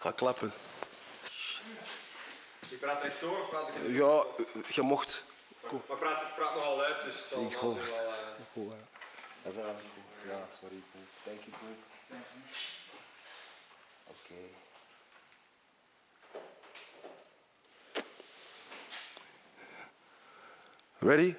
Ik 0.00 0.06
ga 0.06 0.12
klappen. 0.12 0.52
Je 2.68 2.76
praat 2.76 3.02
rechtdoor 3.02 3.40
of 3.40 3.48
praat 3.50 3.68
ik... 3.68 3.74
Ja, 3.96 4.24
je 4.74 4.82
mocht. 4.82 5.22
Maar 5.88 5.96
praat, 5.98 6.22
ik 6.22 6.34
praat 6.36 6.54
nogal 6.54 6.76
luid, 6.76 7.02
dus 7.02 7.14
het 7.18 7.28
zal 7.28 7.42
Ik 7.42 7.50
wel 7.50 7.60
hoor. 7.60 7.74
wel... 7.74 8.72
eh. 8.72 8.78
Dat 9.42 9.52
is 9.54 9.58
goed. 9.80 10.30
Ja, 10.30 10.46
sorry. 10.60 10.82
Cool. 10.92 11.04
Thank 11.24 11.38
you, 11.40 11.56
cool. 11.58 11.76
Oké. 14.06 14.34
Ready? 20.98 21.34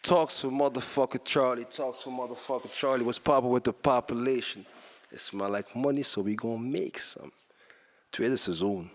Talks 0.00 0.40
to 0.40 0.50
motherfucker 0.50 1.20
Charlie. 1.24 1.66
Talks 1.68 2.02
to 2.02 2.10
motherfucker 2.10 2.68
Charlie. 2.72 3.04
What's 3.04 3.18
poppin' 3.20 3.50
with 3.50 3.64
the 3.64 3.72
population? 3.72 4.66
It 5.12 5.20
smell 5.20 5.50
like 5.50 5.78
money, 5.78 6.02
so 6.02 6.22
we 6.22 6.32
gonna 6.38 6.68
make 6.68 6.98
some. 6.98 7.30
Tweede 8.10 8.36
seizoen. 8.36 8.90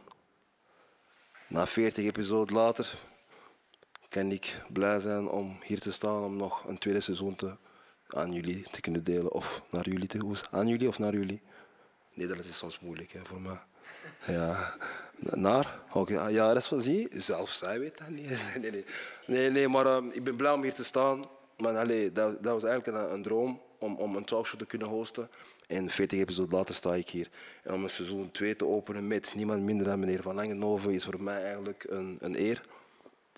Na 1.48 1.66
40 1.68 2.06
episodes 2.06 2.54
later 2.56 2.94
kan 4.10 4.32
ik 4.32 4.62
blij 4.74 5.00
zijn 5.00 5.28
om 5.30 5.58
hier 5.64 5.80
te 5.80 5.92
staan 5.92 6.24
om 6.24 6.36
nog 6.36 6.64
een 6.68 6.78
tweede 6.78 7.00
seizoen 7.00 7.36
te, 7.36 7.56
aan 8.08 8.32
jullie 8.32 8.62
te 8.64 8.82
kunnen 8.82 9.04
delen. 9.04 9.32
Of 9.32 9.62
naar 9.70 9.90
jullie 9.90 10.08
te 10.08 10.18
hoe- 10.18 10.36
Aan 10.52 10.68
jullie 10.68 10.88
of 10.88 11.00
naar 11.00 11.14
jullie? 11.14 11.42
Nederlands 12.14 12.48
is 12.50 12.58
soms 12.58 12.80
moeilijk 12.80 13.12
hè, 13.12 13.20
voor 13.26 13.42
mij. 13.42 13.60
Ja, 14.36 14.76
naar? 15.20 15.80
Oké, 15.94 16.20
ah, 16.20 16.32
ja, 16.32 16.48
dat 16.54 16.64
is 16.64 16.70
wat 16.70 16.84
zie. 16.84 17.08
Zelf 17.12 17.50
zij 17.50 17.80
weet 17.80 17.98
dat 17.98 18.10
niet. 18.10 18.30
Nee, 18.60 18.72
nee, 18.72 18.86
nee, 19.26 19.50
nee 19.50 19.68
maar 19.68 19.86
ehm, 19.86 20.10
ik 20.10 20.24
ben 20.24 20.36
blij 20.36 20.52
om 20.52 20.62
hier 20.64 20.74
te 20.74 20.84
staan. 20.84 21.24
Maar 21.58 21.78
allee, 21.78 22.12
dat, 22.12 22.44
dat 22.44 22.54
was 22.54 22.64
eigenlijk 22.64 22.98
een, 22.98 23.14
een 23.14 23.22
droom 23.22 23.62
om, 23.80 23.96
om 23.96 24.16
een 24.16 24.26
talkshow 24.26 24.60
te 24.60 24.66
kunnen 24.66 24.88
hosten. 24.88 25.30
En 25.68 25.90
40 25.90 26.20
episodes 26.20 26.52
later 26.52 26.76
sta 26.76 26.96
ik 26.96 27.10
hier. 27.10 27.30
En 27.64 27.74
om 27.74 27.84
een 27.84 27.90
seizoen 27.90 28.32
2 28.32 28.56
te 28.56 28.66
openen 28.66 29.08
met 29.08 29.34
niemand 29.36 29.62
minder 29.62 29.86
dan 29.86 30.00
meneer 30.00 30.22
Van 30.22 30.36
Langenhoven 30.36 30.92
is 30.94 31.04
voor 31.04 31.22
mij 31.24 31.44
eigenlijk 31.44 31.86
een, 31.90 32.18
een 32.22 32.40
eer. 32.40 32.62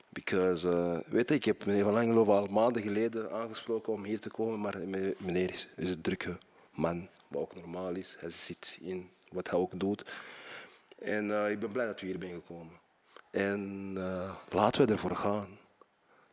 Because, 0.10 0.70
eh, 0.70 0.98
weet 1.12 1.30
je, 1.30 1.36
ik 1.36 1.46
heb 1.46 1.66
meneer 1.66 1.84
Van 1.84 1.94
Langenhoven 1.94 2.34
al 2.34 2.46
maanden 2.48 2.82
geleden 2.82 3.32
aangesproken 3.32 3.94
om 3.94 4.04
hier 4.04 4.20
te 4.20 4.30
komen, 4.30 4.60
maar 4.60 4.80
me- 4.88 5.16
meneer 5.18 5.50
is, 5.50 5.68
een 5.76 6.02
drukke 6.02 6.38
man, 6.72 7.08
wat 7.28 7.42
ook 7.42 7.56
normaal 7.56 7.96
is. 7.96 8.16
Hij 8.20 8.30
zit 8.30 8.78
in 8.82 9.10
wat 9.32 9.50
hij 9.50 9.60
ook 9.60 9.80
doet. 9.80 10.12
En 11.00 11.32
eh, 11.44 11.52
ik 11.52 11.60
ben 11.60 11.72
blij 11.72 11.86
dat 11.86 12.00
we 12.00 12.06
hier 12.08 12.16
zijn 12.20 12.32
gekomen. 12.34 12.74
En 13.32 13.94
eh, 13.98 14.36
laten 14.50 14.86
we 14.86 14.92
ervoor 14.92 15.16
gaan. 15.16 15.58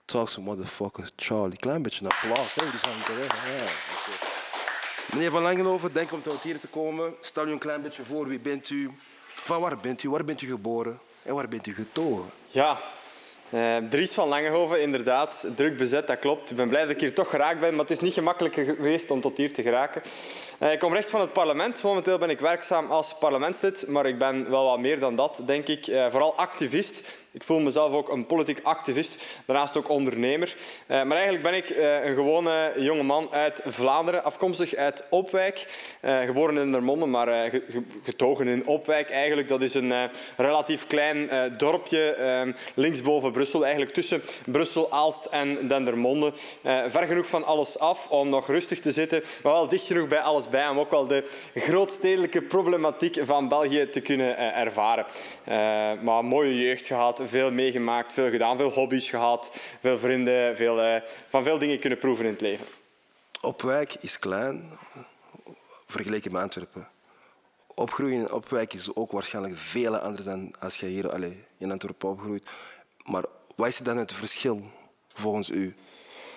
Talk 0.05 0.29
some 0.29 0.47
motherfucker 0.47 1.11
Charlie. 1.17 1.59
Klein 1.59 1.83
beetje 1.83 2.05
een 2.05 2.11
applaus, 2.11 2.55
hè? 2.55 2.71
Die 2.71 2.79
zijn. 2.79 2.97
Ja. 3.19 4.36
Meneer 5.13 5.31
Van 5.31 5.43
Langenhoven, 5.43 5.93
denk 5.93 6.13
om 6.13 6.23
tot 6.23 6.43
hier 6.43 6.59
te 6.59 6.69
komen. 6.69 7.15
Stel 7.21 7.47
u 7.47 7.51
een 7.51 7.59
klein 7.59 7.83
beetje 7.83 8.05
voor, 8.05 8.29
wie 8.29 8.41
bent 8.41 8.71
u? 8.71 8.91
Van 9.27 9.61
waar 9.61 9.77
bent 9.77 10.03
u? 10.03 10.11
Waar 10.11 10.25
bent 10.25 10.43
u 10.43 10.47
geboren? 10.47 10.99
En 11.23 11.35
waar 11.35 11.49
bent 11.49 11.67
u 11.67 11.75
getogen? 11.75 12.31
Ja, 12.51 12.79
eh, 13.51 13.77
Dries 13.91 14.13
van 14.13 14.29
Langehoven, 14.29 14.83
inderdaad. 14.83 15.47
Druk 15.57 15.77
bezet, 15.77 16.07
dat 16.07 16.19
klopt. 16.19 16.51
Ik 16.51 16.57
ben 16.57 16.69
blij 16.69 16.83
dat 16.83 16.91
ik 16.91 17.01
hier 17.01 17.15
toch 17.15 17.31
geraakt 17.31 17.61
ben, 17.61 17.71
maar 17.71 17.85
het 17.85 17.91
is 17.91 18.01
niet 18.01 18.13
gemakkelijker 18.13 18.65
geweest 18.65 19.11
om 19.11 19.21
tot 19.21 19.37
hier 19.37 19.53
te 19.53 19.63
geraken. 19.63 20.03
Eh, 20.59 20.73
ik 20.73 20.79
kom 20.79 20.93
recht 20.93 21.11
van 21.11 21.21
het 21.21 21.33
parlement. 21.33 21.83
Momenteel 21.83 22.19
ben 22.19 22.31
ik 22.31 22.41
werkzaam 22.41 22.91
als 22.91 23.15
parlementslid, 23.19 23.87
maar 23.87 24.07
ik 24.07 24.19
ben 24.19 24.51
wel 24.51 24.65
wat 24.65 24.79
meer 24.79 25.01
dan 25.01 25.17
dat, 25.17 25.41
denk 25.47 25.67
ik. 25.67 25.87
Eh, 25.87 26.07
vooral 26.11 26.37
activist. 26.37 27.03
Ik 27.37 27.43
voel 27.43 27.59
mezelf 27.61 27.93
ook 27.93 28.09
een 28.09 28.27
politiek 28.27 28.61
activist, 28.63 29.25
daarnaast 29.47 29.77
ook 29.77 29.89
ondernemer. 29.89 30.55
Eh, 30.87 31.03
maar 31.03 31.17
eigenlijk 31.17 31.43
ben 31.43 31.55
ik 31.55 31.69
eh, 31.71 32.05
een 32.05 32.15
gewone 32.15 32.73
jonge 32.77 33.03
man 33.03 33.29
uit 33.31 33.61
Vlaanderen, 33.67 34.25
afkomstig 34.25 34.75
uit 34.75 35.05
Opwijk. 35.11 35.67
Eh, 36.01 36.19
geboren 36.19 36.57
in 36.57 36.71
Dermonde, 36.71 37.07
maar 37.07 37.27
ge- 37.51 37.63
ge- 37.71 37.83
getogen 38.05 38.49
in 38.49 38.67
Opwijk 38.67 39.11
eigenlijk. 39.11 39.49
Dat 39.49 39.63
is 39.63 39.75
een 39.75 39.93
relatief 40.37 40.87
klein 40.87 41.31
dorpje 41.57 42.11
eh, 42.11 42.53
linksboven 42.75 43.33
Brussel, 43.33 43.63
eigenlijk 43.63 43.95
tussen 43.95 44.23
Brussel, 44.47 44.93
Aalst 44.93 45.25
en 45.25 45.69
Dendermonde. 45.69 46.33
Ver 46.89 47.07
genoeg 47.07 47.27
van 47.27 47.45
alles 47.45 47.79
af 47.79 48.09
om 48.09 48.29
nog 48.29 48.47
rustig 48.47 48.81
te 48.81 48.93
zitten, 48.93 49.23
maar 49.43 49.53
wel 49.53 49.69
dicht 49.69 49.87
genoeg 49.87 50.09
bij 50.09 50.21
alles 50.21 50.49
bij 50.49 50.69
om 50.69 50.79
ook 50.79 50.91
wel 50.91 51.07
de 51.07 51.25
grootstedelijke 51.55 52.43
problematiek 52.43 53.19
van 53.23 53.49
België 53.49 53.91
te 53.91 54.01
kunnen 54.01 54.55
ervaren. 54.55 55.07
Maar 56.03 56.25
mooie 56.25 56.57
jeugd 56.59 56.87
gehad, 56.87 57.21
veel 57.29 57.53
meegemaakt, 57.53 58.13
veel 58.13 58.31
gedaan, 58.31 58.57
veel 58.57 58.71
hobby's 58.71 59.11
gehad, 59.11 59.57
veel 59.81 59.99
vrienden, 59.99 60.57
veel, 60.57 60.81
eh, 60.81 61.01
van 61.29 61.43
veel 61.43 61.59
dingen 61.59 61.79
kunnen 61.79 61.99
proeven 61.99 62.25
in 62.25 62.33
het 62.33 62.41
leven. 62.41 62.67
Opwijk 63.41 63.95
is 63.95 64.19
klein, 64.19 64.71
vergeleken 65.87 66.33
met 66.33 66.43
Antwerpen. 66.43 66.89
Opgroeien 67.75 68.21
in 68.21 68.33
Opwijk 68.33 68.73
is 68.73 68.95
ook 68.95 69.13
waarschijnlijk 69.13 69.57
veel 69.57 69.97
anders 69.97 70.27
dan 70.27 70.55
als 70.61 70.77
je 70.77 70.87
hier 70.87 71.13
allee, 71.13 71.45
in 71.59 71.71
Antwerpen 71.71 72.09
opgroeit. 72.09 72.51
Maar 73.05 73.25
wat 73.57 73.69
is 73.69 73.79
dan 73.79 73.97
het 73.97 74.13
verschil 74.13 74.71
volgens 75.09 75.51
u? 75.51 75.75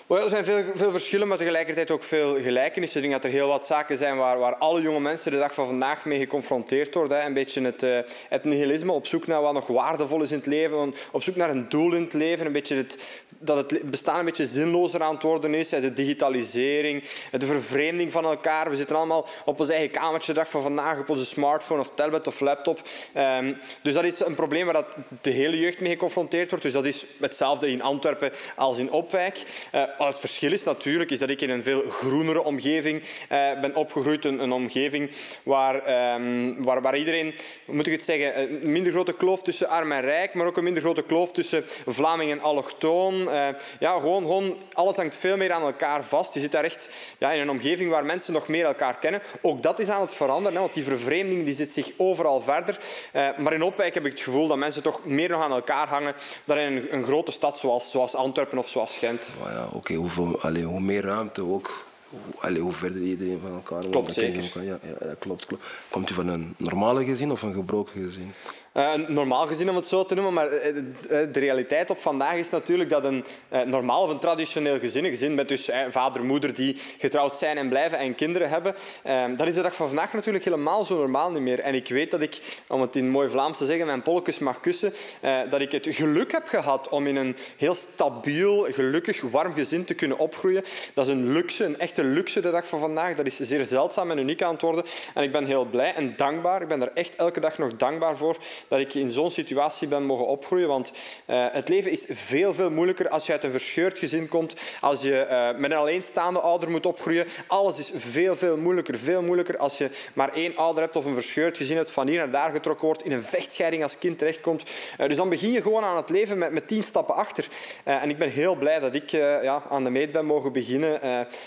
Wel, 0.09 0.23
er 0.23 0.29
zijn 0.29 0.45
veel, 0.45 0.63
veel 0.75 0.91
verschillen, 0.91 1.27
maar 1.27 1.37
tegelijkertijd 1.37 1.91
ook 1.91 2.03
veel 2.03 2.41
gelijkenissen. 2.41 3.03
Ik 3.03 3.09
denk 3.09 3.21
dat 3.21 3.31
er 3.31 3.37
heel 3.37 3.47
wat 3.47 3.65
zaken 3.65 3.97
zijn 3.97 4.17
waar, 4.17 4.39
waar 4.39 4.55
alle 4.55 4.81
jonge 4.81 4.99
mensen 4.99 5.31
de 5.31 5.37
dag 5.37 5.53
van 5.53 5.65
vandaag 5.65 6.05
mee 6.05 6.19
geconfronteerd 6.19 6.93
worden. 6.93 7.19
Hè. 7.19 7.25
Een 7.25 7.33
beetje 7.33 7.61
het, 7.61 7.83
eh, 7.83 7.99
het 8.29 8.43
nihilisme, 8.43 8.91
op 8.91 9.07
zoek 9.07 9.27
naar 9.27 9.41
wat 9.41 9.53
nog 9.53 9.67
waardevol 9.67 10.21
is 10.21 10.31
in 10.31 10.37
het 10.37 10.45
leven, 10.45 10.93
op 11.11 11.23
zoek 11.23 11.35
naar 11.35 11.49
een 11.49 11.69
doel 11.69 11.93
in 11.93 12.03
het 12.03 12.13
leven. 12.13 12.45
Een 12.45 12.51
beetje 12.51 12.75
het, 12.75 13.23
dat 13.39 13.71
het 13.71 13.89
bestaan 13.89 14.19
een 14.19 14.25
beetje 14.25 14.45
zinlozer 14.45 15.03
aan 15.03 15.13
het 15.13 15.23
worden 15.23 15.53
is. 15.53 15.69
De 15.69 15.93
digitalisering, 15.93 17.03
de 17.31 17.45
vervreemding 17.45 18.11
van 18.11 18.25
elkaar. 18.25 18.69
We 18.69 18.75
zitten 18.75 18.95
allemaal 18.95 19.27
op 19.45 19.59
ons 19.59 19.69
eigen 19.69 19.91
kamertje 19.91 20.33
dag 20.33 20.49
van 20.49 20.61
vandaag, 20.61 20.99
op 20.99 21.09
onze 21.09 21.25
smartphone 21.25 21.79
of 21.79 21.89
tablet 21.89 22.27
of 22.27 22.39
laptop. 22.39 22.81
Ehm, 23.13 23.53
dus 23.81 23.93
dat 23.93 24.03
is 24.03 24.19
een 24.19 24.35
probleem 24.35 24.65
waar 24.65 24.73
dat 24.73 24.97
de 25.21 25.29
hele 25.29 25.59
jeugd 25.59 25.79
mee 25.79 25.91
geconfronteerd 25.91 26.49
wordt. 26.49 26.63
Dus 26.63 26.73
dat 26.73 26.85
is 26.85 27.05
hetzelfde 27.19 27.71
in 27.71 27.81
Antwerpen 27.81 28.31
als 28.55 28.77
in 28.77 28.91
Opwijk. 28.91 29.43
Eh, 29.71 29.83
het 29.97 30.19
verschil 30.19 30.51
is 30.51 30.63
natuurlijk 30.63 31.11
is 31.11 31.19
dat 31.19 31.29
ik 31.29 31.41
in 31.41 31.49
een 31.49 31.63
veel 31.63 31.83
groenere 31.89 32.43
omgeving 32.43 33.03
eh, 33.29 33.59
ben 33.61 33.75
opgegroeid. 33.75 34.25
Een, 34.25 34.51
omgeving 34.51 35.11
waar, 35.43 35.83
ehm, 35.83 36.53
waar, 36.57 36.81
waar 36.81 36.97
iedereen, 36.97 37.33
moet 37.65 37.87
ik 37.87 37.91
het 37.91 38.03
zeggen, 38.03 38.41
een 38.41 38.71
minder 38.71 38.91
grote 38.91 39.13
kloof 39.13 39.41
tussen 39.41 39.67
arm 39.67 39.91
en 39.91 40.01
rijk, 40.01 40.33
maar 40.33 40.47
ook 40.47 40.57
een 40.57 40.63
minder 40.63 40.81
grote 40.81 41.03
kloof 41.03 41.31
tussen 41.31 41.63
Vlaming 41.85 42.31
en 42.31 42.39
allochtoon. 42.39 43.28
Eh, 43.31 43.47
ja, 43.79 43.99
gewoon, 43.99 44.21
gewoon, 44.21 44.57
alles 44.73 44.95
hangt 44.95 45.15
veel 45.15 45.37
meer 45.37 45.51
aan 45.51 45.61
elkaar 45.61 46.03
vast. 46.03 46.33
Je 46.33 46.39
zit 46.39 46.51
daar 46.51 46.63
echt 46.63 46.89
ja, 47.17 47.31
in 47.31 47.39
een 47.39 47.49
omgeving 47.49 47.89
waar 47.89 48.05
mensen 48.05 48.33
nog 48.33 48.47
meer 48.47 48.65
elkaar 48.65 48.95
kennen. 48.95 49.21
Ook 49.41 49.63
dat 49.63 49.79
is 49.79 49.89
aan 49.89 50.01
het 50.01 50.13
veranderen, 50.13 50.53
hè, 50.53 50.59
want 50.59 50.73
die 50.73 50.83
vervreemding 50.83 51.45
die 51.45 51.55
zit 51.55 51.71
zich 51.71 51.91
overal 51.97 52.41
verder. 52.41 52.77
Eh, 53.11 53.37
maar 53.37 53.53
in 53.53 53.63
Opwijk 53.63 53.93
heb 53.93 54.05
ik 54.05 54.11
het 54.11 54.21
gevoel 54.21 54.47
dat 54.47 54.57
mensen 54.57 54.83
toch 54.83 55.05
meer 55.05 55.29
nog 55.29 55.43
aan 55.43 55.51
elkaar 55.51 55.87
hangen 55.87 56.13
dan 56.43 56.57
in 56.57 56.75
een, 56.75 56.93
een 56.93 57.03
grote 57.03 57.31
stad 57.31 57.57
zoals, 57.57 57.91
zoals 57.91 58.15
Antwerpen 58.15 58.57
of 58.57 58.67
zoals 58.67 58.97
Gent. 58.97 59.31
Ja, 59.43 59.67
oké, 59.71 59.93
hoeveel, 59.93 60.41
allee, 60.41 60.63
hoe 60.63 60.79
meer 60.79 61.03
ruimte 61.03 61.43
ook, 61.43 61.85
hoe, 62.09 62.19
allee, 62.39 62.61
hoe 62.61 62.71
verder 62.71 63.01
iedereen 63.01 63.39
van 63.41 63.53
elkaar. 63.53 63.89
Klopt, 63.89 64.13
zeker. 64.13 64.43
elkaar. 64.43 64.63
Ja, 64.63 64.79
ja, 64.81 65.07
dat 65.07 65.19
klopt, 65.19 65.45
klopt. 65.45 65.63
Komt 65.89 66.09
u 66.09 66.13
van 66.13 66.27
een 66.27 66.55
normale 66.57 67.05
gezin 67.05 67.31
of 67.31 67.41
een 67.41 67.53
gebroken 67.53 68.03
gezin? 68.03 68.33
Eh, 68.79 68.93
een 68.93 69.05
normaal 69.07 69.47
gezin 69.47 69.69
om 69.69 69.75
het 69.75 69.87
zo 69.87 70.05
te 70.05 70.15
noemen, 70.15 70.33
maar 70.33 70.47
eh, 70.47 70.73
de 71.07 71.31
de 71.31 71.45
realiteit 71.45 71.89
op 71.89 71.97
vandaag 71.97 72.35
is 72.35 72.49
natuurlijk 72.49 72.89
dat 72.89 73.03
een 73.03 73.25
eh, 73.49 73.61
normaal 73.61 74.01
of 74.01 74.09
een 74.09 74.19
traditioneel 74.19 74.79
gezin, 74.79 75.03
een 75.03 75.09
gezin 75.09 75.35
met 75.35 75.47
dus 75.47 75.69
eh, 75.69 75.81
vader, 75.89 76.23
moeder 76.23 76.53
die 76.53 76.77
getrouwd 76.97 77.37
zijn 77.37 77.57
en 77.57 77.69
blijven 77.69 77.97
en 77.97 78.15
kinderen 78.15 78.49
hebben, 78.49 78.75
eh, 79.03 79.23
dat 79.35 79.47
is 79.47 79.53
de 79.53 79.61
dag 79.61 79.75
van 79.75 79.87
vandaag 79.87 80.13
natuurlijk 80.13 80.43
helemaal 80.43 80.83
zo 80.83 80.95
normaal 80.95 81.31
niet 81.31 81.41
meer. 81.41 81.59
En 81.59 81.75
ik 81.75 81.89
weet 81.89 82.11
dat 82.11 82.21
ik, 82.21 82.39
om 82.67 82.81
het 82.81 82.95
in 82.95 83.09
mooi 83.09 83.29
Vlaams 83.29 83.57
te 83.57 83.65
zeggen, 83.65 83.85
mijn 83.85 84.01
polkes 84.01 84.39
mag 84.39 84.59
kussen, 84.59 84.93
eh, 85.19 85.37
dat 85.49 85.61
ik 85.61 85.71
het 85.71 85.87
geluk 85.89 86.31
heb 86.31 86.47
gehad 86.47 86.89
om 86.89 87.07
in 87.07 87.15
een 87.15 87.35
heel 87.57 87.73
stabiel, 87.73 88.67
gelukkig, 88.71 89.21
warm 89.21 89.53
gezin 89.53 89.85
te 89.85 89.93
kunnen 89.93 90.17
opgroeien. 90.17 90.63
Dat 90.93 91.07
is 91.07 91.13
een 91.13 91.31
luxe, 91.31 91.65
een 91.65 91.79
echte 91.79 92.03
luxe 92.03 92.39
de 92.39 92.51
dag 92.51 92.67
van 92.67 92.79
vandaag. 92.79 93.15
Dat 93.15 93.25
is 93.25 93.39
zeer 93.39 93.65
zeldzaam 93.65 94.11
en 94.11 94.17
uniek 94.17 94.41
aan 94.41 94.53
het 94.53 94.61
worden. 94.61 94.83
En 95.13 95.23
ik 95.23 95.31
ben 95.31 95.45
heel 95.45 95.65
blij 95.65 95.93
en 95.93 96.13
dankbaar. 96.15 96.61
Ik 96.61 96.67
ben 96.67 96.81
er 96.81 96.91
echt 96.93 97.15
elke 97.15 97.39
dag 97.39 97.57
nog 97.57 97.75
dankbaar 97.75 98.17
voor 98.17 98.37
dat 98.69 98.79
ik 98.79 98.93
in 98.93 99.09
zo'n 99.09 99.31
situatie 99.31 99.87
ben 99.87 100.03
mogen 100.03 100.27
opgroeien. 100.27 100.67
Want 100.67 100.91
eh, 101.25 101.45
het 101.51 101.69
leven 101.69 101.91
is 101.91 102.05
veel, 102.07 102.53
veel 102.53 102.71
moeilijker 102.71 103.09
als 103.09 103.25
je 103.25 103.31
uit 103.31 103.43
een 103.43 103.51
verscheurd 103.51 103.99
gezin 103.99 104.27
komt. 104.27 104.55
Als 104.81 105.01
je 105.01 105.19
eh, 105.19 105.57
met 105.57 105.71
een 105.71 105.77
alleenstaande 105.77 106.39
ouder 106.39 106.69
moet 106.69 106.85
opgroeien. 106.85 107.25
Alles 107.47 107.77
is 107.77 107.91
veel, 107.95 108.35
veel 108.35 108.57
moeilijker. 108.57 108.97
Veel 108.97 109.21
moeilijker 109.21 109.57
als 109.57 109.77
je 109.77 109.89
maar 110.13 110.33
één 110.33 110.55
ouder 110.55 110.83
hebt 110.83 110.95
of 110.95 111.05
een 111.05 111.13
verscheurd 111.13 111.57
gezin 111.57 111.75
hebt, 111.75 111.91
van 111.91 112.07
hier 112.07 112.17
naar 112.17 112.31
daar 112.31 112.51
getrokken 112.51 112.85
wordt, 112.85 113.05
in 113.05 113.11
een 113.11 113.23
vechtscheiding 113.23 113.83
als 113.83 113.97
kind 113.97 114.17
terechtkomt. 114.17 114.63
Eh, 114.97 115.07
dus 115.07 115.17
dan 115.17 115.29
begin 115.29 115.51
je 115.51 115.61
gewoon 115.61 115.83
aan 115.83 115.97
het 115.97 116.09
leven 116.09 116.37
met, 116.37 116.51
met 116.51 116.67
tien 116.67 116.83
stappen 116.83 117.15
achter. 117.15 117.47
En 117.83 118.09
ik 118.09 118.17
ben 118.17 118.29
heel 118.29 118.55
blij 118.55 118.79
dat 118.79 118.95
ik 118.95 119.09
ja, 119.09 119.63
aan 119.69 119.83
de 119.83 119.89
meet 119.89 120.11
ben 120.11 120.25
mogen 120.25 120.51
beginnen 120.51 120.99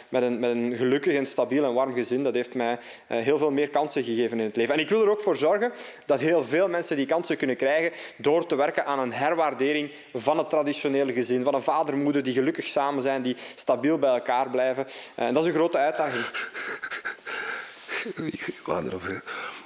met, 0.08 0.22
een, 0.22 0.40
met 0.40 0.50
een 0.50 0.74
gelukkig 0.76 1.14
en 1.14 1.26
stabiel 1.26 1.64
en 1.64 1.74
warm 1.74 1.94
gezin. 1.94 2.22
Dat 2.22 2.34
heeft 2.34 2.54
mij 2.54 2.78
heel 3.06 3.38
veel 3.38 3.50
meer 3.50 3.68
kansen 3.68 4.02
gegeven 4.02 4.38
in 4.38 4.44
het 4.44 4.56
leven. 4.56 4.74
En 4.74 4.80
ik 4.80 4.88
wil 4.88 5.02
er 5.02 5.10
ook 5.10 5.20
voor 5.20 5.36
zorgen 5.36 5.72
dat 6.06 6.20
heel 6.20 6.44
veel 6.44 6.68
mensen 6.68 6.96
die 6.96 7.06
kansen 7.12 7.36
kunnen 7.36 7.56
krijgen 7.56 7.92
door 8.16 8.46
te 8.46 8.54
werken 8.54 8.86
aan 8.86 8.98
een 8.98 9.12
herwaardering 9.12 9.90
van 10.14 10.38
het 10.38 10.50
traditionele 10.50 11.12
gezin. 11.12 11.44
Van 11.44 11.54
een 11.54 11.62
vader 11.62 11.94
en 11.94 12.02
moeder 12.02 12.22
die 12.22 12.32
gelukkig 12.32 12.66
samen 12.66 13.02
zijn, 13.02 13.22
die 13.22 13.36
stabiel 13.54 13.98
bij 13.98 14.10
elkaar 14.10 14.50
blijven. 14.50 14.86
Eh, 15.14 15.26
en 15.26 15.34
dat 15.34 15.42
is 15.42 15.48
een 15.48 15.54
grote 15.54 15.78
uitdaging. 15.78 16.24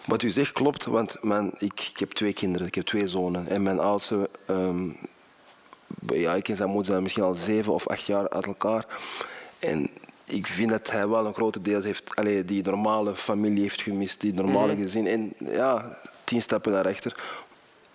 Wat 0.06 0.22
u 0.22 0.28
zegt 0.28 0.52
klopt, 0.52 0.84
want 0.84 1.22
mijn, 1.22 1.52
ik, 1.58 1.88
ik 1.92 1.98
heb 1.98 2.10
twee 2.10 2.32
kinderen, 2.32 2.66
ik 2.66 2.74
heb 2.74 2.84
twee 2.84 3.08
zonen. 3.08 3.48
En 3.48 3.62
mijn 3.62 3.80
oudste, 3.80 4.30
ehm, 4.46 4.88
ja, 6.06 6.34
ik 6.34 6.48
en 6.48 6.56
zijn 6.56 6.68
moeder 6.68 6.90
zijn 6.90 7.02
misschien 7.02 7.24
al 7.24 7.34
zeven 7.34 7.72
of 7.72 7.88
acht 7.88 8.06
jaar 8.06 8.28
uit 8.28 8.46
elkaar. 8.46 8.86
En 9.58 9.90
ik 10.24 10.46
vind 10.46 10.70
dat 10.70 10.90
hij 10.90 11.08
wel 11.08 11.26
een 11.26 11.34
grote 11.34 11.62
deel 11.62 11.82
heeft, 11.82 12.16
allee, 12.16 12.44
die 12.44 12.62
normale 12.62 13.14
familie 13.16 13.62
heeft 13.62 13.82
gemist, 13.82 14.20
die 14.20 14.34
normale 14.34 14.76
gezin. 14.76 15.06
En 15.06 15.32
ja, 15.38 15.98
tien 16.26 16.42
stappen 16.42 16.72
daarachter. 16.72 17.14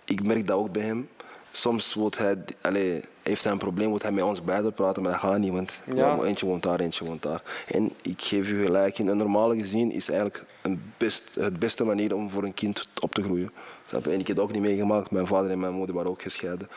Ik 0.04 0.26
merk 0.26 0.46
dat 0.46 0.56
ook 0.56 0.72
bij 0.72 0.82
hem. 0.82 1.08
Soms 1.52 1.94
wordt 1.94 2.18
hij, 2.18 2.36
allee, 2.60 3.00
heeft 3.22 3.42
hij 3.42 3.52
een 3.52 3.58
probleem, 3.58 3.88
moet 3.88 4.02
hij 4.02 4.12
met 4.12 4.24
ons 4.24 4.42
beiden 4.44 4.72
praten, 4.72 5.02
maar 5.02 5.12
dat 5.12 5.20
gaat 5.20 5.38
niet, 5.38 5.52
want 5.52 5.80
Ja. 5.84 5.94
ja, 5.94 6.22
eentje 6.22 6.46
woont 6.46 6.62
daar, 6.62 6.80
eentje 6.80 7.04
woont 7.04 7.22
daar. 7.22 7.42
En 7.66 7.92
ik 8.02 8.22
geef 8.22 8.50
u 8.50 8.64
gelijk, 8.64 8.98
in 8.98 9.06
een 9.06 9.16
normale 9.16 9.56
gezin 9.56 9.92
is 9.92 10.08
eigenlijk 10.08 10.44
een 10.62 10.92
best, 10.96 11.22
het 11.34 11.58
beste 11.58 11.84
manier 11.84 12.14
om 12.14 12.30
voor 12.30 12.44
een 12.44 12.54
kind 12.54 12.88
op 13.00 13.14
te 13.14 13.22
groeien. 13.22 13.52
En 13.90 14.20
ik 14.20 14.26
heb 14.26 14.36
het 14.36 14.38
ook 14.38 14.52
niet 14.52 14.62
meegemaakt, 14.62 15.10
mijn 15.10 15.26
vader 15.26 15.50
en 15.50 15.60
mijn 15.60 15.72
moeder 15.72 15.94
waren 15.94 16.10
ook 16.10 16.22
gescheiden. 16.22 16.68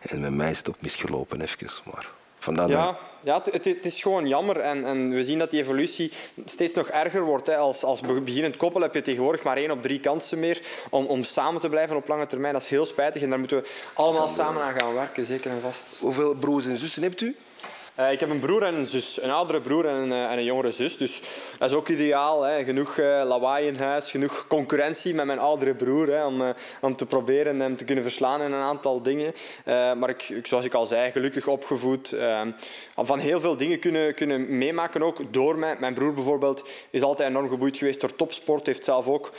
En 0.00 0.20
met 0.20 0.34
mij 0.34 0.50
is 0.50 0.58
het 0.58 0.68
ook 0.68 0.80
misgelopen, 0.80 1.40
even. 1.40 1.68
Maar 1.92 2.10
vandaar 2.40 2.68
Ja, 2.68 2.96
ja 3.22 3.42
het 3.50 3.84
is 3.84 4.02
gewoon 4.02 4.28
jammer. 4.28 4.56
En, 4.56 4.84
en 4.84 5.10
we 5.10 5.24
zien 5.24 5.38
dat 5.38 5.50
die 5.50 5.60
evolutie 5.60 6.12
steeds 6.44 6.74
nog 6.74 6.88
erger 6.88 7.22
wordt. 7.22 7.46
Hè. 7.46 7.56
Als, 7.56 7.84
als 7.84 8.00
beginnend 8.00 8.56
koppel 8.56 8.80
heb 8.80 8.94
je 8.94 9.02
tegenwoordig 9.02 9.42
maar 9.42 9.56
één 9.56 9.70
op 9.70 9.82
drie 9.82 10.00
kansen 10.00 10.40
meer 10.40 10.60
om, 10.90 11.06
om 11.06 11.24
samen 11.24 11.60
te 11.60 11.68
blijven 11.68 11.96
op 11.96 12.08
lange 12.08 12.26
termijn. 12.26 12.52
Dat 12.52 12.62
is 12.62 12.68
heel 12.68 12.86
spijtig 12.86 13.22
en 13.22 13.30
daar 13.30 13.38
moeten 13.38 13.62
we 13.62 13.70
allemaal 13.94 14.28
samen 14.28 14.62
aan 14.62 14.80
gaan 14.80 14.94
werken, 14.94 15.24
zeker 15.24 15.50
en 15.50 15.60
vast. 15.60 15.96
Hoeveel 16.00 16.34
broers 16.34 16.66
en 16.66 16.76
zussen 16.76 17.02
hebt 17.02 17.20
u? 17.20 17.36
Eh, 18.00 18.12
ik 18.12 18.20
heb 18.20 18.30
een 18.30 18.38
broer 18.38 18.62
en 18.62 18.74
een 18.74 18.86
zus. 18.86 19.22
Een 19.22 19.30
oudere 19.30 19.60
broer 19.60 19.86
en 19.86 19.94
een, 19.94 20.12
eh, 20.12 20.30
en 20.30 20.38
een 20.38 20.44
jongere 20.44 20.70
zus. 20.70 20.96
Dus 20.96 21.20
dat 21.58 21.70
is 21.70 21.76
ook 21.76 21.88
ideaal. 21.88 22.42
Hè. 22.42 22.64
Genoeg 22.64 22.98
eh, 22.98 23.22
lawaai 23.24 23.66
in 23.66 23.76
huis, 23.76 24.10
genoeg 24.10 24.44
concurrentie 24.48 25.14
met 25.14 25.26
mijn 25.26 25.38
oudere 25.38 25.74
broer. 25.74 26.08
Hè, 26.08 26.24
om, 26.26 26.42
om 26.80 26.96
te 26.96 27.06
proberen 27.06 27.60
hem 27.60 27.76
te 27.76 27.84
kunnen 27.84 28.04
verslaan 28.04 28.42
in 28.42 28.52
een 28.52 28.60
aantal 28.62 29.02
dingen. 29.02 29.32
Maar 29.98 30.08
ik, 30.08 30.28
ik- 30.28 30.46
zoals 30.46 30.64
ik 30.64 30.74
al 30.74 30.86
zei, 30.86 31.10
gelukkig 31.10 31.46
opgevoed. 31.46 32.16
van 32.96 33.18
heel 33.18 33.40
veel 33.40 33.56
dingen 33.56 33.78
kunnen, 33.78 34.14
kunnen 34.14 34.58
meemaken 34.58 35.02
ook 35.02 35.32
door 35.32 35.58
mij. 35.58 35.76
Mijn 35.80 35.94
broer 35.94 36.14
bijvoorbeeld 36.14 36.68
is 36.90 37.02
altijd 37.02 37.28
enorm 37.28 37.48
geboeid 37.48 37.76
geweest 37.76 38.00
door 38.00 38.16
topsport. 38.16 38.66
Heeft 38.66 38.84
zelf 38.84 39.06
ook 39.06 39.30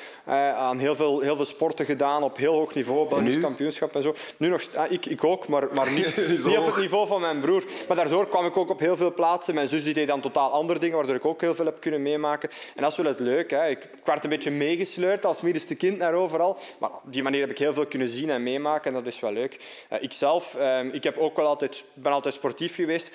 aan 0.55 0.79
heel 0.79 0.95
veel, 0.95 1.19
heel 1.19 1.35
veel 1.35 1.45
sporten 1.45 1.85
gedaan 1.85 2.23
op 2.23 2.37
heel 2.37 2.53
hoog 2.53 2.73
niveau. 2.75 3.07
Belgisch 3.09 3.39
kampioenschap 3.39 3.95
en 3.95 4.03
zo. 4.03 4.15
Nu 4.37 4.49
nog, 4.49 4.61
ah, 4.75 4.91
ik, 4.91 5.05
ik 5.05 5.23
ook, 5.23 5.47
maar, 5.47 5.67
maar 5.73 5.91
niet, 5.91 6.17
Niet 6.45 6.57
op 6.57 6.65
het 6.65 6.77
niveau 6.77 7.07
van 7.07 7.21
mijn 7.21 7.39
broer. 7.39 7.63
Maar 7.87 7.97
daardoor 7.97 8.27
kwam 8.27 8.45
ik 8.45 8.50
ook 8.57 8.69
op 8.69 8.79
heel 8.79 8.97
veel 8.97 9.13
plaatsen. 9.13 9.53
Mijn 9.53 9.67
zus 9.67 9.83
die 9.83 9.93
deed 9.93 10.07
dan 10.07 10.21
totaal 10.21 10.51
andere 10.51 10.79
dingen, 10.79 10.97
waardoor 10.97 11.15
ik 11.15 11.25
ook 11.25 11.41
heel 11.41 11.55
veel 11.55 11.65
heb 11.65 11.79
kunnen 11.79 12.01
meemaken. 12.01 12.49
En 12.75 12.81
dat 12.81 12.91
is 12.91 12.97
wel 12.97 13.05
het 13.05 13.19
leuke. 13.19 13.55
Hè. 13.55 13.69
Ik 13.69 13.83
ik 14.01 14.07
werd 14.07 14.23
een 14.23 14.29
beetje 14.29 14.51
meegesleurd 14.51 15.25
als 15.25 15.41
middenste 15.41 15.75
kind 15.75 15.97
naar 15.97 16.13
overal. 16.13 16.57
Maar 16.79 16.89
op 16.89 17.13
die 17.13 17.23
manier 17.23 17.41
heb 17.41 17.49
ik 17.49 17.57
heel 17.57 17.73
veel 17.73 17.85
kunnen 17.85 18.07
zien 18.07 18.29
en 18.29 18.43
meemaken. 18.43 18.87
En 18.87 18.93
dat 18.93 19.13
is 19.13 19.19
wel 19.19 19.31
leuk. 19.31 19.59
Uh, 19.91 20.01
ikzelf, 20.01 20.55
uh, 20.59 20.93
ik 20.93 21.03
heb 21.03 21.17
ook 21.17 21.35
wel 21.35 21.47
altijd, 21.47 21.83
ben 21.93 22.11
altijd 22.11 22.33
sportief 22.33 22.75
geweest. 22.75 23.11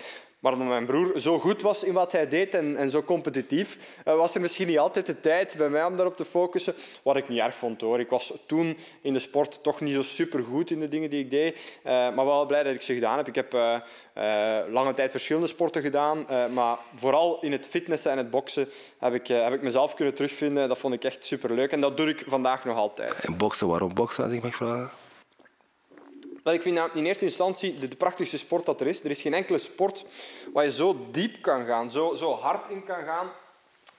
Maar 0.55 0.67
mijn 0.67 0.87
broer 0.87 1.21
zo 1.21 1.39
goed 1.39 1.63
was 1.63 1.85
in 1.85 1.93
wat 1.93 2.13
hij 2.13 2.29
deed 2.29 2.55
en, 2.55 2.77
en 2.77 2.91
zo 2.91 3.03
competitief, 3.03 3.99
uh, 4.09 4.17
was 4.17 4.35
er 4.35 4.41
misschien 4.41 4.67
niet 4.67 4.79
altijd 4.79 5.07
de 5.07 5.21
tijd 5.21 5.55
bij 5.59 5.69
mij 5.69 5.85
om 5.85 5.97
daarop 5.97 6.17
te 6.17 6.25
focussen. 6.25 6.75
Wat 7.03 7.17
ik 7.17 7.29
niet 7.29 7.41
erg 7.41 7.55
vond 7.55 7.81
hoor. 7.81 8.01
Ik 8.01 8.09
was 8.09 8.33
toen 8.47 8.77
in 9.01 9.13
de 9.13 9.19
sport 9.19 9.63
toch 9.63 9.81
niet 9.81 9.95
zo 9.95 10.03
supergoed 10.03 10.71
in 10.71 10.81
de 10.81 10.89
dingen 10.89 11.11
die 11.11 11.21
ik 11.21 11.31
deed. 11.31 11.57
Uh, 11.57 11.93
maar 11.93 12.25
wel 12.25 12.47
blij 12.47 12.63
dat 12.63 12.75
ik 12.75 12.83
ze 12.83 12.95
gedaan 12.95 13.17
heb. 13.17 13.29
Ik 13.29 13.35
heb 13.35 13.55
uh, 13.55 13.79
lange 14.71 14.95
tijd 14.95 15.11
verschillende 15.11 15.49
sporten 15.49 15.83
gedaan. 15.83 16.27
Maar 16.55 16.77
vooral 16.95 17.39
in 17.41 17.53
het 17.53 17.67
fitnessen 17.67 18.11
en 18.11 18.19
het 18.19 18.31
boksen 18.31 18.69
heb 18.99 19.15
ik, 19.15 19.27
heb 19.27 19.53
ik 19.53 19.63
mezelf 19.63 19.95
kunnen 19.95 20.15
terugvinden. 20.15 20.69
Dat 20.69 20.79
vond 20.79 20.95
ik 20.95 21.05
echt 21.05 21.25
superleuk. 21.25 21.73
En 21.73 21.81
dat 21.81 21.97
doe 21.97 22.09
ik 22.09 22.25
vandaag 22.27 22.65
nog 22.65 22.77
altijd. 22.77 23.13
En 23.21 23.37
boksen, 23.37 23.69
waarom 23.69 23.95
boksen 23.95 24.25
als 24.25 24.33
ik 24.33 24.43
mag 24.43 24.55
vragen? 24.55 24.91
Maar 26.47 26.55
ik 26.55 26.63
vind 26.63 26.79
in 26.95 27.07
eerste 27.07 27.25
instantie 27.25 27.75
de, 27.75 27.89
de 27.89 27.97
sport 28.39 28.67
dat 28.67 28.81
er 28.81 28.87
is. 28.87 29.05
Er 29.05 29.11
is 29.11 29.21
geen 29.21 29.35
enkele 29.35 29.59
sport 29.59 30.05
waar 30.53 30.65
je 30.65 30.71
zo 30.71 31.07
diep 31.11 31.43
kan 31.43 31.67
gaan, 31.67 31.91
zo, 31.91 32.15
zo 32.15 32.35
hard 32.35 32.71
in 32.71 32.85
kan 32.85 33.05
gaan, 33.05 33.31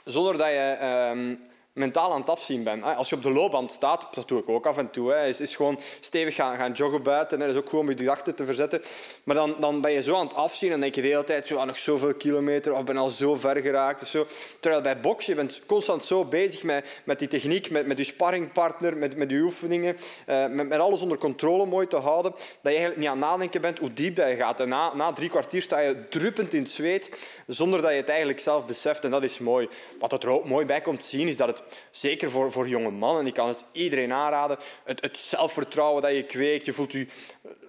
zonder 0.03 0.37
dat 0.37 0.47
je 0.47 0.77
um, 1.11 1.39
mentaal 1.77 2.11
aan 2.11 2.19
het 2.19 2.29
afzien 2.29 2.63
bent. 2.63 2.83
Als 2.83 3.09
je 3.09 3.15
op 3.15 3.23
de 3.23 3.31
loopband 3.31 3.71
staat, 3.71 4.07
dat 4.15 4.27
doe 4.27 4.39
ik 4.39 4.49
ook 4.49 4.65
af 4.65 4.77
en 4.77 4.91
toe, 4.91 5.11
hè, 5.11 5.27
is, 5.27 5.41
is 5.41 5.55
gewoon 5.55 5.79
stevig 5.99 6.35
gaan, 6.35 6.57
gaan 6.57 6.71
joggen 6.71 7.03
buiten. 7.03 7.39
Dat 7.39 7.49
is 7.49 7.55
ook 7.55 7.69
gewoon 7.69 7.85
om 7.85 7.91
je 7.91 7.97
gedachten 7.97 8.35
te 8.35 8.45
verzetten. 8.45 8.81
Maar 9.23 9.35
dan, 9.35 9.55
dan 9.59 9.81
ben 9.81 9.91
je 9.91 10.01
zo 10.01 10.15
aan 10.15 10.25
het 10.27 10.35
afzien 10.35 10.71
en 10.71 10.79
denk 10.79 10.95
je 10.95 11.01
de 11.01 11.07
hele 11.07 11.23
tijd 11.23 11.45
zo, 11.45 11.55
ah, 11.55 11.65
nog 11.65 11.77
zoveel 11.77 12.13
kilometer 12.13 12.73
of 12.73 12.83
ben 12.83 12.97
al 12.97 13.09
zo 13.09 13.35
ver 13.35 13.61
geraakt. 13.61 14.01
Of 14.01 14.07
zo. 14.07 14.25
Terwijl 14.59 14.81
bij 14.81 14.99
boksen, 14.99 15.33
je 15.33 15.39
bent 15.39 15.61
constant 15.65 16.03
zo 16.03 16.25
bezig 16.25 16.63
met, 16.63 17.01
met 17.03 17.19
die 17.19 17.27
techniek, 17.27 17.69
met, 17.69 17.87
met 17.87 17.97
je 17.97 18.03
sparringpartner, 18.03 18.97
met, 18.97 19.15
met 19.15 19.29
je 19.29 19.39
oefeningen, 19.39 19.97
uh, 20.29 20.47
met, 20.47 20.67
met 20.67 20.79
alles 20.79 21.01
onder 21.01 21.17
controle 21.17 21.65
mooi 21.65 21.87
te 21.87 21.97
houden, 21.97 22.31
dat 22.31 22.41
je 22.61 22.69
eigenlijk 22.69 22.97
niet 22.97 23.07
aan 23.07 23.21
het 23.21 23.29
nadenken 23.29 23.61
bent 23.61 23.79
hoe 23.79 23.93
diep 23.93 24.15
dat 24.15 24.29
je 24.29 24.35
gaat. 24.35 24.59
En 24.59 24.69
na, 24.69 24.93
na 24.95 25.13
drie 25.13 25.29
kwartier 25.29 25.61
sta 25.61 25.79
je 25.79 26.07
druppend 26.09 26.53
in 26.53 26.61
het 26.61 26.71
zweet, 26.71 27.11
zonder 27.47 27.81
dat 27.81 27.91
je 27.91 27.97
het 27.97 28.09
eigenlijk 28.09 28.39
zelf 28.39 28.65
beseft. 28.65 29.03
En 29.03 29.11
dat 29.11 29.23
is 29.23 29.39
mooi. 29.39 29.69
Wat 29.99 30.23
er 30.23 30.29
ook 30.29 30.45
mooi 30.45 30.65
bij 30.65 30.81
komt 30.81 31.03
zien, 31.03 31.27
is 31.27 31.37
dat 31.37 31.47
het 31.47 31.63
zeker 31.91 32.31
voor, 32.31 32.51
voor 32.51 32.67
jonge 32.67 32.91
mannen, 32.91 33.21
en 33.21 33.27
ik 33.27 33.33
kan 33.33 33.47
het 33.47 33.65
iedereen 33.71 34.13
aanraden, 34.13 34.57
het, 34.83 35.01
het 35.01 35.17
zelfvertrouwen 35.17 36.01
dat 36.01 36.11
je 36.11 36.23
kweekt, 36.23 36.65
je 36.65 36.73
voelt 36.73 36.91
je 36.91 37.07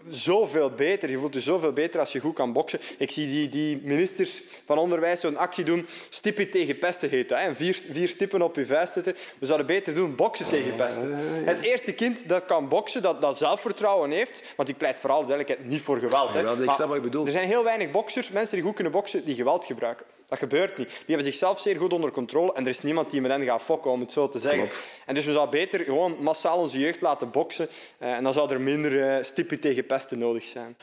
zoveel 0.09 0.71
beter. 0.71 1.11
Je 1.11 1.19
voelt 1.19 1.35
je 1.35 1.41
zoveel 1.41 1.73
beter 1.73 2.01
als 2.01 2.13
je 2.13 2.21
goed 2.21 2.35
kan 2.35 2.53
boksen. 2.53 2.81
Ik 2.99 3.11
zie 3.11 3.27
die, 3.27 3.49
die 3.49 3.81
ministers 3.85 4.43
van 4.65 4.79
onderwijs 4.79 5.21
zo'n 5.21 5.37
actie 5.37 5.65
doen, 5.65 5.87
stippen 6.09 6.51
tegen 6.51 6.79
pesten 6.79 7.11
heet 7.11 7.29
dat. 7.29 7.39
Hè? 7.39 7.55
Vier, 7.55 7.81
vier 7.91 8.09
stippen 8.09 8.43
op 8.43 8.57
je 8.57 8.67
vuist 8.67 8.93
zetten. 8.93 9.17
We 9.39 9.47
zouden 9.47 9.67
beter 9.67 9.95
doen 9.95 10.15
boksen 10.15 10.49
tegen 10.49 10.77
pesten. 10.77 11.15
Het 11.45 11.61
eerste 11.61 11.93
kind 11.93 12.29
dat 12.29 12.47
kan 12.47 12.69
boksen, 12.69 13.03
dat, 13.03 13.21
dat 13.21 13.39
zelfvertrouwen 13.39 14.11
heeft, 14.11 14.53
want 14.57 14.69
ik 14.69 14.77
pleit 14.77 14.99
vooral 14.99 15.27
duidelijkheid 15.27 15.71
niet 15.71 15.81
voor 15.81 15.99
geweld. 15.99 16.35
Hè? 16.35 16.41
Ja, 16.41 16.53
ik 16.53 16.71
snap 16.71 16.89
wat 16.89 16.97
je 16.97 17.03
bedoelt. 17.03 17.27
Er 17.27 17.33
zijn 17.33 17.49
heel 17.49 17.65
weinig 17.65 17.91
boksers, 17.91 18.31
mensen 18.31 18.55
die 18.55 18.65
goed 18.65 18.75
kunnen 18.75 18.93
boksen, 18.93 19.25
die 19.25 19.35
geweld 19.35 19.65
gebruiken. 19.65 20.07
Dat 20.29 20.39
gebeurt 20.39 20.77
niet. 20.77 20.89
Die 20.89 21.05
hebben 21.07 21.25
zichzelf 21.25 21.61
zeer 21.61 21.77
goed 21.77 21.93
onder 21.93 22.11
controle 22.11 22.53
en 22.53 22.63
er 22.63 22.69
is 22.69 22.83
niemand 22.83 23.11
die 23.11 23.21
met 23.21 23.31
hen 23.31 23.43
gaat 23.43 23.63
fokken, 23.63 23.91
om 23.91 24.01
het 24.01 24.13
zo 24.13 24.29
te 24.29 24.39
zeggen. 24.39 24.69
En 25.07 25.15
dus 25.15 25.25
we 25.25 25.33
zouden 25.33 25.61
beter 25.61 25.81
gewoon 25.81 26.17
massaal 26.23 26.59
onze 26.59 26.79
jeugd 26.79 27.01
laten 27.01 27.31
boksen 27.31 27.69
eh, 27.99 28.13
en 28.13 28.23
dan 28.23 28.33
zou 28.33 28.51
er 28.51 28.61
minder 28.61 28.93
uh, 28.93 29.25
stippen 29.25 29.61
tegen 29.61 29.87
pesten 29.87 29.98
nodig 30.11 30.45
zijn. 30.45 30.77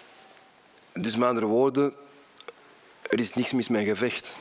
Dus 0.93 1.15
met 1.15 1.29
andere 1.29 1.45
woorden, 1.45 1.93
er 3.09 3.19
is 3.19 3.33
niks 3.33 3.51
mis 3.51 3.67
met 3.67 3.85
gevecht. 3.85 4.33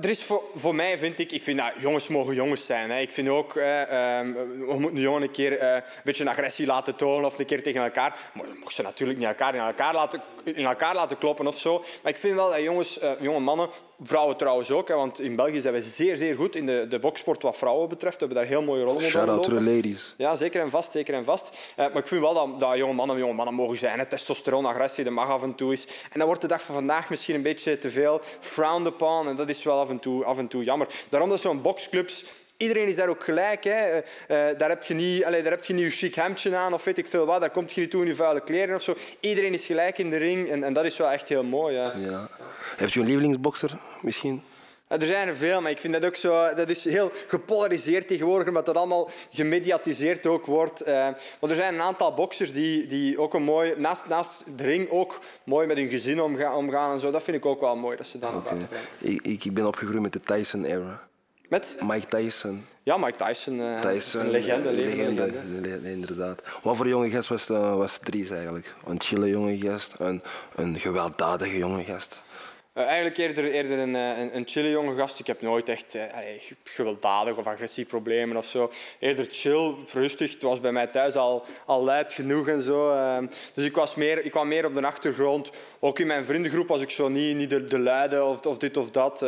Er 0.00 0.10
is 0.10 0.22
voor, 0.22 0.42
voor 0.54 0.74
mij, 0.74 0.98
vind 0.98 1.18
ik, 1.18 1.32
ik 1.32 1.42
vind 1.42 1.58
dat 1.58 1.72
jongens 1.78 2.08
mogen 2.08 2.34
jongens 2.34 2.66
zijn. 2.66 2.90
Hè. 2.90 3.00
Ik 3.00 3.12
vind 3.12 3.28
ook, 3.28 3.56
eh, 3.56 3.80
uh, 3.80 3.88
we 3.88 4.74
moeten 4.78 4.96
een 4.96 5.00
jongen 5.00 5.22
een 5.22 5.30
keer 5.30 5.62
uh, 5.62 5.74
een 5.74 5.82
beetje 6.04 6.28
agressie 6.28 6.66
laten 6.66 6.96
tonen 6.96 7.26
of 7.26 7.38
een 7.38 7.46
keer 7.46 7.62
tegen 7.62 7.82
elkaar. 7.82 8.18
Maar 8.32 8.46
mag 8.62 8.72
ze 8.72 8.82
natuurlijk 8.82 9.18
niet 9.18 9.28
elkaar 9.28 9.54
in 9.54 9.60
elkaar 9.60 9.94
laten, 9.94 10.20
in 10.44 10.64
elkaar 10.64 10.94
laten 10.94 11.18
kloppen 11.18 11.46
of 11.46 11.58
zo. 11.58 11.84
Maar 12.02 12.12
ik 12.12 12.18
vind 12.18 12.34
wel 12.34 12.50
dat 12.50 12.60
jongens, 12.60 13.02
uh, 13.02 13.10
jonge 13.20 13.40
mannen, 13.40 13.68
vrouwen 14.02 14.36
trouwens 14.36 14.70
ook, 14.70 14.88
hè, 14.88 14.94
want 14.94 15.20
in 15.20 15.36
België 15.36 15.60
zijn 15.60 15.74
we 15.74 15.82
zeer, 15.82 16.16
zeer 16.16 16.34
goed 16.34 16.56
in 16.56 16.66
de, 16.66 16.86
de 16.88 16.98
boksport 16.98 17.42
wat 17.42 17.56
vrouwen 17.56 17.88
betreft. 17.88 18.20
We 18.20 18.24
hebben 18.26 18.36
daar 18.42 18.52
heel 18.52 18.62
mooie 18.62 18.82
rolmodellen 18.82 19.10
Shout 19.10 19.28
out 19.28 19.42
to 19.42 19.56
the 19.56 19.62
ladies. 19.62 20.14
Ja, 20.16 20.34
zeker 20.34 20.60
en 20.62 20.70
vast, 20.70 20.92
zeker 20.92 21.14
en 21.14 21.24
vast. 21.24 21.50
Uh, 21.50 21.76
maar 21.76 21.96
ik 21.96 22.06
vind 22.06 22.20
wel 22.20 22.34
dat, 22.34 22.60
dat 22.60 22.76
jonge 22.76 22.92
mannen 22.92 23.18
jonge 23.18 23.34
mannen 23.34 23.54
mogen 23.54 23.78
zijn. 23.78 23.98
Hè. 23.98 24.06
Testosteron, 24.06 24.66
agressie, 24.66 25.04
dat 25.04 25.12
mag 25.12 25.28
af 25.28 25.42
en 25.42 25.54
toe 25.54 25.72
is. 25.72 25.86
En 25.86 26.18
dat 26.18 26.26
wordt 26.26 26.42
de 26.42 26.48
dag 26.48 26.62
van 26.62 26.74
vandaag 26.74 27.10
misschien 27.10 27.34
een 27.34 27.42
beetje 27.42 27.78
te 27.78 27.90
veel 27.90 28.20
frowned 28.40 28.86
upon. 28.86 29.28
En 29.28 29.36
dat 29.36 29.48
is 29.48 29.62
wel 29.62 29.78
af 29.78 29.90
en 29.90 29.98
toe, 29.98 30.24
af 30.24 30.38
en 30.38 30.48
toe 30.48 30.64
jammer. 30.64 30.88
Daarom 31.08 31.28
dat 31.28 31.40
zo'n 31.40 31.62
boxclubs 31.62 32.24
Iedereen 32.56 32.88
is 32.88 32.96
daar 32.96 33.08
ook 33.08 33.24
gelijk. 33.24 33.64
Hè. 33.64 33.96
Uh, 33.96 34.02
daar, 34.58 34.68
heb 34.68 34.82
je 34.82 34.94
niet, 34.94 35.24
allez, 35.24 35.42
daar 35.42 35.52
heb 35.52 35.64
je 35.64 35.72
niet 35.72 35.84
je 35.84 35.90
chic 35.90 36.14
hemdje 36.14 36.56
aan 36.56 36.72
of 36.72 36.84
weet 36.84 36.98
ik 36.98 37.06
veel 37.06 37.26
wat. 37.26 37.40
Daar 37.40 37.50
komt 37.50 37.72
je 37.72 37.80
niet 37.80 37.90
toe 37.90 38.02
in 38.02 38.08
je 38.08 38.14
vuile 38.14 38.40
kleren 38.40 38.74
of 38.74 38.82
zo. 38.82 38.96
Iedereen 39.20 39.52
is 39.52 39.66
gelijk 39.66 39.98
in 39.98 40.10
de 40.10 40.16
ring 40.16 40.48
en, 40.48 40.64
en 40.64 40.72
dat 40.72 40.84
is 40.84 40.96
wel 40.96 41.10
echt 41.10 41.28
heel 41.28 41.44
mooi. 41.44 41.74
Ja. 41.74 41.94
Ja. 41.96 42.28
Hebt 42.76 42.94
u 42.94 43.00
een 43.00 43.06
lievelingsbokser 43.06 43.70
misschien? 44.00 44.42
Ja, 44.88 44.98
er 44.98 45.06
zijn 45.06 45.28
er 45.28 45.36
veel, 45.36 45.60
maar 45.60 45.70
ik 45.70 45.78
vind 45.78 45.92
dat 45.92 46.04
ook 46.04 46.16
zo... 46.16 46.54
Dat 46.54 46.68
is 46.68 46.84
heel 46.84 47.12
gepolariseerd 47.28 48.08
tegenwoordig, 48.08 48.48
omdat 48.48 48.66
dat 48.66 48.76
allemaal 48.76 49.10
gemediatiseerd 49.30 50.26
ook 50.26 50.46
wordt. 50.46 50.88
Uh, 50.88 51.08
want 51.38 51.52
er 51.52 51.58
zijn 51.58 51.74
een 51.74 51.80
aantal 51.80 52.14
boksers 52.14 52.52
die, 52.52 52.86
die 52.86 53.18
ook 53.18 53.34
een 53.34 53.42
mooi... 53.42 53.74
Naast, 53.76 54.06
naast 54.08 54.42
de 54.56 54.62
ring 54.62 54.90
ook 54.90 55.18
mooi 55.44 55.66
met 55.66 55.76
hun 55.76 55.88
gezin 55.88 56.20
omgaan, 56.20 56.54
omgaan 56.54 56.92
en 56.92 57.00
zo. 57.00 57.10
Dat 57.10 57.22
vind 57.22 57.36
ik 57.36 57.46
ook 57.46 57.60
wel 57.60 57.76
mooi, 57.76 57.96
dat 57.96 58.06
ze 58.06 58.18
dat 58.18 58.34
okay. 58.34 58.58
ik, 58.98 59.22
ik, 59.22 59.44
ik 59.44 59.54
ben 59.54 59.66
opgegroeid 59.66 60.02
met 60.02 60.12
de 60.12 60.20
Tyson-era. 60.20 61.08
Met? 61.48 61.76
Mike 61.80 62.06
Tyson. 62.06 62.66
Ja, 62.82 62.96
Mike 62.96 63.24
Tyson. 63.24 63.58
Uh, 63.58 63.80
Tyson 63.80 64.20
een 64.20 64.30
legende. 64.30 64.68
Een 64.68 64.74
legende, 64.74 65.26
legende. 65.60 65.90
inderdaad. 65.90 66.42
Wat 66.62 66.76
voor 66.76 66.88
jonge 66.88 67.10
gast 67.10 67.28
was, 67.28 67.50
uh, 67.50 67.76
was 67.76 67.98
Dries 67.98 68.30
eigenlijk? 68.30 68.74
Een 68.86 69.00
chille 69.00 69.28
jonge 69.28 69.58
gast, 69.58 69.94
een, 69.98 70.22
een 70.54 70.80
gewelddadige 70.80 71.58
jonge 71.58 71.84
gast. 71.84 72.20
Uh, 72.74 72.84
eigenlijk 72.84 73.16
eerder, 73.16 73.50
eerder 73.50 73.78
een, 73.78 73.96
eh, 73.96 74.18
een, 74.18 74.36
een 74.36 74.46
chille 74.46 74.70
jonge 74.70 74.96
gast. 74.96 75.18
Ik 75.18 75.26
heb 75.26 75.42
nooit 75.42 75.68
echt 75.68 75.94
uh, 75.94 76.02
gewelddadig 76.64 77.36
of 77.36 77.46
agressieproblemen 77.46 78.36
of 78.36 78.46
zo. 78.46 78.70
Eerder 78.98 79.26
chill, 79.30 79.74
rustig. 79.92 80.32
Het 80.32 80.42
was 80.42 80.60
bij 80.60 80.72
mij 80.72 80.86
thuis 80.86 81.16
al, 81.16 81.44
al 81.66 81.84
luid 81.84 82.12
genoeg 82.12 82.48
en 82.48 82.62
zo. 82.62 82.90
Uh, 82.90 83.18
dus 83.54 83.64
ik, 83.64 83.74
was 83.74 83.94
meer, 83.94 84.24
ik 84.24 84.30
kwam 84.30 84.48
meer 84.48 84.66
op 84.66 84.74
de 84.74 84.86
achtergrond. 84.86 85.50
Ook 85.78 85.98
in 85.98 86.06
mijn 86.06 86.24
vriendengroep 86.24 86.68
was 86.68 86.80
ik 86.80 86.90
zo 86.90 87.08
niet, 87.08 87.36
niet 87.36 87.50
de, 87.50 87.64
de 87.64 87.78
luide 87.78 88.24
of, 88.24 88.46
of 88.46 88.58
dit 88.58 88.76
of 88.76 88.90
dat. 88.90 89.26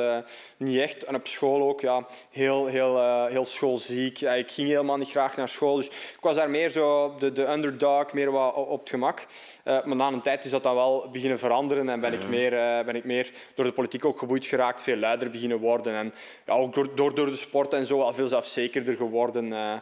niet 0.56 0.80
echt. 0.80 1.04
En 1.04 1.14
op 1.14 1.26
school 1.26 1.68
ook, 1.68 1.80
ja, 1.80 2.06
heel, 2.30 2.66
heel, 2.66 3.26
heel 3.26 3.44
schoolziek. 3.44 4.20
Ik 4.20 4.50
ging 4.50 4.68
helemaal 4.68 4.96
niet 4.96 5.10
graag 5.10 5.36
naar 5.36 5.48
school. 5.48 5.76
Dus 5.76 5.86
ik 5.86 6.20
was 6.20 6.36
daar 6.36 6.50
meer 6.50 6.70
zo 6.70 7.14
de, 7.18 7.32
de 7.32 7.48
underdog, 7.48 8.12
meer 8.12 8.30
wat 8.30 8.54
op 8.54 8.80
het 8.80 8.88
gemak. 8.88 9.26
maar 9.64 9.96
na 9.96 10.08
een 10.08 10.20
tijd 10.20 10.44
is 10.44 10.50
dat 10.50 10.62
dan 10.62 10.74
wel 10.74 11.08
beginnen 11.12 11.38
veranderen 11.38 11.88
en 11.88 12.00
ben 12.00 12.12
ik 12.12 12.28
meer, 12.28 12.50
ben 12.84 12.96
ik 12.96 13.04
meer 13.04 13.34
door 13.54 13.64
de 13.64 13.72
politiek 13.72 14.04
ook 14.04 14.18
geboeid 14.18 14.44
geraakt, 14.44 14.82
veel 14.82 14.96
luider 14.96 15.30
beginnen 15.30 15.58
worden. 15.58 15.94
En 15.94 16.12
ja, 16.46 16.54
ook 16.54 16.74
door, 16.74 17.14
door, 17.14 17.26
de 17.26 17.36
sport 17.36 17.72
en 17.72 17.86
zo 17.86 18.00
al 18.00 18.14
veel 18.14 18.26
zelfzekerder 18.26 18.96
geworden. 18.96 19.46
Uh, 19.46 19.72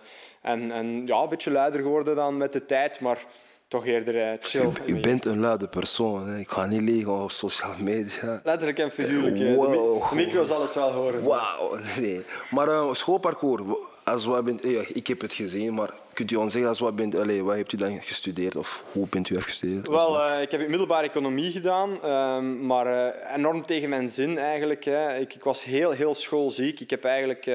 en, 0.43 0.71
en 0.73 1.07
ja, 1.07 1.23
een 1.23 1.29
beetje 1.29 1.51
luider 1.51 1.81
geworden 1.81 2.17
dan 2.17 2.37
met 2.37 2.53
de 2.53 2.65
tijd, 2.65 3.01
maar 3.01 3.25
toch 3.69 3.87
eerder 3.87 4.15
uh, 4.15 4.33
chill. 4.41 4.71
Je, 4.87 5.01
bent 5.01 5.25
een 5.25 5.41
luide 5.41 5.69
persoon. 5.69 6.29
Hè. 6.29 6.39
Ik 6.39 6.49
ga 6.49 6.67
niet 6.67 6.81
liggen 6.81 7.23
op 7.23 7.31
sociale 7.31 7.83
media. 7.83 8.41
Letterlijk 8.43 8.79
en 8.79 8.91
figuurlijk. 8.91 9.57
Wow. 9.57 10.09
De 10.09 10.15
micro 10.15 10.43
zal 10.43 10.63
het 10.63 10.75
wel 10.75 10.93
horen. 10.93 11.23
Wauw. 11.23 11.79
Nee. 12.01 12.23
Maar 12.51 12.69
uh, 12.69 12.95
schoolparcours, 12.95 13.63
als 14.05 14.25
ja, 14.61 14.83
ik 14.93 15.07
heb 15.07 15.21
het 15.21 15.33
gezien, 15.33 15.75
maar 15.75 15.91
kunt 16.15 16.31
u 16.31 16.37
ons 16.37 16.53
zeggen 16.53 16.71
als 16.71 16.79
wat, 16.79 16.97
bent, 16.97 17.15
allez, 17.15 17.41
wat 17.41 17.57
hebt 17.57 17.73
u 17.73 17.77
dan 17.77 18.03
gestudeerd 18.03 18.57
of 18.57 18.85
hoe 18.93 19.07
bent 19.09 19.31
u 19.31 19.37
afgestudeerd? 19.37 19.89
Wel, 19.89 20.31
uh, 20.31 20.43
ik 20.43 20.51
heb 20.51 20.69
middelbare 20.69 21.07
economie 21.07 21.53
gedaan, 21.53 21.91
uh, 22.05 22.39
maar 22.67 22.87
uh, 22.87 23.37
enorm 23.37 23.67
tegen 23.67 23.89
mijn 23.89 24.11
zin 24.11 24.39
eigenlijk. 24.39 24.85
Hè. 24.85 25.17
Ik, 25.17 25.35
ik, 25.35 25.45
was 25.45 25.65
heel, 25.65 25.91
heel 25.91 26.15
schoolziek. 26.15 26.81
Ik 26.81 26.91
heb 26.91 27.05
eigenlijk 27.05 27.51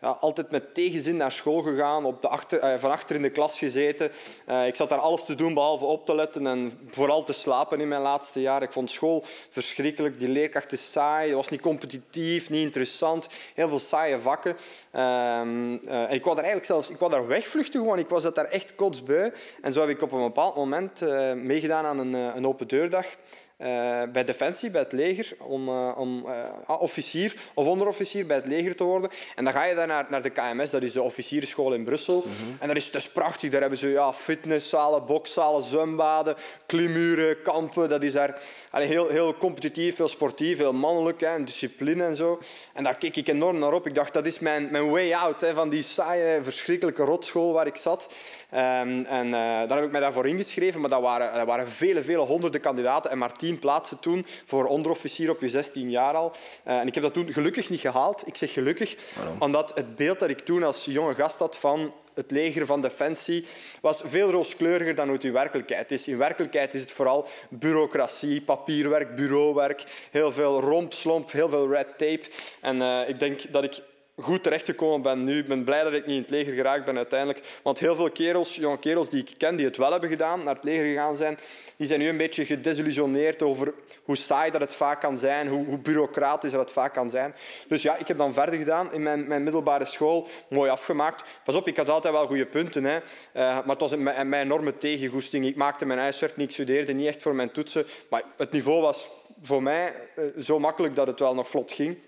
ja, 0.00 0.08
altijd 0.08 0.50
met 0.50 0.74
tegenzin 0.74 1.16
naar 1.16 1.32
school 1.32 1.60
gegaan, 1.60 2.04
op 2.04 2.22
de 2.22 2.28
achter, 2.28 2.80
van 2.80 2.90
achter 2.90 3.16
in 3.16 3.22
de 3.22 3.30
klas 3.30 3.58
gezeten. 3.58 4.10
ik 4.66 4.76
zat 4.76 4.88
daar 4.88 4.98
alles 4.98 5.24
te 5.24 5.34
doen 5.34 5.54
behalve 5.54 5.84
op 5.84 6.06
te 6.06 6.14
letten 6.14 6.46
en 6.46 6.72
vooral 6.90 7.22
te 7.22 7.32
slapen 7.32 7.80
in 7.80 7.88
mijn 7.88 8.02
laatste 8.02 8.40
jaar. 8.40 8.62
Ik 8.62 8.72
vond 8.72 8.90
school 8.90 9.24
verschrikkelijk. 9.50 10.18
Die 10.18 10.28
leerkracht 10.28 10.72
is 10.72 10.92
saai, 10.92 11.26
het 11.26 11.36
was 11.36 11.48
niet 11.48 11.60
competitief, 11.60 12.50
niet 12.50 12.62
interessant. 12.62 13.28
Heel 13.54 13.68
veel 13.68 13.78
saaie 13.78 14.18
vakken. 14.18 14.56
Ehm, 14.90 15.76
en 15.86 16.10
ik 16.10 16.24
wou 16.24 16.36
daar 16.36 16.44
eigenlijk 16.44 16.64
zelfs 16.64 16.90
ik 16.90 16.98
wou 16.98 17.10
daar 17.10 17.26
wegvluchten 17.26 17.98
ik 17.98 18.08
was 18.08 18.22
dat 18.22 18.34
daar 18.34 18.44
echt 18.44 18.74
kotsbeu. 18.74 19.30
En 19.62 19.72
zo 19.72 19.80
heb 19.80 19.88
ik 19.88 20.02
op 20.02 20.12
een 20.12 20.22
bepaald 20.22 20.56
moment 20.56 21.02
meegedaan 21.34 21.84
aan 21.84 21.98
een, 21.98 22.14
eh, 22.14 22.34
een 22.34 22.46
open 22.46 22.68
deurdag. 22.68 23.06
Uh, 23.60 24.02
bij 24.12 24.24
Defensie, 24.24 24.70
bij 24.70 24.80
het 24.80 24.92
leger, 24.92 25.32
om, 25.38 25.68
uh, 25.68 25.92
om 25.96 26.26
uh, 26.26 26.80
officier 26.80 27.34
of 27.54 27.66
onderofficier 27.66 28.26
bij 28.26 28.36
het 28.36 28.46
leger 28.46 28.76
te 28.76 28.84
worden. 28.84 29.10
En 29.34 29.44
dan 29.44 29.52
ga 29.52 29.64
je 29.64 29.74
daar 29.74 29.86
naar, 29.86 30.06
naar 30.08 30.22
de 30.22 30.30
KMS, 30.30 30.70
dat 30.70 30.82
is 30.82 30.92
de 30.92 31.02
officiersschool 31.02 31.74
in 31.74 31.84
Brussel. 31.84 32.16
Mm 32.16 32.22
-hmm. 32.22 32.56
En 32.58 32.68
dat 32.68 32.76
is, 32.76 32.90
is 32.90 33.08
prachtig. 33.08 33.50
Daar 33.50 33.60
hebben 33.60 33.78
ze 33.78 33.88
ja, 33.88 34.12
fitnesszalen, 34.12 35.06
bokszalen, 35.06 35.62
zwembaden, 35.62 36.36
klimuren, 36.66 37.42
kampen. 37.42 37.88
Dat 37.88 38.02
is 38.02 38.12
daar 38.12 38.40
allee, 38.70 38.86
heel, 38.86 39.08
heel 39.08 39.36
competitief, 39.36 39.96
heel 39.96 40.08
sportief, 40.08 40.58
heel 40.58 40.72
mannelijk, 40.72 41.20
hè, 41.20 41.44
discipline 41.44 42.04
en 42.04 42.16
zo. 42.16 42.38
En 42.72 42.84
daar 42.84 42.96
keek 42.96 43.16
ik 43.16 43.28
enorm 43.28 43.58
naar 43.58 43.72
op. 43.72 43.86
Ik 43.86 43.94
dacht, 43.94 44.12
dat 44.12 44.26
is 44.26 44.38
mijn, 44.38 44.68
mijn 44.70 44.90
way 44.90 45.12
out 45.12 45.40
hè, 45.40 45.54
van 45.54 45.68
die 45.68 45.82
saaie, 45.82 46.42
verschrikkelijke 46.42 47.02
rotschool 47.02 47.52
waar 47.52 47.66
ik 47.66 47.76
zat. 47.76 48.14
Um, 48.54 49.04
en 49.04 49.26
uh, 49.26 49.32
daar 49.32 49.76
heb 49.76 49.84
ik 49.84 49.90
mij 49.90 50.00
daarvoor 50.00 50.26
ingeschreven, 50.26 50.80
maar 50.80 50.90
dat 50.90 51.02
waren, 51.02 51.34
dat 51.34 51.46
waren 51.46 51.68
vele, 51.68 52.02
vele 52.02 52.18
honderden 52.18 52.60
kandidaten 52.60 53.10
en 53.10 53.18
maar 53.18 53.32
tien 53.32 53.49
plaatsen 53.58 53.98
toen 53.98 54.26
voor 54.46 54.66
onderofficier 54.66 55.30
op 55.30 55.40
je 55.40 55.48
16 55.48 55.90
jaar 55.90 56.14
al. 56.14 56.32
Uh, 56.66 56.78
en 56.78 56.86
ik 56.86 56.94
heb 56.94 57.02
dat 57.02 57.12
toen 57.12 57.32
gelukkig 57.32 57.70
niet 57.70 57.80
gehaald. 57.80 58.26
Ik 58.26 58.36
zeg 58.36 58.52
gelukkig, 58.52 58.96
Waarom? 59.16 59.36
omdat 59.38 59.72
het 59.74 59.96
beeld 59.96 60.18
dat 60.18 60.30
ik 60.30 60.38
toen 60.38 60.62
als 60.62 60.84
jonge 60.84 61.14
gast 61.14 61.38
had 61.38 61.56
van 61.56 61.92
het 62.14 62.30
leger 62.30 62.66
van 62.66 62.80
Defensie 62.80 63.46
was 63.80 64.02
veel 64.04 64.30
rooskleuriger 64.30 64.94
dan 64.94 65.08
het 65.08 65.24
in 65.24 65.32
werkelijkheid 65.32 65.90
is. 65.90 66.08
In 66.08 66.18
werkelijkheid 66.18 66.74
is 66.74 66.80
het 66.80 66.92
vooral 66.92 67.28
bureaucratie, 67.48 68.40
papierwerk, 68.40 69.16
bureauwerk, 69.16 69.84
heel 70.10 70.32
veel 70.32 70.60
rompslomp, 70.60 71.32
heel 71.32 71.48
veel 71.48 71.68
red 71.68 71.88
tape. 71.88 72.22
En 72.60 72.76
uh, 72.76 73.08
ik 73.08 73.18
denk 73.18 73.52
dat 73.52 73.64
ik 73.64 73.80
goed 74.22 74.42
terechtgekomen 74.42 75.02
ben 75.02 75.24
nu. 75.24 75.38
Ik 75.38 75.46
ben 75.46 75.64
blij 75.64 75.82
dat 75.82 75.92
ik 75.92 76.06
niet 76.06 76.16
in 76.16 76.22
het 76.22 76.30
leger 76.30 76.54
geraakt 76.54 76.84
ben 76.84 76.96
uiteindelijk. 76.96 77.40
Want 77.62 77.78
heel 77.78 77.94
veel 77.94 78.10
kerels, 78.10 78.54
jonge 78.54 78.78
kerels 78.78 79.10
die 79.10 79.20
ik 79.20 79.34
ken, 79.38 79.56
die 79.56 79.66
het 79.66 79.76
wel 79.76 79.90
hebben 79.90 80.10
gedaan, 80.10 80.44
naar 80.44 80.54
het 80.54 80.64
leger 80.64 80.84
gegaan 80.84 81.16
zijn, 81.16 81.38
die 81.76 81.86
zijn 81.86 82.00
nu 82.00 82.08
een 82.08 82.16
beetje 82.16 82.44
gedesillusioneerd 82.44 83.42
over 83.42 83.74
hoe 84.04 84.16
saai 84.16 84.50
dat 84.50 84.60
het 84.60 84.74
vaak 84.74 85.00
kan 85.00 85.18
zijn, 85.18 85.48
hoe, 85.48 85.66
hoe 85.66 85.78
bureaucratisch 85.78 86.50
dat 86.50 86.60
het 86.60 86.70
vaak 86.70 86.94
kan 86.94 87.10
zijn. 87.10 87.34
Dus 87.68 87.82
ja, 87.82 87.96
ik 87.96 88.08
heb 88.08 88.18
dan 88.18 88.34
verder 88.34 88.58
gedaan 88.58 88.92
in 88.92 89.02
mijn, 89.02 89.28
mijn 89.28 89.42
middelbare 89.42 89.84
school, 89.84 90.28
mooi 90.48 90.70
afgemaakt. 90.70 91.28
Pas 91.44 91.54
op, 91.54 91.68
ik 91.68 91.76
had 91.76 91.88
altijd 91.88 92.14
wel 92.14 92.26
goede 92.26 92.46
punten, 92.46 92.84
hè. 92.84 92.96
Uh, 92.96 93.02
maar 93.34 93.66
het 93.66 93.80
was 93.80 93.92
een, 93.92 94.02
mijn 94.02 94.34
enorme 94.34 94.74
tegengoesting. 94.74 95.46
Ik 95.46 95.56
maakte 95.56 95.86
mijn 95.86 95.98
huiswerk 95.98 96.36
niet, 96.36 96.48
ik 96.48 96.54
studeerde 96.54 96.92
niet 96.92 97.06
echt 97.06 97.22
voor 97.22 97.34
mijn 97.34 97.50
toetsen. 97.50 97.86
Maar 98.10 98.22
het 98.36 98.50
niveau 98.50 98.82
was 98.82 99.08
voor 99.42 99.62
mij 99.62 99.94
uh, 100.16 100.24
zo 100.38 100.58
makkelijk 100.58 100.94
dat 100.94 101.06
het 101.06 101.18
wel 101.18 101.34
nog 101.34 101.48
vlot 101.48 101.72
ging. 101.72 101.98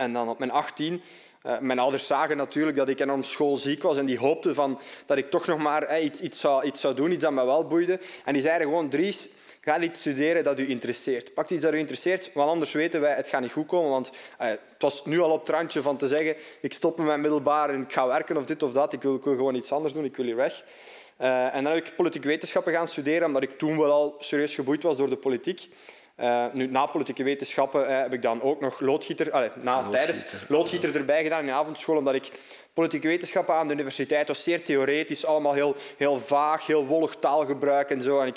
En 0.00 0.12
dan 0.12 0.28
op 0.28 0.38
mijn 0.38 0.50
18 0.50 1.02
uh, 1.46 1.58
mijn 1.58 1.78
ouders 1.78 2.06
zagen 2.06 2.36
natuurlijk 2.36 2.76
dat 2.76 2.88
ik 2.88 3.00
enorm 3.00 3.22
schoolziek 3.22 3.82
was 3.82 3.98
en 3.98 4.06
die 4.06 4.18
hoopten 4.18 4.54
van, 4.54 4.80
dat 5.06 5.18
ik 5.18 5.30
toch 5.30 5.46
nog 5.46 5.58
maar 5.58 5.88
hey, 5.88 6.02
iets, 6.02 6.20
iets, 6.20 6.40
zou, 6.40 6.64
iets 6.64 6.80
zou 6.80 6.94
doen, 6.94 7.12
iets 7.12 7.22
dat 7.22 7.32
me 7.32 7.44
wel 7.44 7.66
boeide. 7.66 8.00
En 8.24 8.32
die 8.32 8.42
zeiden 8.42 8.66
gewoon, 8.66 8.88
Dries, 8.88 9.28
ga 9.60 9.80
iets 9.80 10.00
studeren 10.00 10.44
dat 10.44 10.58
u 10.58 10.68
interesseert. 10.68 11.34
Pak 11.34 11.50
iets 11.50 11.62
dat 11.62 11.74
u 11.74 11.78
interesseert, 11.78 12.30
want 12.34 12.50
anders 12.50 12.72
weten 12.72 13.00
wij, 13.00 13.14
het 13.14 13.28
gaat 13.28 13.40
niet 13.40 13.52
goed 13.52 13.66
komen. 13.66 13.90
Want 13.90 14.10
uh, 14.10 14.46
het 14.46 14.60
was 14.78 15.04
nu 15.04 15.20
al 15.20 15.30
op 15.30 15.40
het 15.40 15.48
randje 15.48 15.82
van 15.82 15.96
te 15.96 16.08
zeggen, 16.08 16.36
ik 16.60 16.72
stop 16.72 16.96
met 16.96 17.06
mijn 17.06 17.20
middelbaar 17.20 17.70
en 17.70 17.82
ik 17.82 17.92
ga 17.92 18.06
werken 18.06 18.36
of 18.36 18.46
dit 18.46 18.62
of 18.62 18.72
dat. 18.72 18.92
Ik 18.92 19.02
wil, 19.02 19.18
gewoon 19.22 19.54
iets 19.54 19.72
anders 19.72 19.94
doen, 19.94 20.04
ik 20.04 20.16
wil 20.16 20.26
hier 20.26 20.36
weg. 20.36 20.64
En 21.16 21.64
dan 21.64 21.72
heb 21.72 21.86
ik 21.86 21.96
politieke 21.96 22.28
wetenschappen 22.28 22.72
gaan 22.72 22.88
studeren, 22.88 23.26
omdat 23.26 23.42
ik 23.42 23.58
toen 23.58 23.78
wel 23.78 23.90
al 23.90 24.16
serieus 24.18 24.54
geboeid 24.54 24.82
was 24.82 24.96
door 24.96 25.08
de 25.08 25.16
politiek. 25.16 25.68
Uh, 26.20 26.44
nu, 26.52 26.66
na 26.66 26.86
politieke 26.86 27.22
wetenschappen 27.22 27.90
uh, 27.90 28.00
heb 28.00 28.12
ik 28.12 28.22
dan 28.22 28.42
ook 28.42 28.60
nog 28.60 28.80
loodgieter, 28.80 29.30
na, 29.30 29.40
loodgieter. 29.42 29.90
tijdens 29.90 30.24
loodgieter 30.48 30.96
erbij 30.96 31.22
gedaan 31.22 31.40
in 31.40 31.46
de 31.46 31.52
avondschool, 31.52 31.96
omdat 31.96 32.14
ik 32.14 32.30
politieke 32.74 33.08
wetenschappen 33.08 33.54
aan 33.54 33.68
de 33.68 33.74
universiteit 33.74 34.28
was 34.28 34.42
zeer 34.42 34.62
theoretisch, 34.62 35.26
allemaal 35.26 35.52
heel, 35.52 35.76
heel 35.96 36.18
vaag, 36.18 36.66
heel 36.66 36.86
wollig 36.86 37.16
taalgebruik 37.20 37.90
en 37.90 38.00
zo. 38.00 38.20
En 38.20 38.26
ik, 38.26 38.36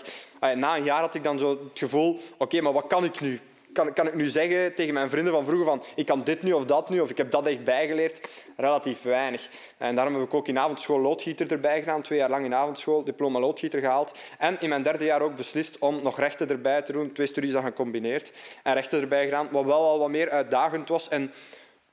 na 0.56 0.75
een 0.75 0.84
jaar 0.84 1.00
had 1.00 1.16
ik 1.16 1.24
dan 1.24 1.40
zo 1.40 1.50
het 1.50 1.60
gevoel, 1.80 2.20
oké, 2.38 2.62
maar 2.62 2.74
wat 2.74 2.88
kan 2.88 3.04
ik 3.04 3.20
nu? 3.20 3.40
Kan, 3.74 3.94
kan 3.94 4.08
ik 4.08 4.13
nu 4.13 4.27
zeggen 4.27 4.74
tegen 4.74 4.94
mijn 4.94 5.10
vrienden 5.10 5.34
van 5.34 5.46
vroeger 5.46 5.65
van 5.65 5.84
ik 5.96 6.06
kan 6.06 6.24
dit 6.24 6.44
nu 6.44 6.53
of 6.53 6.65
dat 6.65 6.89
nu, 6.89 7.00
of 7.00 7.10
ik 7.10 7.18
heb 7.18 7.32
dat 7.32 7.48
echt 7.48 7.63
bijgeleerd? 7.63 8.30
Relatief 8.58 9.01
weinig. 9.01 9.50
En 9.77 9.96
daarom 9.96 10.13
heb 10.13 10.24
ik 10.24 10.34
ook 10.34 10.48
in 10.48 10.60
avondschool 10.60 11.00
loodgieter 11.00 11.51
erbij 11.51 11.80
gedaan, 11.80 12.01
twee 12.01 12.20
jaar 12.20 12.30
lang 12.30 12.46
in 12.46 12.53
avondschool, 12.53 13.03
diploma 13.03 13.39
loodgieter 13.39 13.80
gehaald. 13.80 14.18
En 14.38 14.58
in 14.60 14.70
mijn 14.70 14.84
derde 14.84 15.06
jaar 15.06 15.22
ook 15.22 15.36
beslist 15.36 15.77
om 15.77 16.01
nog 16.01 16.20
rechten 16.20 16.50
erbij 16.50 16.82
te 16.82 16.92
doen, 16.92 17.12
twee 17.12 17.27
studies 17.27 17.51
dan 17.51 17.63
gecombineerd. 17.63 18.32
En 18.63 18.74
rechten 18.74 19.01
erbij 19.01 19.24
gedaan, 19.24 19.48
wat 19.51 19.65
wel 19.65 19.82
al 19.82 20.00
wat 20.00 20.10
meer 20.10 20.30
uitdagend 20.30 20.89
was. 20.89 21.10
En 21.10 21.32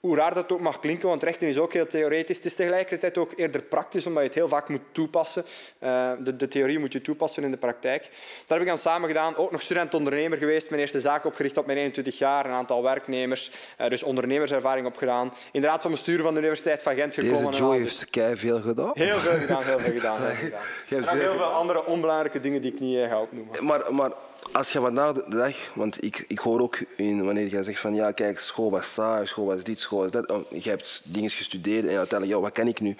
hoe 0.01 0.17
raar 0.17 0.35
dat 0.35 0.53
ook 0.53 0.61
mag 0.61 0.81
klinken, 0.81 1.09
want 1.09 1.23
rechten 1.23 1.49
is 1.49 1.59
ook 1.59 1.73
heel 1.73 1.87
theoretisch. 1.87 2.37
Het 2.37 2.45
is 2.45 2.55
tegelijkertijd 2.55 3.19
ook 3.19 3.33
eerder 3.37 3.63
praktisch, 3.63 4.07
omdat 4.07 4.23
je 4.23 4.29
het 4.29 4.39
heel 4.39 4.49
vaak 4.49 4.69
moet 4.69 4.81
toepassen. 4.93 5.45
Uh, 5.79 6.11
de, 6.19 6.37
de, 6.37 6.49
theorie 6.49 6.79
moet 6.79 6.93
je 6.93 7.01
toepassen 7.01 7.45
in 7.45 7.51
de 7.51 7.57
praktijk. 7.57 8.03
Dat 8.03 8.49
heb 8.49 8.61
ik 8.61 8.67
dan 8.67 8.79
samen 8.79 9.09
gedaan. 9.09 9.37
Ook 9.37 9.51
nog 9.51 9.63
student-ondernemer 9.63 10.39
geweest. 10.39 10.71
Mijn 10.71 10.81
eerste 10.81 11.01
zaak 11.01 11.25
opgericht 11.25 11.57
op 11.57 11.67
mijn 11.67 11.79
21 11.79 12.19
jaar. 12.19 12.45
Een 12.45 12.53
aantal 12.53 12.83
werknemers. 12.83 13.51
Uh, 13.81 13.89
dus 13.89 14.03
ondernemerservaring 14.03 14.87
opgedaan. 14.87 15.33
In 15.53 15.61
de 15.61 15.67
raad 15.67 15.83
van 15.83 15.91
bestuur 15.91 16.21
van 16.21 16.33
de 16.33 16.41
Universiteit 16.41 16.83
van 16.83 16.95
Gent 16.95 17.15
gekomen. 17.15 17.45
Deze 17.45 17.59
Joe 17.59 17.77
heeft 17.77 18.11
kei 18.11 18.37
veel 18.37 18.61
gedaan. 18.61 18.91
Heel 18.95 19.19
veel 19.19 19.39
gedaan, 19.39 19.63
heel 19.63 19.79
veel 19.79 19.95
gedaan. 19.95 20.23
Heel 20.23 20.35
veel 20.35 20.59
gedaan. 20.89 21.09
En 21.11 21.19
heel 21.19 21.37
veel 21.37 21.45
andere 21.45 21.87
onbelangrijke 21.87 22.41
dingen 22.41 22.63
die 22.63 22.73
ik 22.73 22.81
niet 22.81 23.07
ga 23.09 23.21
opnoemen. 23.21 23.65
Maar, 23.65 23.95
maar 23.95 24.11
als 24.53 24.71
je 24.71 24.81
vandaag 24.81 25.13
de 25.13 25.25
dag, 25.29 25.57
want 25.75 26.05
ik, 26.05 26.25
ik 26.29 26.39
hoor 26.39 26.61
ook 26.61 26.79
in, 26.97 27.25
wanneer 27.25 27.51
je 27.51 27.63
zegt 27.63 27.81
van 27.81 27.95
ja, 27.95 28.11
kijk, 28.11 28.39
school 28.39 28.71
was 28.71 28.93
saai, 28.93 29.27
school 29.27 29.47
was 29.47 29.63
dit, 29.63 29.81
school 29.81 29.99
was 29.99 30.11
dat. 30.11 30.31
Oh, 30.31 30.51
je 30.63 30.69
hebt 30.69 31.03
dingen 31.05 31.31
gestudeerd 31.31 31.87
en 31.87 31.97
uiteindelijk, 31.97 32.39
ja, 32.39 32.41
wat 32.41 32.53
kan 32.53 32.67
ik 32.67 32.81
nu? 32.81 32.97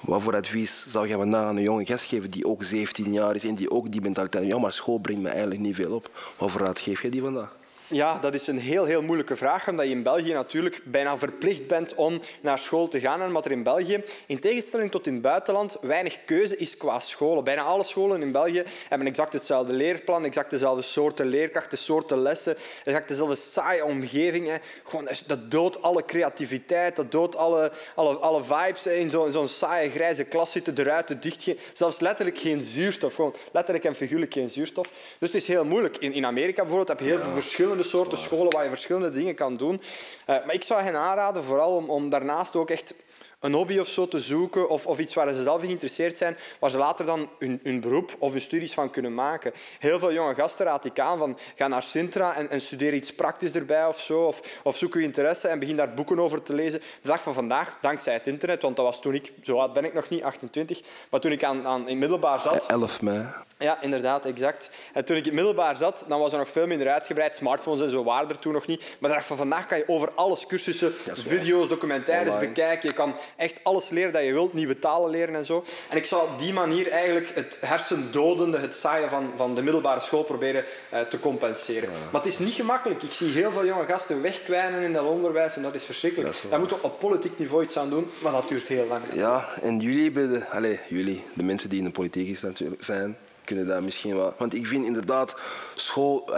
Wat 0.00 0.22
voor 0.22 0.36
advies 0.36 0.84
zou 0.88 1.08
je 1.08 1.14
vandaag 1.14 1.44
aan 1.44 1.56
een 1.56 1.62
jonge 1.62 1.84
gast 1.84 2.04
geven 2.04 2.30
die 2.30 2.46
ook 2.46 2.62
17 2.62 3.12
jaar 3.12 3.34
is 3.34 3.44
en 3.44 3.54
die 3.54 3.70
ook 3.70 3.90
die 3.90 4.00
mentaliteit, 4.00 4.46
ja, 4.46 4.58
maar 4.58 4.72
school 4.72 4.98
brengt 4.98 5.22
me 5.22 5.28
eigenlijk 5.28 5.60
niet 5.60 5.74
veel 5.74 5.92
op. 5.92 6.10
Wat 6.36 6.50
voor 6.50 6.60
raad 6.60 6.78
geef 6.78 7.02
je 7.02 7.08
die 7.08 7.22
vandaag? 7.22 7.61
Ja, 7.92 8.18
dat 8.18 8.34
is 8.34 8.46
een 8.46 8.58
heel, 8.58 8.84
heel 8.84 9.02
moeilijke 9.02 9.36
vraag, 9.36 9.68
omdat 9.68 9.86
je 9.86 9.92
in 9.92 10.02
België 10.02 10.32
natuurlijk 10.32 10.80
bijna 10.84 11.16
verplicht 11.16 11.66
bent 11.66 11.94
om 11.94 12.20
naar 12.40 12.58
school 12.58 12.88
te 12.88 13.00
gaan. 13.00 13.20
En 13.20 13.26
omdat 13.26 13.44
er 13.44 13.52
in 13.52 13.62
België, 13.62 14.04
in 14.26 14.40
tegenstelling 14.40 14.90
tot 14.90 15.06
in 15.06 15.12
het 15.12 15.22
buitenland, 15.22 15.76
weinig 15.80 16.24
keuze 16.24 16.56
is 16.56 16.76
qua 16.76 17.00
scholen. 17.00 17.44
Bijna 17.44 17.62
alle 17.62 17.82
scholen 17.82 18.22
in 18.22 18.32
België 18.32 18.64
hebben 18.88 19.06
exact 19.06 19.32
hetzelfde 19.32 19.74
leerplan, 19.74 20.24
exact 20.24 20.50
dezelfde 20.50 20.82
soorten 20.82 21.26
leerkrachten, 21.26 21.78
soorten 21.78 22.22
lessen, 22.22 22.56
exact 22.84 23.08
dezelfde 23.08 23.34
saaie 23.34 23.84
omgeving. 23.84 24.48
Hè. 24.48 24.56
Gewoon, 24.84 25.08
dat 25.26 25.50
doodt 25.50 25.82
alle 25.82 26.04
creativiteit, 26.04 26.96
dat 26.96 27.12
doodt 27.12 27.36
alle, 27.36 27.72
alle, 27.94 28.16
alle 28.16 28.42
vibes. 28.44 28.86
In 28.86 29.10
zo'n 29.10 29.32
zo 29.32 29.46
saaie 29.46 29.90
grijze 29.90 30.24
klas 30.24 30.52
zitten, 30.52 30.74
de 30.74 30.82
ruiten 30.82 31.20
dicht. 31.20 31.48
Zelfs 31.72 32.00
letterlijk 32.00 32.38
geen 32.38 32.60
zuurstof. 32.60 33.14
Gewoon 33.14 33.34
letterlijk 33.52 33.84
en 33.84 33.94
figuurlijk 33.94 34.32
geen 34.32 34.50
zuurstof. 34.50 34.90
Dus 35.18 35.32
het 35.32 35.42
is 35.42 35.46
heel 35.46 35.64
moeilijk. 35.64 35.96
In, 35.96 36.12
in 36.12 36.26
Amerika 36.26 36.62
bijvoorbeeld 36.62 36.88
heb 36.88 37.00
je 37.00 37.14
heel 37.14 37.20
veel 37.20 37.32
verschillende 37.32 37.80
verschillende 37.82 38.10
soorten 38.10 38.18
scholen 38.18 38.52
waar 38.52 38.62
je 38.62 38.68
verschillende 38.68 39.10
dingen 39.10 39.34
kan 39.34 39.56
doen. 39.56 39.74
Uh, 39.74 40.26
maar 40.26 40.54
ik 40.54 40.64
zou 40.64 40.82
hen 40.82 40.96
aanraden, 40.96 41.44
vooral 41.44 41.76
om, 41.76 41.90
om 41.90 42.10
daarnaast 42.10 42.56
ook 42.56 42.70
echt 42.70 42.94
een 43.42 43.52
hobby 43.52 43.78
of 43.78 43.88
zo 43.88 44.08
te 44.08 44.20
zoeken 44.20 44.68
of, 44.68 44.86
of 44.86 44.98
iets 44.98 45.14
waar 45.14 45.34
ze 45.34 45.42
zelf 45.42 45.60
geïnteresseerd 45.60 46.16
zijn, 46.16 46.36
waar 46.58 46.70
ze 46.70 46.78
later 46.78 47.06
dan 47.06 47.30
hun, 47.38 47.60
hun 47.62 47.80
beroep 47.80 48.16
of 48.18 48.32
hun 48.32 48.40
studies 48.40 48.74
van 48.74 48.90
kunnen 48.90 49.14
maken. 49.14 49.52
Heel 49.78 49.98
veel 49.98 50.12
jonge 50.12 50.34
gasten 50.34 50.66
raad 50.66 50.84
ik 50.84 50.98
aan 50.98 51.18
van 51.18 51.38
ga 51.54 51.68
naar 51.68 51.82
Sintra 51.82 52.34
en, 52.34 52.50
en 52.50 52.60
studeer 52.60 52.94
iets 52.94 53.14
praktisch 53.14 53.54
erbij 53.54 53.86
of 53.86 54.00
zo, 54.00 54.20
of, 54.26 54.60
of 54.62 54.76
zoek 54.76 54.94
je 54.94 55.02
interesse 55.02 55.48
en 55.48 55.58
begin 55.58 55.76
daar 55.76 55.94
boeken 55.94 56.18
over 56.18 56.42
te 56.42 56.54
lezen. 56.54 56.80
De 57.02 57.08
dag 57.08 57.22
van 57.22 57.34
vandaag, 57.34 57.78
dankzij 57.80 58.12
het 58.12 58.26
internet, 58.26 58.62
want 58.62 58.76
dat 58.76 58.84
was 58.84 59.00
toen 59.00 59.14
ik, 59.14 59.32
zo 59.42 59.58
oud 59.58 59.72
ben 59.72 59.84
ik 59.84 59.94
nog 59.94 60.08
niet, 60.08 60.22
28, 60.22 60.80
maar 61.10 61.20
toen 61.20 61.32
ik 61.32 61.44
aan, 61.44 61.66
aan 61.66 61.88
in 61.88 61.98
middelbaar 61.98 62.40
zat... 62.40 62.66
11 62.66 63.00
mei. 63.00 63.26
Ja, 63.62 63.80
inderdaad, 63.80 64.24
exact. 64.24 64.70
En 64.92 65.04
toen 65.04 65.16
ik 65.16 65.26
in 65.26 65.34
middelbaar 65.34 65.76
zat, 65.76 66.04
dan 66.08 66.20
was 66.20 66.32
er 66.32 66.38
nog 66.38 66.48
veel 66.48 66.66
minder 66.66 66.88
uitgebreid. 66.88 67.36
Smartphones 67.36 67.80
en 67.82 67.90
zo 67.90 68.04
waren 68.04 68.28
er 68.28 68.38
toen 68.38 68.52
nog 68.52 68.66
niet. 68.66 68.96
Maar 68.98 69.10
de 69.10 69.16
dag 69.16 69.26
van 69.26 69.36
vandaag 69.36 69.66
kan 69.66 69.78
je 69.78 69.88
over 69.88 70.12
alles, 70.14 70.46
cursussen, 70.46 70.94
video's, 71.12 71.68
documentaires 71.68 72.38
bekijken. 72.38 72.88
Je 72.88 72.94
kan 72.94 73.14
echt 73.36 73.60
alles 73.62 73.88
leren 73.88 74.12
dat 74.12 74.24
je 74.24 74.32
wilt, 74.32 74.52
nieuwe 74.52 74.78
talen 74.78 75.10
leren 75.10 75.34
en 75.34 75.44
zo. 75.44 75.64
En 75.88 75.96
ik 75.96 76.04
zou 76.04 76.22
op 76.22 76.38
die 76.38 76.52
manier 76.52 76.90
eigenlijk 76.90 77.30
het 77.34 77.58
hersendodende, 77.60 78.58
het 78.58 78.76
saaien 78.76 79.08
van, 79.08 79.32
van 79.36 79.54
de 79.54 79.62
middelbare 79.62 80.00
school 80.00 80.22
proberen 80.22 80.64
uh, 80.92 81.00
te 81.00 81.18
compenseren. 81.20 81.88
Maar 82.10 82.22
het 82.22 82.32
is 82.32 82.38
niet 82.38 82.54
gemakkelijk. 82.54 83.02
Ik 83.02 83.12
zie 83.12 83.32
heel 83.32 83.50
veel 83.50 83.66
jonge 83.66 83.84
gasten 83.84 84.22
wegkwijnen 84.22 84.82
in 84.82 84.92
dat 84.92 85.04
onderwijs 85.04 85.56
en 85.56 85.62
dat 85.62 85.74
is 85.74 85.84
verschrikkelijk. 85.84 86.36
Daar 86.50 86.58
moeten 86.58 86.76
we 86.76 86.82
op 86.82 86.98
politiek 86.98 87.38
niveau 87.38 87.62
iets 87.64 87.78
aan 87.78 87.90
doen, 87.90 88.10
maar 88.18 88.32
dat 88.32 88.48
duurt 88.48 88.68
heel 88.68 88.86
lang. 88.86 89.00
Ja, 89.12 89.48
en 89.62 89.78
jullie, 89.78 90.12
de, 90.12 90.42
allez, 90.50 90.78
jullie, 90.88 91.24
de 91.34 91.44
mensen 91.44 91.68
die 91.68 91.78
in 91.78 91.84
de 91.84 91.90
politiek 91.90 92.38
zijn, 92.78 93.16
kunnen 93.44 93.66
daar 93.66 93.82
misschien 93.82 94.16
wel. 94.16 94.34
Want 94.38 94.54
ik 94.54 94.66
vind 94.66 94.86
inderdaad, 94.86 95.34
school, 95.74 96.30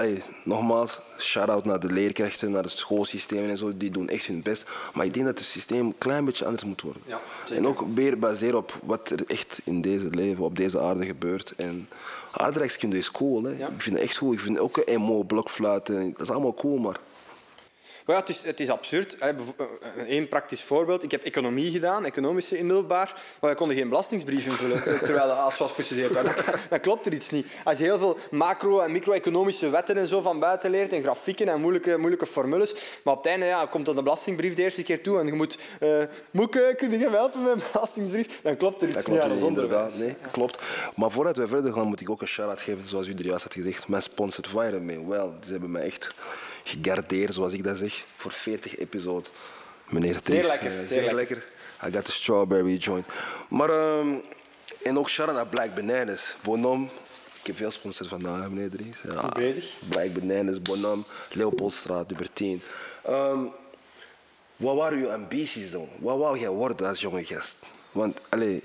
nogmaals, 0.44 1.00
shout-out 1.24 1.64
naar 1.64 1.80
de 1.80 1.92
leerkrachten, 1.92 2.50
naar 2.50 2.62
het 2.62 2.72
schoolsysteem 2.72 3.48
en 3.48 3.58
zo, 3.58 3.76
die 3.76 3.90
doen 3.90 4.08
echt 4.08 4.26
hun 4.26 4.42
best. 4.42 4.66
Maar 4.94 5.06
ik 5.06 5.14
denk 5.14 5.26
dat 5.26 5.38
het 5.38 5.46
systeem 5.46 5.86
een 5.86 5.98
klein 5.98 6.24
beetje 6.24 6.44
anders 6.44 6.64
moet 6.64 6.80
worden. 6.82 7.02
Ja, 7.06 7.20
en 7.50 7.66
ook 7.66 7.86
meer 7.86 8.18
baseren 8.18 8.58
op 8.58 8.78
wat 8.82 9.10
er 9.10 9.24
echt 9.26 9.60
in 9.64 9.80
deze 9.80 10.10
leven, 10.10 10.44
op 10.44 10.56
deze 10.56 10.80
aarde 10.80 11.06
gebeurt. 11.06 11.52
En 11.56 11.88
aardrijkskunde 12.30 12.98
is 12.98 13.10
cool, 13.10 13.42
hè. 13.42 13.50
Ik 13.52 13.82
vind 13.82 13.96
het 13.96 14.04
echt 14.04 14.16
goed. 14.16 14.32
Ik 14.32 14.40
vind 14.40 14.58
ook 14.58 14.82
een 14.84 15.00
MO, 15.00 15.22
blokfluiten, 15.22 16.12
dat 16.12 16.20
is 16.26 16.30
allemaal 16.30 16.54
cool, 16.54 16.78
maar 16.78 16.98
ja, 18.06 18.14
het, 18.14 18.28
is, 18.28 18.42
het 18.42 18.60
is 18.60 18.70
absurd. 18.70 19.16
Eén 20.06 20.28
praktisch 20.28 20.62
voorbeeld. 20.62 21.02
Ik 21.02 21.10
heb 21.10 21.22
economie 21.22 21.70
gedaan, 21.70 22.04
economische 22.04 22.58
in 22.58 22.66
middelbaar, 22.66 23.22
maar 23.40 23.50
we 23.50 23.56
konden 23.56 23.76
geen 23.76 23.88
belastingsbrief 23.88 24.46
invullen 24.46 24.82
terwijl 24.82 25.26
de 25.28 25.34
was 25.58 25.72
gestudeerd. 25.72 26.12
Dat, 26.12 26.34
dat 26.68 26.80
klopt 26.80 27.06
er 27.06 27.12
iets 27.12 27.30
niet. 27.30 27.46
Als 27.64 27.78
je 27.78 27.84
heel 27.84 27.98
veel 27.98 28.18
macro- 28.30 28.80
en 28.80 28.92
micro-economische 28.92 29.70
wetten 29.70 29.96
en 29.96 30.06
zo 30.06 30.20
van 30.20 30.38
buiten 30.38 30.70
leert 30.70 30.92
en 30.92 31.02
grafieken 31.02 31.48
en 31.48 31.60
moeilijke, 31.60 31.96
moeilijke 31.96 32.26
formules, 32.26 32.74
maar 33.04 33.14
op 33.14 33.22
het 33.22 33.32
einde 33.32 33.46
ja, 33.46 33.66
komt 33.66 33.86
dan 33.86 33.94
de 33.94 34.02
belastingbrief 34.02 34.54
de 34.54 34.62
eerste 34.62 34.82
keer 34.82 35.02
toe 35.02 35.18
en 35.18 35.26
je 35.26 35.32
moet... 35.32 35.58
Uh, 35.80 36.02
Moeke, 36.30 36.74
kun 36.76 36.90
je 36.90 37.08
helpen 37.10 37.42
met 37.42 37.52
een 37.52 37.62
belastingsbrief? 37.72 38.42
Dan 38.42 38.56
klopt 38.56 38.82
er 38.82 38.86
iets 38.86 38.96
dat 38.96 39.04
klopt 39.04 39.22
niet 39.24 39.42
aan 39.42 39.48
inderdaad. 39.48 39.98
Nee, 39.98 40.16
klopt. 40.30 40.62
Maar 40.96 41.10
voordat 41.10 41.36
we 41.36 41.48
verder 41.48 41.72
gaan, 41.72 41.86
moet 41.86 42.00
ik 42.00 42.10
ook 42.10 42.20
een 42.20 42.26
shout-out 42.26 42.60
geven, 42.60 42.88
zoals 42.88 43.06
u 43.06 43.12
er 43.12 43.24
juist 43.24 43.42
had 43.42 43.52
gezegd. 43.52 43.88
Mijn 43.88 44.02
sponsor 44.02 44.44
Vitamin 44.48 45.08
Well, 45.08 45.28
die 45.40 45.50
hebben 45.50 45.70
mij 45.70 45.82
echt 45.82 46.14
gegardeerd, 46.64 47.34
zoals 47.34 47.52
ik 47.52 47.64
dat 47.64 47.76
zeg, 47.76 48.04
voor 48.16 48.32
40 48.32 48.78
episodes. 48.78 49.30
Meneer 49.88 50.20
Tries. 50.20 50.40
Zeer 50.40 50.48
lekker. 50.48 50.84
Zeer, 50.88 51.14
lekker. 51.14 51.46
I 51.86 51.92
got 51.92 52.04
the 52.04 52.12
strawberry 52.12 52.76
joint. 52.76 53.06
Maar, 53.48 53.70
um, 53.70 54.22
en 54.82 54.98
ook 54.98 55.16
naar 55.16 55.46
Black 55.46 55.74
Bananas. 55.74 56.36
Bonhomme. 56.42 56.86
Ik 57.40 57.46
heb 57.46 57.56
veel 57.56 57.70
sponsors 57.70 58.08
vandaag, 58.08 58.48
meneer 58.48 58.70
Dries. 58.70 58.96
Ja, 59.02 59.20
Goed 59.20 59.34
bezig. 59.34 59.74
Black 59.88 60.12
Bananas, 60.12 60.62
Bonhomme, 60.62 61.04
Leopoldstraat, 61.32 62.08
nummer 62.08 62.32
10. 62.32 62.62
Um, 63.08 63.50
wat 64.56 64.76
waren 64.76 64.98
uw 64.98 65.10
ambities 65.10 65.70
dan? 65.70 65.88
Wat 65.98 66.18
wou 66.18 66.38
jij 66.38 66.48
worden 66.48 66.86
als 66.86 67.00
jonge 67.00 67.24
gast? 67.24 67.62
Want, 67.92 68.20
allez, 68.28 68.62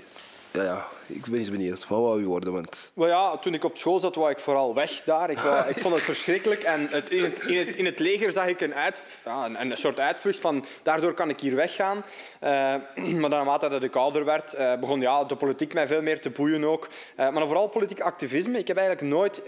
ja, 0.52 0.62
ja, 0.62 0.86
ik 1.06 1.24
ben 1.26 1.38
eens 1.38 1.50
benieuwd. 1.50 1.88
Wat 1.88 2.00
wou 2.00 2.20
je 2.20 2.26
worden? 2.26 2.52
Want... 2.52 2.90
Ja, 2.94 3.36
toen 3.36 3.54
ik 3.54 3.64
op 3.64 3.76
school 3.76 3.98
zat, 3.98 4.14
wou 4.14 4.30
ik 4.30 4.38
vooral 4.38 4.74
weg 4.74 5.02
daar. 5.04 5.30
Ik, 5.30 5.38
ik 5.68 5.78
vond 5.78 5.94
het 5.94 6.02
verschrikkelijk. 6.02 6.62
En 6.62 6.88
het, 6.90 7.10
in, 7.10 7.22
het, 7.22 7.46
in, 7.46 7.58
het, 7.58 7.68
in, 7.68 7.84
het, 7.84 7.98
leger 7.98 8.32
zag 8.32 8.46
ik 8.46 8.60
een, 8.60 8.74
uit, 8.74 9.00
ja, 9.24 9.44
een, 9.44 9.60
een, 9.60 9.76
soort 9.76 10.00
uitvlucht 10.00 10.40
van 10.40 10.64
daardoor 10.82 11.14
kan 11.14 11.28
ik 11.28 11.40
hier 11.40 11.54
weggaan. 11.56 12.04
Uh, 12.44 12.74
maar 13.20 13.30
naarmate 13.30 13.68
dat 13.68 13.82
ik 13.82 13.96
ouder 13.96 14.24
werd, 14.24 14.54
uh, 14.54 14.76
begon 14.76 15.00
ja, 15.00 15.24
de 15.24 15.36
politiek 15.36 15.74
mij 15.74 15.86
veel 15.86 16.02
meer 16.02 16.20
te 16.20 16.30
boeien 16.30 16.64
ook. 16.64 16.88
Uh, 17.20 17.30
maar 17.30 17.46
vooral 17.46 17.68
politiek 17.68 18.00
activisme. 18.00 18.58
Ik 18.58 18.68
heb 18.68 18.76
eigenlijk 18.76 19.08
nooit 19.08 19.42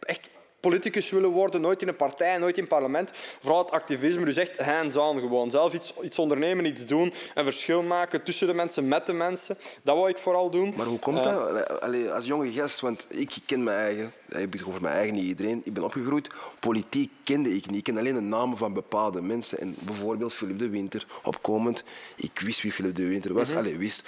echt 0.00 0.28
politicus 0.64 1.10
willen 1.10 1.30
worden, 1.30 1.60
nooit 1.60 1.82
in 1.82 1.88
een 1.88 1.96
partij, 1.96 2.38
nooit 2.38 2.56
in 2.56 2.62
het 2.62 2.72
parlement. 2.72 3.12
Vooral 3.40 3.62
het 3.62 3.70
activisme, 3.70 4.24
dus 4.24 4.36
echt 4.36 4.60
hands-on 4.60 5.20
gewoon. 5.20 5.50
Zelf 5.50 5.74
iets, 5.74 5.92
iets 6.02 6.18
ondernemen, 6.18 6.64
iets 6.64 6.86
doen, 6.86 7.12
een 7.34 7.44
verschil 7.44 7.82
maken 7.82 8.22
tussen 8.22 8.46
de 8.46 8.54
mensen, 8.54 8.88
met 8.88 9.06
de 9.06 9.12
mensen. 9.12 9.56
Dat 9.82 9.96
wou 9.96 10.08
ik 10.08 10.18
vooral 10.18 10.50
doen. 10.50 10.74
Maar 10.76 10.86
hoe 10.86 10.98
komt 10.98 11.24
dat? 11.24 11.80
Allee, 11.80 12.10
als 12.10 12.26
jonge 12.26 12.52
gast, 12.52 12.80
want 12.80 13.06
ik 13.08 13.34
ken 13.46 13.62
mijn 13.62 13.78
eigen, 13.78 14.12
ik 14.28 14.38
heb 14.38 14.52
het 14.52 14.64
over 14.66 14.80
mijn 14.80 14.94
eigen, 14.94 15.14
niet 15.14 15.24
iedereen. 15.24 15.60
Ik 15.64 15.72
ben 15.72 15.84
opgegroeid, 15.84 16.28
politiek 16.60 17.10
kende 17.24 17.54
ik 17.54 17.66
niet. 17.66 17.76
Ik 17.76 17.84
ken 17.84 17.98
alleen 17.98 18.14
de 18.14 18.20
namen 18.20 18.56
van 18.56 18.72
bepaalde 18.72 19.22
mensen. 19.22 19.58
En 19.58 19.74
bijvoorbeeld 19.78 20.32
Philip 20.32 20.58
de 20.58 20.68
Winter, 20.68 21.06
opkomend. 21.22 21.84
Ik 22.16 22.40
wist 22.40 22.62
wie 22.62 22.72
Philip 22.72 22.96
de 22.96 23.06
Winter 23.06 23.32
was. 23.32 23.48
Mm 23.48 23.54
-hmm. 23.54 23.64
Allee, 23.64 23.78
wist 23.78 24.02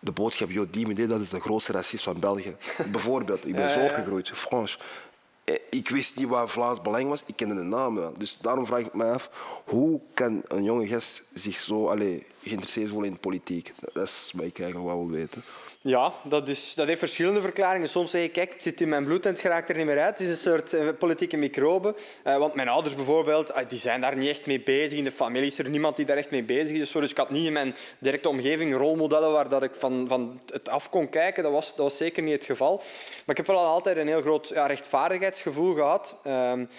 de 0.00 0.12
boodschap, 0.12 0.50
joh, 0.50 0.66
die 0.70 0.86
meneer, 0.86 1.08
dat 1.08 1.20
is 1.20 1.28
de 1.28 1.40
grootste 1.40 1.72
racist 1.72 2.04
van 2.04 2.20
België. 2.20 2.56
Bijvoorbeeld, 2.92 3.46
ik 3.46 3.54
ben 3.54 3.70
zo 3.70 3.80
opgegroeid. 3.80 4.30
Frans. 4.30 4.78
Eh, 5.50 5.56
ik 5.70 5.88
wist 5.88 6.16
niet 6.16 6.28
wat 6.28 6.50
Vlaams 6.50 6.80
Belang 6.80 7.08
was, 7.08 7.22
ik 7.26 7.36
kende 7.36 7.54
de 7.54 7.62
naam 7.62 7.94
wel. 7.94 8.14
Dus 8.18 8.38
daarom 8.40 8.66
vraag 8.66 8.80
ik 8.80 8.94
me 8.94 9.04
af, 9.04 9.30
hoe 9.64 10.00
kan 10.14 10.42
een 10.48 10.64
jonge 10.64 10.86
gast 10.86 11.22
zich 11.32 11.56
zo 11.56 11.88
allez, 11.88 12.22
geïnteresseerd 12.42 12.90
voelen 12.90 13.10
in 13.10 13.18
politiek? 13.18 13.74
Dat 13.92 14.06
is 14.06 14.32
wat 14.34 14.44
ik 14.44 14.58
eigenlijk 14.58 14.90
wel 14.90 15.06
wil 15.06 15.16
weten. 15.16 15.42
Ja, 15.82 16.12
dat, 16.22 16.48
is, 16.48 16.74
dat 16.74 16.86
heeft 16.86 16.98
verschillende 16.98 17.42
verklaringen. 17.42 17.88
Soms 17.88 18.10
zeg 18.10 18.22
je, 18.22 18.28
kijk, 18.28 18.52
het 18.52 18.62
zit 18.62 18.80
in 18.80 18.88
mijn 18.88 19.04
bloed 19.04 19.26
en 19.26 19.32
het 19.32 19.40
geraakt 19.40 19.68
er 19.68 19.76
niet 19.76 19.86
meer 19.86 20.00
uit. 20.00 20.18
Het 20.18 20.28
is 20.28 20.32
een 20.32 20.52
soort 20.52 20.74
uh, 20.74 20.88
politieke 20.98 21.36
microbe. 21.36 21.94
Uh, 22.26 22.36
want 22.36 22.54
mijn 22.54 22.68
ouders 22.68 22.94
bijvoorbeeld, 22.94 23.50
uh, 23.50 23.56
die 23.68 23.78
zijn 23.78 24.00
daar 24.00 24.16
niet 24.16 24.28
echt 24.28 24.46
mee 24.46 24.60
bezig. 24.60 24.98
In 24.98 25.04
de 25.04 25.12
familie 25.12 25.46
is 25.46 25.58
er 25.58 25.68
niemand 25.68 25.96
die 25.96 26.04
daar 26.04 26.16
echt 26.16 26.30
mee 26.30 26.42
bezig 26.42 26.76
is. 26.76 26.90
Dus 26.90 27.10
ik 27.10 27.16
had 27.16 27.30
niet 27.30 27.46
in 27.46 27.52
mijn 27.52 27.74
directe 27.98 28.28
omgeving 28.28 28.76
rolmodellen 28.76 29.32
waar 29.32 29.48
dat 29.48 29.62
ik 29.62 29.74
van, 29.74 30.04
van 30.08 30.40
het 30.52 30.68
af 30.68 30.90
kon 30.90 31.08
kijken. 31.08 31.42
Dat 31.42 31.52
was, 31.52 31.68
dat 31.68 31.78
was 31.78 31.96
zeker 31.96 32.22
niet 32.22 32.34
het 32.34 32.44
geval. 32.44 32.76
Maar 32.76 33.36
ik 33.36 33.36
heb 33.36 33.46
wel 33.46 33.64
altijd 33.64 33.96
een 33.96 34.06
heel 34.06 34.22
groot 34.22 34.48
ja, 34.48 34.66
rechtvaardigheidsgevoel 34.66 35.74
gehad. 35.74 36.16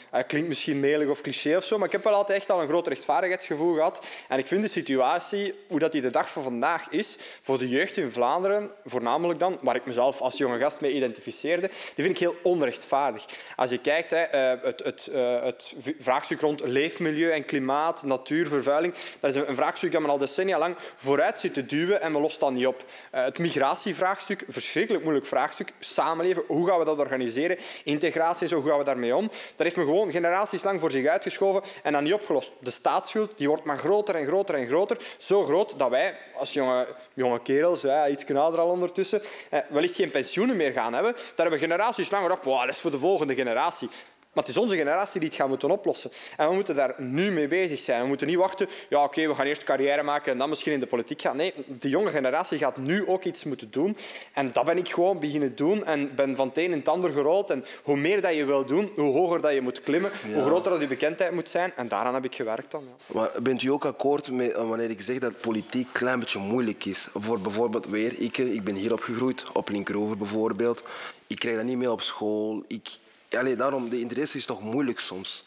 het 0.10 0.26
klinkt 0.28 0.48
misschien 0.48 0.80
melig 0.80 1.10
of 1.10 1.22
cliché 1.22 1.56
of 1.58 1.64
zo, 1.64 1.78
maar 1.78 1.86
ik 1.86 1.92
heb 1.92 2.04
wel 2.04 2.14
altijd 2.14 2.38
echt 2.38 2.50
al 2.50 2.62
een 2.62 2.68
groot 2.68 2.88
rechtvaardigheidsgevoel 2.88 3.74
gehad. 3.74 4.06
En 4.28 4.40
ik 4.40 4.48
vind 4.48 4.62
de 4.62 4.70
situatie, 4.70 5.54
hoe 5.68 5.80
dat 5.80 5.92
die 5.92 6.02
de 6.02 6.12
dag 6.12 6.30
van 6.30 6.44
vandaag 6.44 6.90
is, 6.90 7.18
voor 7.42 7.60
de 7.60 7.70
jeugd 7.70 7.98
in 7.98 8.12
Vlaanderen 8.12 8.72
voornamelijk 8.92 9.40
dan, 9.40 9.58
waar 9.62 9.76
ik 9.76 9.86
mezelf 9.86 10.22
als 10.22 10.38
jonge 10.38 10.60
gast 10.60 10.82
mee 10.82 10.94
identificeerde, 10.94 11.68
die 11.68 12.04
vind 12.04 12.10
ik 12.10 12.18
heel 12.18 12.36
onrechtvaardig. 12.44 13.26
Als 13.56 13.70
je 13.70 13.78
kijkt, 13.78 14.12
hè, 14.12 14.22
eh, 14.22 14.64
het, 14.64 14.84
het, 14.84 15.08
eh, 15.08 15.44
het 15.44 15.74
vraagstuk 16.00 16.42
rond 16.42 16.62
leefmilieu 16.66 17.32
en 17.32 17.46
klimaat, 17.46 18.04
natuur, 18.04 18.48
vervuiling, 18.48 18.94
dat 19.20 19.36
is 19.36 19.42
een 19.48 19.56
vraagstuk 19.56 19.92
dat 19.92 20.02
men 20.02 20.10
al 20.10 20.18
decennia 20.18 20.58
lang 20.58 20.76
vooruit 20.96 21.40
zit 21.40 21.54
te 21.54 21.66
duwen 21.66 22.02
en 22.02 22.12
men 22.12 22.22
lost 22.22 22.40
dat 22.40 22.52
niet 22.52 22.68
op. 22.68 22.86
Eh, 23.12 23.24
het 23.24 23.40
migratievraagstuk, 23.40 24.44
verschrikkelijk 24.48 25.04
moeilijk 25.04 25.28
vraagstuk. 25.28 25.74
Samenleven, 25.80 26.44
hoe 26.48 26.68
gaan 26.68 26.80
we 26.80 26.86
dat 26.86 27.00
organiseren? 27.00 27.58
Integratie, 27.84 28.48
zo, 28.48 28.56
hoe 28.62 28.70
gaan 28.70 28.80
we 28.80 28.84
daarmee 28.84 29.16
om? 29.16 29.28
Dat 29.28 29.66
heeft 29.66 29.76
men 29.76 29.86
gewoon 29.86 30.12
generaties 30.12 30.64
lang 30.64 30.80
voor 30.80 30.92
zich 30.92 31.08
uitgeschoven 31.08 31.62
en 31.84 31.92
dan 31.92 32.04
niet 32.04 32.14
opgelost. 32.14 32.52
De 32.60 32.72
staatsschuld 32.72 33.38
die 33.38 33.48
wordt 33.48 33.64
maar 33.64 33.78
groter 33.78 34.16
en 34.16 34.26
groter 34.28 34.56
en 34.56 34.68
groter. 34.68 34.98
Zo 35.18 35.44
groot 35.44 35.80
dat 35.80 35.90
wij 35.90 36.16
als 36.36 36.54
jonge, 36.54 36.88
jonge 37.14 37.42
kerels, 37.42 37.82
ja, 37.82 38.08
iets 38.08 38.26
ouder 38.42 38.60
al 38.60 38.70
ondertussen, 38.82 39.22
eh, 39.50 39.60
wellicht 39.70 39.96
geen 39.96 40.12
pensioenen 40.12 40.56
meer 40.56 40.72
gaan 40.72 40.94
hebben. 40.94 41.14
Daar 41.14 41.32
hebben 41.36 41.60
generaties 41.60 42.10
lang 42.10 42.24
gedacht, 42.24 42.44
wow, 42.44 42.60
dat 42.60 42.70
is 42.70 42.78
voor 42.78 42.92
de 42.92 43.00
volgende 43.00 43.36
generatie. 43.36 43.90
Maar 44.34 44.44
het 44.44 44.56
is 44.56 44.62
onze 44.62 44.76
generatie 44.76 45.20
die 45.20 45.30
het 45.30 45.38
gaat 45.38 45.48
moeten 45.48 45.72
oplossen. 45.72 46.12
En 46.38 46.48
we 46.48 46.54
moeten 46.54 46.76
daar 46.76 46.94
nu 46.98 47.32
mee 47.32 47.48
bezig 47.48 47.80
zijn. 47.80 48.02
We 48.02 48.08
moeten 48.08 48.28
niet 48.28 48.38
wachten, 48.38 48.68
ja 48.90 49.04
oké, 49.04 49.28
we 49.28 49.36
gaan 49.36 49.46
eerst 49.46 49.64
carrière 49.64 50.04
maken 50.04 50.32
en 50.32 50.38
dan 50.38 50.50
misschien 50.50 50.74
in 50.74 50.80
de 50.80 50.86
politiek 50.86 51.22
gaan. 51.22 51.36
Nee, 51.36 51.54
de 51.66 51.90
jonge 51.90 52.10
generatie 52.10 52.58
gaat 52.58 52.78
nu 52.78 53.08
ook 53.08 53.24
iets 53.24 53.44
moeten 53.44 53.72
doen. 53.72 53.98
En 54.34 54.52
dat 54.52 54.66
ben 54.66 54.78
ik 54.78 54.90
gewoon 54.90 55.20
beginnen 55.20 55.56
doen 55.56 55.86
en 55.86 56.16
ben 56.16 56.36
van 56.36 56.48
het 56.48 56.58
een 56.58 56.64
in 56.64 56.72
het 56.72 56.88
ander 56.88 57.14
gerold. 57.14 57.50
En 57.50 57.66
hoe 57.84 57.98
meer 57.98 58.22
dat 58.22 58.36
je 58.36 58.46
wil 58.46 58.66
doen, 58.66 58.92
hoe 58.96 59.14
hoger 59.14 59.42
dat 59.42 59.54
je 59.54 59.62
moet 59.62 59.82
klimmen, 59.82 60.12
hoe 60.34 60.44
groter 60.44 60.72
dat 60.72 60.82
je 60.82 60.88
bekendheid 60.88 61.32
moet 61.32 61.50
zijn. 61.50 61.74
En 61.76 61.88
daaraan 61.88 62.14
heb 62.14 62.26
ik 62.26 62.36
gewerkt 62.36 62.72
dan. 62.72 62.84
Ja. 62.88 63.14
Maar 63.14 63.32
bent 63.42 63.62
u 63.62 63.68
ook 63.68 63.86
akkoord 63.86 64.32
met 64.32 64.52
eh, 64.52 64.68
wanneer 64.68 64.90
ik 64.90 65.02
zeg 65.02 65.20
dat 65.20 65.40
politiek 65.40 65.88
een 65.88 65.92
klein 65.92 66.20
beetje 66.20 66.40
moeilijk 66.40 66.86
is? 66.86 67.08
Voor 67.14 67.40
bijvoorbeeld 67.40 67.86
weer, 67.86 68.20
ik, 68.20 68.38
eh, 68.38 68.54
ik 68.54 68.64
ben 68.64 68.76
hier 68.76 68.94
opgegroeid, 68.94 69.44
op 69.54 69.70
Linkeroever 69.70 70.18
bijvoorbeeld. 70.18 70.84
Ik 71.28 71.40
krijg 71.40 71.56
dat 71.56 71.66
niet 71.66 71.78
mee 71.78 71.92
op 71.92 72.02
school. 72.02 72.64
Ik, 72.68 72.90
Allee, 73.38 73.56
daarom, 73.56 73.90
de 73.90 74.00
interesse 74.00 74.38
is 74.38 74.46
toch 74.46 74.62
moeilijk 74.62 75.00
soms. 75.00 75.46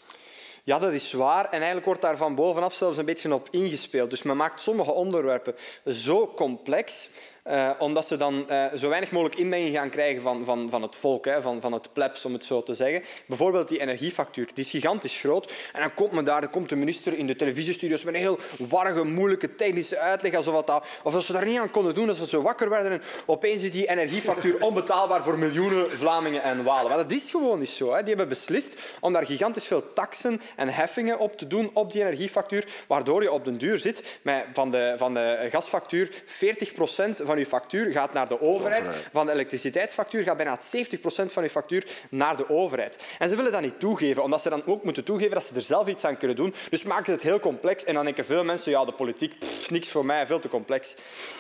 Ja, 0.65 0.79
dat 0.79 0.93
is 0.93 1.13
waar. 1.13 1.45
En 1.45 1.57
eigenlijk 1.57 1.85
wordt 1.85 2.01
daar 2.01 2.17
van 2.17 2.35
bovenaf 2.35 2.75
zelfs 2.75 2.99
een 2.99 3.05
beetje 3.05 3.35
op 3.35 3.49
ingespeeld. 3.51 4.11
Dus 4.11 4.23
men 4.23 4.37
maakt 4.37 4.61
sommige 4.61 4.93
onderwerpen 4.93 5.55
zo 5.87 6.33
complex 6.37 7.09
Uh, 7.51 7.71
omdat 7.79 8.07
ze 8.07 8.17
dan 8.17 8.47
uh, 8.51 8.65
zo 8.75 8.89
weinig 8.89 9.11
mogelijk 9.11 9.39
inmenging 9.39 9.77
gaan 9.77 9.91
krijgen 9.91 10.23
van, 10.23 10.45
van, 10.45 10.71
van 10.71 10.83
het 10.83 10.97
volk, 10.97 11.25
hè, 11.25 11.43
van, 11.43 11.61
van 11.61 11.73
het 11.73 11.93
plebs, 11.93 12.25
om 12.25 12.33
het 12.33 12.45
zo 12.45 12.63
te 12.63 12.75
zeggen. 12.75 13.03
Bijvoorbeeld 13.27 13.69
die 13.69 13.81
energiefactuur. 13.81 14.49
Die 14.55 14.65
is 14.65 14.71
gigantisch 14.71 15.21
groot. 15.21 15.53
En 15.73 15.81
dan 15.81 15.95
komt 15.95 16.13
men 16.13 16.25
daar, 16.25 16.41
dan 16.41 16.51
komt 16.51 16.69
de 16.69 16.77
minister 16.77 17.19
in 17.19 17.27
de 17.27 17.37
televisiestudio's 17.37 18.05
met 18.05 18.15
een 18.15 18.21
heel 18.21 18.39
warrige, 18.69 19.05
moeilijke 19.05 19.55
technische 19.55 19.99
uitleg. 19.99 20.35
Alsof, 20.35 20.65
dat, 20.65 20.87
of 21.03 21.15
als 21.15 21.27
ze 21.27 21.33
daar 21.33 21.45
niet 21.45 21.59
aan 21.59 21.71
konden 21.71 21.95
doen, 21.95 22.09
als 22.09 22.29
ze 22.29 22.43
wakker 22.43 22.69
werden. 22.69 22.93
En 22.93 23.03
opeens 23.27 23.63
is 23.63 23.73
die 23.73 23.87
energiefactuur 23.87 24.63
onbetaalbaar 24.63 25.23
voor 25.23 25.39
miljoenen 25.39 25.91
Vlamingen 25.91 26.43
en 26.43 26.65
Walen. 26.65 26.89
Maar 26.89 26.97
dat 26.97 27.13
is 27.13 27.31
gewoon 27.31 27.59
niet 27.59 27.69
zo. 27.69 27.93
Hè. 27.93 27.99
Die 27.99 28.09
hebben 28.09 28.29
beslist 28.29 28.81
om 29.01 29.13
daar 29.13 29.27
gigantisch 29.27 29.65
veel 29.65 29.93
taxen 29.93 30.41
en 30.57 30.69
heffingen 30.69 31.19
op 31.19 31.37
te 31.37 31.47
doen 31.47 31.71
op 31.73 31.93
die 31.93 32.03
energiefactuur, 32.03 32.67
waardoor 32.87 33.23
je 33.23 33.33
op 33.33 33.45
den 33.45 33.59
duur 33.59 33.79
zit 33.79 34.19
met 34.23 34.47
van 34.53 34.71
de, 34.71 34.95
van 34.97 35.15
de 35.15 35.49
gasfactuur 35.51 36.23
40 36.27 36.75
procent 36.75 37.19
van 37.35 37.43
je 37.43 37.49
factuur 37.49 37.93
gaat 37.93 38.13
naar 38.13 38.29
de 38.29 38.41
overheid. 38.41 38.89
Van 39.13 39.27
de 39.27 39.33
elektriciteitsfactuur 39.33 40.23
gaat 40.23 40.37
bijna 40.37 40.59
70 40.63 41.01
procent 41.01 41.33
van 41.33 41.43
je 41.43 41.51
factuur 41.51 41.87
naar 42.11 42.37
de 42.37 42.49
overheid. 42.49 43.05
En 43.19 43.29
ze 43.29 43.37
willen 43.37 43.53
dat 43.53 43.61
niet 43.61 43.81
toegeven, 43.81 44.23
omdat 44.23 44.43
ze 44.43 44.49
dan 44.49 44.63
ook 44.67 44.85
moeten 44.85 45.05
toegeven 45.05 45.35
dat 45.35 45.45
ze 45.45 45.55
er 45.55 45.63
zelf 45.63 45.89
iets 45.89 46.05
aan 46.05 46.17
kunnen 46.17 46.37
doen. 46.37 46.55
Dus 46.71 46.83
maken 46.83 47.05
ze 47.05 47.13
het 47.13 47.23
heel 47.23 47.41
complex. 47.41 47.85
En 47.85 47.95
dan 47.95 48.05
denken 48.05 48.25
veel 48.25 48.45
mensen, 48.45 48.71
ja, 48.71 48.85
de 48.85 48.93
politiek, 48.93 49.39
pff, 49.39 49.71
niks 49.71 49.89
voor 49.89 50.05
mij, 50.05 50.27
veel 50.27 50.39
te 50.39 50.49
complex. 50.49 50.95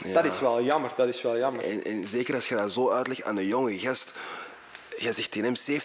Ja. 0.04 0.12
Dat 0.12 0.24
is 0.24 0.40
wel 0.40 0.62
jammer. 0.62 0.90
Dat 0.96 1.08
is 1.08 1.22
wel 1.22 1.38
jammer. 1.38 1.64
En, 1.64 1.84
en 1.84 2.06
zeker 2.06 2.34
als 2.34 2.48
je 2.48 2.54
dat 2.54 2.72
zo 2.72 2.90
uitlegt 2.90 3.22
aan 3.22 3.36
een 3.36 3.46
jonge 3.46 3.78
gast 3.78 4.12
jij 4.96 5.12
zegt 5.12 5.30
tegen 5.30 5.54
hem 5.54 5.80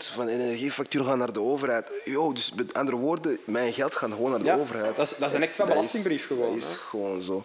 70% 0.00 0.12
van 0.14 0.26
de 0.26 0.32
energiefactuur 0.32 1.04
gaat 1.04 1.16
naar 1.16 1.32
de 1.32 1.40
overheid. 1.40 1.90
Jo, 2.04 2.32
dus 2.32 2.52
met 2.56 2.74
andere 2.74 2.96
woorden, 2.96 3.38
mijn 3.44 3.72
geld 3.72 3.94
gaat 3.94 4.10
gewoon 4.10 4.30
naar 4.30 4.42
de 4.42 4.60
overheid. 4.60 4.96
Dat 4.96 5.10
is, 5.10 5.16
dat 5.18 5.28
is 5.28 5.34
een 5.36 5.42
extra 5.42 5.64
belastingbrief 5.64 6.26
gewoon. 6.26 6.54
Dat 6.54 6.68
is 6.68 6.76
gewoon 6.76 7.22
zo. 7.22 7.44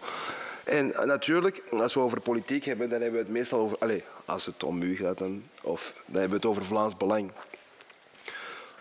En 0.70 0.94
natuurlijk, 1.08 1.64
als 1.72 1.94
we 1.94 2.00
over 2.00 2.20
politiek 2.20 2.66
hebben, 2.66 2.90
dan 2.90 3.02
hebben 3.02 3.20
we 3.20 3.26
het 3.26 3.36
meestal 3.36 3.60
over... 3.60 3.78
Allez, 3.80 4.02
als 4.26 4.46
het 4.46 4.64
om 4.64 4.82
u 4.82 4.96
gaat, 4.96 5.18
dan, 5.18 5.44
of, 5.62 5.94
dan 6.06 6.20
hebben 6.22 6.30
we 6.30 6.36
het 6.36 6.46
over 6.46 6.66
Vlaams 6.66 6.98
Belang. 6.98 7.32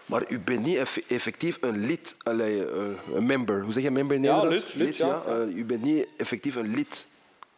Maar 0.07 0.31
u 0.31 0.41
bent 0.41 0.65
niet 0.65 0.77
effectief 1.07 1.59
een 1.61 1.79
lid, 1.87 2.17
allez, 2.23 2.61
eh, 2.61 3.15
een 3.15 3.27
member. 3.27 3.63
Hoe 3.63 3.73
zeg 3.73 3.83
je 3.83 3.91
member 3.91 4.17
in 4.17 4.23
Nederland? 4.23 4.51
Ja, 4.51 4.57
lid. 4.57 4.75
lid, 4.75 4.97
ja. 4.97 5.23
ja. 5.27 5.37
Uh, 5.37 5.57
u 5.57 5.65
bent 5.65 5.83
niet 5.83 6.09
effectief 6.17 6.55
een 6.55 6.75
lid. 6.75 7.07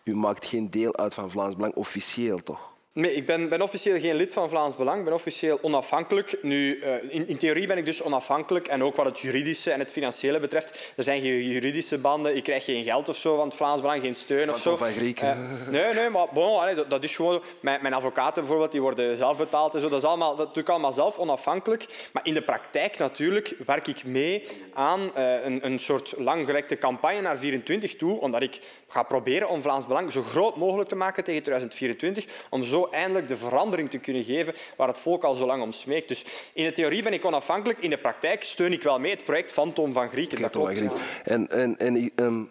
U 0.03 0.17
maakt 0.17 0.45
geen 0.45 0.71
deel 0.71 0.97
uit 0.97 1.15
van 1.15 1.31
Vlaams 1.31 1.57
Belang, 1.57 1.75
officieel 1.75 2.43
toch? 2.43 2.70
Nee, 2.93 3.15
ik 3.15 3.27
ben, 3.27 3.49
ben, 3.49 3.63
officieel 3.63 4.01
geen 4.01 4.15
lid 4.15 4.33
van 4.33 4.49
Vlaams 4.49 4.77
Belang. 4.77 4.99
Ik 4.99 5.05
ben 5.05 5.15
officieel 5.15 5.59
onafhankelijk. 5.63 6.39
Nu, 6.43 6.77
uh, 6.77 6.95
in, 7.09 7.29
in, 7.29 7.37
theorie 7.37 7.67
ben 7.67 7.79
ik 7.79 7.85
dus 7.85 8.03
onafhankelijk. 8.03 8.69
En 8.69 8.85
ook 8.85 8.97
wat 8.97 9.07
het 9.07 9.19
juridische 9.19 9.71
en 9.71 9.79
het 9.79 9.91
financiële 9.91 10.41
betreft. 10.41 10.93
Er 10.97 11.05
zijn 11.05 11.21
geen 11.21 11.43
juridische 11.43 11.99
banden. 11.99 12.37
Ik 12.37 12.43
krijg 12.43 12.65
geen 12.65 12.85
geld 12.85 13.09
of 13.09 13.17
zo 13.17 13.37
van 13.37 13.45
het 13.45 13.55
Vlaams 13.57 13.81
Belang, 13.81 14.03
geen 14.03 14.15
steun 14.15 14.51
of 14.51 14.59
zo. 14.59 14.77
Van 14.77 14.93
Grieken. 14.93 15.29
Uh, 15.29 15.69
nee, 15.69 15.95
nee, 15.95 16.09
maar 16.09 16.27
bon, 16.33 16.75
dat, 16.75 16.91
dat, 16.91 17.05
is 17.05 17.17
gewoon... 17.17 17.43
Mijn, 17.61 17.83
mijn, 17.83 17.95
advocaten 17.95 18.43
bijvoorbeeld, 18.43 18.73
die 18.73 18.81
worden 18.81 19.17
zelf 19.17 19.37
betaald. 19.37 19.75
En 19.75 19.81
zo. 19.81 19.89
Dat, 19.89 20.03
is 20.03 20.09
allemaal, 20.09 20.37
dat 20.37 20.55
doe 20.55 20.63
ik 20.63 20.69
allemaal 20.69 20.93
zelf, 20.93 21.19
onafhankelijk. 21.19 22.09
Maar 22.13 22.27
in 22.27 22.35
de 22.35 22.43
praktijk 22.43 22.99
natuurlijk 22.99 23.55
werk 23.67 23.87
ik 23.87 24.05
mee 24.05 24.47
aan 24.73 25.01
uh, 25.01 25.45
een, 25.45 25.67
een 25.67 25.79
soort 25.79 26.15
langgerekte 26.19 26.79
campagne 26.79 27.21
naar 27.21 27.39
24 27.39 27.97
toe. 27.97 28.21
Omdat 28.21 28.43
ik 28.43 28.61
ga 28.89 29.03
proberen 29.03 29.49
om 29.49 29.63
Vlaams 29.63 29.87
Belang 29.87 30.13
zo 30.13 30.23
groot 30.23 30.57
mogelijk 30.57 30.89
te 30.89 30.97
maken 30.97 31.25
tegen 31.25 31.43
2024. 31.43 32.27
Om 32.51 32.63
zo 32.63 32.89
eindelijk 32.93 33.29
de 33.29 33.37
verandering 33.37 33.91
te 33.91 33.99
kunnen 33.99 34.25
geven 34.25 34.55
waar 34.77 34.89
het 34.89 34.99
volk 34.99 35.25
al 35.25 35.35
zo 35.35 35.47
lang 35.47 35.63
om 35.63 35.73
smeekt. 35.73 36.09
Dus 36.09 36.25
in 36.53 36.65
de 36.65 36.73
theorie 36.73 37.03
ben 37.03 37.13
ik 37.13 37.25
onafhankelijk. 37.25 37.79
In 37.79 37.91
de 37.91 37.99
praktijk 37.99 38.43
steun 38.43 38.73
ik 38.73 38.83
wel 38.83 38.99
mee 38.99 39.11
het 39.11 39.25
project 39.25 39.51
Fantom 39.51 39.93
van 39.93 40.09
Grieken. 40.09 40.41
Dat 40.41 40.51
klopt. 40.51 40.81
En, 41.25 41.49
en, 41.49 41.79
en 41.79 42.11
um, 42.17 42.51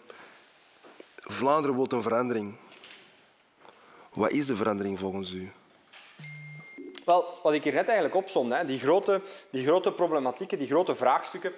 Vlaanderen 1.32 1.76
wil 1.76 1.88
een 1.90 2.02
verandering. 2.02 2.56
Wat 4.14 4.32
is 4.32 4.46
de 4.46 4.56
verandering 4.56 5.00
volgens 5.00 5.32
u? 5.32 5.52
Wel, 7.06 7.40
wat 7.44 7.54
ik 7.54 7.64
hier 7.64 7.74
net 7.74 7.86
eigenlijk 7.86 8.16
opzomde, 8.16 8.66
die 8.66 8.80
grote, 8.80 9.22
die 9.52 9.66
grote 9.66 9.92
problematieken, 9.92 10.58
die 10.58 10.68
grote 10.68 10.96
vraagstukken 10.96 11.54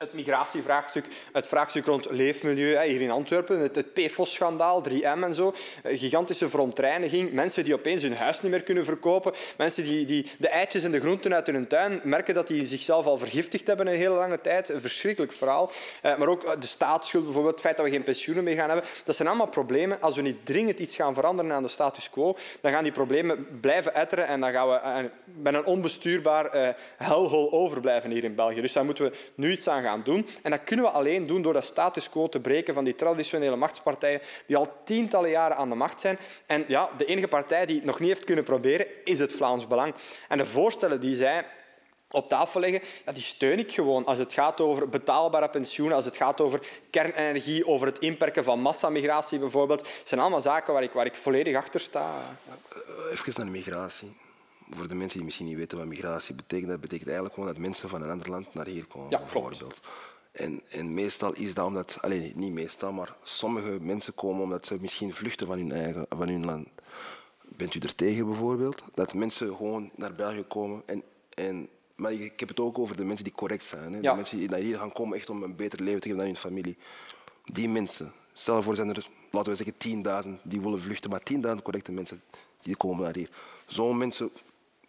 het 0.00 0.12
migratievraagstuk, 0.12 1.06
het 1.32 1.46
vraagstuk 1.46 1.84
rond 1.84 2.10
leefmilieu 2.10 2.82
hier 2.82 3.00
in 3.00 3.10
Antwerpen, 3.10 3.58
het, 3.58 3.94
PFOS-schandaal, 3.94 4.82
3M 4.88 5.22
en 5.22 5.34
zo, 5.34 5.54
gigantische 5.84 6.48
verontreiniging, 6.48 7.32
mensen 7.32 7.64
die 7.64 7.74
opeens 7.74 8.02
hun 8.02 8.16
huis 8.16 8.42
niet 8.42 8.50
meer 8.50 8.62
kunnen 8.62 8.84
verkopen, 8.84 9.32
mensen 9.56 9.84
die, 9.84 10.06
die 10.06 10.26
de 10.38 10.48
eitjes 10.48 10.82
en 10.82 10.90
de 10.90 11.00
groenten 11.00 11.34
uit 11.34 11.46
hun 11.46 11.66
tuin 11.66 12.00
merken 12.04 12.34
dat 12.34 12.46
die 12.46 12.66
zichzelf 12.66 13.06
al 13.06 13.18
vergiftigd 13.18 13.66
hebben 13.66 13.86
een 13.86 13.94
hele 13.94 14.14
lange 14.14 14.40
tijd. 14.40 14.68
Een 14.68 14.80
verschrikkelijk 14.80 15.32
verhaal. 15.32 15.70
Eh, 16.02 16.16
maar 16.16 16.28
ook 16.28 16.60
de 16.60 16.66
staatsschuld, 16.66 17.24
bijvoorbeeld, 17.24 17.54
het 17.54 17.64
feit 17.64 17.76
dat 17.76 17.86
we 17.86 17.92
geen 17.92 18.02
pensioenen 18.02 18.44
meer 18.44 18.56
gaan 18.56 18.68
hebben. 18.68 18.86
Dat 19.04 19.16
zijn 19.16 19.28
allemaal 19.28 19.46
problemen. 19.46 20.00
Als 20.00 20.16
we 20.16 20.22
niet 20.22 20.46
dringend 20.46 20.78
iets 20.78 20.96
gaan 20.96 21.14
veranderen 21.14 21.52
aan 21.52 21.62
de 21.62 21.68
status 21.68 22.10
quo, 22.10 22.36
dan 22.60 22.72
gaan 22.72 22.82
die 22.82 22.92
problemen 22.92 23.60
blijven 23.60 23.94
etteren 23.94 24.26
en 24.26 24.40
dan 24.40 24.52
gaan 24.52 24.68
we 24.68 24.74
eh, 24.74 24.96
met 25.24 25.54
een 25.54 25.64
onbestuurbaar 25.64 26.56
uh, 26.56 26.68
hellhole 26.96 27.52
overblijven 27.52 28.10
hier 28.10 28.24
in 28.24 28.34
België. 28.34 28.60
Dus 28.60 28.72
daar 28.72 28.84
moeten 28.84 29.04
we 29.04 29.16
nu 29.34 29.50
iets 29.50 29.68
aan 29.68 29.82
gaan 29.82 29.89
doen. 29.96 30.26
En 30.42 30.50
dat 30.50 30.64
kunnen 30.64 30.84
we 30.84 30.90
alleen 30.90 31.26
doen 31.26 31.42
door 31.42 31.52
de 31.52 31.60
status 31.60 32.10
quo 32.10 32.28
te 32.28 32.40
breken 32.40 32.74
van 32.74 32.84
die 32.84 32.94
traditionele 32.94 33.56
machtspartijen 33.56 34.20
die 34.46 34.56
al 34.56 34.72
tientallen 34.84 35.30
jaren 35.30 35.56
aan 35.56 35.68
de 35.68 35.74
macht 35.74 36.00
zijn. 36.00 36.18
En 36.46 36.64
ja, 36.68 36.90
de 36.96 37.04
enige 37.04 37.28
partij 37.28 37.66
die 37.66 37.76
het 37.76 37.84
nog 37.84 38.00
niet 38.00 38.08
heeft 38.08 38.24
kunnen 38.24 38.44
proberen, 38.44 38.86
is 39.04 39.18
het 39.18 39.32
Vlaams 39.32 39.66
Belang. 39.66 39.94
En 40.28 40.38
de 40.38 40.46
voorstellen 40.46 41.00
die 41.00 41.14
zij 41.14 41.46
op 42.10 42.28
tafel 42.28 42.60
leggen, 42.60 42.80
die 43.12 43.22
steun 43.22 43.58
ik 43.58 43.72
gewoon. 43.72 44.04
Als 44.04 44.18
het 44.18 44.32
gaat 44.32 44.60
over 44.60 44.88
betaalbare 44.88 45.48
pensioenen, 45.48 45.96
als 45.96 46.04
het 46.04 46.16
gaat 46.16 46.40
over 46.40 46.60
kernenergie, 46.90 47.66
over 47.66 47.86
het 47.86 47.98
inperken 47.98 48.44
van 48.44 48.60
massamigratie 48.60 49.38
bijvoorbeeld, 49.38 49.88
zijn 50.04 50.20
allemaal 50.20 50.40
zaken 50.40 50.72
waar 50.72 50.82
ik, 50.82 50.92
waar 50.92 51.06
ik 51.06 51.16
volledig 51.16 51.56
achter 51.56 51.80
sta. 51.80 52.14
Even 53.12 53.32
naar 53.36 53.46
migratie 53.46 54.16
voor 54.70 54.88
de 54.88 54.94
mensen 54.94 55.16
die 55.16 55.24
misschien 55.24 55.46
niet 55.46 55.56
weten 55.56 55.78
wat 55.78 55.86
migratie 55.86 56.34
betekent, 56.34 56.70
dat 56.70 56.80
betekent 56.80 57.06
eigenlijk 57.06 57.34
gewoon 57.34 57.52
dat 57.52 57.62
mensen 57.62 57.88
van 57.88 58.02
een 58.02 58.10
ander 58.10 58.30
land 58.30 58.54
naar 58.54 58.66
hier 58.66 58.84
komen, 58.84 59.10
ja, 59.10 59.18
bijvoorbeeld. 59.18 59.80
En, 60.32 60.62
en, 60.68 60.94
meestal 60.94 61.32
is 61.32 61.54
dat 61.54 61.66
omdat, 61.66 61.98
alleen 62.00 62.32
niet 62.34 62.52
meestal, 62.52 62.92
maar 62.92 63.16
sommige 63.22 63.78
mensen 63.80 64.14
komen 64.14 64.42
omdat 64.42 64.66
ze 64.66 64.76
misschien 64.80 65.14
vluchten 65.14 65.46
van 65.46 65.58
hun 65.58 65.72
eigen 65.72 66.06
van 66.08 66.28
hun 66.28 66.44
land. 66.44 66.68
Bent 67.42 67.74
u 67.74 67.78
er 67.78 67.94
tegen 67.94 68.26
bijvoorbeeld? 68.26 68.82
Dat 68.94 69.14
mensen 69.14 69.56
gewoon 69.56 69.90
naar 69.94 70.14
België 70.14 70.42
komen 70.42 70.82
en, 70.86 71.02
en 71.34 71.68
maar 72.00 72.12
ik 72.12 72.40
heb 72.40 72.48
het 72.48 72.60
ook 72.60 72.78
over 72.78 72.96
de 72.96 73.04
mensen 73.04 73.24
die 73.24 73.32
correct 73.32 73.64
zijn. 73.64 73.92
Hè? 73.92 74.00
De 74.00 74.14
mensen 74.14 74.38
die 74.38 74.48
naar 74.48 74.58
hier 74.58 74.76
gaan 74.76 74.92
komen 74.92 75.16
echt 75.18 75.30
om 75.30 75.42
een 75.42 75.56
beter 75.56 75.82
leven 75.82 76.00
te 76.00 76.08
geven 76.08 76.20
aan 76.22 76.28
hun 76.28 76.36
familie. 76.36 76.76
Die 77.44 77.68
mensen, 77.68 78.12
stel 78.32 78.62
voor 78.62 78.74
zijn 78.74 78.88
er, 78.88 79.06
laten 79.30 79.52
we 79.52 79.64
zeggen, 79.64 80.34
10.000 80.36 80.42
die 80.42 80.60
willen 80.60 80.80
vluchten, 80.80 81.10
maar 81.10 81.22
10.000 81.56 81.62
correcte 81.62 81.92
mensen 81.92 82.22
die 82.62 82.76
komen 82.76 83.04
naar 83.04 83.14
hier. 83.14 83.30
Zo'n 83.66 83.98
mensen 83.98 84.30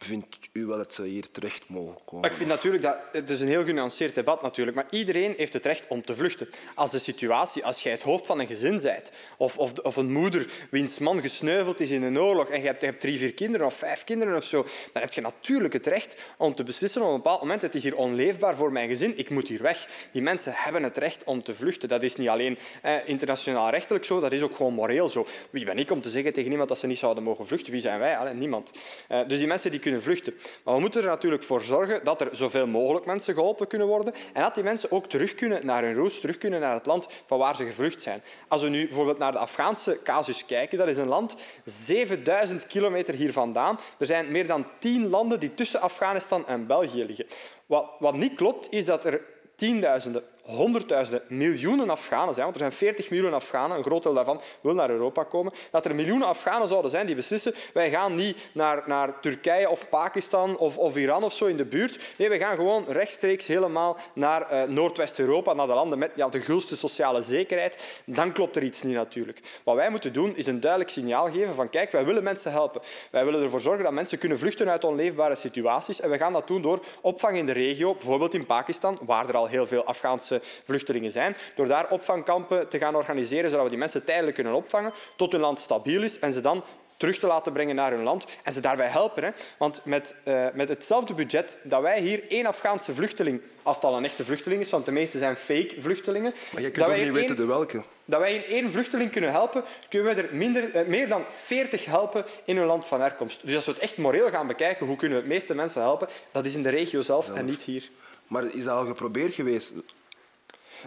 vindt 0.03 0.37
u 0.53 0.65
wel 0.65 0.77
dat 0.77 0.93
ze 0.93 1.03
hier 1.03 1.31
terecht 1.31 1.69
mogen 1.69 1.97
komen? 2.05 2.29
Ik 2.29 2.35
vind 2.35 2.49
natuurlijk 2.49 2.83
dat 2.83 3.03
het 3.11 3.29
is 3.29 3.41
een 3.41 3.47
heel 3.47 3.63
genuanceerd 3.63 4.15
debat 4.15 4.41
natuurlijk, 4.41 4.77
maar 4.77 4.87
iedereen 4.89 5.33
heeft 5.37 5.53
het 5.53 5.65
recht 5.65 5.87
om 5.87 6.01
te 6.01 6.15
vluchten. 6.15 6.49
Als 6.75 6.91
de 6.91 6.99
situatie, 6.99 7.65
als 7.65 7.83
jij 7.83 7.91
het 7.91 8.01
hoofd 8.01 8.25
van 8.25 8.39
een 8.39 8.47
gezin 8.47 8.81
bent, 8.81 9.11
of, 9.37 9.57
of, 9.57 9.71
of 9.79 9.95
een 9.95 10.11
moeder 10.11 10.47
wiens 10.69 10.97
man 10.97 11.21
gesneuveld 11.21 11.79
is 11.79 11.89
in 11.89 12.03
een 12.03 12.19
oorlog 12.19 12.49
en 12.49 12.59
je 12.59 12.65
hebt, 12.65 12.81
je 12.81 12.87
hebt 12.87 13.01
drie, 13.01 13.17
vier 13.17 13.33
kinderen 13.33 13.67
of 13.67 13.73
vijf 13.73 14.03
kinderen 14.03 14.35
of 14.35 14.43
zo, 14.43 14.65
dan 14.93 15.01
heb 15.01 15.13
je 15.13 15.21
natuurlijk 15.21 15.73
het 15.73 15.87
recht 15.87 16.15
om 16.37 16.53
te 16.53 16.63
beslissen 16.63 17.01
op 17.01 17.07
een 17.07 17.15
bepaald 17.15 17.41
moment 17.41 17.61
het 17.61 17.75
is 17.75 17.83
hier 17.83 17.95
onleefbaar 17.95 18.55
voor 18.55 18.71
mijn 18.71 18.89
gezin, 18.89 19.17
ik 19.17 19.29
moet 19.29 19.47
hier 19.47 19.61
weg. 19.61 19.87
Die 20.11 20.21
mensen 20.21 20.53
hebben 20.55 20.83
het 20.83 20.97
recht 20.97 21.23
om 21.23 21.41
te 21.41 21.53
vluchten. 21.53 21.89
Dat 21.89 22.03
is 22.03 22.15
niet 22.15 22.29
alleen 22.29 22.57
eh, 22.81 22.93
internationaal 23.05 23.69
rechtelijk 23.69 24.05
zo, 24.05 24.19
dat 24.19 24.31
is 24.31 24.41
ook 24.41 24.55
gewoon 24.55 24.73
moreel 24.73 25.09
zo. 25.09 25.27
Wie 25.49 25.65
ben 25.65 25.77
ik 25.77 25.91
om 25.91 26.01
te 26.01 26.09
zeggen 26.09 26.33
tegen 26.33 26.51
iemand 26.51 26.69
dat 26.69 26.77
ze 26.77 26.87
niet 26.87 26.97
zouden 26.97 27.23
mogen 27.23 27.47
vluchten? 27.47 27.71
Wie 27.71 27.81
zijn 27.81 27.99
wij? 27.99 28.33
Niemand. 28.33 28.71
Eh, 29.07 29.19
dus 29.27 29.37
die 29.37 29.47
mensen 29.47 29.71
die 29.71 29.79
kunnen 29.79 29.90
vluchten. 29.99 30.33
Maar 30.63 30.73
we 30.73 30.79
moeten 30.79 31.01
er 31.01 31.07
natuurlijk 31.07 31.43
voor 31.43 31.61
zorgen 31.61 32.03
dat 32.03 32.21
er 32.21 32.29
zoveel 32.31 32.67
mogelijk 32.67 33.05
mensen 33.05 33.33
geholpen 33.33 33.67
kunnen 33.67 33.87
worden 33.87 34.13
en 34.33 34.41
dat 34.41 34.55
die 34.55 34.63
mensen 34.63 34.91
ook 34.91 35.05
terug 35.05 35.35
kunnen 35.35 35.65
naar 35.65 35.83
hun 35.83 35.93
roots, 35.93 36.19
terug 36.19 36.37
kunnen 36.37 36.59
naar 36.59 36.73
het 36.73 36.85
land 36.85 37.07
van 37.25 37.37
waar 37.37 37.55
ze 37.55 37.65
gevlucht 37.65 38.01
zijn. 38.01 38.23
Als 38.47 38.61
we 38.61 38.69
nu 38.69 38.85
bijvoorbeeld 38.85 39.17
naar 39.17 39.31
de 39.31 39.37
Afghaanse 39.37 39.99
casus 40.03 40.45
kijken, 40.45 40.77
dat 40.77 40.87
is 40.87 40.97
een 40.97 41.07
land 41.07 41.35
7000 41.65 42.67
kilometer 42.67 43.13
hier 43.13 43.33
vandaan. 43.33 43.79
Er 43.99 44.05
zijn 44.05 44.31
meer 44.31 44.47
dan 44.47 44.65
tien 44.79 45.07
landen 45.07 45.39
die 45.39 45.53
tussen 45.53 45.81
Afghanistan 45.81 46.47
en 46.47 46.67
België 46.67 47.05
liggen. 47.05 47.25
Wat, 47.65 47.85
wat 47.99 48.15
niet 48.15 48.35
klopt, 48.35 48.71
is 48.71 48.85
dat 48.85 49.05
er 49.05 49.21
tienduizenden, 49.55 50.23
honderdduizenden, 50.51 51.23
miljoenen 51.27 51.89
Afghanen 51.89 52.33
zijn, 52.33 52.45
want 52.45 52.55
er 52.55 52.61
zijn 52.61 52.77
40 52.77 53.09
miljoen 53.09 53.33
Afghanen, 53.33 53.77
een 53.77 53.83
groot 53.83 54.03
deel 54.03 54.13
daarvan 54.13 54.41
wil 54.61 54.73
naar 54.73 54.89
Europa 54.89 55.23
komen, 55.23 55.53
dat 55.71 55.85
er 55.85 55.95
miljoenen 55.95 56.27
Afghanen 56.27 56.67
zouden 56.67 56.91
zijn 56.91 57.05
die 57.05 57.15
beslissen 57.15 57.53
wij 57.73 57.89
gaan 57.89 58.15
niet 58.15 58.37
naar, 58.53 58.83
naar 58.85 59.19
Turkije 59.19 59.69
of 59.69 59.89
Pakistan 59.89 60.57
of, 60.57 60.77
of 60.77 60.95
Iran 60.95 61.23
of 61.23 61.33
zo 61.33 61.45
in 61.45 61.57
de 61.57 61.65
buurt. 61.65 61.99
Nee, 62.17 62.29
we 62.29 62.37
gaan 62.37 62.55
gewoon 62.55 62.85
rechtstreeks 62.87 63.47
helemaal 63.47 63.97
naar 64.13 64.53
uh, 64.53 64.63
Noordwest-Europa, 64.63 65.53
naar 65.53 65.67
de 65.67 65.73
landen 65.73 65.99
met 65.99 66.11
ja, 66.15 66.27
de 66.27 66.39
gulste 66.39 66.77
sociale 66.77 67.21
zekerheid. 67.21 68.01
Dan 68.05 68.31
klopt 68.31 68.55
er 68.55 68.63
iets 68.63 68.83
niet 68.83 68.95
natuurlijk. 68.95 69.39
Wat 69.63 69.75
wij 69.75 69.89
moeten 69.89 70.13
doen, 70.13 70.35
is 70.35 70.47
een 70.47 70.59
duidelijk 70.59 70.91
signaal 70.91 71.31
geven 71.31 71.55
van 71.55 71.69
kijk, 71.69 71.91
wij 71.91 72.05
willen 72.05 72.23
mensen 72.23 72.51
helpen. 72.51 72.81
Wij 73.11 73.25
willen 73.25 73.43
ervoor 73.43 73.61
zorgen 73.61 73.83
dat 73.83 73.93
mensen 73.93 74.17
kunnen 74.17 74.39
vluchten 74.39 74.69
uit 74.69 74.83
onleefbare 74.83 75.35
situaties 75.35 75.99
en 76.01 76.09
we 76.09 76.17
gaan 76.17 76.33
dat 76.33 76.47
doen 76.47 76.61
door 76.61 76.79
opvang 77.01 77.37
in 77.37 77.45
de 77.45 77.51
regio, 77.51 77.93
bijvoorbeeld 77.93 78.33
in 78.33 78.45
Pakistan, 78.45 78.97
waar 79.01 79.29
er 79.29 79.35
al 79.35 79.47
heel 79.47 79.67
veel 79.67 79.83
Afghaanse 79.83 80.40
vluchtelingen 80.63 81.11
zijn. 81.11 81.35
Door 81.55 81.67
daar 81.67 81.89
opvangkampen 81.89 82.67
te 82.67 82.77
gaan 82.77 82.95
organiseren, 82.95 83.49
zodat 83.49 83.63
we 83.63 83.69
die 83.69 83.79
mensen 83.79 84.03
tijdelijk 84.03 84.35
kunnen 84.35 84.53
opvangen 84.53 84.93
tot 85.15 85.31
hun 85.31 85.41
land 85.41 85.59
stabiel 85.59 86.03
is 86.03 86.19
en 86.19 86.33
ze 86.33 86.41
dan 86.41 86.63
terug 87.01 87.19
te 87.19 87.27
laten 87.27 87.53
brengen 87.53 87.75
naar 87.75 87.91
hun 87.91 88.03
land 88.03 88.25
en 88.43 88.53
ze 88.53 88.59
daarbij 88.59 88.87
helpen. 88.87 89.23
Hè. 89.23 89.29
Want 89.57 89.81
met, 89.83 90.15
uh, 90.27 90.45
met 90.53 90.69
hetzelfde 90.69 91.13
budget 91.13 91.57
dat 91.63 91.81
wij 91.81 92.01
hier 92.01 92.23
één 92.27 92.45
Afghaanse 92.45 92.93
vluchteling, 92.93 93.41
als 93.63 93.75
het 93.75 93.85
al 93.85 93.97
een 93.97 94.03
echte 94.03 94.23
vluchteling 94.23 94.61
is, 94.61 94.69
want 94.69 94.85
de 94.85 94.91
meeste 94.91 95.17
zijn 95.17 95.35
fake 95.35 95.75
vluchtelingen... 95.79 96.33
Maar 96.51 96.61
je 96.61 96.71
kunt 96.71 96.85
ook 96.85 96.95
niet 96.95 97.11
weten 97.11 97.35
de 97.35 97.45
welke. 97.45 97.83
Dat 98.05 98.19
wij 98.19 98.35
in 98.35 98.43
één 98.43 98.71
vluchteling 98.71 99.11
kunnen 99.11 99.31
helpen, 99.31 99.63
kunnen 99.89 100.15
we 100.15 100.21
er 100.21 100.35
minder, 100.35 100.75
uh, 100.75 100.87
meer 100.87 101.09
dan 101.09 101.23
40 101.27 101.85
helpen 101.85 102.25
in 102.45 102.57
hun 102.57 102.65
land 102.65 102.85
van 102.85 103.01
herkomst. 103.01 103.39
Dus 103.43 103.55
als 103.55 103.65
we 103.65 103.71
het 103.71 103.79
echt 103.79 103.97
moreel 103.97 104.29
gaan 104.29 104.47
bekijken, 104.47 104.85
hoe 104.85 104.95
kunnen 104.95 105.17
we 105.17 105.23
het 105.23 105.33
meeste 105.33 105.55
mensen 105.55 105.81
helpen, 105.81 106.07
dat 106.31 106.45
is 106.45 106.55
in 106.55 106.63
de 106.63 106.69
regio 106.69 107.01
zelf 107.01 107.29
en 107.33 107.45
niet 107.45 107.61
hier. 107.61 107.89
Maar 108.27 108.43
is 108.55 108.63
dat 108.63 108.77
al 108.77 108.85
geprobeerd 108.85 109.33
geweest? 109.33 109.71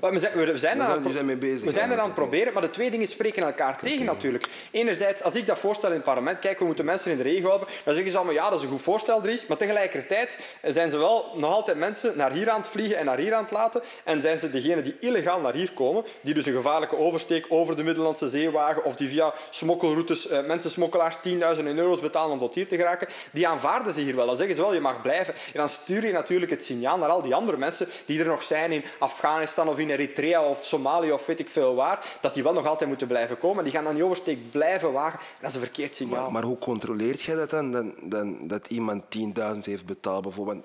We 0.00 0.18
zijn, 0.18 0.32
we 0.32 0.58
zijn, 0.58 0.78
daar, 0.78 0.88
aan, 0.88 1.10
zijn 1.12 1.26
mee 1.26 1.36
bezig, 1.36 1.64
we 1.64 1.72
zijn 1.72 1.90
er 1.90 1.98
aan 1.98 2.04
het 2.04 2.14
proberen, 2.14 2.52
maar 2.52 2.62
de 2.62 2.70
twee 2.70 2.90
dingen 2.90 3.06
spreken 3.06 3.42
elkaar 3.42 3.78
tegen 3.78 4.04
natuurlijk. 4.04 4.48
Enerzijds, 4.70 5.22
als 5.22 5.34
ik 5.34 5.46
dat 5.46 5.58
voorstel 5.58 5.88
in 5.88 5.94
het 5.94 6.04
parlement, 6.04 6.38
kijk, 6.38 6.58
we 6.58 6.64
moeten 6.64 6.84
mensen 6.84 7.10
in 7.10 7.16
de 7.16 7.22
regio 7.22 7.48
helpen, 7.48 7.68
dan 7.84 7.94
zeggen 7.94 8.12
ze 8.12 8.16
allemaal, 8.16 8.34
ja, 8.34 8.50
dat 8.50 8.58
is 8.58 8.64
een 8.64 8.70
goed 8.70 8.82
voorstel, 8.82 9.20
Dries, 9.20 9.46
maar 9.46 9.56
tegelijkertijd 9.56 10.38
zijn 10.62 10.90
ze 10.90 10.98
wel 10.98 11.32
nog 11.34 11.52
altijd 11.52 11.78
mensen 11.78 12.12
naar 12.16 12.32
hier 12.32 12.50
aan 12.50 12.60
het 12.60 12.68
vliegen 12.68 12.98
en 12.98 13.04
naar 13.04 13.18
hier 13.18 13.34
aan 13.34 13.42
het 13.42 13.52
laten, 13.52 13.82
en 14.04 14.22
zijn 14.22 14.38
ze 14.38 14.50
degenen 14.50 14.84
die 14.84 14.96
illegaal 15.00 15.40
naar 15.40 15.54
hier 15.54 15.72
komen, 15.72 16.04
die 16.20 16.34
dus 16.34 16.46
een 16.46 16.54
gevaarlijke 16.54 16.96
oversteek 16.96 17.46
over 17.48 17.76
de 17.76 17.82
Middellandse 17.82 18.28
Zee 18.28 18.50
wagen, 18.50 18.84
of 18.84 18.96
die 18.96 19.08
via 19.08 19.32
smokkelroutes, 19.50 20.30
uh, 20.30 20.46
mensensmokkelaars 20.46 21.16
10.000 21.28 21.64
euro's 21.64 22.00
betalen 22.00 22.32
om 22.32 22.38
tot 22.38 22.54
hier 22.54 22.68
te 22.68 22.76
geraken, 22.76 23.08
die 23.30 23.48
aanvaarden 23.48 23.92
ze 23.92 24.00
hier 24.00 24.16
wel. 24.16 24.26
Dan 24.26 24.36
zeggen 24.36 24.54
ze 24.54 24.60
wel, 24.60 24.74
je 24.74 24.80
mag 24.80 25.02
blijven. 25.02 25.34
En 25.34 25.60
dan 25.60 25.68
stuur 25.68 26.06
je 26.06 26.12
natuurlijk 26.12 26.50
het 26.50 26.64
signaal 26.64 26.98
naar 26.98 27.08
al 27.08 27.22
die 27.22 27.34
andere 27.34 27.58
mensen 27.58 27.88
die 28.06 28.20
er 28.20 28.26
nog 28.26 28.42
zijn 28.42 28.72
in 28.72 28.84
Afghanistan 28.98 29.68
of 29.68 29.78
in 29.78 29.83
in 29.84 29.90
Eritrea 29.90 30.42
of 30.42 30.64
Somalië 30.64 31.12
of 31.12 31.26
weet 31.26 31.40
ik 31.40 31.48
veel 31.48 31.74
waar, 31.74 32.04
dat 32.20 32.34
die 32.34 32.42
wel 32.42 32.52
nog 32.52 32.66
altijd 32.66 32.88
moeten 32.88 33.06
blijven 33.06 33.38
komen. 33.38 33.64
Die 33.64 33.72
gaan 33.72 33.84
dan 33.84 33.94
die 33.94 34.04
oversteek 34.04 34.50
blijven 34.50 34.92
wagen. 34.92 35.18
En 35.18 35.26
dat 35.40 35.48
is 35.48 35.54
een 35.54 35.62
verkeerd 35.62 35.96
signaal. 35.96 36.22
Maar, 36.22 36.32
maar 36.32 36.42
hoe 36.42 36.58
controleert 36.58 37.22
je 37.22 37.34
dat 37.34 37.50
dan, 37.50 37.70
dan, 37.70 37.94
dan 38.02 38.46
dat 38.46 38.68
iemand 38.68 39.02
10.000 39.18 39.60
heeft 39.62 39.86
betaald? 39.86 40.22
Bijvoorbeeld, 40.22 40.64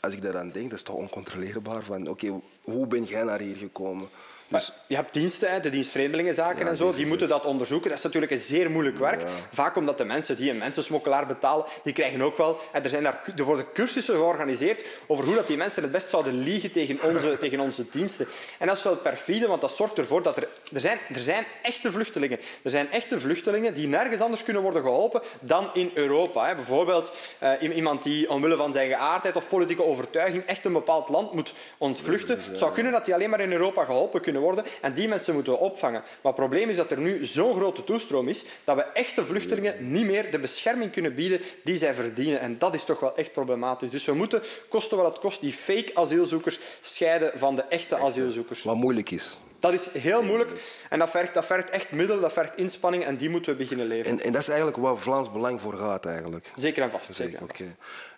als 0.00 0.12
ik 0.12 0.22
daaraan 0.22 0.50
denk, 0.50 0.70
dat 0.70 0.78
is 0.78 0.84
toch 0.84 0.96
oncontroleerbaar. 0.96 1.82
Van, 1.82 2.08
oké, 2.08 2.40
hoe 2.62 2.86
ben 2.86 3.04
jij 3.04 3.22
naar 3.22 3.40
hier 3.40 3.56
gekomen? 3.56 4.08
Dus... 4.48 4.72
je 4.86 4.94
hebt 4.94 5.12
diensten, 5.12 5.62
de 5.62 5.70
dienst 5.70 5.90
Vreemdelingenzaken 5.90 6.68
en 6.68 6.76
zo, 6.76 6.92
die 6.92 7.06
moeten 7.06 7.28
dat 7.28 7.46
onderzoeken. 7.46 7.88
Dat 7.88 7.98
is 7.98 8.04
natuurlijk 8.04 8.32
een 8.32 8.38
zeer 8.38 8.70
moeilijk 8.70 8.98
werk. 8.98 9.22
Vaak 9.52 9.76
omdat 9.76 9.98
de 9.98 10.04
mensen 10.04 10.36
die 10.36 10.50
een 10.50 10.58
mensensmokkelaar 10.58 11.26
betalen, 11.26 11.64
die 11.82 11.92
krijgen 11.92 12.22
ook 12.22 12.36
wel... 12.36 12.60
Er, 12.72 12.88
zijn 12.88 13.02
daar, 13.02 13.22
er 13.36 13.44
worden 13.44 13.72
cursussen 13.72 14.14
georganiseerd 14.14 14.84
over 15.06 15.24
hoe 15.24 15.34
dat 15.34 15.46
die 15.46 15.56
mensen 15.56 15.82
het 15.82 15.92
best 15.92 16.08
zouden 16.08 16.42
liegen 16.42 16.70
tegen 16.70 17.02
onze, 17.02 17.36
tegen 17.40 17.60
onze 17.60 17.84
diensten. 17.90 18.26
En 18.58 18.66
dat 18.66 18.76
is 18.76 18.82
wel 18.82 18.96
perfide, 18.96 19.46
want 19.46 19.60
dat 19.60 19.72
zorgt 19.72 19.98
ervoor 19.98 20.22
dat 20.22 20.36
er... 20.36 20.48
Er 20.72 20.80
zijn, 20.80 20.98
er 21.08 21.20
zijn 21.20 21.44
echte 21.62 21.92
vluchtelingen. 21.92 22.38
Er 22.62 22.70
zijn 22.70 22.90
echte 22.90 23.20
vluchtelingen 23.20 23.74
die 23.74 23.88
nergens 23.88 24.20
anders 24.20 24.42
kunnen 24.42 24.62
worden 24.62 24.82
geholpen 24.82 25.22
dan 25.40 25.70
in 25.72 25.90
Europa. 25.94 26.54
Bijvoorbeeld 26.54 27.12
uh, 27.60 27.76
iemand 27.76 28.02
die 28.02 28.30
omwille 28.30 28.56
van 28.56 28.72
zijn 28.72 28.88
geaardheid 28.88 29.36
of 29.36 29.48
politieke 29.48 29.84
overtuiging 29.84 30.44
echt 30.44 30.64
een 30.64 30.72
bepaald 30.72 31.08
land 31.08 31.32
moet 31.32 31.52
ontvluchten. 31.78 32.38
Het 32.48 32.58
zou 32.58 32.72
kunnen 32.72 32.92
dat 32.92 33.04
die 33.04 33.14
alleen 33.14 33.30
maar 33.30 33.40
in 33.40 33.52
Europa 33.52 33.84
geholpen 33.84 34.20
kunnen 34.20 34.35
worden. 34.40 34.64
En 34.80 34.92
die 34.92 35.08
mensen 35.08 35.34
moeten 35.34 35.52
we 35.52 35.58
opvangen. 35.58 36.00
Maar 36.00 36.32
het 36.32 36.34
probleem 36.34 36.68
is 36.68 36.76
dat 36.76 36.90
er 36.90 36.98
nu 36.98 37.24
zo'n 37.24 37.54
grote 37.54 37.84
toestroom 37.84 38.28
is 38.28 38.44
dat 38.64 38.76
we 38.76 38.82
echte 38.82 39.24
vluchtelingen 39.24 39.90
niet 39.90 40.06
meer 40.06 40.30
de 40.30 40.38
bescherming 40.38 40.92
kunnen 40.92 41.14
bieden 41.14 41.40
die 41.64 41.78
zij 41.78 41.94
verdienen. 41.94 42.40
En 42.40 42.58
dat 42.58 42.74
is 42.74 42.84
toch 42.84 43.00
wel 43.00 43.16
echt 43.16 43.32
problematisch. 43.32 43.90
Dus 43.90 44.04
we 44.04 44.14
moeten, 44.14 44.42
kosten 44.68 44.96
wat 44.96 45.06
het 45.06 45.18
kost, 45.18 45.40
die 45.40 45.52
fake 45.52 45.90
asielzoekers 45.94 46.58
scheiden 46.80 47.32
van 47.34 47.56
de 47.56 47.62
echte 47.62 47.96
asielzoekers. 47.96 48.62
Wat 48.62 48.76
moeilijk 48.76 49.10
is. 49.10 49.38
Dat 49.58 49.72
is 49.72 50.02
heel 50.02 50.22
moeilijk 50.22 50.50
en 50.88 50.98
dat 50.98 51.10
vergt, 51.10 51.34
dat 51.34 51.44
vergt 51.44 51.70
echt 51.70 51.90
middelen, 51.90 52.22
dat 52.22 52.32
vergt 52.32 52.56
inspanning 52.56 53.04
en 53.04 53.16
die 53.16 53.28
moeten 53.28 53.52
we 53.52 53.58
beginnen 53.58 53.86
leveren. 53.86 54.18
En, 54.18 54.24
en 54.24 54.32
dat 54.32 54.40
is 54.40 54.48
eigenlijk 54.48 54.78
waar 54.78 54.96
Vlaams 54.96 55.32
Belang 55.32 55.60
voor 55.60 55.74
gaat 55.74 56.06
eigenlijk. 56.06 56.50
Zeker 56.54 56.82
en 56.82 56.90
vast. 56.90 57.14
Zeker, 57.14 57.40
en, 57.40 57.46
vast. 57.48 57.62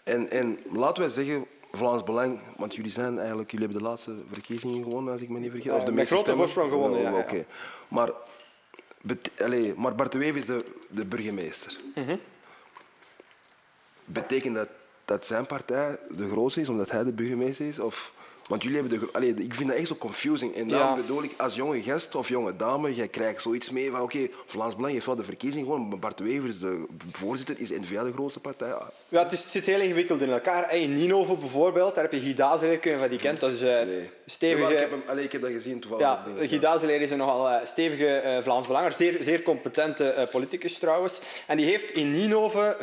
En, 0.04 0.30
en 0.30 0.58
laten 0.72 1.02
we 1.02 1.08
zeggen, 1.08 1.46
Vlaams 1.78 2.04
Belang, 2.04 2.40
want 2.56 2.74
jullie 2.74 2.90
zijn 2.90 3.18
eigenlijk, 3.18 3.50
jullie 3.50 3.66
hebben 3.66 3.82
de 3.82 3.88
laatste 3.88 4.14
verkiezingen 4.32 4.82
gewonnen, 4.82 5.12
als 5.12 5.22
ik 5.22 5.28
me 5.28 5.38
niet 5.38 5.50
vergis. 5.50 5.72
Of 5.72 5.84
de 5.84 5.92
met 5.92 6.06
grote 6.06 6.36
voorsprong 6.36 6.70
gewonnen, 6.70 7.00
ja. 7.00 7.18
Oké. 7.18 7.44
Maar, 7.88 8.10
allez, 9.38 9.74
maar 9.76 9.94
Bart 9.94 10.12
de 10.12 10.18
Weef 10.18 10.34
is 10.34 10.46
de, 10.46 10.64
de 10.88 11.04
burgemeester. 11.04 11.80
Mhm. 11.94 12.16
Betekent 14.04 14.54
dat 14.54 14.68
dat 15.04 15.26
zijn 15.26 15.46
partij 15.46 15.98
de 16.08 16.30
grootste 16.30 16.60
is, 16.60 16.68
omdat 16.68 16.90
hij 16.90 17.04
de 17.04 17.12
burgemeester 17.12 17.66
is? 17.66 17.78
Of 17.78 18.12
want 18.48 18.62
jullie 18.62 18.78
hebben 18.80 19.00
de... 19.00 19.08
Allee, 19.12 19.34
ik 19.34 19.54
vind 19.54 19.68
dat 19.68 19.78
echt 19.78 19.88
zo 19.88 19.96
confusing. 19.96 20.54
En 20.54 20.68
daarom 20.68 21.00
bedoel 21.00 21.22
ik, 21.22 21.34
als 21.36 21.54
jonge 21.54 21.82
gast 21.82 22.14
of 22.14 22.28
jonge 22.28 22.56
dame, 22.56 22.94
jij 22.94 23.08
krijgt 23.08 23.42
zoiets 23.42 23.70
mee 23.70 23.90
van 23.90 24.00
oké, 24.00 24.28
Vlaams 24.46 24.76
Belang 24.76 24.92
heeft 24.92 25.06
wel 25.06 25.16
de 25.16 25.24
verkiezing 25.24 25.66
maar 25.66 25.98
Bart 25.98 26.20
Wevers, 26.20 26.58
de 26.58 26.86
voorzitter, 27.12 27.54
is 27.58 27.70
N-VA 27.70 28.04
de 28.04 28.12
grootste 28.12 28.40
partij. 28.40 28.74
Ja, 29.08 29.22
het, 29.22 29.32
is, 29.32 29.42
het 29.42 29.50
zit 29.50 29.66
heel 29.66 29.80
ingewikkeld 29.80 30.20
in 30.20 30.30
elkaar. 30.30 30.74
In 30.74 30.94
Ninove 30.94 31.34
bijvoorbeeld, 31.34 31.94
daar 31.94 32.04
heb 32.04 32.12
je 32.12 32.34
Guy 32.34 32.78
kun 32.78 32.92
je 32.92 32.98
van 32.98 33.08
die 33.08 33.18
kent. 33.18 33.40
Dat 33.40 33.50
is 33.50 33.62
uh, 33.62 33.68
nee. 33.68 34.10
stevige... 34.26 34.72
ik, 34.72 34.78
heb 34.78 34.90
hem, 34.90 35.02
allee, 35.06 35.24
ik 35.24 35.32
heb 35.32 35.40
dat 35.40 35.50
gezien 35.50 35.80
toevallig. 35.80 36.04
Ja, 36.04 36.46
Guy 36.46 36.58
Dazeleer 36.58 37.00
is 37.00 37.10
een 37.10 37.18
nogal 37.18 37.48
uh, 37.48 37.56
stevige 37.64 38.22
uh, 38.24 38.42
Vlaams 38.42 38.66
Belanger, 38.66 38.92
zeer, 38.92 39.16
zeer 39.20 39.42
competente 39.42 40.28
politicus 40.30 40.78
trouwens. 40.78 41.20
En 41.46 41.56
die 41.56 41.66
heeft 41.66 41.92
in 41.92 42.10
Ninove 42.10 42.76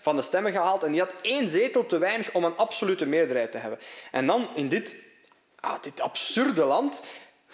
van 0.00 0.16
de 0.16 0.22
stemmen 0.22 0.52
gehaald 0.52 0.82
en 0.82 0.90
die 0.92 1.00
had 1.00 1.14
één 1.22 1.48
zetel 1.48 1.86
te 1.86 1.98
weinig 1.98 2.32
om 2.32 2.44
een 2.44 2.56
absolute 2.56 3.06
meerderheid 3.06 3.52
te 3.52 3.58
hebben. 3.58 3.78
En 4.10 4.24
dan 4.30 4.48
in 4.54 4.68
dit, 4.68 4.96
ah, 5.60 5.82
dit 5.82 6.00
absurde 6.00 6.64
land 6.64 7.02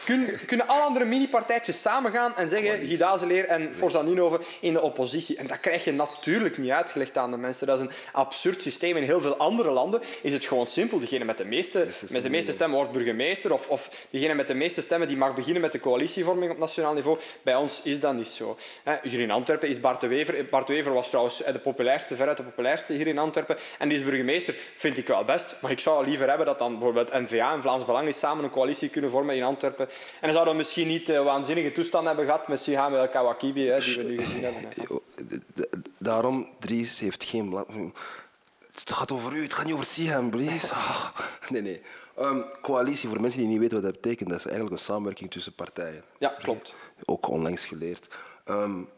Kun, 0.05 0.39
kunnen 0.47 0.69
alle 0.69 0.83
andere 0.83 1.05
mini-partijtjes 1.05 1.81
samengaan 1.81 2.37
en 2.37 2.49
zeggen 2.49 2.87
Gidazeleer 2.87 3.45
en 3.45 3.75
Forza 3.75 4.03
Ninove 4.03 4.41
in 4.61 4.73
de 4.73 4.81
oppositie. 4.81 5.37
En 5.37 5.47
dat 5.47 5.61
krijg 5.61 5.85
je 5.85 5.93
natuurlijk 5.93 6.59
niet 6.59 6.71
uitgelegd 6.71 7.19
aan 7.19 7.31
de 7.31 7.37
mensen. 7.37 7.67
Dat 7.67 7.79
is 7.81 7.85
een 7.85 7.93
absurd 8.13 8.63
systeem. 8.63 8.97
In 8.97 9.03
heel 9.03 9.21
veel 9.21 9.37
andere 9.37 9.71
landen 9.71 10.01
is 10.23 10.33
het 10.33 10.45
gewoon 10.45 10.67
simpel. 10.67 10.99
Degene 10.99 11.25
met 11.25 11.39
de 11.39 11.45
meeste, 11.45 11.87
met 12.11 12.23
de 12.23 12.31
meeste 12.31 12.53
stemmen 12.53 12.77
wordt 12.77 12.93
burgemeester. 12.93 13.53
Of, 13.53 13.69
of 13.69 14.07
degene 14.11 14.35
met 14.35 14.49
de 14.49 14.55
meeste 14.55 14.81
stemmen 14.81 15.09
die 15.09 15.17
mag 15.17 15.35
beginnen 15.35 15.63
met 15.63 15.73
de 15.73 15.81
coalitievorming 15.81 16.53
op 16.53 16.59
nationaal 16.59 16.95
niveau. 16.95 17.19
Bij 17.43 17.55
ons 17.55 17.81
is 17.83 18.01
dat 18.01 18.15
niet 18.15 18.27
zo. 18.27 18.57
Hier 19.03 19.21
in 19.21 19.31
Antwerpen 19.31 19.69
is 19.69 19.81
Bart 19.81 20.01
de 20.01 20.07
Wever. 20.07 20.47
Bart 20.51 20.67
de 20.67 20.73
Wever 20.73 20.93
was 20.93 21.09
trouwens 21.09 21.37
de 21.37 21.59
populairste, 21.59 22.17
veruit 22.17 22.37
de 22.37 22.43
populairste 22.43 22.93
hier 22.93 23.07
in 23.07 23.19
Antwerpen. 23.19 23.57
En 23.79 23.89
die 23.89 23.99
is 23.99 24.05
burgemeester. 24.05 24.57
Vind 24.75 24.99
ik 24.99 25.07
wel 25.07 25.25
best. 25.25 25.57
Maar 25.61 25.71
ik 25.71 25.81
zou 25.81 26.07
liever 26.07 26.29
hebben 26.29 26.47
dat 26.47 26.59
dan 26.59 26.73
bijvoorbeeld 26.73 27.13
N-VA 27.13 27.53
en 27.53 27.63
Vlaams 27.63 27.85
Belang 27.85 28.15
samen 28.15 28.45
een 28.45 28.51
coalitie 28.51 28.89
kunnen 28.89 29.11
vormen 29.11 29.37
in 29.37 29.43
Antwerpen 29.43 29.86
en 29.89 30.21
dan 30.21 30.33
zouden 30.33 30.53
we 30.53 30.59
misschien 30.59 30.89
niet 30.89 31.09
uh, 31.09 31.25
waanzinnige 31.25 31.73
toestanden 31.73 32.09
hebben 32.09 32.27
gehad 32.33 32.49
met 32.49 32.61
Sihan 32.61 32.95
El 32.95 33.09
Kawakibi, 33.09 33.69
hè, 33.69 33.81
die 33.81 33.97
we 33.97 34.03
nu 34.03 34.19
gezien 34.19 34.43
hebben. 34.43 34.73
Daarom, 35.99 36.49
Dries 36.59 37.01
heeft 37.01 37.25
geen 37.25 37.49
belang. 37.49 37.95
Het 38.73 38.93
gaat 38.93 39.13
over 39.13 39.33
u, 39.33 39.43
het 39.43 39.55
gaat 39.55 39.65
niet 39.65 39.75
over 39.75 39.87
Sihan, 39.87 40.31
please. 40.31 40.67
Oh, 40.67 41.11
nee, 41.49 41.63
nee. 41.63 41.83
Um, 42.19 42.45
coalitie, 42.63 43.09
voor 43.09 43.21
mensen 43.21 43.41
die 43.41 43.49
niet 43.49 43.59
weten 43.59 43.83
wat 43.83 43.93
dat 43.93 44.01
betekent, 44.03 44.29
dat 44.29 44.39
is 44.39 44.45
eigenlijk 44.45 44.75
een 44.77 44.85
samenwerking 44.85 45.31
tussen 45.31 45.53
partijen. 45.53 46.03
Ja, 46.19 46.29
klopt. 46.29 46.75
Ook 47.05 47.29
onlangs 47.29 47.65
geleerd. 47.65 48.09
Um, 48.45 48.89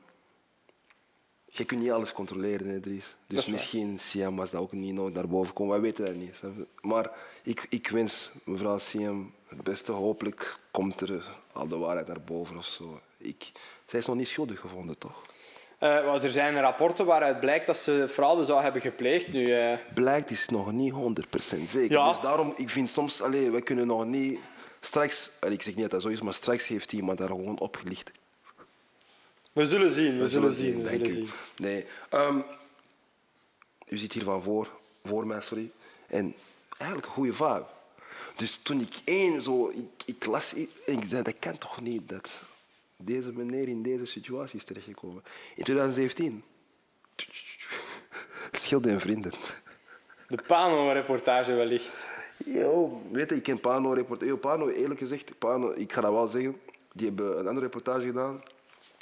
je 1.44 1.64
kunt 1.64 1.80
niet 1.80 1.90
alles 1.90 2.12
controleren, 2.12 2.68
hè, 2.68 2.80
Dries. 2.80 3.16
Dus 3.26 3.46
misschien 3.46 3.98
Siam 3.98 4.36
was 4.36 4.50
dat 4.50 4.60
ook 4.60 4.72
niet 4.72 4.94
nooit 4.94 5.14
naar 5.14 5.28
boven 5.28 5.54
komen. 5.54 5.72
Wij 5.72 5.80
weten 5.80 6.04
dat 6.04 6.14
niet. 6.14 6.66
Maar 6.80 7.10
ik, 7.42 7.66
ik 7.68 7.88
wens 7.88 8.30
mevrouw 8.44 8.78
Siam 8.78 9.32
het 9.48 9.62
beste. 9.62 9.92
Hopelijk 9.92 10.58
komt 10.70 11.00
er 11.00 11.24
al 11.52 11.66
de 11.68 11.76
waarheid 11.76 12.06
naar 12.06 12.20
boven 12.20 12.56
of 12.56 12.64
zo. 12.64 13.00
Ik, 13.16 13.52
zij 13.86 13.98
is 13.98 14.06
nog 14.06 14.16
niet 14.16 14.28
schuldig 14.28 14.60
gevonden, 14.60 14.98
toch? 14.98 15.20
Uh, 15.82 16.22
er 16.22 16.30
zijn 16.30 16.60
rapporten 16.60 17.06
waaruit 17.06 17.40
blijkt 17.40 17.66
dat 17.66 17.76
ze 17.76 18.06
fraude 18.08 18.44
zou 18.44 18.62
hebben 18.62 18.80
gepleegd. 18.80 19.28
Nu, 19.28 19.70
uh... 19.70 19.78
Blijkt 19.94 20.30
is 20.30 20.48
nog 20.48 20.72
niet 20.72 20.92
100% 20.92 20.96
zeker. 21.68 21.90
Ja. 21.90 22.10
Dus 22.10 22.20
daarom, 22.20 22.52
ik 22.56 22.70
vind 22.70 22.90
soms, 22.90 23.22
allee, 23.22 23.50
we 23.50 23.62
kunnen 23.62 23.86
nog 23.86 24.04
niet... 24.04 24.38
Straks, 24.80 25.30
ik 25.48 25.62
zeg 25.62 25.74
niet 25.74 25.82
dat 25.82 25.90
dat 25.90 26.02
zo 26.02 26.08
is, 26.08 26.20
maar 26.20 26.34
straks 26.34 26.68
heeft 26.68 26.92
iemand 26.92 27.18
daar 27.18 27.28
gewoon 27.28 27.58
opgelicht. 27.58 28.10
We 29.52 29.66
zullen 29.66 29.90
zien, 29.90 30.18
we, 30.18 30.26
zullen, 30.26 30.52
zien. 30.52 30.82
We 30.82 30.88
zullen 30.88 31.10
zien. 31.10 31.28
Nee. 31.56 31.86
Um, 32.14 32.44
u 33.88 33.96
ziet 33.96 34.12
hier 34.12 34.24
van 34.24 34.42
voor, 34.42 34.68
voor 35.04 35.26
mij, 35.26 35.40
sorry. 35.40 35.70
En 36.06 36.34
eigenlijk 36.68 37.08
een 37.08 37.14
goede 37.14 37.34
vader. 37.34 37.66
Dus 38.38 38.56
toen 38.62 38.80
ik 38.80 38.94
één 39.04 39.42
zo, 39.42 39.68
ik, 39.68 40.02
ik 40.04 40.26
las, 40.26 40.54
ik, 40.54 40.70
ik 40.86 41.04
zei, 41.08 41.22
dat 41.22 41.38
kan 41.38 41.58
toch 41.58 41.80
niet 41.80 42.08
dat 42.08 42.30
deze 42.96 43.32
meneer 43.32 43.68
in 43.68 43.82
deze 43.82 44.06
situatie 44.06 44.58
is 44.58 44.64
terechtgekomen. 44.64 45.22
In 45.54 45.64
2017. 45.64 46.44
Schilde 48.52 48.90
en 48.90 49.00
vrienden. 49.00 49.32
De 50.28 50.38
Pano-reportage 50.46 51.52
wellicht. 51.52 52.06
Yo, 52.44 53.02
weet 53.12 53.28
je, 53.28 53.36
ik 53.36 53.42
ken 53.42 53.60
Pano-reportage. 53.60 54.36
Pano, 54.36 54.68
eerlijk 54.68 55.00
gezegd, 55.00 55.38
Pano, 55.38 55.70
ik 55.70 55.92
ga 55.92 56.00
dat 56.00 56.12
wel 56.12 56.26
zeggen. 56.26 56.60
Die 56.92 57.06
hebben 57.06 57.38
een 57.38 57.46
andere 57.46 57.66
reportage 57.66 58.06
gedaan. 58.06 58.42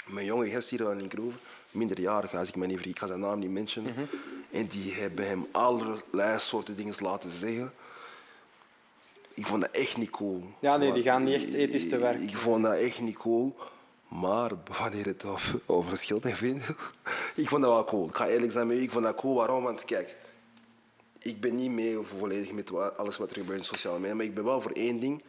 Mijn 0.07 0.27
jonge 0.27 0.51
gast 0.51 0.71
hier 0.71 0.89
aan 0.89 0.97
Linkroeven, 0.97 1.41
minderjarig, 1.71 2.35
als 2.35 2.49
ik 2.49 2.57
me 2.57 2.67
niet 2.67 2.75
vergis, 2.75 2.93
ik 2.93 2.99
ga 2.99 3.07
zijn 3.07 3.21
naam 3.21 3.39
niet 3.39 3.51
mentionen. 3.51 3.95
Mm 3.97 4.09
En 4.51 4.67
die 4.67 4.93
hebben 4.93 5.27
hem 5.27 5.47
allerlei 5.51 6.39
soorten 6.39 6.77
dingen 6.77 6.95
laten 6.99 7.31
zeggen. 7.31 7.73
Ik 9.37 9.47
vond 9.47 9.61
dat 9.61 9.71
echt 9.71 9.97
niet 9.97 10.11
cool. 10.11 10.43
Ja, 10.59 10.77
nee, 10.77 10.87
Maar 10.87 10.97
die 10.97 11.05
gaan 11.05 11.25
niet 11.25 11.35
echt 11.35 11.55
ethisch 11.55 11.89
te 11.89 11.99
werk. 11.99 12.21
Ik, 12.21 12.37
vond 12.37 12.65
dat 12.65 12.75
echt 12.75 13.01
niet 13.01 13.17
cool. 13.17 13.57
Maar 14.09 14.51
wanneer 14.79 15.07
het 15.07 15.25
over, 15.25 15.61
over 15.67 15.89
verschilt 15.89 16.25
en 16.25 16.37
vrienden, 16.37 16.77
ik 17.35 17.49
vond 17.49 17.63
dat 17.63 17.73
wel 17.73 17.85
cool. 17.85 18.09
Ik 18.09 18.17
ga 18.17 18.29
eerlijk 18.29 18.53
zijn 18.53 18.67
met 18.67 18.77
u, 18.77 18.83
ik 18.83 18.91
vond 18.91 19.05
dat 19.05 19.15
cool. 19.15 19.35
Waarom? 19.35 19.63
Want 19.63 19.85
kijk, 19.85 20.17
ik 21.19 21.41
ben 21.41 21.55
niet 21.55 21.71
mee 21.71 21.99
volledig 22.19 22.53
met 22.53 22.97
alles 22.97 23.17
wat 23.17 23.31
er 23.31 23.37
gebeurt 23.37 23.59
in 23.59 23.65
sociale 23.65 23.99
media, 23.99 24.15
maar 24.15 24.25
ik 24.25 24.35
ben 24.35 24.45
wel 24.45 24.61
voor 24.61 24.71
één 24.71 25.01
ding. 25.01 25.23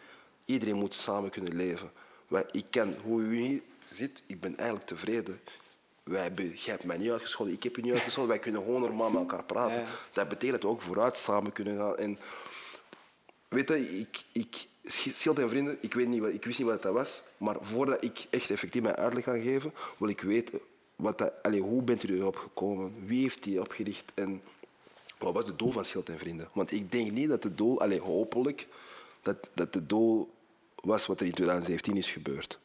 Iedereen 0.45 0.75
moet 0.75 0.93
samen 0.93 1.29
kunnen 1.29 1.55
leven. 1.55 1.91
Wij, 2.27 2.45
ik 2.51 2.65
ken 2.69 2.97
hoe 3.03 3.21
u 3.21 3.35
hier 3.35 3.61
zit, 3.89 4.21
ik 4.25 4.39
ben 4.39 4.57
eigenlijk 4.57 4.87
tevreden. 4.87 5.39
Wij 6.03 6.21
hebben, 6.21 6.45
jij 6.45 6.73
hebt 6.73 6.83
mij 6.83 6.97
niet 6.97 7.11
uitgescholden, 7.11 7.55
ik 7.55 7.63
heb 7.63 7.75
je 7.75 7.81
niet 7.81 7.93
uitgescholden. 7.93 8.33
Wij 8.33 8.41
kunnen 8.41 8.63
gewoon 8.63 8.81
normaal 8.81 9.09
met 9.09 9.21
elkaar 9.21 9.43
praten. 9.43 9.81
Ja. 9.81 9.87
Dat 10.11 10.27
betekent 10.27 10.61
dat 10.61 10.69
we 10.71 10.77
ook 10.77 10.81
vooruit 10.81 11.17
samen 11.17 11.51
kunnen 11.51 11.77
gaan. 11.77 11.97
En 11.97 12.19
Weet 13.47 13.67
je, 13.67 13.99
ik, 13.99 14.23
ik, 14.31 14.67
Schild 14.83 15.39
en 15.39 15.49
Vrienden, 15.49 15.77
ik, 15.81 15.93
weet 15.93 16.07
niet 16.07 16.23
ik 16.23 16.45
wist 16.45 16.59
niet 16.59 16.67
wat 16.67 16.81
dat 16.81 16.93
was. 16.93 17.21
Maar 17.37 17.55
voordat 17.61 18.03
ik 18.03 18.27
echt 18.29 18.49
effectief 18.49 18.81
mijn 18.81 18.95
uitleg 18.95 19.23
ga 19.23 19.37
geven, 19.37 19.73
wil 19.97 20.09
ik 20.09 20.21
weten 20.21 20.59
wat 20.95 21.17
dat, 21.17 21.33
allez, 21.41 21.59
hoe 21.59 21.81
bent 21.81 22.03
u 22.03 22.15
erop 22.15 22.35
gekomen? 22.35 22.93
Wie 23.05 23.21
heeft 23.21 23.43
die 23.43 23.61
opgericht? 23.61 24.11
En 24.13 24.41
wat 25.17 25.33
was 25.33 25.45
het 25.45 25.59
doel 25.59 25.71
van 25.71 25.85
Schild 25.85 26.09
en 26.09 26.19
Vrienden? 26.19 26.49
Want 26.53 26.71
ik 26.71 26.91
denk 26.91 27.11
niet 27.11 27.29
dat 27.29 27.43
het 27.43 27.57
doel, 27.57 27.81
allez, 27.81 27.99
hopelijk, 27.99 28.67
dat, 29.21 29.49
dat 29.53 29.73
het 29.73 29.89
doel 29.89 30.33
was 30.75 31.05
wat 31.05 31.19
er 31.19 31.25
in 31.25 31.31
2017 31.31 31.97
is 31.97 32.11
gebeurd. 32.11 32.59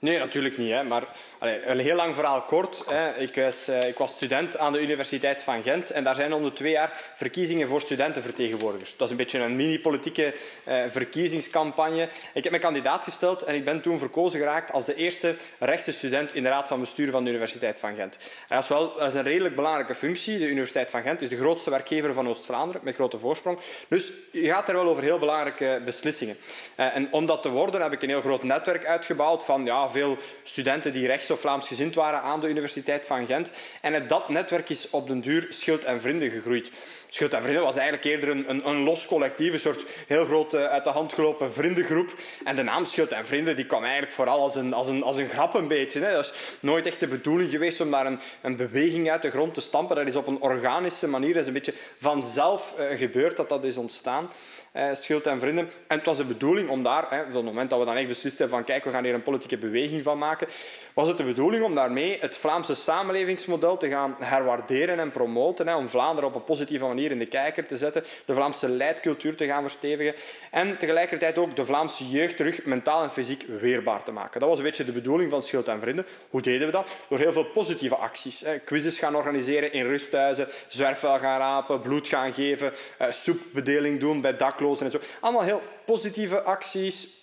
Nee, 0.00 0.18
natuurlijk 0.18 0.58
niet. 0.58 0.70
Hè. 0.70 0.82
Maar 0.82 1.04
allee, 1.38 1.66
een 1.66 1.78
heel 1.78 1.96
lang 1.96 2.14
verhaal 2.14 2.42
kort. 2.42 2.84
Hè. 2.86 3.16
Ik, 3.16 3.34
was, 3.34 3.68
eh, 3.68 3.88
ik 3.88 3.98
was 3.98 4.12
student 4.12 4.58
aan 4.58 4.72
de 4.72 4.82
Universiteit 4.82 5.42
van 5.42 5.62
Gent 5.62 5.90
en 5.90 6.04
daar 6.04 6.14
zijn 6.14 6.32
om 6.32 6.42
de 6.42 6.52
twee 6.52 6.72
jaar 6.72 7.10
verkiezingen 7.14 7.68
voor 7.68 7.80
studentenvertegenwoordigers. 7.80 8.96
Dat 8.96 9.06
is 9.06 9.10
een 9.10 9.16
beetje 9.16 9.38
een 9.38 9.56
mini-politieke 9.56 10.34
eh, 10.64 10.82
verkiezingscampagne. 10.88 12.08
Ik 12.34 12.42
heb 12.42 12.50
mijn 12.50 12.62
kandidaat 12.62 13.04
gesteld 13.04 13.42
en 13.42 13.54
ik 13.54 13.64
ben 13.64 13.80
toen 13.80 13.98
verkozen 13.98 14.38
geraakt 14.38 14.72
als 14.72 14.84
de 14.84 14.94
eerste 14.94 15.36
rechtse 15.58 15.92
student 15.92 16.34
in 16.34 16.42
de 16.42 16.48
raad 16.48 16.68
van 16.68 16.80
bestuur 16.80 17.10
van 17.10 17.24
de 17.24 17.30
Universiteit 17.30 17.78
van 17.78 17.94
Gent. 17.94 18.18
En 18.48 18.54
dat, 18.56 18.62
is 18.62 18.68
wel, 18.68 19.02
een 19.02 19.22
redelijk 19.22 19.54
belangrijke 19.54 19.94
functie. 19.94 20.38
De 20.38 20.48
Universiteit 20.48 20.90
van 20.90 21.02
Gent 21.02 21.22
is 21.22 21.28
de 21.28 21.36
grootste 21.36 21.70
werkgever 21.70 22.12
van 22.12 22.28
Oost-Vlaanderen, 22.28 22.80
met 22.84 22.94
grote 22.94 23.18
voorsprong. 23.18 23.58
Dus 23.88 24.12
je 24.32 24.48
gaat 24.50 24.68
er 24.68 24.74
wel 24.74 24.88
over 24.88 25.02
heel 25.02 25.18
belangrijke 25.18 25.82
beslissingen. 25.84 26.36
Eh, 26.74 26.96
en 26.96 27.12
om 27.12 27.26
dat 27.26 27.42
te 27.42 27.50
worden 27.50 27.82
heb 27.82 27.92
ik 27.92 28.02
een 28.02 28.08
heel 28.08 28.20
groot 28.20 28.42
netwerk 28.42 28.86
uitgebouwd 28.86 29.44
van 29.44 29.64
ja, 29.64 29.88
veel 29.90 30.16
studenten 30.42 30.92
die 30.92 31.06
rechts- 31.06 31.30
of 31.30 31.40
Vlaams 31.40 31.66
gezind 31.66 31.94
waren 31.94 32.22
aan 32.22 32.40
de 32.40 32.48
Universiteit 32.48 33.06
van 33.06 33.26
Gent. 33.26 33.52
En 33.80 34.06
dat 34.06 34.28
netwerk 34.28 34.68
is 34.68 34.90
op 34.90 35.06
den 35.06 35.20
duur 35.20 35.46
Schild 35.50 35.84
en 35.84 36.00
Vrienden 36.00 36.30
gegroeid. 36.30 36.70
Schild 37.12 37.32
en 37.34 37.42
Vrienden 37.42 37.62
was 37.62 37.76
eigenlijk 37.76 38.04
eerder 38.04 38.28
een, 38.28 38.50
een, 38.50 38.68
een 38.68 38.82
los 38.82 39.06
collectief, 39.06 39.52
een 39.52 39.58
soort 39.60 39.84
heel 40.06 40.24
grote 40.24 40.68
uit 40.68 40.84
de 40.84 40.90
hand 40.90 41.12
gelopen 41.12 41.52
vriendengroep. 41.52 42.14
En 42.44 42.56
de 42.56 42.62
naam 42.62 42.84
Schild 42.84 43.12
en 43.12 43.26
Vrienden 43.26 43.56
die 43.56 43.66
kwam 43.66 43.82
eigenlijk 43.82 44.12
vooral 44.12 44.40
als 44.40 44.54
een, 44.54 44.72
als 44.72 44.88
een, 44.88 45.02
als 45.02 45.16
een 45.16 45.28
grap 45.28 45.54
een 45.54 45.66
beetje. 45.68 46.00
Hè. 46.00 46.12
Dat 46.12 46.24
is 46.24 46.32
nooit 46.60 46.86
echt 46.86 47.00
de 47.00 47.06
bedoeling 47.06 47.50
geweest 47.50 47.80
om 47.80 47.90
daar 47.90 48.06
een, 48.06 48.18
een 48.40 48.56
beweging 48.56 49.10
uit 49.10 49.22
de 49.22 49.30
grond 49.30 49.54
te 49.54 49.60
stampen. 49.60 49.96
Dat 49.96 50.06
is 50.06 50.16
op 50.16 50.26
een 50.26 50.40
organische 50.40 51.08
manier, 51.08 51.32
dat 51.32 51.42
is 51.42 51.46
een 51.48 51.52
beetje 51.52 51.74
vanzelf 51.98 52.74
eh, 52.78 52.98
gebeurd 52.98 53.36
dat 53.36 53.48
dat 53.48 53.64
is 53.64 53.76
ontstaan. 53.76 54.30
eh, 54.72 54.88
Schild 54.92 55.26
en 55.26 55.40
Vrienden. 55.40 55.70
En 55.86 55.96
het 55.96 56.06
was 56.06 56.16
de 56.16 56.24
bedoeling 56.24 56.68
om 56.68 56.82
daar, 56.82 57.06
hè, 57.08 57.20
op 57.20 57.32
het 57.32 57.44
moment 57.44 57.70
dat 57.70 57.78
we 57.78 57.84
dan 57.84 57.96
echt 57.96 58.08
beslist 58.08 58.38
hebben 58.38 58.56
van 58.56 58.66
kijk, 58.66 58.84
we 58.84 58.90
gaan 58.90 59.04
hier 59.04 59.14
een 59.14 59.22
politieke 59.22 59.58
beweging 59.58 60.02
van 60.02 60.18
maken, 60.18 60.48
was 60.94 61.08
het 61.08 61.16
de 61.16 61.24
bedoeling 61.24 61.64
om 61.64 61.74
daarmee 61.74 62.18
het 62.20 62.36
Vlaamse 62.36 62.74
samenlevingsmodel 62.74 63.76
te 63.76 63.88
gaan 63.88 64.16
herwaarderen 64.18 64.98
en 64.98 65.10
promoten, 65.10 65.68
hè, 65.68 65.76
om 65.76 65.88
Vlaanderen 65.88 66.28
op 66.28 66.34
een 66.34 66.44
positieve 66.44 66.84
manier 66.84 66.99
in 67.08 67.18
de 67.18 67.26
kijker 67.26 67.66
te 67.66 67.76
zetten, 67.76 68.04
de 68.24 68.34
Vlaamse 68.34 68.68
leidcultuur 68.68 69.36
te 69.36 69.46
gaan 69.46 69.62
verstevigen 69.62 70.14
en 70.50 70.78
tegelijkertijd 70.78 71.38
ook 71.38 71.56
de 71.56 71.64
Vlaamse 71.64 72.08
jeugd 72.08 72.36
terug 72.36 72.64
mentaal 72.64 73.02
en 73.02 73.10
fysiek 73.10 73.44
weerbaar 73.60 74.02
te 74.02 74.12
maken. 74.12 74.40
Dat 74.40 74.48
was 74.48 74.58
een 74.58 74.64
beetje 74.64 74.84
de 74.84 74.92
bedoeling 74.92 75.30
van 75.30 75.42
Schild 75.42 75.68
en 75.68 75.80
Vrienden. 75.80 76.06
Hoe 76.30 76.42
deden 76.42 76.66
we 76.66 76.72
dat? 76.72 76.90
Door 77.08 77.18
heel 77.18 77.32
veel 77.32 77.44
positieve 77.44 77.94
acties. 77.94 78.40
Hè. 78.40 78.58
Quizzes 78.58 78.98
gaan 78.98 79.16
organiseren 79.16 79.72
in 79.72 79.86
rusthuizen, 79.86 80.48
zwerfvuil 80.68 81.18
gaan 81.18 81.38
rapen, 81.38 81.80
bloed 81.80 82.08
gaan 82.08 82.32
geven, 82.32 82.72
eh, 82.96 83.10
soepbedeling 83.10 84.00
doen 84.00 84.20
bij 84.20 84.36
daklozen 84.36 84.84
en 84.84 84.92
zo. 84.92 85.00
Allemaal 85.20 85.42
heel 85.42 85.62
positieve 85.84 86.42
acties 86.42 87.19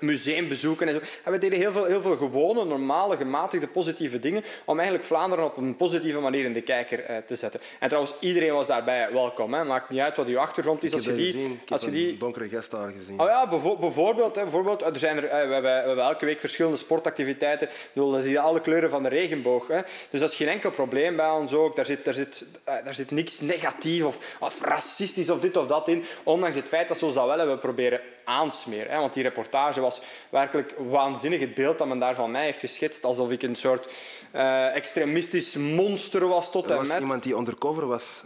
museum 0.00 0.48
bezoeken 0.48 0.88
en 0.88 0.94
zo. 0.94 1.00
En 1.24 1.32
we 1.32 1.38
deden 1.38 1.58
heel 1.58 1.72
veel, 1.72 1.84
heel 1.84 2.00
veel 2.00 2.16
gewone, 2.16 2.64
normale, 2.64 3.16
gematigde, 3.16 3.66
positieve 3.66 4.18
dingen 4.18 4.44
om 4.64 4.76
eigenlijk 4.78 5.08
Vlaanderen 5.08 5.44
op 5.44 5.56
een 5.56 5.76
positieve 5.76 6.20
manier 6.20 6.44
in 6.44 6.52
de 6.52 6.60
kijker 6.60 7.04
eh, 7.04 7.16
te 7.16 7.36
zetten. 7.36 7.60
En 7.78 7.88
trouwens, 7.88 8.14
iedereen 8.20 8.52
was 8.52 8.66
daarbij 8.66 9.12
welkom. 9.12 9.54
Hè. 9.54 9.64
Maakt 9.64 9.90
niet 9.90 10.00
uit 10.00 10.16
wat 10.16 10.26
uw 10.26 10.38
achtergrond 10.38 10.82
is. 10.82 10.90
Ik 10.90 10.96
Als 10.96 11.04
je 11.04 11.12
die, 11.12 11.24
gezien. 11.24 11.60
Ik 11.64 11.70
als 11.70 11.80
heb 11.80 11.90
je 11.90 11.96
die 11.96 12.16
donkere 12.16 12.48
gast 12.48 12.70
daar 12.70 12.90
gezien. 12.90 13.20
Oh 13.20 13.26
ja, 13.26 13.48
bevo- 13.48 13.76
bijvoorbeeld, 13.76 14.34
hè, 14.36 14.42
bijvoorbeeld 14.42 14.82
er 14.82 14.98
zijn 14.98 15.16
er, 15.16 15.24
eh, 15.24 15.30
we, 15.30 15.52
hebben, 15.52 15.62
we 15.62 15.86
hebben 15.86 16.04
elke 16.04 16.24
week 16.24 16.40
verschillende 16.40 16.78
sportactiviteiten. 16.78 17.68
Ik 17.68 17.90
bedoel, 17.92 18.10
dan 18.10 18.20
zie 18.20 18.30
je 18.30 18.40
alle 18.40 18.60
kleuren 18.60 18.90
van 18.90 19.02
de 19.02 19.08
regenboog. 19.08 19.68
Hè. 19.68 19.80
Dus 20.10 20.20
dat 20.20 20.30
is 20.30 20.36
geen 20.36 20.48
enkel 20.48 20.70
probleem 20.70 21.16
bij 21.16 21.30
ons 21.30 21.52
ook. 21.52 21.76
Daar 21.76 21.86
zit, 21.86 22.04
daar 22.04 22.14
zit, 22.14 22.44
eh, 22.64 22.74
daar 22.84 22.94
zit 22.94 23.10
niks 23.10 23.40
negatief 23.40 24.04
of, 24.04 24.36
of 24.40 24.60
racistisch 24.62 25.30
of 25.30 25.40
dit 25.40 25.56
of 25.56 25.66
dat 25.66 25.88
in. 25.88 26.04
Ondanks 26.22 26.56
het 26.56 26.68
feit 26.68 26.88
dat 26.88 26.98
ze 26.98 27.04
ons 27.04 27.14
dat 27.14 27.26
wel 27.26 27.38
hebben 27.38 27.58
proberen 27.58 28.00
aansmeren. 28.24 28.90
Hè. 28.92 28.98
Want 28.98 29.12
die 29.14 29.22
reportage 29.22 29.77
was 29.80 30.00
werkelijk 30.28 30.74
waanzinnig. 30.78 31.40
Het 31.40 31.54
beeld 31.54 31.78
dat 31.78 31.86
men 31.86 31.98
daar 31.98 32.14
van 32.14 32.30
mij 32.30 32.44
heeft 32.44 32.60
geschetst. 32.60 33.04
Alsof 33.04 33.30
ik 33.30 33.42
een 33.42 33.56
soort 33.56 33.92
eh, 34.30 34.74
extremistisch 34.74 35.54
monster 35.54 36.28
was 36.28 36.50
tot 36.50 36.64
er 36.64 36.70
en 36.70 36.76
was 36.76 36.88
met. 36.88 37.00
iemand 37.00 37.22
die 37.22 37.36
undercover 37.36 37.86
was, 37.86 38.24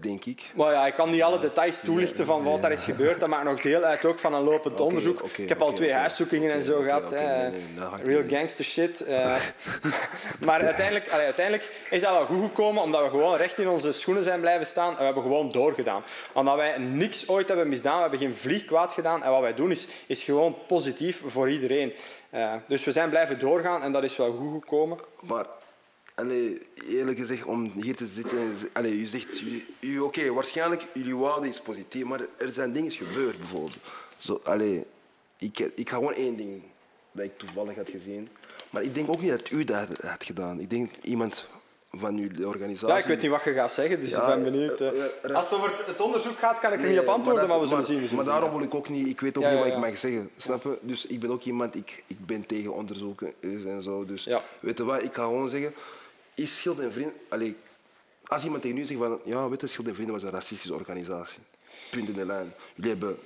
denk 0.00 0.24
ik. 0.24 0.42
Maar 0.54 0.72
ja, 0.72 0.86
ik 0.86 0.94
kan 0.94 1.10
niet 1.10 1.22
alle 1.22 1.38
details 1.38 1.80
toelichten 1.80 2.26
van 2.26 2.42
wat 2.42 2.62
daar 2.62 2.72
is 2.72 2.84
gebeurd. 2.84 3.20
Dat 3.20 3.28
maakt 3.28 3.44
nog 3.44 3.60
deel 3.60 3.82
uit 3.82 4.04
ook 4.04 4.18
van 4.18 4.34
een 4.34 4.42
lopend 4.42 4.80
onderzoek. 4.80 5.20
ik 5.36 5.48
heb 5.48 5.62
al 5.62 5.72
twee 5.72 5.92
huiszoekingen 5.92 6.52
en 6.52 6.62
zo 6.62 6.80
gehad. 6.80 7.10
nee, 7.10 7.46
ik 7.98 8.04
Real 8.04 8.22
gangster 8.28 8.64
shit. 8.64 9.00
eh. 9.00 9.34
maar 10.46 10.60
uiteindelijk, 10.60 11.08
allee, 11.10 11.24
uiteindelijk 11.24 11.82
is 11.90 12.00
dat 12.00 12.10
wel 12.10 12.24
goed 12.24 12.42
gekomen, 12.42 12.82
omdat 12.82 13.02
we 13.02 13.08
gewoon 13.08 13.36
recht 13.36 13.58
in 13.58 13.68
onze 13.68 13.92
schoenen 13.92 14.24
zijn 14.24 14.40
blijven 14.40 14.66
staan. 14.66 14.90
En 14.90 14.98
we 14.98 15.04
hebben 15.04 15.22
gewoon 15.22 15.48
doorgedaan. 15.50 16.02
Omdat 16.32 16.56
wij 16.56 16.78
niks 16.78 17.28
ooit 17.28 17.48
hebben 17.48 17.68
misdaan. 17.68 17.94
We 17.94 18.00
hebben 18.00 18.18
geen 18.18 18.36
vlieg 18.36 18.64
kwaad 18.64 18.92
gedaan. 18.92 19.22
En 19.22 19.30
wat 19.30 19.40
wij 19.40 19.54
doen 19.54 19.70
is, 19.70 19.86
is 20.06 20.22
gewoon 20.22 20.56
positief 20.66 21.22
voor 21.26 21.50
iedereen. 21.50 21.94
Eh, 22.30 22.52
dus 22.68 22.84
we 22.84 22.92
zijn 22.92 23.10
blijven 23.10 23.38
doorgaan 23.38 23.82
en 23.82 23.92
dat 23.92 24.02
is 24.02 24.16
wel 24.16 24.32
goed 24.32 24.62
gekomen. 24.62 24.98
Maar 25.20 25.46
allee, 26.14 26.60
eerlijk 26.88 27.18
gezegd, 27.18 27.44
om 27.44 27.72
hier 27.74 27.96
te 27.96 28.06
zitten... 28.06 28.38
Allee, 28.72 28.92
u 28.92 29.06
zegt... 29.06 29.42
Oké, 30.00 30.32
waarschijnlijk, 30.32 30.86
jullie 30.92 31.16
wouden 31.16 31.48
iets 31.48 31.60
positief, 31.60 32.04
maar 32.04 32.20
er 32.36 32.50
zijn 32.50 32.72
dingen 32.72 32.90
gebeurd, 32.92 33.38
bijvoorbeeld. 33.38 33.76
Zo, 34.18 34.40
allee, 34.44 34.84
ik, 35.38 35.58
ik 35.58 35.88
ga 35.88 35.96
gewoon 35.96 36.14
één 36.14 36.36
ding 36.36 36.62
dat 37.12 37.24
ik 37.24 37.38
toevallig 37.38 37.76
had 37.76 37.90
gezien. 37.90 38.28
Maar 38.70 38.82
ik 38.82 38.94
denk 38.94 39.08
ook 39.08 39.20
niet 39.20 39.30
dat 39.30 39.50
u 39.50 39.64
dat 39.64 39.88
had, 40.02 40.24
gedaan. 40.24 40.60
Ik 40.60 40.70
denk 40.70 40.90
iemand 41.02 41.48
van 41.96 42.16
uw 42.18 42.46
organisatie... 42.46 42.94
Ja, 42.94 42.98
ik 43.00 43.04
weet 43.04 43.22
niet 43.22 43.30
wat 43.30 43.42
je 43.44 43.52
gaat 43.52 43.72
zeggen, 43.72 44.00
dus 44.00 44.10
Ja, 44.10 44.20
ik 44.20 44.42
ben 44.42 44.52
benieuwd. 44.52 44.80
eh. 44.80 44.88
eh, 44.88 45.04
eh, 45.22 45.34
Als 45.34 45.50
het 45.50 45.58
over 45.58 45.82
het- 45.86 46.00
onderzoek 46.00 46.38
gaat, 46.38 46.58
kan 46.58 46.72
ik 46.72 46.78
er 46.78 46.84
Nee, 46.84 46.92
niet 46.92 47.00
op 47.00 47.08
antwoorden, 47.08 47.48
maar, 47.48 47.58
dat- 47.58 47.68
we 47.68 47.68
zullen 47.68 47.84
zien. 47.84 47.94
we 47.94 48.00
zullen 48.00 48.14
maar 48.16 48.24
zien, 48.24 48.34
daarom 48.34 48.58
wil 48.58 48.66
ik 48.66 48.74
ook 48.74 48.88
niet, 48.88 49.06
ik 49.08 49.20
weet 49.20 49.36
ook 49.38 49.42
Ja, 49.42 49.50
niet 49.50 49.58
wat 49.58 49.66
ik 49.68 49.78
mag 49.78 49.98
zeggen, 49.98 50.30
snap 50.36 50.62
je? 50.62 50.78
Dus 50.80 51.06
ik 51.06 51.20
ben 51.20 51.30
ook 51.30 51.42
iemand, 51.42 51.74
ik, 51.74 52.02
ik 52.06 52.26
ben 52.26 52.46
tegen 52.46 52.72
onderzoeken 52.74 53.32
en 53.40 53.82
zo. 53.82 54.04
Dus 54.04 54.28
weet 54.60 54.78
je 54.78 54.84
wat, 54.84 55.02
ik 55.02 55.14
ga 55.14 55.22
gewoon 55.24 55.48
zeggen, 55.48 55.74
is 56.34 56.56
Schild 56.56 56.78
en 56.78 56.92
Vrienden, 56.92 57.56
als 58.24 58.44
iemand 58.44 58.62
tegen 58.62 58.78
u 58.78 58.84
zegt 58.84 59.00
van, 59.00 59.20
ja, 59.24 59.48
weet 59.48 59.60
je, 59.60 59.66
Schild 59.66 59.88
en 59.88 59.94
Vrienden 59.94 60.14
was 60.14 60.24
een 60.24 60.30
racistische 60.30 60.74
organisatie. 60.74 61.42
Punt 61.90 62.08
in 62.08 62.14
de 62.14 62.26
lijn. 62.26 62.52
Jullie 62.74 62.90
hebben 62.90 63.18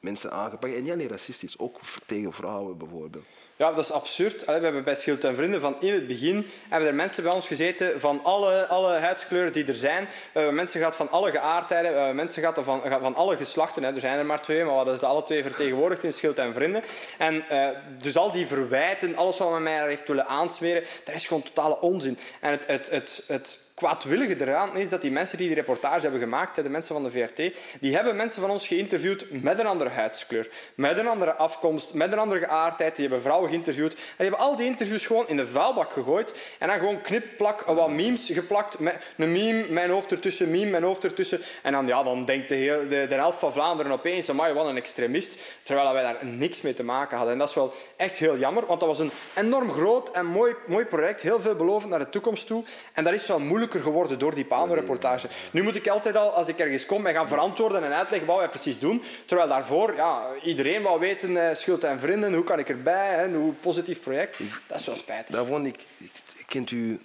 mensen 0.00 0.32
aangepakt 0.32 0.74
en 0.74 0.82
niet 0.82 0.92
alleen 0.92 1.08
racistisch, 1.08 1.58
ook 1.58 1.80
tegen 2.06 2.32
vrouwen 2.32 2.78
bijvoorbeeld. 2.78 3.24
Ja, 3.56 3.72
dat 3.72 3.84
is 3.84 3.92
absurd. 3.92 4.44
We 4.44 4.52
hebben 4.52 4.84
bij 4.84 4.94
Schild 4.94 5.24
en 5.24 5.34
Vrienden 5.34 5.60
van 5.60 5.76
in 5.80 5.92
het 5.92 6.06
begin 6.06 6.50
hebben 6.68 6.88
er 6.88 6.94
mensen 6.94 7.22
bij 7.22 7.32
ons 7.32 7.46
gezeten 7.46 8.00
van 8.00 8.24
alle, 8.24 8.66
alle 8.66 8.98
huidskleuren 8.98 9.52
die 9.52 9.66
er 9.66 9.74
zijn. 9.74 10.08
Mensen 10.32 10.78
gehad 10.78 10.96
van 10.96 11.10
alle 11.10 11.30
geaardheden. 11.30 11.90
We 11.90 11.96
hebben 11.96 12.16
mensen 12.16 12.64
van, 12.64 12.82
van 13.00 13.14
alle 13.14 13.36
geslachten. 13.36 13.82
Hè. 13.82 13.94
Er 13.94 14.00
zijn 14.00 14.18
er 14.18 14.26
maar 14.26 14.42
twee, 14.42 14.64
maar 14.64 14.84
we 14.84 14.98
ze 14.98 15.06
alle 15.06 15.22
twee 15.22 15.42
vertegenwoordigd 15.42 16.04
in 16.04 16.12
Schild 16.12 16.38
en 16.38 16.54
Vrienden. 16.54 16.82
En 17.18 17.48
eh, 17.48 17.68
dus 17.98 18.16
al 18.16 18.30
die 18.30 18.46
verwijten, 18.46 19.16
alles 19.16 19.38
wat 19.38 19.50
men 19.50 19.62
mij 19.62 19.86
heeft 19.88 20.08
willen 20.08 20.26
aansmeren, 20.26 20.84
dat 21.04 21.14
is 21.14 21.26
gewoon 21.26 21.42
totale 21.42 21.80
onzin. 21.80 22.18
En 22.40 22.50
het, 22.50 22.66
het, 22.66 22.90
het, 22.90 23.22
het 23.26 23.58
kwaadwillige 23.74 24.40
eraan 24.40 24.76
is 24.76 24.88
dat 24.88 25.02
die 25.02 25.10
mensen 25.10 25.38
die 25.38 25.46
die 25.46 25.56
reportage 25.56 26.00
hebben 26.00 26.20
gemaakt, 26.20 26.54
de 26.54 26.68
mensen 26.68 26.94
van 26.94 27.04
de 27.04 27.10
VRT, 27.10 27.56
die 27.80 27.94
hebben 27.94 28.16
mensen 28.16 28.40
van 28.40 28.50
ons 28.50 28.66
geïnterviewd 28.66 29.42
met 29.42 29.58
een 29.58 29.66
andere 29.66 29.90
huidskleur, 29.90 30.48
met 30.74 30.98
een 30.98 31.06
andere 31.06 31.34
afkomst, 31.34 31.94
met 31.94 32.12
een 32.12 32.18
andere 32.18 32.40
geaardheid. 32.40 32.96
Die 32.96 33.04
hebben 33.04 33.22
vrouwen 33.22 33.48
geïnterviewd. 33.48 33.92
En 33.92 34.00
die 34.16 34.26
hebben 34.28 34.38
al 34.38 34.56
die 34.56 34.66
interviews 34.66 35.06
gewoon 35.06 35.28
in 35.28 35.36
de 35.36 35.46
vuilbak 35.46 35.92
gegooid. 35.92 36.34
En 36.58 36.68
dan 36.68 36.78
gewoon 36.78 37.00
knip, 37.00 37.36
plak, 37.36 37.60
wat 37.60 37.90
memes 37.90 38.30
geplakt. 38.32 38.78
Met 38.78 39.12
een 39.16 39.32
meme, 39.32 39.64
mijn 39.68 39.90
hoofd 39.90 40.12
ertussen, 40.12 40.50
meme, 40.50 40.70
mijn 40.70 40.82
hoofd 40.82 41.04
ertussen. 41.04 41.40
En 41.62 41.72
dan, 41.72 41.86
ja, 41.86 42.02
dan 42.02 42.24
denkt 42.24 42.48
de, 42.48 42.54
heel, 42.54 42.88
de, 42.88 43.06
de 43.08 43.14
helft 43.14 43.38
van 43.38 43.52
Vlaanderen 43.52 43.92
opeens, 43.92 44.28
amai, 44.30 44.52
wat 44.52 44.66
een 44.66 44.76
extremist. 44.76 45.38
Terwijl 45.62 45.92
wij 45.92 46.02
daar 46.02 46.26
niks 46.26 46.60
mee 46.60 46.74
te 46.74 46.84
maken 46.84 47.16
hadden. 47.16 47.32
En 47.32 47.38
dat 47.38 47.48
is 47.48 47.54
wel 47.54 47.72
echt 47.96 48.18
heel 48.18 48.38
jammer, 48.38 48.66
want 48.66 48.80
dat 48.80 48.88
was 48.88 48.98
een 48.98 49.10
enorm 49.34 49.70
groot 49.70 50.10
en 50.10 50.26
mooi, 50.26 50.54
mooi 50.66 50.84
project. 50.84 51.22
Heel 51.22 51.40
veelbelovend 51.40 51.90
naar 51.90 51.98
de 51.98 52.08
toekomst 52.08 52.46
toe. 52.46 52.64
En 52.92 53.04
dat 53.04 53.12
is 53.12 53.26
wel 53.26 53.38
moeilijker 53.64 53.92
geworden 53.92 54.18
door 54.18 54.34
die 54.34 54.44
Pano-reportage. 54.44 55.28
Nu 55.50 55.62
moet 55.62 55.76
ik 55.76 55.88
altijd 55.88 56.16
al, 56.16 56.30
als 56.30 56.48
ik 56.48 56.58
ergens 56.58 56.86
kom, 56.86 57.02
mij 57.02 57.12
gaan 57.12 57.28
verantwoorden 57.28 57.84
en 57.84 57.92
uitleggen 57.92 58.28
wat 58.28 58.38
wij 58.38 58.48
precies 58.48 58.78
doen. 58.78 59.02
Terwijl 59.26 59.48
daarvoor 59.48 59.94
ja, 59.94 60.26
iedereen 60.42 60.82
wou 60.82 61.00
weten, 61.00 61.48
eh, 61.48 61.54
schuld 61.54 61.84
en 61.84 62.00
vrienden, 62.00 62.34
hoe 62.34 62.44
kan 62.44 62.58
ik 62.58 62.68
erbij, 62.68 63.14
hè, 63.14 63.34
hoe 63.34 63.52
positief 63.52 64.00
project. 64.00 64.38
Dat 64.66 64.80
is 64.80 64.86
wel 64.86 64.96
spijtig. 64.96 65.34
Daar 65.34 65.44
vond 65.44 65.66
ik, 65.66 65.86
ik, 65.98 66.10
kent 66.46 66.70
u 66.70 67.00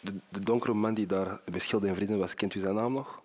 de, 0.00 0.12
de 0.28 0.40
donkere 0.40 0.74
man 0.74 0.94
die 0.94 1.06
daar 1.06 1.40
bij 1.50 1.60
Schilde 1.60 1.88
en 1.88 1.94
Vrienden 1.94 2.18
was, 2.18 2.34
kent 2.34 2.54
u 2.54 2.60
zijn 2.60 2.74
naam 2.74 2.92
nog? 2.92 3.22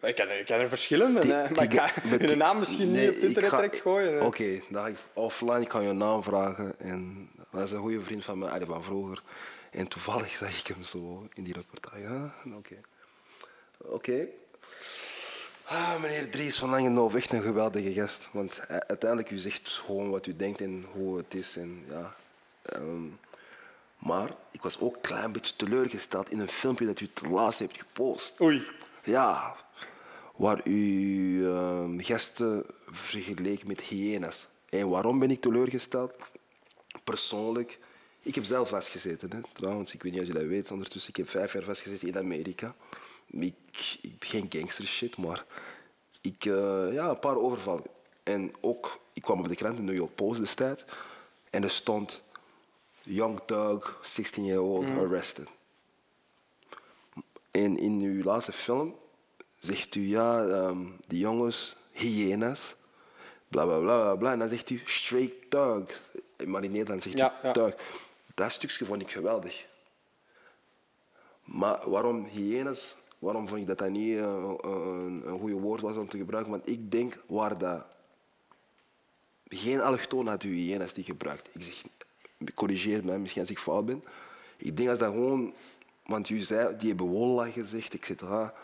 Ik 0.00 0.14
ken, 0.14 0.38
ik 0.38 0.46
ken 0.46 0.60
er 0.60 0.68
verschillende, 0.68 1.20
Die- 1.20 1.30
maar 1.30 1.62
ik 1.62 1.74
ga 1.74 1.90
de 2.26 2.36
naam 2.36 2.58
misschien 2.58 2.90
Nee, 2.90 3.06
niet 3.06 3.16
op 3.16 3.22
internet 3.22 3.50
direct 3.50 3.80
gooien. 3.80 4.22
Oké, 4.22 4.44
ik 4.44 4.96
offline, 5.12 5.60
ik 5.60 5.68
kan 5.68 5.82
je 5.86 5.92
naam 5.92 6.22
vragen. 6.22 6.74
En 6.78 7.28
dat 7.52 7.64
is 7.64 7.70
een 7.70 7.80
goede 7.80 8.02
vriend 8.02 8.24
van 8.24 8.38
mij, 8.38 8.60
van 8.66 8.84
vroeger. 8.84 9.22
En 9.70 9.88
toevallig 9.88 10.34
zag 10.36 10.58
ik 10.60 10.66
hem 10.66 10.82
zo 10.82 11.28
in 11.34 11.42
die 11.42 11.52
reportage. 11.54 12.06
Ah, 12.06 12.56
Oké. 12.56 12.74
Oké. 13.78 14.26
Ah, 15.64 16.00
meneer 16.02 16.30
Dries 16.30 16.58
van 16.58 16.70
Langenhoven, 16.70 17.18
echt 17.18 17.32
een 17.32 17.42
geweldige 17.42 17.92
gast. 17.92 18.28
Want 18.32 18.60
hij- 18.68 18.86
uiteindelijk, 18.86 19.30
u 19.30 19.36
zegt 19.38 19.70
gewoon 19.70 20.10
wat 20.10 20.26
u 20.26 20.36
denkt 20.36 20.60
en 20.60 20.84
hoe 20.92 21.16
het 21.16 21.34
is. 21.34 21.56
En, 21.56 21.84
ja. 21.88 22.14
Ehm, 22.62 23.02
maar 23.98 24.30
ik 24.50 24.62
was 24.62 24.80
ook 24.80 24.94
een 24.94 25.00
klein 25.00 25.32
beetje 25.32 25.56
teleurgesteld 25.56 26.30
in 26.30 26.38
een 26.38 26.48
filmpje 26.48 26.86
dat 26.86 27.00
u 27.00 27.08
te 27.12 27.28
laatst 27.28 27.58
hebt 27.58 27.78
gepost. 27.78 28.40
Oei. 28.40 28.66
Ja, 29.04 29.56
waar 30.36 30.60
u 30.68 31.46
ehm 31.46 31.98
gasten 32.00 32.64
vergeleek 32.90 33.64
met 33.64 33.80
hyena's. 33.80 34.46
En 34.68 34.88
waarom 34.88 35.18
ben 35.18 35.30
ik 35.30 35.40
teleurgesteld? 35.40 36.12
Persoonlijk, 37.04 37.78
ik 38.22 38.34
heb 38.34 38.44
zelf 38.44 38.68
vastgezeten. 38.68 39.30
Hè. 39.32 39.40
Trouwens, 39.52 39.94
ik 39.94 40.02
weet 40.02 40.12
niet 40.12 40.20
of 40.20 40.26
je 40.26 40.32
dat 40.32 40.42
weet 40.42 40.70
ondertussen. 40.70 41.10
Ik 41.10 41.16
heb 41.16 41.28
vijf 41.28 41.52
jaar 41.52 41.62
vastgezeten 41.62 42.08
in 42.08 42.18
Amerika. 42.18 42.74
Ik, 43.26 43.54
ik 44.00 44.24
geen 44.24 44.46
gangster 44.48 44.86
shit, 44.86 45.16
maar 45.16 45.44
ik, 46.20 46.44
eh, 46.44 46.92
ja, 46.92 47.08
een 47.08 47.18
paar 47.18 47.36
overvallen. 47.36 47.84
En 48.22 48.52
ook, 48.60 48.98
ik 49.12 49.22
kwam 49.22 49.38
op 49.40 49.48
de 49.48 49.54
krant, 49.54 49.76
de 49.76 49.82
New 49.82 49.94
York 49.94 50.14
Post 50.14 50.40
destijds. 50.40 50.84
En 51.50 51.62
er 51.62 51.70
stond, 51.70 52.22
young 53.02 53.40
thug, 53.46 53.98
16 54.02 54.44
year 54.44 54.60
old, 54.60 54.90
arrested. 54.90 55.48
En 57.50 57.78
in 57.78 58.00
uw 58.00 58.22
laatste 58.22 58.52
film 58.52 58.94
zegt 59.58 59.94
u 59.94 60.08
ja, 60.08 60.44
ehm, 60.46 60.78
die 61.06 61.18
jongens, 61.18 61.76
hyena's, 61.92 62.74
bla 63.48 63.64
bla 63.64 63.78
bla 63.78 64.02
bla 64.02 64.14
bla. 64.14 64.32
En 64.32 64.38
dan 64.38 64.48
zegt 64.48 64.70
u 64.70 64.82
straight 64.84 65.50
thug. 65.50 66.02
Maar 66.46 66.64
in 66.64 66.70
Nederland 66.70 67.02
zegt 67.02 67.16
Ja, 67.16 67.38
u 67.42 67.46
ja. 67.46 67.52
thug. 67.52 67.74
Dat 68.38 68.52
stukje 68.52 68.84
vond 68.84 69.02
ik 69.02 69.10
geweldig. 69.10 69.66
Maar 71.44 71.90
waarom 71.90 72.24
hyena's? 72.24 72.96
Waarom 73.18 73.48
vond 73.48 73.60
ik 73.60 73.66
dat 73.66 73.78
dat 73.78 73.90
niet 73.90 74.16
eh, 74.16 74.54
een, 74.60 75.22
een 75.26 75.38
goede 75.38 75.54
woord 75.54 75.80
was 75.80 75.96
om 75.96 76.08
te 76.08 76.16
gebruiken? 76.16 76.52
Want 76.52 76.68
ik 76.68 76.90
denk 76.90 77.22
waar 77.26 77.58
dat 77.58 77.84
geen 79.48 79.80
allochtoon 79.80 80.26
had 80.26 80.42
u 80.42 80.54
hyena's 80.54 80.94
die 80.94 81.04
gebruikt. 81.04 81.48
Ik 81.52 81.62
zeg, 81.62 81.82
corrigeer 82.54 83.04
mij 83.04 83.18
misschien 83.18 83.42
als 83.42 83.50
ik 83.50 83.58
fout 83.58 83.86
ben. 83.86 84.04
Ik 84.56 84.76
denk 84.76 84.88
als 84.88 84.98
dat 84.98 85.12
gewoon, 85.12 85.54
want 86.06 86.28
u 86.28 86.40
zei, 86.40 86.76
die 86.76 86.88
hebben 86.88 87.06
wolla 87.06 87.50
gezegd, 87.50 87.94
et 87.94 88.04
cetera. 88.04 88.54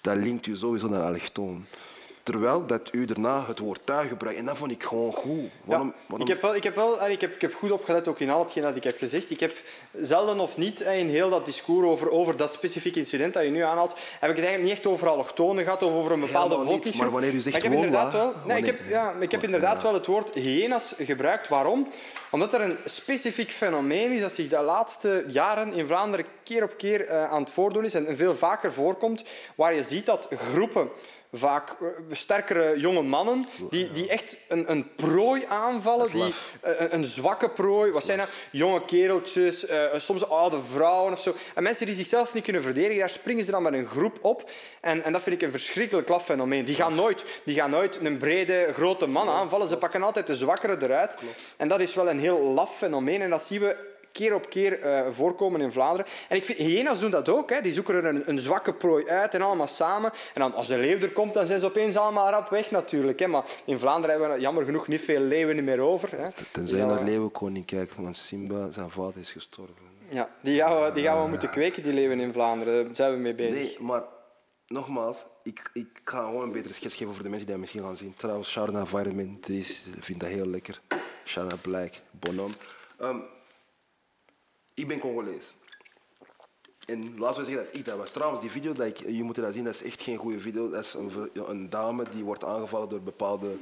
Dat 0.00 0.16
linkt 0.16 0.46
u 0.46 0.56
sowieso 0.56 0.88
naar 0.88 1.02
allochtoon. 1.02 1.64
Terwijl 2.22 2.66
dat 2.66 2.88
u 2.92 3.04
daarna 3.04 3.44
het 3.46 3.58
woord 3.58 3.80
tuig 3.84 4.08
gebruikt. 4.08 4.38
En 4.38 4.44
dat 4.44 4.56
vond 4.56 4.70
ik 4.70 4.82
gewoon 4.82 5.12
goed. 5.12 5.50
Waarom, 5.64 5.86
Ja, 5.86 5.94
waarom- 6.06 6.20
Ik 6.28 6.32
heb, 6.32 6.42
wel, 6.42 6.54
ik, 6.54 6.62
heb 6.62 6.74
wel, 6.74 7.08
ik, 7.08 7.20
heb, 7.20 7.34
ik 7.34 7.40
heb 7.40 7.54
goed 7.54 7.70
opgelet 7.70 8.08
ook 8.08 8.18
in 8.20 8.30
al 8.30 8.38
hetgeen 8.42 8.62
dat 8.62 8.76
ik 8.76 8.84
heb 8.84 8.98
gezegd. 8.98 9.30
Ik 9.30 9.40
heb 9.40 9.52
zelden 10.00 10.40
of 10.40 10.56
niet 10.56 10.80
eh, 10.80 10.98
in 10.98 11.08
heel 11.08 11.30
dat 11.30 11.44
discours 11.44 11.86
over, 11.86 12.10
over 12.10 12.36
dat 12.36 12.52
specifieke 12.52 12.98
incident 12.98 13.34
dat 13.34 13.42
je 13.42 13.50
nu 13.50 13.60
aanhaalt, 13.60 13.92
heb 13.92 14.30
ik 14.30 14.36
het 14.36 14.44
eigenlijk 14.44 14.62
niet 14.62 14.72
echt 14.72 14.86
over 14.86 15.08
allochtonen 15.08 15.64
gehad 15.64 15.82
of 15.82 15.92
over 15.92 16.12
een 16.12 16.20
bepaalde 16.20 16.56
bevolkingsgroep. 16.58 17.00
maar 17.02 17.10
wanneer 17.10 17.32
u 17.34 17.40
zegt 17.40 17.56
ik 17.56 17.62
heb 17.62 17.72
inderdaad 17.72 18.12
wel, 18.12 18.32
nee, 18.46 18.58
ik 18.58 18.66
heb, 18.66 18.88
ja, 18.88 19.12
ik 19.20 19.30
heb 19.30 19.42
inderdaad 19.42 19.82
wel 19.82 19.94
het 19.94 20.06
woord 20.06 20.30
hyena's 20.34 20.94
gebruikt. 20.98 21.48
Waarom? 21.48 21.88
Omdat 22.30 22.54
er 22.54 22.60
een 22.60 22.76
specifiek 22.84 23.50
fenomeen 23.50 24.12
is 24.12 24.20
dat 24.20 24.32
zich 24.32 24.48
de 24.48 24.60
laatste 24.60 25.24
jaren 25.28 25.72
in 25.72 25.86
Vlaanderen 25.86 26.26
keer 26.42 26.62
op 26.62 26.74
keer 26.76 27.06
eh, 27.06 27.30
aan 27.30 27.42
het 27.42 27.50
voordoen 27.50 27.84
is 27.84 27.94
en 27.94 28.16
veel 28.16 28.34
vaker 28.34 28.72
voorkomt, 28.72 29.24
waar 29.54 29.74
je 29.74 29.82
ziet 29.82 30.06
dat 30.06 30.28
groepen 30.52 30.88
vaak 31.32 31.70
eh, 31.70 31.86
sterkere 32.10 32.78
jonge 32.78 33.02
mannen 33.02 33.46
die, 33.70 33.90
die 33.90 34.08
echt 34.08 34.36
een, 34.48 34.70
een 34.70 34.94
prooi 34.94 35.44
aanvallen, 35.48 36.10
die, 36.10 36.34
eh, 36.60 36.72
een, 36.78 36.94
een 36.94 37.04
zwakke 37.04 37.48
prooi. 37.48 37.92
Wat 37.92 38.04
zijn 38.04 38.18
dat? 38.18 38.28
Jonge 38.50 38.84
kereltjes, 38.84 39.66
eh, 39.66 39.84
soms 39.96 40.28
oude 40.28 40.62
vrouwen 40.62 41.12
of 41.12 41.20
zo. 41.20 41.34
En 41.54 41.62
mensen 41.62 41.86
die 41.86 41.94
zichzelf 41.94 42.34
niet 42.34 42.44
kunnen 42.44 42.62
verdedigen, 42.62 42.98
daar 42.98 43.10
springen 43.10 43.44
ze 43.44 43.50
dan 43.50 43.62
met 43.62 43.72
een 43.72 43.86
groep 43.86 44.18
op. 44.20 44.50
En, 44.80 45.02
en 45.02 45.12
dat 45.12 45.22
vind 45.22 45.36
ik 45.36 45.42
een 45.42 45.50
verschrikkelijk 45.50 46.08
laf 46.08 46.24
fenomeen. 46.24 46.64
Die 46.64 46.74
gaan 46.74 46.94
nooit, 46.94 47.24
die 47.44 47.54
gaan 47.54 47.70
nooit 47.70 47.98
een 48.02 48.16
brede, 48.16 48.68
grote 48.72 49.06
man 49.06 49.28
aanvallen. 49.28 49.68
Ze 49.68 49.76
pakken 49.76 50.02
altijd 50.02 50.26
de 50.26 50.36
zwakkere 50.36 50.76
eruit. 50.80 51.16
En 51.56 51.68
dat 51.68 51.80
is 51.80 51.94
wel 51.94 52.08
een 52.08 52.20
heel 52.20 52.40
laf 52.40 52.76
fenomeen. 52.76 53.22
En 53.22 53.30
dat 53.30 53.42
zien 53.42 53.60
we 53.60 53.76
keer 54.12 54.34
op 54.34 54.48
keer 54.50 54.80
eh, 54.80 55.06
voorkomen 55.12 55.60
in 55.60 55.72
Vlaanderen. 55.72 56.06
En 56.28 56.36
ik 56.36 56.44
vind, 56.44 56.58
hyena's 56.58 57.00
doen 57.00 57.10
dat 57.10 57.28
ook. 57.28 57.50
Hè. 57.50 57.60
Die 57.60 57.72
zoeken 57.72 57.94
er 57.94 58.04
een, 58.04 58.28
een 58.28 58.40
zwakke 58.40 58.72
prooi 58.74 59.06
uit 59.08 59.34
en 59.34 59.42
allemaal 59.42 59.66
samen. 59.66 60.10
En 60.34 60.40
dan, 60.40 60.54
als 60.54 60.66
de 60.66 60.78
leeuw 60.78 60.98
er 60.98 61.12
komt, 61.12 61.34
dan 61.34 61.46
zijn 61.46 61.60
ze 61.60 61.66
opeens 61.66 61.96
allemaal 61.96 62.30
rap 62.30 62.48
weg 62.48 62.70
natuurlijk. 62.70 63.18
Hè. 63.18 63.26
Maar 63.26 63.44
in 63.64 63.78
Vlaanderen 63.78 64.10
hebben 64.18 64.34
we 64.36 64.40
jammer 64.42 64.64
genoeg 64.64 64.88
niet 64.88 65.00
veel 65.00 65.20
leeuwen 65.20 65.64
meer 65.64 65.80
over. 65.80 66.08
Hè. 66.18 66.26
Tenzij 66.52 66.78
je 66.78 66.84
naar 66.84 66.98
we- 66.98 67.04
Leeuwenkoning 67.04 67.66
kijkt, 67.66 67.96
want 67.96 68.16
Simba, 68.16 68.70
zijn 68.70 68.90
vader 68.90 69.18
is 69.20 69.30
gestorven. 69.32 69.90
Ja, 70.08 70.28
die 70.42 70.58
gaan 70.60 70.82
we, 70.82 70.92
die 70.92 71.04
gaan 71.04 71.22
we 71.22 71.28
moeten 71.28 71.50
kweken, 71.50 71.82
die 71.82 71.92
leeuwen 71.92 72.20
in 72.20 72.32
Vlaanderen. 72.32 72.84
Daar 72.84 72.94
zijn 72.94 73.12
we 73.12 73.18
mee 73.18 73.34
bezig. 73.34 73.58
Nee, 73.58 73.76
maar 73.80 74.02
nogmaals, 74.66 75.24
ik, 75.42 75.70
ik 75.72 76.00
ga 76.04 76.24
gewoon 76.24 76.42
een 76.42 76.52
betere 76.52 76.74
schets 76.74 76.94
geven 76.94 77.14
voor 77.14 77.22
de 77.22 77.28
mensen 77.28 77.46
die 77.46 77.54
dat 77.56 77.64
misschien 77.64 77.82
gaan 77.82 77.96
zien. 77.96 78.14
Trouwens, 78.16 78.50
Sharna 78.50 78.84
die 79.40 79.66
vindt 80.00 80.20
dat 80.20 80.30
heel 80.30 80.46
lekker. 80.46 80.80
Sharna 81.24 81.54
Black, 81.62 81.92
Bonhomme. 82.10 82.54
Ehm, 82.98 83.16
ik 84.74 84.88
ben 84.88 84.98
Congolees. 84.98 85.54
En 86.86 87.18
laten 87.18 87.40
we 87.40 87.46
zeggen 87.46 87.66
dat 87.66 87.76
ik 87.76 87.84
dat 87.84 87.96
was. 87.96 88.10
Trouwens, 88.10 88.40
die 88.40 88.50
video, 88.50 88.72
dat 88.72 88.86
ik, 88.86 88.98
je 88.98 89.22
moet 89.22 89.34
dat 89.34 89.54
zien, 89.54 89.64
dat 89.64 89.74
is 89.74 89.82
echt 89.82 90.02
geen 90.02 90.16
goede 90.16 90.40
video. 90.40 90.70
Dat 90.70 90.84
is 90.84 90.94
een, 90.94 91.30
een 91.50 91.70
dame 91.70 92.08
die 92.10 92.24
wordt 92.24 92.44
aangevallen 92.44 92.88
door 92.88 93.00
bepaalde 93.00 93.56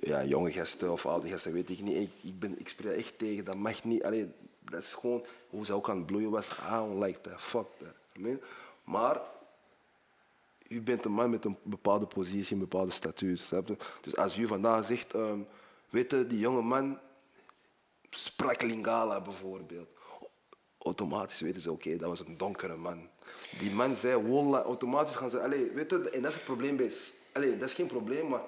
ja, 0.00 0.24
jonge 0.24 0.52
gasten 0.52 0.92
of 0.92 1.06
oude 1.06 1.28
gasten, 1.28 1.52
weet 1.52 1.70
ik 1.70 1.80
niet. 1.80 1.96
Ik, 1.96 2.10
ik, 2.22 2.38
ben, 2.38 2.58
ik 2.58 2.68
spreek 2.68 2.96
echt 2.96 3.18
tegen, 3.18 3.44
dat 3.44 3.56
mag 3.56 3.84
niet. 3.84 4.04
Allee, 4.04 4.32
dat 4.60 4.82
is 4.82 4.94
gewoon 4.94 5.24
hoe 5.48 5.64
ze 5.64 5.72
ook 5.72 5.90
aan 5.90 5.96
het 5.96 6.06
bloeien 6.06 6.30
was. 6.30 6.50
I 6.50 6.70
don't 6.70 7.02
like 7.02 7.20
that, 7.20 7.42
fuck 7.42 7.66
that. 7.78 7.94
Maar 8.84 9.20
u 10.68 10.82
bent 10.82 11.04
een 11.04 11.12
man 11.12 11.30
met 11.30 11.44
een 11.44 11.56
bepaalde 11.62 12.06
positie, 12.06 12.52
een 12.52 12.68
bepaalde 12.68 12.92
je? 13.68 13.76
Dus 14.00 14.16
als 14.16 14.38
u 14.38 14.46
vandaag 14.46 14.84
zegt, 14.84 15.14
ehm, 15.14 15.40
weet 15.90 16.10
die 16.28 16.38
jonge 16.38 16.62
man 16.62 16.98
sprak 18.10 18.62
Lingala 18.62 19.20
bijvoorbeeld. 19.20 19.88
Automatisch 20.86 21.40
weten 21.40 21.62
ze, 21.62 21.72
oké, 21.72 21.96
dat 21.96 22.08
was 22.08 22.20
een 22.20 22.36
donkere 22.36 22.76
man. 22.76 23.08
Die 23.58 23.70
man 23.70 23.96
zei, 23.96 24.22
wallah, 24.22 24.64
automatisch 24.64 25.16
gaan 25.16 25.30
ze, 25.30 25.40
allee, 25.40 25.70
weet 25.70 25.90
je, 25.90 26.10
en 26.10 26.22
dat 26.22 26.30
is 26.30 26.36
het 26.36 26.44
probleem 26.44 26.76
bij, 26.76 26.92
allee, 27.32 27.58
dat 27.58 27.68
is 27.68 27.74
geen 27.74 27.86
probleem, 27.86 28.28
maar 28.28 28.42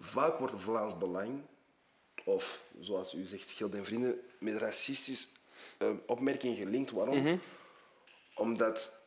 vaak 0.00 0.38
wordt 0.38 0.54
Vlaams 0.56 0.98
Belang, 0.98 1.40
of 2.24 2.62
zoals 2.80 3.14
u 3.14 3.26
zegt, 3.26 3.48
Schild 3.48 3.74
en 3.74 3.84
Vrienden, 3.84 4.20
met 4.38 4.56
racistisch 4.56 5.28
eh, 5.78 5.90
opmerking 6.06 6.56
gelinkt. 6.56 6.90
Waarom? 6.90 7.40
Omdat, 8.34 9.00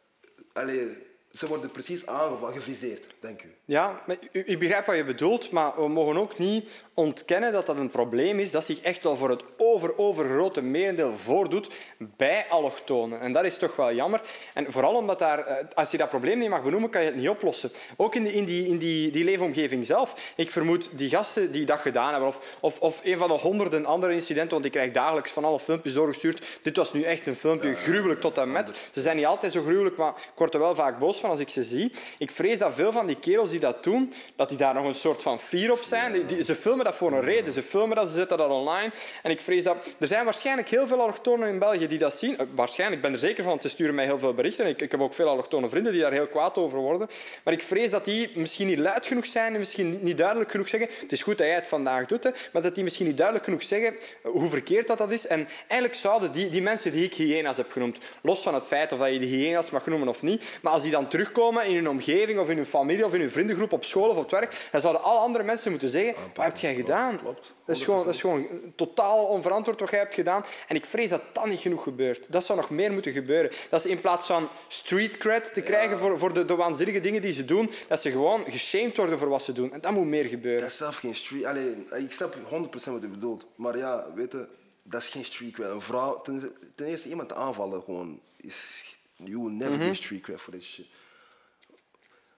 allee, 0.53 0.97
ze 1.33 1.47
worden 1.47 1.71
precies 1.71 2.07
aangevallen, 2.07 2.53
geviseerd, 2.55 3.03
dank 3.19 3.41
u. 3.43 3.53
Ja, 3.65 4.01
maar 4.07 4.17
u- 4.31 4.43
ik 4.45 4.59
begrijp 4.59 4.85
wat 4.85 4.95
je 4.95 5.03
bedoelt, 5.03 5.51
maar 5.51 5.71
we 5.75 5.87
mogen 5.87 6.17
ook 6.17 6.37
niet 6.37 6.71
ontkennen 6.93 7.51
dat 7.51 7.65
dat 7.65 7.77
een 7.77 7.89
probleem 7.89 8.39
is 8.39 8.51
dat 8.51 8.63
zich 8.65 8.81
echt 8.81 9.03
wel 9.03 9.17
voor 9.17 9.29
het 9.29 9.43
over, 9.57 9.97
overgrote 9.97 10.61
merendeel 10.61 11.17
voordoet 11.17 11.69
bij 11.97 12.45
allochtonen. 12.49 13.19
En 13.19 13.31
dat 13.31 13.43
is 13.45 13.57
toch 13.57 13.75
wel 13.75 13.93
jammer. 13.93 14.21
En 14.53 14.71
vooral 14.71 14.95
omdat 14.95 15.19
daar, 15.19 15.39
eh, 15.39 15.65
als 15.73 15.91
je 15.91 15.97
dat 15.97 16.09
probleem 16.09 16.39
niet 16.39 16.49
mag 16.49 16.63
benoemen, 16.63 16.89
kan 16.89 17.01
je 17.01 17.07
het 17.07 17.15
niet 17.15 17.29
oplossen. 17.29 17.71
Ook 17.97 18.15
in, 18.15 18.23
die, 18.23 18.33
in, 18.33 18.45
die, 18.45 18.67
in 18.67 18.77
die, 18.77 19.11
die 19.11 19.23
leefomgeving 19.23 19.85
zelf. 19.85 20.33
Ik 20.35 20.51
vermoed 20.51 20.89
die 20.97 21.09
gasten 21.09 21.51
die 21.51 21.65
dat 21.65 21.79
gedaan 21.79 22.11
hebben, 22.11 22.27
of, 22.29 22.57
of, 22.59 22.79
of 22.79 22.99
een 23.03 23.17
van 23.17 23.27
de 23.27 23.33
honderden 23.33 23.85
andere 23.85 24.13
incidenten, 24.13 24.51
want 24.53 24.65
ik 24.65 24.71
krijg 24.71 24.91
dagelijks 24.91 25.31
van 25.31 25.45
alle 25.45 25.59
filmpjes 25.59 25.93
doorgestuurd. 25.93 26.45
Dit 26.61 26.77
was 26.77 26.93
nu 26.93 27.01
echt 27.03 27.27
een 27.27 27.35
filmpje 27.35 27.73
gruwelijk 27.75 28.21
tot 28.21 28.37
en 28.37 28.51
met. 28.51 28.71
Ze 28.91 29.01
zijn 29.01 29.15
niet 29.15 29.25
altijd 29.25 29.51
zo 29.51 29.61
gruwelijk, 29.61 29.97
maar 29.97 30.13
ik 30.15 30.31
word 30.37 30.53
er 30.53 30.59
wel 30.59 30.75
vaak 30.75 30.99
boos 30.99 31.19
van. 31.21 31.29
als 31.29 31.39
ik 31.39 31.49
ze 31.49 31.63
zie. 31.63 31.91
Ik 32.17 32.31
vrees 32.31 32.57
dat 32.57 32.73
veel 32.73 32.91
van 32.91 33.05
die 33.07 33.15
kerels 33.19 33.49
die 33.49 33.59
dat 33.59 33.83
doen, 33.83 34.13
dat 34.35 34.49
die 34.49 34.57
daar 34.57 34.73
nog 34.73 34.85
een 34.85 34.95
soort 34.95 35.21
van 35.21 35.39
fier 35.39 35.71
op 35.71 35.81
zijn. 35.81 36.25
Die, 36.27 36.43
ze 36.43 36.55
filmen 36.55 36.85
dat 36.85 36.95
voor 36.95 37.11
een 37.11 37.21
reden. 37.21 37.53
Ze 37.53 37.63
filmen 37.63 37.95
dat, 37.95 38.07
ze 38.07 38.13
zetten 38.13 38.37
dat 38.37 38.49
online. 38.49 38.91
En 39.23 39.31
ik 39.31 39.41
vrees 39.41 39.63
dat... 39.63 39.77
Er 39.99 40.07
zijn 40.07 40.23
waarschijnlijk 40.25 40.69
heel 40.69 40.87
veel 40.87 41.01
allochtonen 41.01 41.47
in 41.49 41.59
België 41.59 41.87
die 41.87 41.97
dat 41.97 42.13
zien. 42.13 42.37
Eh, 42.37 42.45
Waarschijnlijk, 42.55 43.01
ik 43.01 43.07
ben 43.07 43.13
er 43.21 43.27
zeker 43.27 43.43
van, 43.43 43.61
ze 43.61 43.69
sturen 43.69 43.95
mij 43.95 44.05
heel 44.05 44.19
veel 44.19 44.33
berichten. 44.33 44.65
Ik, 44.65 44.81
ik 44.81 44.91
heb 44.91 45.01
ook 45.01 45.13
veel 45.13 45.27
allochtone 45.27 45.69
vrienden 45.69 45.91
die 45.91 46.01
daar 46.01 46.11
heel 46.11 46.27
kwaad 46.27 46.57
over 46.57 46.79
worden. 46.79 47.07
Maar 47.43 47.53
ik 47.53 47.61
vrees 47.61 47.89
dat 47.89 48.05
die 48.05 48.31
misschien 48.33 48.67
niet 48.67 48.79
luid 48.79 49.05
genoeg 49.05 49.25
zijn 49.25 49.53
en 49.53 49.59
misschien 49.59 49.99
niet- 50.01 50.17
duidelijk 50.17 50.51
genoeg 50.51 50.67
zeggen. 50.69 50.89
Het 50.99 51.11
is 51.11 51.21
goed 51.21 51.37
dat 51.37 51.47
jij 51.47 51.55
het 51.55 51.67
vandaag 51.67 52.05
doet, 52.05 52.23
maar 52.53 52.61
dat 52.61 52.75
die 52.75 52.83
misschien 52.83 53.05
niet 53.05 53.17
duidelijk 53.17 53.45
genoeg 53.45 53.63
zeggen 53.63 53.95
hoe 54.21 54.49
verkeerd 54.49 54.87
dat, 54.87 54.97
dat 54.97 55.11
is. 55.11 55.27
En 55.27 55.47
eigenlijk 55.67 55.99
zouden 55.99 56.31
die, 56.31 56.49
die 56.49 56.61
mensen 56.61 56.91
die 56.91 57.03
ik 57.03 57.13
hyena's 57.13 57.57
heb 57.57 57.71
genoemd, 57.71 57.97
los 58.21 58.39
van 58.39 58.53
het 58.53 58.67
feit 58.67 58.91
of 58.93 58.99
dat 58.99 59.11
je 59.13 59.19
die 59.19 59.37
hyena's 59.37 59.69
mag 59.69 59.85
noemen 59.85 60.07
of 60.07 60.21
niet, 60.21 60.43
maar 60.61 60.71
als 60.73 60.81
die 60.81 60.91
dan 60.91 61.07
terugkomen 61.11 61.65
in 61.65 61.75
hun 61.75 61.89
omgeving 61.89 62.39
of 62.39 62.49
in 62.49 62.57
hun 62.57 62.65
familie 62.65 63.05
of 63.05 63.13
in 63.13 63.19
hun 63.19 63.31
vriendengroep 63.31 63.71
op 63.71 63.83
school 63.83 64.09
of 64.09 64.15
op 64.15 64.21
het 64.21 64.31
werk, 64.31 64.69
dan 64.71 64.81
zouden 64.81 65.03
alle 65.03 65.19
andere 65.19 65.43
mensen 65.43 65.71
moeten 65.71 65.89
zeggen, 65.89 66.15
wat 66.35 66.45
heb 66.45 66.57
jij 66.57 66.75
gedaan? 66.75 67.17
klopt. 67.17 67.53
Dat 67.65 67.75
is, 67.75 67.83
gewoon, 67.83 68.05
dat 68.05 68.13
is 68.13 68.21
gewoon 68.21 68.47
totaal 68.75 69.25
onverantwoord 69.25 69.79
wat 69.79 69.89
jij 69.89 69.99
hebt 69.99 70.13
gedaan. 70.13 70.43
En 70.67 70.75
ik 70.75 70.85
vrees 70.85 71.09
dat 71.09 71.21
dat 71.33 71.45
niet 71.45 71.59
genoeg 71.59 71.83
gebeurt. 71.83 72.31
Dat 72.31 72.45
zou 72.45 72.59
nog 72.59 72.69
meer 72.69 72.91
moeten 72.91 73.11
gebeuren. 73.11 73.51
Dat 73.69 73.81
ze 73.81 73.89
in 73.89 74.01
plaats 74.01 74.27
van 74.27 74.49
street 74.67 75.17
cred 75.17 75.53
te 75.53 75.61
krijgen 75.61 75.97
voor, 75.97 76.17
voor 76.17 76.33
de, 76.33 76.45
de 76.45 76.55
waanzinnige 76.55 76.99
dingen 76.99 77.21
die 77.21 77.31
ze 77.31 77.45
doen, 77.45 77.71
dat 77.87 78.01
ze 78.01 78.11
gewoon 78.11 78.45
geshamed 78.45 78.97
worden 78.97 79.17
voor 79.17 79.29
wat 79.29 79.43
ze 79.43 79.53
doen. 79.53 79.73
En 79.73 79.81
dat 79.81 79.91
moet 79.91 80.05
meer 80.05 80.25
gebeuren. 80.25 80.61
Dat 80.61 80.69
is 80.69 80.77
zelf 80.77 80.97
geen 80.97 81.15
street... 81.15 81.45
Allee, 81.45 81.85
ik 81.95 82.11
snap 82.11 82.35
100% 82.35 82.39
wat 82.71 82.83
je 82.83 83.07
bedoelt. 83.07 83.45
Maar 83.55 83.77
ja, 83.77 84.05
weet 84.15 84.31
je, 84.31 84.47
dat 84.83 85.01
is 85.01 85.07
geen 85.07 85.25
street 85.25 85.53
cred. 85.53 85.69
Een 85.69 85.81
vrouw... 85.81 86.21
Ten, 86.21 86.53
ten 86.75 86.85
eerste, 86.85 87.09
iemand 87.09 87.33
aanvallen 87.33 87.83
gewoon... 87.83 88.19
Is, 88.37 88.85
you 89.15 89.39
will 89.39 89.51
never 89.51 89.77
be 89.77 89.93
street 89.93 90.21
cred 90.21 90.41
for 90.41 90.53
this 90.53 90.65
shit. 90.65 90.85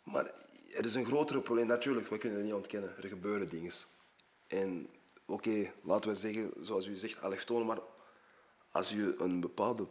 Maar 0.03 0.25
er 0.75 0.85
is 0.85 0.95
een 0.95 1.05
grotere 1.05 1.41
probleem. 1.41 1.67
Natuurlijk, 1.67 2.07
we 2.09 2.17
kunnen 2.17 2.37
het 2.37 2.47
niet 2.47 2.55
ontkennen. 2.55 2.97
Er 2.97 3.07
gebeuren 3.07 3.49
dingen. 3.49 3.71
En 4.47 4.89
oké, 5.25 5.71
laten 5.81 6.09
we 6.09 6.15
zeggen, 6.15 6.51
zoals 6.61 6.85
u 6.85 6.95
zegt, 6.95 7.21
allochtonen. 7.21 7.65
Maar 7.65 7.79
als 8.71 8.91
u 8.91 9.15
een 9.17 9.39
bepaalde 9.39 9.87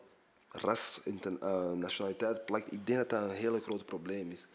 ras, 0.48 1.00
eh, 1.40 1.72
nationaliteit 1.72 2.44
plakt, 2.44 2.72
ik 2.72 2.86
denk 2.86 2.98
dat 2.98 3.10
dat 3.10 3.22
een 3.22 3.36
hele 3.36 3.60
groot 3.60 3.84
probleem 3.84 4.30
is. 4.30 4.46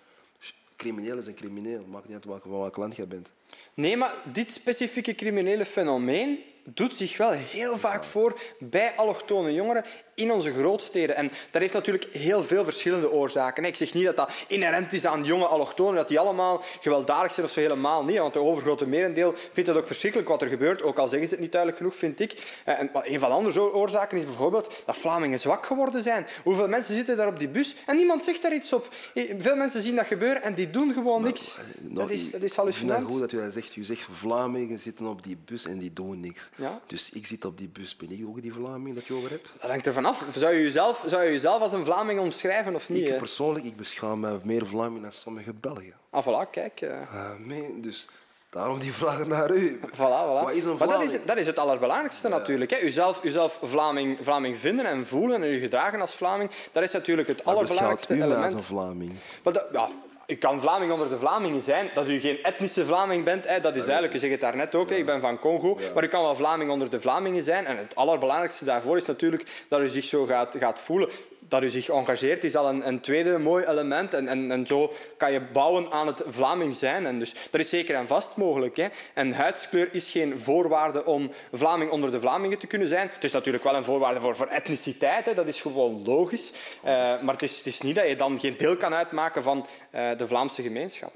Crimineel 0.75 1.17
is 1.17 1.27
een 1.27 1.33
crimineel. 1.33 1.85
Maakt 1.85 2.07
niet 2.07 2.25
uit 2.25 2.41
van 2.41 2.51
welk 2.51 2.77
land 2.77 2.95
je 2.95 3.07
bent. 3.07 3.31
Nee, 3.73 3.97
maar 3.97 4.13
dit 4.31 4.51
specifieke 4.53 5.15
criminele 5.15 5.65
fenomeen 5.65 6.39
doet 6.73 6.93
zich 6.95 7.17
wel 7.17 7.31
heel 7.31 7.77
vaak 7.77 8.03
voor 8.03 8.39
bij 8.59 8.93
allochtone 8.95 9.53
jongeren 9.53 9.83
in 10.15 10.31
onze 10.31 10.53
grootsteden. 10.53 11.15
En 11.15 11.31
dat 11.51 11.61
heeft 11.61 11.73
natuurlijk 11.73 12.03
heel 12.11 12.43
veel 12.43 12.63
verschillende 12.63 13.11
oorzaken. 13.11 13.65
Ik 13.65 13.75
zeg 13.75 13.93
niet 13.93 14.05
dat 14.05 14.15
dat 14.15 14.29
inherent 14.47 14.93
is 14.93 15.05
aan 15.05 15.23
jonge 15.23 15.45
allochtonen, 15.45 15.95
dat 15.95 16.07
die 16.07 16.19
allemaal 16.19 16.63
gewelddadig 16.81 17.31
zijn 17.31 17.45
of 17.45 17.51
zo 17.51 17.59
helemaal 17.59 18.03
niet. 18.03 18.17
Want 18.17 18.33
de 18.33 18.39
overgrote 18.39 18.87
merendeel 18.87 19.33
vindt 19.51 19.69
het 19.69 19.77
ook 19.77 19.87
verschrikkelijk 19.87 20.29
wat 20.29 20.41
er 20.41 20.47
gebeurt, 20.47 20.81
ook 20.83 20.97
al 20.99 21.07
zeggen 21.07 21.27
ze 21.27 21.33
het 21.33 21.43
niet 21.43 21.51
duidelijk 21.51 21.81
genoeg, 21.81 21.95
vind 21.95 22.19
ik. 22.19 22.59
Eh, 22.65 22.79
En 22.79 22.89
een 22.93 23.19
van 23.19 23.29
de 23.29 23.35
andere 23.35 23.73
oorzaken 23.73 24.17
is 24.17 24.25
bijvoorbeeld 24.25 24.83
dat 24.85 24.97
Vlamingen 24.97 25.39
zwak 25.39 25.65
geworden 25.65 26.01
zijn. 26.01 26.27
Hoeveel 26.43 26.67
mensen 26.67 26.95
zitten 26.95 27.17
daar 27.17 27.27
op 27.27 27.39
die 27.39 27.47
bus 27.49 27.75
en 27.85 27.95
niemand 27.95 28.23
zegt 28.23 28.41
daar 28.41 28.53
iets 28.53 28.73
op. 28.73 28.89
Eh, 29.13 29.33
Veel 29.37 29.55
mensen 29.55 29.81
zien 29.81 29.95
dat 29.95 30.05
gebeuren 30.07 30.41
en 30.41 30.53
die 30.53 30.69
doen 30.69 30.93
gewoon 30.93 31.21
niks. 31.23 31.57
Dat 31.81 32.09
is, 32.09 32.19
dat 32.19 32.19
is 32.19 32.25
Ik 32.25 32.29
vind 32.29 32.41
het 32.43 32.55
hallucinant. 32.55 33.11
goed 33.11 33.19
dat 33.19 33.31
u 33.31 33.36
dat 33.43 33.53
zegt. 33.53 33.75
U 33.75 33.83
zegt 33.83 34.07
Vlamingen 34.11 34.79
zitten 34.79 35.05
op 35.05 35.23
die 35.23 35.37
bus 35.45 35.65
en 35.65 35.77
die 35.77 35.93
doen 35.93 36.19
niks. 36.19 36.49
Ja. 36.55 36.79
Dus 36.85 37.09
ik 37.09 37.27
zit 37.27 37.45
op 37.45 37.57
die 37.57 37.67
bus. 37.67 37.95
Ben 37.95 38.11
ik 38.11 38.27
ook 38.27 38.41
die 38.41 38.53
Vlaming 38.53 38.95
dat 38.95 39.05
je 39.05 39.13
over 39.13 39.29
hebt? 39.29 39.49
Dat 39.61 39.69
hangt 39.69 39.85
ervan 39.85 40.05
af. 40.05 40.25
Zou 40.35 40.55
je 40.55 40.63
jezelf, 40.63 41.03
zou 41.07 41.23
je 41.23 41.31
jezelf 41.31 41.61
als 41.61 41.71
een 41.71 41.85
Vlaming 41.85 42.19
omschrijven 42.19 42.75
of 42.75 42.89
niet? 42.89 43.05
ik 43.05 43.11
hè? 43.11 43.17
persoonlijk 43.17 43.65
ik 43.65 43.75
beschouw 43.77 44.15
mij 44.15 44.39
meer 44.43 44.65
Vlaming 44.67 45.01
dan 45.01 45.11
sommige 45.11 45.53
Belgen. 45.53 45.93
Ah, 46.09 46.25
voilà, 46.25 46.49
kijk. 46.51 46.81
Ah, 47.11 47.29
man, 47.45 47.81
dus 47.81 48.07
daarom 48.49 48.79
die 48.79 48.93
vraag 48.93 49.27
naar 49.27 49.51
u. 49.55 49.79
Voilà, 49.79 49.87
voilà. 49.97 50.43
Wat 50.43 50.51
is 50.51 50.63
een 50.63 50.69
maar 50.69 50.87
dat 50.87 50.97
Vlaming? 50.97 51.11
is, 51.11 51.25
dat 51.25 51.37
is 51.37 51.45
het 51.45 51.59
allerbelangrijkste 51.59 52.29
natuurlijk. 52.29 52.71
Hè. 52.71 52.79
Uzelf, 52.81 53.23
uzelf 53.23 53.59
Vlaming, 53.63 54.17
Vlaming 54.21 54.57
vinden 54.57 54.85
en 54.85 55.07
voelen 55.07 55.43
en 55.43 55.49
je 55.49 55.59
gedragen 55.59 56.01
als 56.01 56.15
Vlaming, 56.15 56.49
dat 56.71 56.83
is 56.83 56.91
natuurlijk 56.91 57.27
het 57.27 57.43
Maar 57.43 57.53
allerbelangrijkste 57.53 58.13
u 58.13 58.17
mij 58.17 58.25
als 58.27 58.35
element. 58.35 58.53
een 58.53 58.67
Vlaming? 58.67 59.13
Maar 59.43 59.53
dat, 59.53 59.65
ja, 59.71 59.89
je 60.27 60.35
kan 60.35 60.61
Vlaming 60.61 60.91
onder 60.91 61.09
de 61.09 61.17
Vlamingen 61.17 61.61
zijn. 61.61 61.89
Dat 61.93 62.09
u 62.09 62.19
geen 62.19 62.43
etnische 62.43 62.85
Vlaming 62.85 63.23
bent, 63.23 63.47
hè, 63.47 63.59
dat 63.59 63.75
is 63.75 63.83
duidelijk. 63.83 64.13
Je 64.13 64.19
zegt 64.19 64.31
het 64.31 64.41
daarnet 64.41 64.75
ook, 64.75 64.89
hè, 64.89 64.95
ik 64.95 65.05
ben 65.05 65.21
van 65.21 65.39
Congo. 65.39 65.77
Maar 65.93 66.03
je 66.03 66.09
kan 66.09 66.21
wel 66.21 66.35
Vlaming 66.35 66.71
onder 66.71 66.89
de 66.89 66.99
Vlamingen 66.99 67.43
zijn. 67.43 67.65
En 67.65 67.77
het 67.77 67.95
allerbelangrijkste 67.95 68.65
daarvoor 68.65 68.97
is 68.97 69.05
natuurlijk 69.05 69.65
dat 69.67 69.81
u 69.81 69.87
zich 69.87 70.03
zo 70.03 70.25
gaat, 70.25 70.55
gaat 70.59 70.79
voelen. 70.79 71.09
Dat 71.47 71.63
u 71.63 71.69
zich 71.69 71.89
engageert 71.89 72.43
is 72.43 72.55
al 72.55 72.69
een, 72.69 72.87
een 72.87 72.99
tweede 72.99 73.37
mooi 73.37 73.65
element. 73.65 74.13
En, 74.13 74.27
en, 74.27 74.51
en 74.51 74.67
zo 74.67 74.93
kan 75.17 75.31
je 75.31 75.41
bouwen 75.41 75.91
aan 75.91 76.07
het 76.07 76.23
Vlaming 76.27 76.75
zijn. 76.75 77.05
En 77.05 77.19
dus 77.19 77.33
dat 77.49 77.61
is 77.61 77.69
zeker 77.69 77.95
en 77.95 78.07
vast 78.07 78.35
mogelijk. 78.35 78.75
Hè. 78.75 78.87
En 79.13 79.31
huidskleur 79.31 79.93
is 79.93 80.11
geen 80.11 80.39
voorwaarde 80.39 81.05
om 81.05 81.31
Vlaming 81.51 81.91
onder 81.91 82.11
de 82.11 82.19
Vlamingen 82.19 82.59
te 82.59 82.67
kunnen 82.67 82.87
zijn. 82.87 83.09
Het 83.13 83.23
is 83.23 83.31
natuurlijk 83.31 83.63
wel 83.63 83.75
een 83.75 83.83
voorwaarde 83.83 84.19
voor, 84.19 84.35
voor 84.35 84.47
etniciteit. 84.47 85.35
Dat 85.35 85.47
is 85.47 85.61
gewoon 85.61 86.05
logisch. 86.05 86.51
Eh, 86.83 86.93
maar 86.93 87.33
het 87.33 87.43
is, 87.43 87.57
het 87.57 87.65
is 87.65 87.81
niet 87.81 87.95
dat 87.95 88.07
je 88.07 88.15
dan 88.15 88.39
geen 88.39 88.57
deel 88.57 88.77
kan 88.77 88.93
uitmaken 88.93 89.43
van 89.43 89.65
eh, 89.91 90.17
de 90.17 90.27
Vlaamse 90.27 90.61
gemeenschap. 90.61 91.13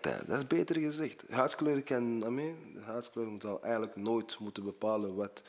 That. 0.00 0.26
Dat 0.26 0.38
is 0.38 0.46
beter 0.46 0.76
gezegd. 0.76 1.24
Huidskleur 1.30 1.82
kan, 1.82 2.18
de 2.18 2.54
huidskleur 2.80 3.28
zou 3.38 3.58
eigenlijk 3.62 3.96
nooit 3.96 4.36
moeten 4.38 4.64
bepalen 4.64 5.14
wat. 5.14 5.42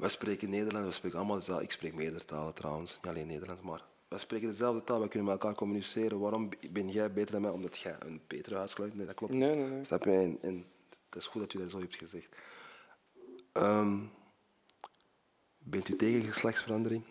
Wij 0.00 0.08
spreken 0.08 0.50
Nederlands, 0.50 0.88
we 0.88 0.94
spreken 0.94 1.18
allemaal 1.18 1.36
dezelfde. 1.36 1.64
Ik 1.64 1.72
spreek 1.72 1.94
meerdere 1.94 2.24
talen 2.24 2.54
trouwens, 2.54 2.94
niet 2.94 3.06
alleen 3.06 3.26
Nederlands, 3.26 3.62
maar 3.62 3.84
wij 4.08 4.18
spreken 4.18 4.48
dezelfde 4.48 4.84
taal, 4.84 4.98
wij 4.98 5.08
kunnen 5.08 5.28
met 5.28 5.40
elkaar 5.40 5.56
communiceren. 5.56 6.18
Waarom 6.18 6.48
ben 6.70 6.88
jij 6.88 7.12
beter 7.12 7.32
dan 7.32 7.40
mij? 7.40 7.50
Omdat 7.50 7.78
jij 7.78 7.96
een 7.98 8.20
betere 8.26 8.58
hebt? 8.58 8.94
Nee, 8.94 9.06
dat 9.06 9.14
klopt. 9.14 9.32
Nee, 9.32 9.54
nee, 9.54 9.68
nee. 9.68 9.84
Snap 9.84 10.04
je? 10.04 10.10
En, 10.10 10.38
en 10.42 10.64
het 11.08 11.18
is 11.18 11.26
goed 11.26 11.40
dat 11.40 11.52
u 11.54 11.58
dat 11.58 11.70
zo 11.70 11.78
hebt 11.78 11.96
gezegd. 11.96 12.28
Ehm, 13.52 13.98
bent 15.58 15.88
u 15.88 15.96
tegen 15.96 16.22
geslachtsverandering? 16.22 17.04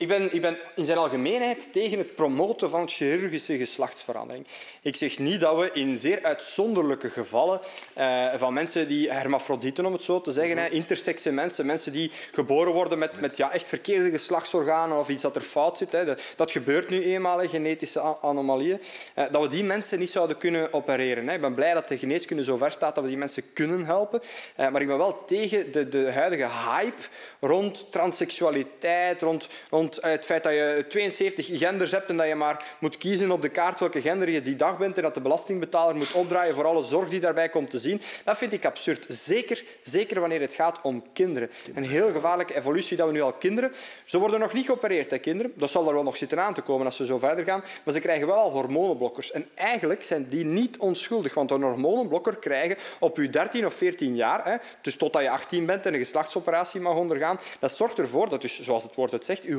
Ik 0.00 0.08
ben, 0.08 0.34
ik 0.34 0.40
ben 0.40 0.58
in 0.74 0.84
zijn 0.84 0.98
algemeenheid 0.98 1.72
tegen 1.72 1.98
het 1.98 2.14
promoten 2.14 2.70
van 2.70 2.88
chirurgische 2.88 3.56
geslachtsverandering. 3.56 4.46
Ik 4.82 4.96
zeg 4.96 5.18
niet 5.18 5.40
dat 5.40 5.56
we 5.56 5.70
in 5.72 5.96
zeer 5.96 6.22
uitzonderlijke 6.22 7.10
gevallen 7.10 7.60
eh, 7.92 8.26
van 8.36 8.52
mensen 8.52 8.88
die 8.88 9.10
hermafrodieten, 9.10 9.86
om 9.86 9.92
het 9.92 10.02
zo 10.02 10.20
te 10.20 10.32
zeggen, 10.32 10.58
hè, 10.58 10.68
intersexe 10.68 11.32
mensen, 11.32 11.66
mensen 11.66 11.92
die 11.92 12.10
geboren 12.32 12.72
worden 12.72 12.98
met, 12.98 13.20
met 13.20 13.36
ja, 13.36 13.52
echt 13.52 13.66
verkeerde 13.66 14.10
geslachtsorganen 14.10 14.98
of 14.98 15.08
iets 15.08 15.22
dat 15.22 15.36
er 15.36 15.42
fout 15.42 15.78
zit, 15.78 15.92
hè, 15.92 16.04
dat, 16.04 16.22
dat 16.36 16.50
gebeurt 16.50 16.88
nu 16.88 17.02
eenmaal, 17.02 17.38
hè, 17.38 17.48
genetische 17.48 18.00
anomalieën, 18.20 18.80
eh, 19.14 19.24
dat 19.30 19.42
we 19.42 19.48
die 19.48 19.64
mensen 19.64 19.98
niet 19.98 20.10
zouden 20.10 20.36
kunnen 20.36 20.72
opereren. 20.72 21.28
Hè. 21.28 21.34
Ik 21.34 21.40
ben 21.40 21.54
blij 21.54 21.74
dat 21.74 21.88
de 21.88 21.98
geneeskunde 21.98 22.44
zo 22.44 22.56
ver 22.56 22.70
staat 22.70 22.94
dat 22.94 23.04
we 23.04 23.10
die 23.10 23.18
mensen 23.18 23.52
kunnen 23.52 23.84
helpen, 23.84 24.20
eh, 24.56 24.70
maar 24.70 24.80
ik 24.80 24.86
ben 24.86 24.98
wel 24.98 25.24
tegen 25.26 25.72
de, 25.72 25.88
de 25.88 26.12
huidige 26.12 26.48
hype 26.68 27.02
rond 27.40 27.92
transseksualiteit, 27.92 29.22
rond, 29.22 29.48
rond 29.70 29.88
het 30.00 30.24
feit 30.24 30.42
dat 30.42 30.52
je 30.52 30.84
72 30.88 31.58
genders 31.58 31.90
hebt 31.90 32.08
en 32.08 32.16
dat 32.16 32.26
je 32.26 32.34
maar 32.34 32.64
moet 32.78 32.98
kiezen 32.98 33.30
op 33.30 33.42
de 33.42 33.48
kaart 33.48 33.80
welke 33.80 34.00
gender 34.00 34.30
je 34.30 34.42
die 34.42 34.56
dag 34.56 34.78
bent 34.78 34.96
en 34.96 35.02
dat 35.02 35.14
de 35.14 35.20
belastingbetaler 35.20 35.96
moet 35.96 36.12
opdraaien 36.12 36.54
voor 36.54 36.66
alle 36.66 36.84
zorg 36.84 37.08
die 37.08 37.20
daarbij 37.20 37.48
komt 37.48 37.70
te 37.70 37.78
zien. 37.78 38.00
Dat 38.24 38.36
vind 38.36 38.52
ik 38.52 38.64
absurd. 38.64 39.06
Zeker, 39.08 39.64
zeker 39.82 40.20
wanneer 40.20 40.40
het 40.40 40.54
gaat 40.54 40.78
om 40.82 41.02
kinderen. 41.12 41.50
Een 41.74 41.84
heel 41.84 42.12
gevaarlijke 42.12 42.56
evolutie 42.56 42.96
dat 42.96 43.06
we 43.06 43.12
nu 43.12 43.20
al 43.20 43.32
kinderen... 43.32 43.72
Ze 44.04 44.18
worden 44.18 44.40
nog 44.40 44.52
niet 44.52 44.66
geopereerd, 44.66 45.10
hè, 45.10 45.18
kinderen. 45.18 45.52
Dat 45.56 45.70
zal 45.70 45.88
er 45.88 45.94
wel 45.94 46.02
nog 46.02 46.16
zitten 46.16 46.40
aan 46.40 46.54
te 46.54 46.62
komen 46.62 46.86
als 46.86 46.96
ze 46.96 47.06
zo 47.06 47.18
verder 47.18 47.44
gaan. 47.44 47.64
Maar 47.84 47.94
ze 47.94 48.00
krijgen 48.00 48.26
wel 48.26 48.36
al 48.36 48.50
hormonenblokkers. 48.50 49.30
En 49.30 49.48
eigenlijk 49.54 50.04
zijn 50.04 50.28
die 50.28 50.44
niet 50.44 50.78
onschuldig, 50.78 51.34
want 51.34 51.50
een 51.50 51.62
hormonenblokker 51.62 52.36
krijgen 52.36 52.76
op 52.98 53.16
je 53.16 53.30
13 53.30 53.66
of 53.66 53.74
14 53.74 54.16
jaar, 54.16 54.44
hè, 54.44 54.56
dus 54.82 54.96
totdat 54.96 55.22
je 55.22 55.30
18 55.30 55.66
bent 55.66 55.86
en 55.86 55.94
een 55.94 55.98
geslachtsoperatie 55.98 56.80
mag 56.80 56.94
ondergaan, 56.94 57.40
dat 57.58 57.76
zorgt 57.76 57.98
ervoor 57.98 58.28
dat, 58.28 58.40
dus, 58.40 58.60
zoals 58.60 58.82
het 58.82 58.94
woord 58.94 59.12
het 59.12 59.24
zegt, 59.24 59.42
je 59.42 59.52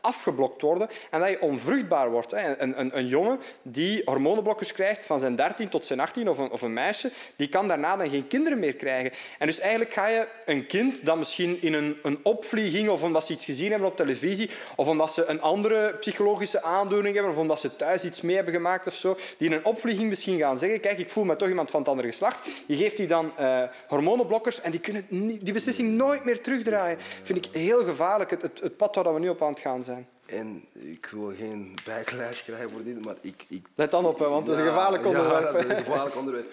afgeblokt 0.00 0.62
worden 0.62 0.88
en 1.10 1.20
dat 1.20 1.28
je 1.28 1.42
onvruchtbaar 1.42 2.10
wordt. 2.10 2.32
Een, 2.32 2.80
een, 2.80 2.98
een 2.98 3.06
jongen 3.06 3.40
die 3.62 4.02
hormonenblokkers 4.04 4.72
krijgt 4.72 5.06
van 5.06 5.20
zijn 5.20 5.36
13 5.36 5.68
tot 5.68 5.86
zijn 5.86 6.00
18, 6.00 6.28
of 6.28 6.38
een, 6.38 6.50
of 6.50 6.62
een 6.62 6.72
meisje, 6.72 7.10
die 7.36 7.48
kan 7.48 7.68
daarna 7.68 7.96
dan 7.96 8.10
geen 8.10 8.28
kinderen 8.28 8.58
meer 8.58 8.74
krijgen. 8.74 9.12
En 9.38 9.46
dus 9.46 9.58
eigenlijk 9.58 9.92
ga 9.92 10.06
je 10.06 10.26
een 10.46 10.66
kind 10.66 11.04
dat 11.04 11.16
misschien 11.16 11.62
in 11.62 11.74
een, 11.74 11.98
een 12.02 12.18
opvlieging 12.22 12.88
of 12.88 13.02
omdat 13.02 13.26
ze 13.26 13.32
iets 13.32 13.44
gezien 13.44 13.70
hebben 13.70 13.88
op 13.88 13.96
televisie 13.96 14.50
of 14.76 14.88
omdat 14.88 15.12
ze 15.12 15.24
een 15.24 15.40
andere 15.40 15.94
psychologische 16.00 16.62
aandoening 16.62 17.14
hebben 17.14 17.32
of 17.32 17.38
omdat 17.38 17.60
ze 17.60 17.76
thuis 17.76 18.04
iets 18.04 18.20
mee 18.20 18.36
hebben 18.36 18.54
gemaakt 18.54 18.86
of 18.86 18.94
zo, 18.94 19.16
die 19.36 19.48
in 19.48 19.54
een 19.54 19.64
opvlieging 19.64 20.08
misschien 20.08 20.38
gaan 20.38 20.58
zeggen 20.58 20.80
kijk, 20.80 20.98
ik 20.98 21.08
voel 21.08 21.24
me 21.24 21.36
toch 21.36 21.48
iemand 21.48 21.70
van 21.70 21.80
het 21.80 21.88
andere 21.88 22.08
geslacht. 22.08 22.46
Je 22.66 22.76
geeft 22.76 22.96
die 22.96 23.06
dan 23.06 23.32
eh, 23.36 23.62
hormonenblokkers 23.88 24.60
en 24.60 24.70
die 24.70 24.80
kunnen 24.80 25.06
die 25.44 25.52
beslissing 25.52 25.88
nooit 25.88 26.24
meer 26.24 26.40
terugdraaien. 26.40 26.98
vind 27.22 27.46
ik 27.46 27.54
heel 27.54 27.84
gevaarlijk, 27.84 28.30
het, 28.30 28.42
het, 28.42 28.60
het 28.60 28.76
pad 28.76 28.94
waar 28.94 29.14
we 29.14 29.20
nu 29.20 29.28
op 29.28 29.37
aan 29.42 29.52
het 29.52 29.60
gaan 29.60 29.84
zijn. 29.84 30.08
En 30.26 30.64
ik 30.72 31.08
wil 31.12 31.32
geen 31.36 31.74
backlash 31.84 32.42
krijgen 32.42 32.70
voor 32.70 32.82
dit, 32.82 33.04
maar 33.04 33.16
ik... 33.20 33.44
ik 33.48 33.66
Let 33.74 33.90
dan 33.90 34.06
op, 34.06 34.18
hè, 34.18 34.28
want 34.28 34.46
het 34.46 34.56
is 34.56 34.62
een 34.62 34.68
Ja, 34.68 34.72
gevaarlijk 34.72 35.06
onderwerp. 35.06 35.44
Ja, 35.44 35.52
dat 35.52 35.64
is 35.64 35.70
een 35.70 35.84
gevaarlijk 35.84 36.16
onderwerp. 36.16 36.52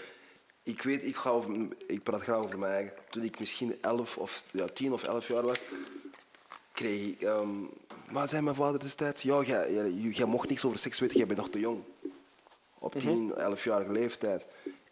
Ik 0.63 0.81
weet, 0.81 1.05
ik, 1.05 1.15
ga 1.15 1.29
over, 1.29 1.51
ik 1.87 2.03
praat 2.03 2.21
graag 2.21 2.37
over 2.37 2.59
mijn 2.59 2.73
eigen. 2.73 2.93
Toen 3.09 3.23
ik 3.23 3.39
misschien 3.39 3.77
11 3.81 4.17
of 4.17 4.43
ja, 4.51 4.65
10 4.73 4.93
of 4.93 5.03
11 5.03 5.27
jaar 5.27 5.43
was, 5.43 5.59
kreeg 6.71 7.11
ik, 7.11 7.21
ehm, 7.21 7.49
wat 8.09 8.29
zei 8.29 8.41
mijn 8.41 8.55
vader 8.55 8.79
destijds? 8.79 9.21
Ja, 9.21 9.41
jij, 9.41 9.73
jij, 9.73 9.91
jij 9.91 10.25
mocht 10.25 10.49
niks 10.49 10.65
over 10.65 10.79
seks 10.79 10.99
weten, 10.99 11.17
jij 11.17 11.25
bent 11.25 11.39
nog 11.39 11.49
te 11.49 11.59
jong. 11.59 11.83
Op 12.79 12.99
10, 12.99 13.33
11-jarige 13.33 13.91
leeftijd. 13.91 14.43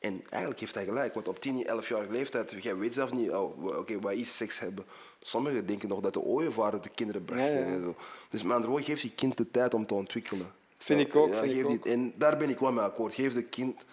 En 0.03 0.23
eigenlijk 0.29 0.59
heeft 0.59 0.73
hij 0.73 0.85
gelijk, 0.85 1.13
want 1.13 1.27
op 1.27 1.39
10, 1.39 1.67
11-jarige 1.67 2.11
leeftijd, 2.11 2.63
jij 2.63 2.77
weet 2.77 2.93
zelf 2.93 3.13
niet, 3.13 3.31
oh, 3.31 3.77
oké, 3.77 3.99
wat 3.99 4.13
is 4.13 4.37
seks 4.37 4.59
hebben? 4.59 4.85
Sommigen 5.19 5.65
denken 5.65 5.89
nog 5.89 5.99
dat 5.99 6.13
de 6.13 6.21
ooievaar 6.21 6.81
de 6.81 6.89
kinderen 6.95 7.25
bracht. 7.25 7.41
Ja, 7.41 7.47
ja. 7.47 7.65
en 7.65 7.83
zo. 7.83 7.95
Dus 8.29 8.43
met 8.43 8.51
andere 8.51 8.71
woorden, 8.71 8.89
geef 8.89 9.01
je 9.01 9.11
kind 9.11 9.37
de 9.37 9.51
tijd 9.51 9.73
om 9.73 9.85
te 9.85 9.93
ontwikkelen. 9.93 10.51
Vind 10.77 10.99
ik 10.99 11.15
ook, 11.15 11.35
vind 11.35 11.55
ik 11.55 11.67
ook. 11.67 11.85
En 11.85 12.13
daar 12.15 12.37
ben 12.37 12.49
ik 12.49 12.59
wel 12.59 12.71
mee 12.71 12.83
akkoord. 12.83 13.13
Geef 13.13 13.33
de 13.33 13.43
kind 13.43 13.85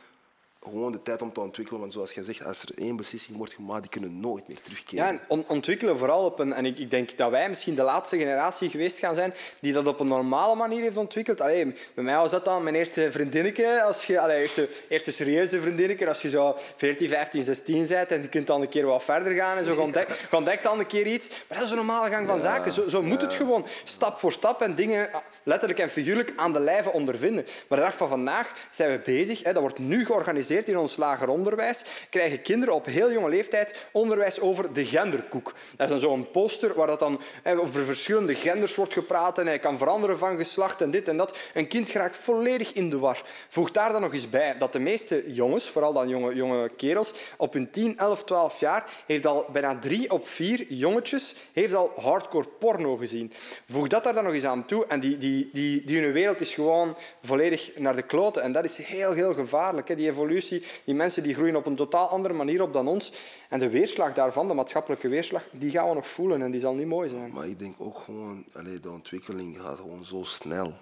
gewoon 0.63 0.93
de 0.93 1.03
tijd 1.03 1.23
om 1.23 1.33
te 1.33 1.41
ontwikkelen. 1.41 1.81
Want 1.81 1.93
zoals 1.93 2.13
je 2.13 2.25
zegt, 2.25 2.45
als 2.45 2.63
er 2.63 2.69
één 2.79 2.97
beslissing 2.97 3.37
wordt 3.37 3.53
gemaakt, 3.53 3.81
die 3.81 3.91
kunnen 3.91 4.21
nooit 4.21 4.49
meer 4.49 4.61
terugkeren. 4.63 5.05
Ja, 5.05 5.11
en 5.11 5.21
on- 5.29 5.45
ontwikkelen 5.49 5.99
vooral 5.99 6.25
op 6.25 6.39
een... 6.39 6.53
En 6.53 6.67
ik, 6.67 6.79
ik 6.79 6.91
denk 6.91 7.17
dat 7.17 7.31
wij 7.31 7.49
misschien 7.49 7.75
de 7.75 7.83
laatste 7.83 8.19
generatie 8.19 8.69
geweest 8.71 8.99
gaan 8.99 9.15
zijn 9.15 9.35
die 9.61 9.73
dat 9.73 9.87
op 9.87 10.01
een 10.01 10.07
normale 10.07 10.55
manier 10.55 10.83
heeft 10.83 10.97
ontwikkeld. 10.97 11.41
Allee, 11.41 11.75
bij 11.95 12.05
mij 12.05 12.17
was 12.17 12.31
dat 12.31 12.45
dan 12.45 12.63
mijn 12.63 12.75
eerste 12.75 13.13
vriendinnetje. 13.13 13.83
Als 13.83 14.07
je, 14.07 14.21
allee, 14.21 14.41
eerste, 14.41 14.69
eerste 14.89 15.13
serieuze 15.13 15.61
vriendinnetje. 15.61 16.09
Als 16.09 16.23
je 16.23 16.29
zo 16.29 16.55
14, 16.77 17.09
15, 17.09 17.43
16 17.43 17.87
bent 17.87 18.11
en 18.11 18.23
je 18.23 18.29
kunt 18.29 18.47
dan 18.47 18.61
een 18.61 18.69
keer 18.69 18.87
wat 18.87 19.05
verder 19.05 19.33
gaan 19.33 19.57
en 19.57 19.65
zo 19.65 19.75
ontdekt, 19.77 20.19
je 20.31 20.37
ontdekt 20.37 20.63
dan 20.63 20.79
een 20.79 20.87
keer 20.87 21.07
iets. 21.07 21.29
Maar 21.29 21.59
dat 21.59 21.67
is 21.67 21.71
een 21.71 21.77
normale 21.77 22.11
gang 22.11 22.27
van 22.27 22.41
zaken. 22.41 22.73
Zo, 22.73 22.89
zo 22.89 23.03
moet 23.03 23.23
het 23.23 23.35
gewoon. 23.35 23.67
Stap 23.85 24.19
voor 24.19 24.33
stap 24.33 24.61
en 24.63 24.75
dingen 24.75 25.13
ah, 25.13 25.21
letterlijk 25.43 25.81
en 25.81 25.91
figuurlijk 25.91 26.33
aan 26.37 26.53
de 26.53 26.61
lijve 26.61 26.91
ondervinden. 26.93 27.45
Maar 27.69 27.79
de 27.79 27.85
dag 27.85 27.97
van 27.97 28.09
vandaag 28.09 28.53
zijn 28.71 28.91
we 28.91 28.99
bezig. 29.05 29.43
Hè, 29.43 29.53
dat 29.53 29.63
wordt 29.63 29.79
nu 29.79 30.05
georganiseerd 30.05 30.49
in 30.51 30.79
ons 30.79 30.97
lager 30.97 31.29
onderwijs. 31.29 31.83
Krijgen 32.11 32.43
kinderen 32.43 32.75
op 32.75 32.87
heel 32.87 33.13
jonge 33.13 33.29
leeftijd 33.29 33.89
onderwijs 33.93 34.41
over 34.41 34.73
de 34.73 34.85
genderkoek. 34.85 35.55
Dat 35.77 35.87
is 35.87 35.89
dan 35.89 35.99
zo'n 35.99 36.31
poster 36.31 36.75
waar 36.75 36.87
dat 36.87 36.99
dan 36.99 37.21
hè, 37.43 37.59
over 37.59 37.85
verschillende 37.85 38.35
genders 38.35 38.75
wordt 38.75 38.93
gepraat 38.93 39.39
en 39.39 39.47
hij 39.47 39.59
kan 39.59 39.79
veranderen 39.79 40.19
van 40.19 40.37
geslacht 40.37 40.81
en 40.81 40.91
dit 40.91 41.09
en 41.09 41.17
dat. 41.17 41.39
Een 41.55 41.69
kind 41.69 41.91
geraakt 41.91 42.17
volledig 42.17 42.73
in 42.73 42.91
de 42.91 42.99
war. 42.99 43.23
Voeg 43.49 43.71
daar 43.71 43.93
dan 43.93 44.01
nog 44.01 44.13
eens 44.13 44.31
bij 44.31 44.59
dat 44.59 44.73
de 44.73 44.79
meeste 44.79 45.33
jongens, 45.33 45.69
vooral 45.69 45.93
dan 45.93 46.09
jonge, 46.09 46.35
jonge 46.35 46.69
kerels, 46.77 47.13
op 47.37 47.53
hun 47.53 47.71
10, 47.71 47.99
11, 47.99 48.25
12 48.25 48.61
jaar 48.61 48.85
heeft 49.07 49.27
al 49.27 49.47
bijna 49.53 49.79
drie 49.79 50.11
op 50.11 50.29
vier 50.29 50.73
jongetjes 50.73 51.35
heeft 51.53 51.75
al 51.75 51.93
hardcore 51.97 52.49
porno 52.59 52.97
gezien. 52.97 53.33
Voeg 53.67 53.89
dat 53.89 54.05
daar 54.05 54.15
dan 54.15 54.25
nog 54.25 54.33
eens 54.33 54.45
aan 54.45 54.67
toe 54.67 54.87
en 54.87 55.01
die, 55.01 55.19
die, 55.19 55.49
die, 55.53 55.85
die 55.85 56.01
hun 56.01 56.13
wereld 56.13 56.41
is 56.41 56.55
gewoon 56.55 56.97
volledig 57.23 57.71
naar 57.77 57.97
de 57.97 58.03
kloten. 58.03 58.43
En 58.43 58.53
dat 58.53 58.65
is 58.65 58.77
heel, 58.77 59.13
heel 59.13 59.35
gevaarlijk. 59.35 59.89
Hè? 59.89 59.95
Die 59.95 60.09
evolutie, 60.09 60.40
die 60.85 60.95
mensen 60.95 61.23
die 61.23 61.35
groeien 61.35 61.57
op 61.57 61.67
een 61.67 61.77
totaal 61.77 62.09
andere 62.09 62.35
manier 62.35 62.63
op 62.63 62.73
dan 62.73 62.89
ons. 62.89 63.13
En 63.49 63.59
de 63.59 63.71
weerslag 63.71 64.15
daarvan, 64.15 64.49
de 64.49 64.55
maatschappelijke 64.55 65.09
weerslag, 65.09 65.45
die 65.51 65.71
gaan 65.71 65.89
we 65.89 65.95
nog 65.95 66.07
voelen 66.07 66.43
en 66.43 66.51
die 66.51 66.61
zal 66.61 66.75
niet 66.75 66.87
mooi 66.87 67.09
zijn. 67.09 67.33
Maar 67.33 67.49
ik 67.49 67.59
denk 67.59 67.75
ook 67.79 67.99
gewoon, 67.99 68.45
allee, 68.53 68.81
de 68.81 68.91
ontwikkeling 68.91 69.59
gaat 69.61 69.77
gewoon 69.77 70.05
zo 70.05 70.23
snel 70.23 70.75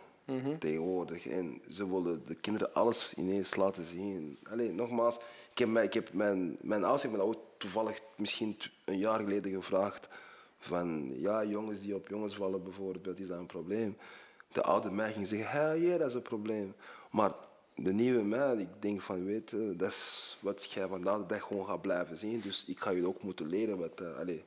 tegenwoordig. 0.58 1.26
En 1.26 1.62
ze 1.70 1.90
willen 1.90 2.22
de 2.26 2.34
kinderen 2.34 2.74
alles 2.74 3.14
ineens 3.16 3.56
laten 3.56 3.86
zien. 3.86 4.38
Allee, 4.50 4.72
nogmaals, 4.72 5.16
ik 5.52 5.58
heb, 5.58 5.68
mijn, 5.68 5.86
ik 5.86 5.94
heb 5.94 6.12
mijn, 6.12 6.56
mijn 6.60 6.82
ouders 6.82 7.02
hebben 7.02 7.20
dat 7.20 7.28
ook 7.28 7.42
toevallig 7.56 8.00
misschien 8.16 8.56
een 8.84 8.98
jaar 8.98 9.20
geleden 9.20 9.52
gevraagd. 9.52 10.08
Van 10.58 11.12
ja, 11.14 11.44
jongens 11.44 11.80
die 11.80 11.94
op 11.94 12.08
jongens 12.08 12.36
vallen 12.36 12.62
bijvoorbeeld, 12.62 13.20
is 13.20 13.26
dat 13.26 13.38
een 13.38 13.46
probleem? 13.46 13.96
De 14.52 14.62
oude 14.62 14.90
mij 14.90 15.12
ging 15.12 15.26
zeggen, 15.26 15.60
ja, 15.60 15.72
ja, 15.72 15.98
dat 15.98 16.08
is 16.08 16.14
een 16.14 16.22
probleem. 16.22 16.74
Maar 17.10 17.32
de 17.82 17.92
nieuwe 17.92 18.22
mij, 18.22 18.56
ik 18.56 18.68
denk 18.78 19.02
van, 19.02 19.24
weet 19.24 19.50
je, 19.50 19.74
dat 19.76 19.88
is 19.88 20.36
wat 20.40 20.72
jij 20.72 20.86
vandaag 20.86 21.18
de 21.18 21.26
dag 21.26 21.42
gewoon 21.42 21.66
gaat 21.66 21.82
blijven 21.82 22.16
zien. 22.16 22.40
Dus 22.40 22.64
ik 22.66 22.78
ga 22.78 22.90
je 22.90 23.06
ook 23.06 23.22
moeten 23.22 23.46
leren 23.46 23.78
wat, 23.78 24.00
eh, 24.00 24.18
allee, 24.18 24.44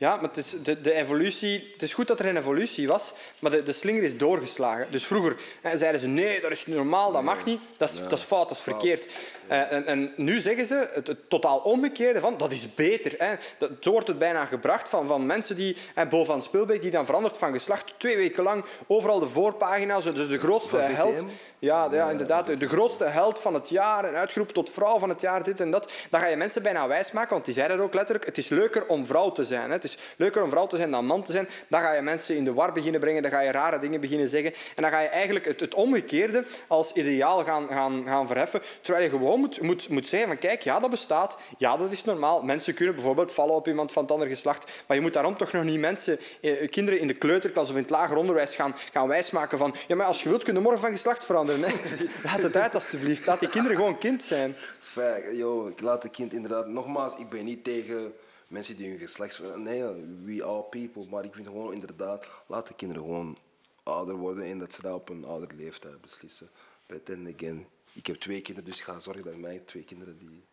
Ja, 0.00 0.14
maar 0.16 0.24
het 0.24 0.36
is, 0.36 0.54
de, 0.62 0.80
de 0.80 0.92
evolutie, 0.92 1.68
het 1.72 1.82
is 1.82 1.94
goed 1.94 2.06
dat 2.06 2.20
er 2.20 2.26
een 2.26 2.36
evolutie 2.36 2.88
was, 2.88 3.12
maar 3.38 3.50
de, 3.50 3.62
de 3.62 3.72
slinger 3.72 4.02
is 4.02 4.16
doorgeslagen. 4.16 4.86
Dus 4.90 5.04
vroeger 5.06 5.36
hè, 5.60 5.76
zeiden 5.76 6.00
ze, 6.00 6.06
nee, 6.06 6.40
dat 6.40 6.50
is 6.50 6.66
niet 6.66 6.76
normaal, 6.76 7.12
dat 7.12 7.22
mag 7.22 7.44
niet. 7.44 7.60
Dat 7.76 7.90
is, 7.90 8.02
dat 8.02 8.18
is 8.18 8.24
fout, 8.24 8.48
dat 8.48 8.56
is 8.56 8.62
verkeerd. 8.62 9.08
Eh, 9.46 9.72
en, 9.72 9.86
en 9.86 10.12
nu 10.16 10.40
zeggen 10.40 10.66
ze 10.66 10.88
het, 10.92 11.06
het 11.06 11.30
totaal 11.30 11.58
omgekeerde 11.58 12.20
van, 12.20 12.36
dat 12.36 12.52
is 12.52 12.74
beter. 12.74 13.14
Hè. 13.18 13.34
Dat, 13.58 13.70
zo 13.80 13.90
wordt 13.90 14.06
het 14.06 14.18
bijna 14.18 14.44
gebracht 14.44 14.88
van, 14.88 15.06
van 15.06 15.26
mensen 15.26 15.56
die, 15.56 15.76
hè, 15.94 16.06
Bovan 16.06 16.42
Spilbeek, 16.42 16.82
die 16.82 16.90
dan 16.90 17.04
verandert 17.06 17.36
van 17.36 17.52
geslacht, 17.52 17.94
twee 17.96 18.16
weken 18.16 18.42
lang 18.42 18.64
overal 18.86 19.18
de 19.18 19.28
voorpagina's, 19.28 20.04
dus 20.04 20.28
de 20.28 20.38
grootste 20.38 20.76
Van 20.76 20.80
held. 20.80 21.24
Ja, 21.58 21.88
ja, 21.92 22.10
inderdaad. 22.10 22.46
De 22.46 22.68
grootste 22.68 23.04
held 23.04 23.38
van 23.38 23.54
het 23.54 23.68
jaar 23.68 24.04
en 24.04 24.14
uitgeroepen 24.14 24.54
tot 24.54 24.70
vrouw 24.70 24.98
van 24.98 25.08
het 25.08 25.20
jaar, 25.20 25.42
dit 25.42 25.60
en 25.60 25.70
dat. 25.70 25.92
Dan 26.10 26.20
ga 26.20 26.26
je 26.26 26.36
mensen 26.36 26.62
bijna 26.62 26.88
wijsmaken, 26.88 27.32
want 27.32 27.44
die 27.44 27.54
zeiden 27.54 27.80
ook 27.80 27.94
letterlijk. 27.94 28.26
Het 28.26 28.38
is 28.38 28.48
leuker 28.48 28.86
om 28.86 29.06
vrouw 29.06 29.32
te 29.32 29.44
zijn. 29.44 29.49
Het 29.50 29.84
is 29.84 29.98
leuker 30.16 30.42
om 30.42 30.50
vrouw 30.50 30.66
te 30.66 30.76
zijn 30.76 30.90
dan 30.90 31.06
man 31.06 31.22
te 31.22 31.32
zijn. 31.32 31.48
Dan 31.68 31.80
ga 31.80 31.92
je 31.92 32.02
mensen 32.02 32.36
in 32.36 32.44
de 32.44 32.52
war 32.52 32.72
beginnen 32.72 33.00
brengen, 33.00 33.22
dan 33.22 33.30
ga 33.30 33.40
je 33.40 33.50
rare 33.50 33.78
dingen 33.78 34.00
beginnen 34.00 34.28
zeggen. 34.28 34.52
En 34.76 34.82
dan 34.82 34.90
ga 34.90 35.00
je 35.00 35.08
eigenlijk 35.08 35.44
het, 35.44 35.60
het 35.60 35.74
omgekeerde 35.74 36.44
als 36.66 36.92
ideaal 36.92 37.44
gaan, 37.44 37.68
gaan, 37.68 38.02
gaan 38.06 38.26
verheffen. 38.26 38.60
Terwijl 38.80 39.04
je 39.04 39.10
gewoon 39.10 39.40
moet, 39.40 39.60
moet, 39.60 39.88
moet 39.88 40.06
zeggen 40.06 40.28
van 40.28 40.38
kijk, 40.38 40.62
ja, 40.62 40.78
dat 40.78 40.90
bestaat. 40.90 41.38
Ja, 41.58 41.76
dat 41.76 41.92
is 41.92 42.04
normaal. 42.04 42.42
Mensen 42.42 42.74
kunnen 42.74 42.94
bijvoorbeeld 42.94 43.32
vallen 43.32 43.54
op 43.54 43.68
iemand 43.68 43.92
van 43.92 44.02
het 44.02 44.12
andere 44.12 44.30
geslacht. 44.30 44.70
Maar 44.86 44.96
je 44.96 45.02
moet 45.02 45.12
daarom 45.12 45.36
toch 45.36 45.52
nog 45.52 45.64
niet 45.64 45.80
mensen, 45.80 46.18
eh, 46.40 46.70
kinderen 46.70 47.00
in 47.00 47.06
de 47.06 47.14
kleuterklas 47.14 47.68
of 47.68 47.74
in 47.74 47.82
het 47.82 47.90
lager 47.90 48.16
onderwijs 48.16 48.54
gaan, 48.54 48.74
gaan 48.92 49.08
wijsmaken 49.08 49.58
van 49.58 49.74
ja, 49.88 49.96
maar 49.96 50.06
als 50.06 50.22
je 50.22 50.28
wilt, 50.28 50.42
kun 50.42 50.54
je 50.54 50.60
morgen 50.60 50.80
van 50.80 50.90
geslacht 50.90 51.24
veranderen. 51.24 51.62
Hè. 51.62 51.72
Laat 52.24 52.42
het 52.42 52.56
uit, 52.56 52.74
alstublieft. 52.74 53.26
Laat 53.26 53.40
die 53.40 53.48
kinderen 53.48 53.76
gewoon 53.76 53.98
kind 53.98 54.22
zijn. 54.22 54.56
Fijn, 54.78 55.38
ik 55.68 55.80
laat 55.80 56.02
het 56.02 56.12
kind 56.12 56.32
inderdaad... 56.32 56.66
Nogmaals, 56.66 57.16
ik 57.16 57.28
ben 57.28 57.44
niet 57.44 57.64
tegen 57.64 58.14
mensen 58.50 58.76
die 58.76 58.88
hun 58.88 58.98
geslachts... 58.98 59.40
Nee, 59.56 59.82
we 60.24 60.42
all 60.42 60.62
people. 60.62 61.06
Maar 61.10 61.24
ik 61.24 61.34
vind 61.34 61.46
gewoon 61.46 61.72
inderdaad... 61.72 62.28
Laat 62.46 62.68
de 62.68 62.74
kinderen 62.74 63.02
gewoon 63.02 63.38
ouder 63.82 64.14
worden 64.14 64.44
en 64.44 64.58
dat 64.58 64.72
ze 64.72 64.82
dat 64.82 64.94
op 64.94 65.08
een 65.08 65.24
ouder 65.24 65.48
leeftijd 65.56 66.00
beslissen. 66.00 66.48
But 66.86 67.04
then 67.04 67.34
again, 67.36 67.66
ik 67.92 68.06
heb 68.06 68.16
twee 68.16 68.40
kinderen, 68.40 68.70
dus 68.70 68.78
ik 68.78 68.84
ga 68.84 69.00
zorgen 69.00 69.24
dat 69.24 69.36
mijn 69.36 69.64
twee 69.64 69.84
kinderen 69.84 70.18
die 70.18 70.44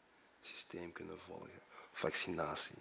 systeem 0.41 0.91
kunnen 0.91 1.19
volgen. 1.19 1.61
Vaccinatie. 1.91 2.75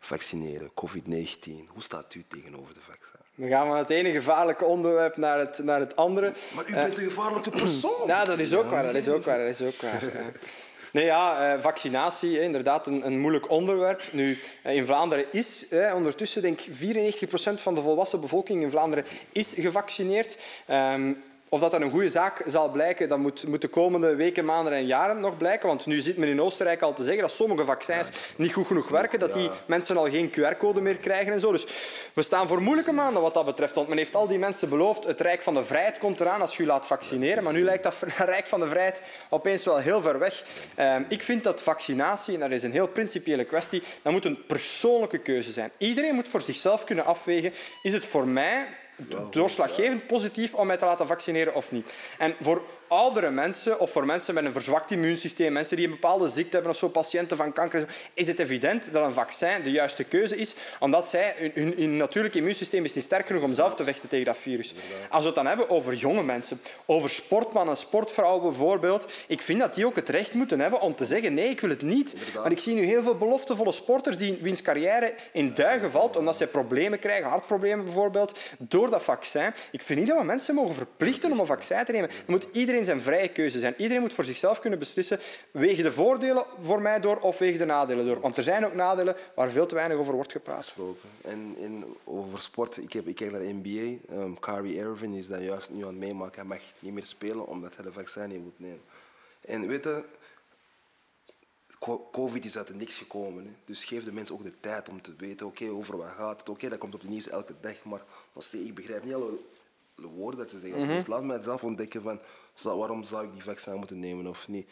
Vaccineren, 0.00 0.70
COVID-19. 0.70 1.68
Hoe 1.68 1.82
staat 1.82 2.14
u 2.14 2.24
tegenover 2.28 2.74
de 2.74 2.80
vaccin? 2.80 3.14
Dan 3.34 3.48
gaan 3.48 3.62
we 3.62 3.68
van 3.68 3.78
het 3.78 3.90
ene 3.90 4.10
gevaarlijke 4.10 4.64
onderwerp 4.64 5.16
naar 5.16 5.38
het, 5.38 5.58
naar 5.58 5.80
het 5.80 5.96
andere. 5.96 6.32
Maar 6.54 6.68
u 6.68 6.72
bent 6.72 6.98
een 6.98 7.04
gevaarlijke 7.04 7.50
persoon. 7.50 8.06
Ja, 8.12 8.24
dat 8.24 8.38
is 8.38 8.54
ook 8.54 8.70
waar. 8.70 8.82
Dat 8.82 8.94
is 8.94 9.08
ook 9.08 9.24
waar. 9.24 9.38
Dat 9.38 9.60
is 9.60 9.62
ook 9.62 9.80
waar. 9.80 10.32
Nee, 10.94 11.04
ja, 11.04 11.54
eh, 11.54 11.60
vaccinatie, 11.60 12.40
inderdaad 12.40 12.86
een, 12.86 13.06
een 13.06 13.20
moeilijk 13.20 13.50
onderwerp. 13.50 14.02
Nu, 14.12 14.38
eh, 14.62 14.74
in 14.74 14.86
Vlaanderen 14.86 15.24
is 15.30 15.66
ondertussen, 15.94 16.42
denk 16.42 16.60
ik, 16.60 16.74
94% 16.74 17.60
van 17.60 17.74
de 17.74 17.80
volwassen 17.80 18.20
bevolking 18.20 18.62
in 18.62 18.70
Vlaanderen 18.70 19.04
is 19.32 19.54
gevaccineerd. 19.56 20.38
Ehm, 20.66 21.12
of 21.54 21.60
dat 21.60 21.70
dan 21.70 21.82
een 21.82 21.90
goede 21.90 22.08
zaak 22.08 22.42
zal 22.46 22.68
blijken, 22.68 23.08
dat 23.08 23.18
moet, 23.18 23.46
moet 23.46 23.60
de 23.60 23.68
komende 23.68 24.14
weken, 24.14 24.44
maanden 24.44 24.72
en 24.72 24.86
jaren 24.86 25.20
nog 25.20 25.36
blijken. 25.36 25.68
Want 25.68 25.86
nu 25.86 26.00
zit 26.00 26.16
men 26.16 26.28
in 26.28 26.40
Oostenrijk 26.40 26.82
al 26.82 26.92
te 26.92 27.04
zeggen 27.04 27.22
dat 27.22 27.30
sommige 27.30 27.64
vaccins 27.64 28.08
niet 28.36 28.52
goed 28.52 28.66
genoeg 28.66 28.88
werken, 28.88 29.18
dat 29.18 29.32
die 29.32 29.50
mensen 29.66 29.96
al 29.96 30.10
geen 30.10 30.30
QR-code 30.30 30.80
meer 30.80 30.96
krijgen 30.96 31.32
en 31.32 31.40
zo. 31.40 31.52
Dus 31.52 31.66
we 32.12 32.22
staan 32.22 32.48
voor 32.48 32.62
moeilijke 32.62 32.92
maanden 32.92 33.22
wat 33.22 33.34
dat 33.34 33.44
betreft. 33.44 33.74
Want 33.74 33.88
men 33.88 33.96
heeft 33.96 34.14
al 34.14 34.26
die 34.26 34.38
mensen 34.38 34.68
beloofd, 34.68 35.04
het 35.04 35.20
Rijk 35.20 35.42
van 35.42 35.54
de 35.54 35.64
Vrijheid 35.64 35.98
komt 35.98 36.20
eraan 36.20 36.40
als 36.40 36.56
je 36.56 36.62
je 36.62 36.68
laat 36.68 36.86
vaccineren. 36.86 37.44
Maar 37.44 37.52
nu 37.52 37.62
lijkt 37.64 37.82
dat 37.82 37.96
Rijk 38.16 38.46
van 38.46 38.60
de 38.60 38.68
Vrijheid 38.68 39.02
opeens 39.28 39.64
wel 39.64 39.78
heel 39.78 40.00
ver 40.00 40.18
weg. 40.18 40.44
Ehm, 40.74 41.02
ik 41.08 41.22
vind 41.22 41.42
dat 41.44 41.62
vaccinatie, 41.62 42.34
en 42.34 42.40
dat 42.40 42.50
is 42.50 42.62
een 42.62 42.72
heel 42.72 42.88
principiële 42.88 43.44
kwestie, 43.44 43.82
dat 44.02 44.12
moet 44.12 44.24
een 44.24 44.46
persoonlijke 44.46 45.18
keuze 45.18 45.52
zijn. 45.52 45.72
Iedereen 45.78 46.14
moet 46.14 46.28
voor 46.28 46.40
zichzelf 46.40 46.84
kunnen 46.84 47.04
afwegen, 47.04 47.52
is 47.82 47.92
het 47.92 48.06
voor 48.06 48.26
mij 48.26 48.66
doorslaggevend 49.30 50.06
positief 50.06 50.54
om 50.54 50.66
mij 50.66 50.76
te 50.76 50.84
laten 50.84 51.06
vaccineren 51.06 51.54
of 51.54 51.72
niet. 51.72 51.94
En 52.18 52.34
voor 52.40 52.62
oudere 52.94 53.30
mensen 53.30 53.80
of 53.80 53.90
voor 53.90 54.06
mensen 54.06 54.34
met 54.34 54.44
een 54.44 54.52
verzwakt 54.52 54.90
immuunsysteem, 54.90 55.52
mensen 55.52 55.76
die 55.76 55.84
een 55.84 55.92
bepaalde 55.92 56.28
ziekte 56.28 56.54
hebben 56.54 56.70
of 56.70 56.76
zo, 56.78 56.88
patiënten 56.88 57.36
van 57.36 57.52
kanker, 57.52 57.86
is 58.14 58.26
het 58.26 58.38
evident 58.38 58.92
dat 58.92 59.04
een 59.04 59.12
vaccin 59.12 59.62
de 59.62 59.70
juiste 59.70 60.04
keuze 60.04 60.36
is, 60.36 60.54
omdat 60.78 61.08
zij, 61.08 61.34
hun, 61.54 61.74
hun, 61.76 62.32
immuunsysteem 62.32 62.84
is 62.84 62.94
niet 62.94 63.04
sterk 63.04 63.26
genoeg 63.26 63.42
om 63.42 63.54
zelf 63.54 63.74
te 63.74 63.84
vechten 63.84 64.08
tegen 64.08 64.26
dat 64.26 64.36
virus. 64.36 64.74
Als 65.10 65.20
we 65.20 65.26
het 65.26 65.34
dan 65.34 65.46
hebben 65.46 65.70
over 65.70 65.94
jonge 65.94 66.22
mensen, 66.22 66.60
over 66.86 67.10
sportmannen, 67.10 67.76
sportvrouwen 67.76 68.42
bijvoorbeeld, 68.42 69.12
ik 69.26 69.40
vind 69.40 69.60
dat 69.60 69.74
die 69.74 69.86
ook 69.86 69.96
het 69.96 70.08
recht 70.08 70.34
moeten 70.34 70.60
hebben 70.60 70.80
om 70.80 70.94
te 70.94 71.04
zeggen 71.04 71.34
nee, 71.34 71.48
ik 71.48 71.60
wil 71.60 71.70
het 71.70 71.82
niet. 71.82 72.14
Maar 72.34 72.50
ik 72.50 72.58
zie 72.58 72.74
nu 72.74 72.84
heel 72.84 73.02
veel 73.02 73.16
beloftevolle 73.16 73.72
sporters 73.72 74.16
die, 74.16 74.38
wiens 74.40 74.62
carrière 74.62 75.14
in 75.32 75.54
duigen 75.54 75.90
valt 75.90 76.16
omdat 76.16 76.36
zij 76.36 76.46
problemen 76.46 76.98
krijgen, 76.98 77.30
hartproblemen 77.30 77.84
bijvoorbeeld, 77.84 78.38
door 78.58 78.90
dat 78.90 79.02
vaccin. 79.02 79.52
Ik 79.70 79.82
vind 79.82 79.98
niet 79.98 80.08
dat 80.08 80.18
we 80.18 80.24
mensen 80.24 80.54
mogen 80.54 80.74
verplichten 80.74 81.32
om 81.32 81.40
een 81.40 81.46
vaccin 81.46 81.84
te 81.84 81.92
nemen. 81.92 82.08
Dan 82.08 82.18
moet 82.26 82.46
iedereen 82.52 82.83
zijn 82.84 83.00
vrije 83.00 83.28
keuze 83.28 83.58
zijn. 83.58 83.74
Iedereen 83.76 84.02
moet 84.02 84.12
voor 84.12 84.24
zichzelf 84.24 84.60
kunnen 84.60 84.78
beslissen, 84.78 85.18
wegen 85.50 85.84
de 85.84 85.92
voordelen 85.92 86.44
voor 86.60 86.82
mij 86.82 87.00
door 87.00 87.16
of 87.16 87.38
wegen 87.38 87.58
de 87.58 87.64
nadelen 87.64 88.06
door. 88.06 88.20
Want 88.20 88.36
er 88.36 88.42
zijn 88.42 88.66
ook 88.66 88.74
nadelen 88.74 89.16
waar 89.34 89.50
veel 89.50 89.66
te 89.66 89.74
weinig 89.74 89.98
over 89.98 90.14
wordt 90.14 90.32
gepraat. 90.32 90.74
En, 91.20 91.56
en 91.60 91.84
over 92.04 92.40
sport, 92.40 92.76
ik, 92.76 92.92
heb, 92.92 93.06
ik 93.06 93.14
kijk 93.14 93.30
naar 93.30 93.40
de 93.40 93.58
NBA. 93.62 94.14
Um, 94.14 94.40
Kyrie 94.40 94.76
Irving 94.76 95.16
is 95.16 95.26
dat 95.26 95.42
juist 95.42 95.70
nu 95.70 95.82
aan 95.82 95.88
het 95.88 95.98
meemaken. 95.98 96.34
Hij 96.34 96.48
mag 96.48 96.60
niet 96.78 96.92
meer 96.92 97.06
spelen 97.06 97.46
omdat 97.46 97.74
hij 97.74 97.84
de 97.84 97.92
vaccin 97.92 98.28
niet 98.28 98.42
moet 98.42 98.60
nemen. 98.60 98.82
En 99.40 99.68
weet 99.68 99.84
je, 99.84 100.04
co- 101.78 102.08
COVID 102.12 102.44
is 102.44 102.56
uit 102.56 102.66
de 102.66 102.74
niks 102.74 102.96
gekomen. 102.96 103.44
Hè. 103.44 103.50
Dus 103.64 103.84
geef 103.84 104.04
de 104.04 104.12
mensen 104.12 104.34
ook 104.34 104.42
de 104.42 104.60
tijd 104.60 104.88
om 104.88 105.02
te 105.02 105.12
weten, 105.18 105.46
oké, 105.46 105.68
over 105.70 105.96
wat 105.96 106.08
gaat 106.16 106.38
het. 106.40 106.48
Oké, 106.48 106.68
dat 106.68 106.78
komt 106.78 106.94
op 106.94 107.00
de 107.00 107.08
nieuws 107.08 107.28
elke 107.28 107.54
dag, 107.60 107.84
maar 107.84 108.02
nog 108.32 108.44
steeds, 108.44 108.64
ik 108.68 108.74
begrijp 108.74 109.04
niet 109.04 109.14
alle 109.14 109.30
de 109.94 110.06
woorden 110.06 110.40
dat 110.40 110.50
ze 110.50 110.58
zeggen. 110.58 110.88
Dus 110.88 111.06
laat 111.06 111.22
mij 111.22 111.40
zelf 111.40 111.64
ontdekken 111.64 112.02
van, 112.02 112.20
waarom 112.62 113.04
zou 113.04 113.24
ik 113.24 113.32
die 113.32 113.42
vaccin 113.42 113.74
moeten 113.74 113.98
nemen 113.98 114.26
of 114.26 114.48
niet. 114.48 114.68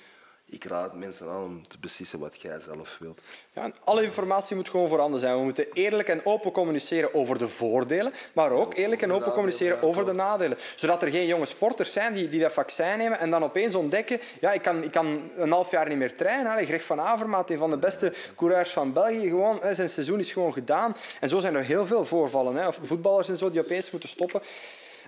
Ik 0.52 0.64
raad 0.64 0.94
mensen 0.94 1.28
aan 1.28 1.44
om 1.44 1.68
te 1.68 1.78
beslissen 1.78 2.18
wat 2.18 2.40
jij 2.40 2.60
zelf 2.60 2.96
wilt. 3.00 3.20
Ja, 3.52 3.62
en 3.62 3.74
alle 3.84 4.02
informatie 4.02 4.56
moet 4.56 4.68
gewoon 4.68 4.88
voorhanden 4.88 5.20
zijn. 5.20 5.36
We 5.36 5.42
moeten 5.42 5.72
eerlijk 5.72 6.08
en 6.08 6.26
open 6.26 6.52
communiceren 6.52 7.14
over 7.14 7.38
de 7.38 7.48
voordelen, 7.48 8.12
maar 8.32 8.50
ook 8.50 8.74
eerlijk 8.74 9.02
en 9.02 9.12
open 9.12 9.32
communiceren 9.32 9.82
over 9.82 10.04
de 10.04 10.12
nadelen. 10.12 10.58
Zodat 10.76 11.02
er 11.02 11.10
geen 11.10 11.26
jonge 11.26 11.46
sporters 11.46 11.92
zijn 11.92 12.14
die, 12.14 12.28
die 12.28 12.40
dat 12.40 12.52
vaccin 12.52 12.98
nemen 12.98 13.18
en 13.18 13.30
dan 13.30 13.44
opeens 13.44 13.74
ontdekken 13.74 14.20
ja, 14.40 14.52
ik, 14.52 14.62
kan, 14.62 14.82
ik 14.82 14.90
kan 14.90 15.30
een 15.36 15.50
half 15.50 15.70
jaar 15.70 15.88
niet 15.88 15.98
meer 15.98 16.14
trainen. 16.14 16.52
Allee, 16.52 16.66
Greg 16.66 16.84
van 16.84 17.00
Avermaat, 17.00 17.50
een 17.50 17.58
van 17.58 17.70
de 17.70 17.78
beste 17.78 18.12
coureurs 18.36 18.70
van 18.70 18.92
België, 18.92 19.28
gewoon, 19.28 19.58
hè, 19.60 19.74
zijn 19.74 19.88
seizoen 19.88 20.18
is 20.18 20.32
gewoon 20.32 20.52
gedaan. 20.52 20.96
En 21.20 21.28
zo 21.28 21.38
zijn 21.38 21.54
er 21.54 21.64
heel 21.64 21.86
veel 21.86 22.04
voorvallen. 22.04 22.54
Hè. 22.54 22.66
Of 22.66 22.78
voetballers 22.82 23.28
en 23.28 23.38
zo 23.38 23.50
die 23.50 23.60
opeens 23.60 23.90
moeten 23.90 24.08
stoppen. 24.08 24.40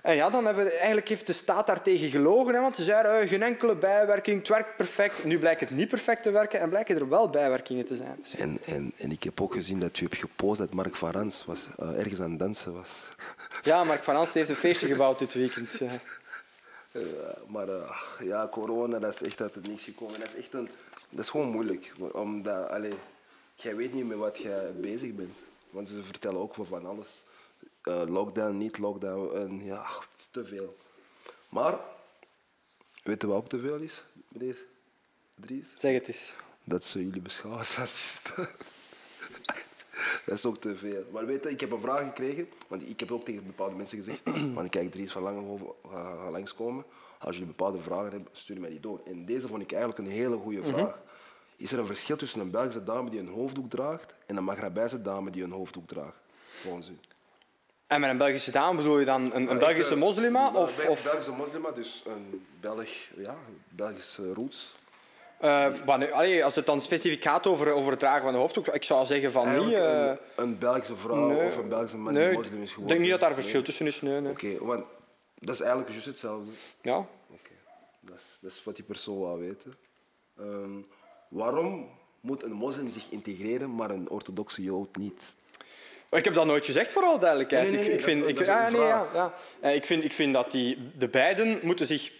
En 0.05 0.15
ja, 0.15 0.29
dan 0.29 0.45
hebben 0.45 0.63
we, 0.63 0.71
eigenlijk 0.71 1.07
heeft 1.07 1.27
de 1.27 1.33
staat 1.33 1.67
daartegen 1.67 2.09
gelogen. 2.09 2.53
Hè, 2.53 2.61
want 2.61 2.75
ze 2.75 2.83
zeiden 2.83 3.19
eh, 3.19 3.29
geen 3.29 3.43
enkele 3.43 3.75
bijwerking, 3.75 4.37
het 4.37 4.47
werkt 4.47 4.75
perfect. 4.75 5.23
Nu 5.23 5.37
blijkt 5.37 5.59
het 5.59 5.69
niet 5.69 5.87
perfect 5.87 6.23
te 6.23 6.31
werken 6.31 6.59
en 6.59 6.69
blijken 6.69 6.95
er 6.95 7.09
wel 7.09 7.29
bijwerkingen 7.29 7.85
te 7.85 7.95
zijn. 7.95 8.17
Dus 8.21 8.35
En, 8.35 8.57
en, 8.65 8.91
en 8.97 9.11
ik 9.11 9.23
heb 9.23 9.41
ook 9.41 9.53
gezien 9.53 9.79
dat 9.79 9.99
u 9.99 10.03
hebt 10.03 10.17
gepost 10.17 10.59
dat 10.59 10.73
Mark 10.73 10.95
van 10.95 11.11
Rans 11.11 11.45
was, 11.45 11.67
eh, 11.77 11.99
ergens 11.99 12.19
aan 12.21 12.29
het 12.29 12.39
dansen 12.39 12.73
was. 12.73 12.89
Ja, 13.63 13.83
Mark 13.83 14.03
van 14.03 14.15
Anst 14.15 14.33
heeft 14.33 14.49
een 14.49 14.55
feestje 14.55 14.87
gebouwd 14.87 15.19
dit 15.19 15.33
weekend. 15.33 15.77
Ja. 15.79 15.87
Eh, 16.91 17.01
maar 17.47 17.67
ja, 18.19 18.47
corona, 18.51 18.99
dat 18.99 19.13
is 19.13 19.21
echt 19.21 19.41
uit 19.41 19.55
het 19.55 19.67
niks 19.67 19.83
gekomen. 19.83 20.19
Dat 20.19 20.27
is, 20.27 20.35
echt 20.35 20.53
een, 20.53 20.69
dat 21.09 21.19
is 21.19 21.29
gewoon 21.29 21.49
moeilijk. 21.49 21.91
Omdat, 22.13 22.69
allee, 22.69 22.93
jij 23.55 23.75
weet 23.75 23.93
niet 23.93 24.07
met 24.07 24.17
wat 24.17 24.37
jij 24.37 24.73
bezig 24.75 25.13
bent. 25.13 25.35
Want 25.69 25.89
ze 25.89 26.03
vertellen 26.03 26.39
ook 26.39 26.55
van 26.61 26.85
alles. 26.85 27.23
Eh, 27.85 28.03
lockdown, 28.07 28.57
niet 28.57 28.77
lockdown. 28.77 29.35
En 29.35 29.63
ja, 29.63 29.83
het 29.83 30.07
is 30.17 30.27
te 30.31 30.45
veel. 30.45 30.75
Maar, 31.49 31.79
je 33.03 33.17
wat 33.17 33.25
ook 33.25 33.49
te 33.49 33.59
veel 33.59 33.77
is, 33.77 34.03
meneer 34.33 34.57
Dries? 35.35 35.73
Zeg 35.75 35.93
het 35.93 36.07
eens. 36.07 36.33
Dat 36.63 36.83
ze 36.83 37.05
jullie 37.05 37.21
beschouwen 37.21 37.59
als 37.59 37.77
racisten. 37.77 38.47
Dat 40.25 40.35
is 40.35 40.45
ook 40.45 40.57
te 40.57 40.75
veel. 40.75 41.03
Maar 41.11 41.25
weet 41.25 41.43
je, 41.43 41.49
ik 41.49 41.59
heb 41.59 41.71
een 41.71 41.81
vraag 41.81 42.03
gekregen, 42.03 42.49
want 42.67 42.89
ik 42.89 42.99
heb 42.99 43.11
ook 43.11 43.25
tegen 43.25 43.45
bepaalde 43.45 43.75
mensen 43.75 43.97
gezegd, 43.97 44.21
want 44.53 44.65
ik 44.65 44.71
kijk 44.71 44.91
Dries 44.91 45.11
van 45.11 45.21
Langenhoven 45.21 45.67
ga, 45.89 46.15
ga 46.15 46.31
langskomen. 46.31 46.85
Als 47.19 47.35
jullie 47.35 47.53
bepaalde 47.53 47.81
vragen 47.81 48.11
hebben, 48.11 48.27
stuur 48.31 48.59
mij 48.59 48.69
die 48.69 48.79
door. 48.79 49.01
En 49.05 49.25
deze 49.25 49.47
vond 49.47 49.61
ik 49.61 49.71
eigenlijk 49.71 50.07
een 50.07 50.15
hele 50.15 50.35
goede 50.35 50.63
vraag. 50.63 50.99
Is 51.55 51.71
er 51.71 51.79
een 51.79 51.85
verschil 51.85 52.17
tussen 52.17 52.39
een 52.39 52.51
Belgische 52.51 52.83
dame 52.83 53.09
die 53.09 53.19
een 53.19 53.27
hoofddoek 53.27 53.69
draagt 53.69 54.15
en 54.25 54.37
een 54.37 54.43
Magrabijse 54.43 55.01
dame 55.01 55.31
die 55.31 55.43
een 55.43 55.51
hoofddoek 55.51 55.87
draagt? 55.87 56.17
Volgens 56.61 56.89
u. 56.89 56.97
En 57.87 57.99
met 58.01 58.09
een 58.09 58.17
Belgische 58.17 58.51
dame 58.51 58.77
bedoel 58.77 58.99
je 58.99 59.05
dan 59.05 59.33
een, 59.33 59.49
een 59.51 59.57
Belgische 59.59 59.93
Eh, 59.93 59.99
moslima? 59.99 60.51
Of, 60.53 60.87
of, 60.87 61.03
Belgische 61.03 61.31
moslima, 61.31 61.71
dus 61.71 62.03
een 62.05 62.45
Belg, 62.59 62.87
ja, 63.17 63.35
Belgische 63.69 64.33
roots. 64.33 64.73
eh, 65.39 65.71
allee, 66.11 66.43
als 66.43 66.55
het 66.55 66.65
dan 66.65 66.81
specifiek 66.81 67.23
gaat 67.23 67.47
over, 67.47 67.71
over 67.73 67.89
het 67.91 67.99
dragen 67.99 68.21
van 68.21 68.31
de 68.33 68.37
hoofddoek, 68.39 68.67
ik 68.67 68.83
zou 68.83 69.05
zeggen 69.05 69.31
van 69.31 69.47
niet. 69.47 69.73
Eigenlijk 69.73 69.83
eh, 69.83 70.07
een, 70.07 70.17
een 70.35 70.57
Belgische 70.57 70.95
vrouw 70.95 71.27
nee. 71.27 71.45
of 71.47 71.57
een 71.57 71.69
Belgische 71.69 71.97
man 71.97 72.13
nee, 72.13 72.27
die 72.29 72.37
moslim 72.37 72.61
is 72.61 72.67
ik 72.67 72.73
geworden. 72.73 72.87
denk 72.97 72.99
niet 73.01 73.09
dat 73.11 73.19
daar 73.19 73.29
een 73.29 73.35
Nee. 73.35 73.43
verschil 73.43 73.63
tussen 73.63 73.87
is. 73.87 74.01
Nee, 74.01 74.21
nee. 74.21 74.31
Oké, 74.31 74.65
want 74.65 74.83
dat 75.39 75.53
is 75.55 75.59
eigenlijk 75.61 75.91
juist 75.91 76.05
hetzelfde. 76.05 76.51
Ja. 76.81 76.97
Oké, 77.29 77.51
dat, 77.99 78.15
is, 78.17 78.37
dat 78.41 78.51
is 78.51 78.63
wat 78.63 78.75
die 78.75 78.85
persoon 78.85 79.17
wil 79.19 79.37
weten. 79.37 79.73
Ehm, 80.39 80.81
waarom 81.27 81.89
moet 82.19 82.43
een 82.43 82.51
moslim 82.51 82.89
zich 82.91 83.05
integreren, 83.09 83.75
maar 83.75 83.89
een 83.89 84.09
orthodoxe 84.09 84.61
jood 84.61 84.95
niet? 84.95 85.35
Maar 86.15 86.23
Ik 86.23 86.29
heb 86.33 86.39
dat 86.39 86.51
nooit 86.51 86.65
gezegd, 86.65 86.91
voor 86.91 87.03
alle 87.03 87.19
duidelijkheid. 87.19 87.73
Ik 90.03 90.13
vind 90.13 90.33
dat 90.33 90.51
die, 90.51 90.77
de 90.97 91.07
beiden 91.07 91.59
moeten 91.61 91.85
zich 91.85 92.11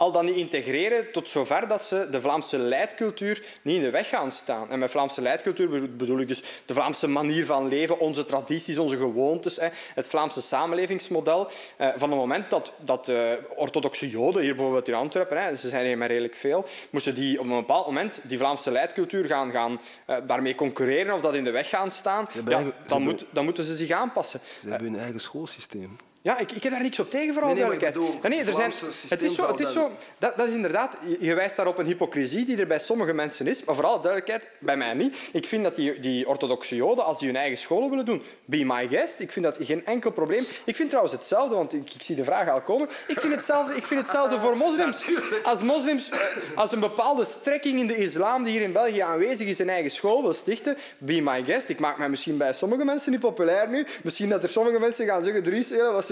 al 0.00 0.12
dan 0.12 0.24
niet 0.24 0.36
integreren 0.36 1.12
tot 1.12 1.28
zover 1.28 1.68
dat 1.68 1.82
ze 1.82 2.08
de 2.10 2.20
Vlaamse 2.20 2.58
leidcultuur 2.58 3.44
niet 3.62 3.76
in 3.76 3.82
de 3.82 3.90
weg 3.90 4.08
gaan 4.08 4.30
staan. 4.32 4.70
En 4.70 4.78
met 4.78 4.90
Vlaamse 4.90 5.22
leidcultuur 5.22 5.68
bedo- 5.68 5.86
bedoel 5.96 6.20
ik 6.20 6.28
dus 6.28 6.42
de 6.64 6.74
Vlaamse 6.74 7.08
manier 7.08 7.46
van 7.46 7.68
leven, 7.68 7.98
onze 7.98 8.24
tradities, 8.24 8.78
onze 8.78 8.96
gewoontes, 8.96 9.58
het 9.94 10.06
Vlaamse 10.06 10.42
samenlevingsmodel. 10.42 11.48
Eh, 11.76 11.88
van 11.96 12.10
het 12.10 12.18
moment 12.18 12.50
dat, 12.50 12.72
dat 12.76 13.04
de 13.04 13.38
orthodoxe 13.56 14.10
Joden, 14.10 14.42
hier 14.42 14.54
bijvoorbeeld 14.54 14.88
in 14.88 14.94
Antwerpen, 14.94 15.58
ze 15.58 15.68
zijn 15.68 15.86
er 15.86 15.98
maar 15.98 16.08
redelijk 16.08 16.34
veel, 16.34 16.64
moesten 16.90 17.14
die 17.14 17.38
op 17.38 17.44
een 17.44 17.50
bepaald 17.50 17.86
moment 17.86 18.20
die 18.22 18.38
Vlaamse 18.38 18.70
leidcultuur 18.70 19.24
gaan, 19.24 19.50
gaan 19.50 19.80
eh, 20.06 20.16
daarmee 20.26 20.54
concurreren 20.54 21.14
of 21.14 21.20
dat 21.20 21.34
in 21.34 21.44
de 21.44 21.50
weg 21.50 21.68
gaan 21.68 21.90
staan, 21.90 22.28
ja, 22.48 22.62
dan, 22.88 23.02
moet, 23.02 23.24
dan 23.30 23.44
moeten 23.44 23.64
ze 23.64 23.76
zich 23.76 23.90
aanpassen. 23.90 24.40
Ze 24.60 24.68
hebben 24.68 24.92
hun 24.92 25.00
eigen 25.00 25.20
schoolsysteem. 25.20 25.96
Ja, 26.22 26.38
ik, 26.38 26.52
ik 26.52 26.62
heb 26.62 26.72
daar 26.72 26.82
niks 26.82 26.98
op 27.00 27.10
tegen, 27.10 27.32
vooral 27.32 27.54
Nee, 27.54 27.64
nee, 27.64 27.78
duidelijkheid. 27.78 28.22
nee, 28.28 28.38
er 28.44 28.54
zijn, 28.54 28.72
het 29.08 29.22
is 29.22 29.34
zo, 29.34 29.46
het 29.50 29.60
is 29.60 29.72
zo 29.72 29.90
dat, 30.18 30.36
dat 30.36 30.48
is 30.48 30.54
inderdaad, 30.54 30.98
je- 31.20 31.34
wijst 31.34 31.56
daar 31.56 31.66
op 31.66 31.78
een 31.78 31.86
hypocrisie 31.86 32.44
die 32.44 32.56
er 32.58 32.66
bij 32.66 32.78
sommige 32.78 33.12
mensen 33.12 33.46
is, 33.46 33.64
maar 33.64 33.74
vooral 33.74 34.00
duidelijkheid, 34.00 34.48
bij 34.58 34.76
mij 34.76 34.94
niet. 34.94 35.16
Ik 35.32 35.46
vind 35.46 35.64
dat 35.64 35.74
die, 35.74 35.98
die 36.00 36.28
orthodoxe 36.28 36.76
joden, 36.76 37.04
als 37.04 37.18
die 37.18 37.28
hun 37.28 37.36
eigen 37.36 37.58
scholen 37.58 37.90
willen 37.90 38.04
doen, 38.04 38.22
be 38.44 38.64
my 38.64 38.88
guest. 38.88 39.20
Ik 39.20 39.32
vind 39.32 39.44
dat 39.44 39.56
geen 39.60 39.84
enkel 39.86 40.10
probleem. 40.10 40.44
Ik 40.64 40.76
vind 40.76 40.88
trouwens 40.88 41.14
hetzelfde, 41.14 41.54
want 41.54 41.72
ik, 41.72 41.94
ik 41.94 42.02
zie 42.02 42.16
de 42.16 42.24
vraag 42.24 42.48
al 42.48 42.60
komen. 42.60 42.88
Ik 43.06 43.20
vind 43.20 43.34
hetzelfde, 43.34 43.76
ik 43.76 43.84
vind 43.86 44.00
hetzelfde 44.00 44.38
voor 44.38 44.56
moslims. 44.66 45.04
Als 45.42 45.62
moslims, 45.62 46.08
eh, 46.08 46.18
als 46.54 46.72
een 46.72 46.80
bepaalde 46.80 47.24
strekking 47.24 47.78
in 47.78 47.86
de 47.86 47.96
islam 47.96 48.42
die 48.42 48.52
hier 48.52 48.62
in 48.62 48.72
België 48.72 48.98
aanwezig 49.00 49.46
is, 49.48 49.58
een 49.58 49.68
eigen 49.68 49.90
school 49.90 50.22
wil 50.22 50.34
stichten, 50.34 50.76
be 50.98 51.20
my 51.20 51.44
guest. 51.44 51.68
Ik 51.68 51.78
maak 51.78 51.98
mij 51.98 52.08
misschien 52.08 52.36
bij 52.36 52.52
sommige 52.52 52.84
mensen 52.84 53.10
niet 53.10 53.20
populair 53.20 53.68
nu. 53.68 53.86
Misschien 54.02 54.28
dat 54.28 54.42
er 54.42 54.48
sommige 54.48 54.78
mensen 54.78 55.06
gaan 55.06 55.24
zeggen, 55.24 55.42
Dries, 55.42 55.68
hé, 55.70 55.92
wat 55.92 56.04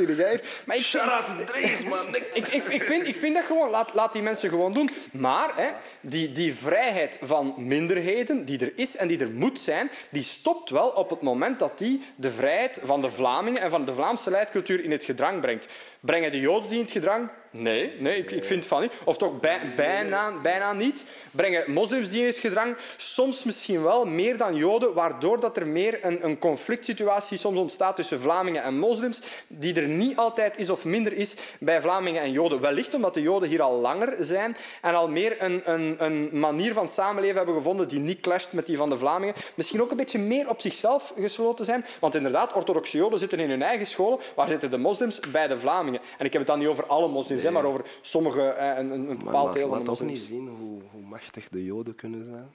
Maar 0.64 0.76
ik 0.76 0.82
Shout 0.82 1.10
out 1.10 1.26
to 1.26 1.44
Dries, 1.44 1.84
man. 1.84 2.14
ik, 2.34 2.46
ik, 2.46 2.64
ik, 2.64 2.82
vind, 2.82 3.06
ik 3.06 3.16
vind 3.16 3.34
dat 3.34 3.44
gewoon, 3.44 3.70
laat, 3.70 3.94
laat 3.94 4.12
die 4.12 4.22
mensen 4.22 4.48
gewoon 4.48 4.72
doen. 4.72 4.90
Maar 5.12 5.52
hè, 5.56 5.68
die, 6.00 6.32
die 6.32 6.54
vrijheid 6.54 7.18
van 7.22 7.54
minderheden 7.56 8.44
die 8.44 8.58
er 8.58 8.72
is 8.74 8.96
en 8.96 9.08
die 9.08 9.18
er 9.18 9.30
moet 9.30 9.60
zijn, 9.60 9.90
die 10.10 10.22
stopt 10.22 10.70
wel 10.70 10.88
op 10.88 11.10
het 11.10 11.22
moment 11.22 11.58
dat 11.58 11.78
die 11.78 12.02
de 12.16 12.30
vrijheid 12.30 12.80
van 12.82 13.00
de 13.00 13.10
Vlamingen 13.10 13.62
en 13.62 13.70
van 13.70 13.84
de 13.84 13.94
Vlaamse 13.94 14.30
leidcultuur 14.30 14.84
in 14.84 14.90
het 14.90 15.04
gedrang 15.04 15.40
brengt. 15.40 15.66
Brengen 16.00 16.30
de 16.30 16.40
Joden 16.40 16.68
die 16.68 16.78
in 16.78 16.84
het 16.84 16.92
gedrang? 16.92 17.28
Nee, 17.50 17.92
nee 17.98 18.18
ik, 18.18 18.30
ik 18.30 18.44
vind 18.44 18.66
van 18.66 18.80
niet. 18.80 18.92
Of 19.04 19.16
toch 19.16 19.40
bij, 19.40 19.60
bijna, 19.76 20.32
bijna 20.42 20.72
niet. 20.72 21.04
Brengen 21.30 21.72
moslims 21.72 22.08
die 22.08 22.20
in 22.20 22.26
het 22.26 22.38
gedrang? 22.38 22.76
Soms 22.96 23.44
misschien 23.44 23.82
wel, 23.82 24.04
meer 24.06 24.36
dan 24.36 24.56
Joden, 24.56 24.94
waardoor 24.94 25.40
dat 25.40 25.56
er 25.56 25.66
meer 25.66 26.04
een, 26.04 26.24
een 26.24 26.38
conflict 26.38 26.84
situatie 26.84 27.38
soms 27.38 27.58
ontstaat 27.58 27.96
tussen 27.96 28.20
Vlamingen 28.20 28.62
en 28.62 28.78
moslims, 28.78 29.20
die 29.46 29.74
er 29.74 29.88
niet 29.88 30.16
altijd 30.16 30.58
is 30.58 30.70
of 30.70 30.84
minder 30.84 31.12
is 31.12 31.34
bij 31.60 31.80
Vlamingen 31.80 32.22
en 32.22 32.32
Joden. 32.32 32.60
Wellicht 32.60 32.94
omdat 32.94 33.14
de 33.14 33.22
Joden 33.22 33.48
hier 33.48 33.62
al 33.62 33.80
langer 33.80 34.16
zijn 34.20 34.56
en 34.82 34.94
al 34.94 35.08
meer 35.08 35.42
een, 35.42 35.62
een, 35.64 35.96
een 35.98 36.40
manier 36.40 36.72
van 36.72 36.88
samenleven 36.88 37.36
hebben 37.36 37.54
gevonden 37.54 37.88
die 37.88 37.98
niet 37.98 38.20
clasht 38.20 38.52
met 38.52 38.66
die 38.66 38.76
van 38.76 38.88
de 38.88 38.98
Vlamingen. 38.98 39.34
Misschien 39.54 39.82
ook 39.82 39.90
een 39.90 39.96
beetje 39.96 40.18
meer 40.18 40.48
op 40.48 40.60
zichzelf 40.60 41.12
gesloten 41.20 41.64
zijn. 41.64 41.84
Want 42.00 42.14
inderdaad, 42.14 42.52
orthodoxe 42.52 42.96
Joden 42.96 43.18
zitten 43.18 43.40
in 43.40 43.50
hun 43.50 43.62
eigen 43.62 43.86
scholen. 43.86 44.18
Waar 44.34 44.48
zitten 44.48 44.70
de 44.70 44.78
moslims? 44.78 45.20
Bij 45.20 45.48
de 45.48 45.58
Vlamingen. 45.58 46.00
En 46.18 46.26
ik 46.26 46.32
heb 46.32 46.40
het 46.40 46.50
dan 46.50 46.58
niet 46.58 46.68
over 46.68 46.86
alle 46.86 47.08
moslims, 47.08 47.37
hè, 47.42 47.50
maar 47.50 47.64
over 47.64 47.84
sommige, 48.00 48.42
eh, 48.42 48.78
een, 48.78 48.90
een 48.90 49.06
Maar 49.06 49.16
bepaald 49.16 49.52
deel 49.54 49.68
van 49.68 49.78
de 49.78 49.84
toch 49.84 50.00
niet 50.00 50.08
moslims. 50.10 50.28
zien 50.28 50.48
hoe, 50.48 50.80
hoe 50.90 51.02
machtig 51.02 51.48
de 51.48 51.64
joden 51.64 51.94
kunnen 51.94 52.24
zijn. 52.24 52.48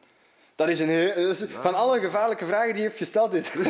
Dat 0.56 0.70
is 0.70 0.80
een 0.80 0.90
heel, 0.90 1.30
is- 1.30 1.44
van 1.62 1.74
alle 1.76 2.00
gevaarlijke 2.00 2.46
vragen 2.46 2.68
die 2.74 2.82
je 2.82 2.88
hebt 2.88 2.98
gesteld, 2.98 3.34
is 3.40 3.44
dat 3.54 3.64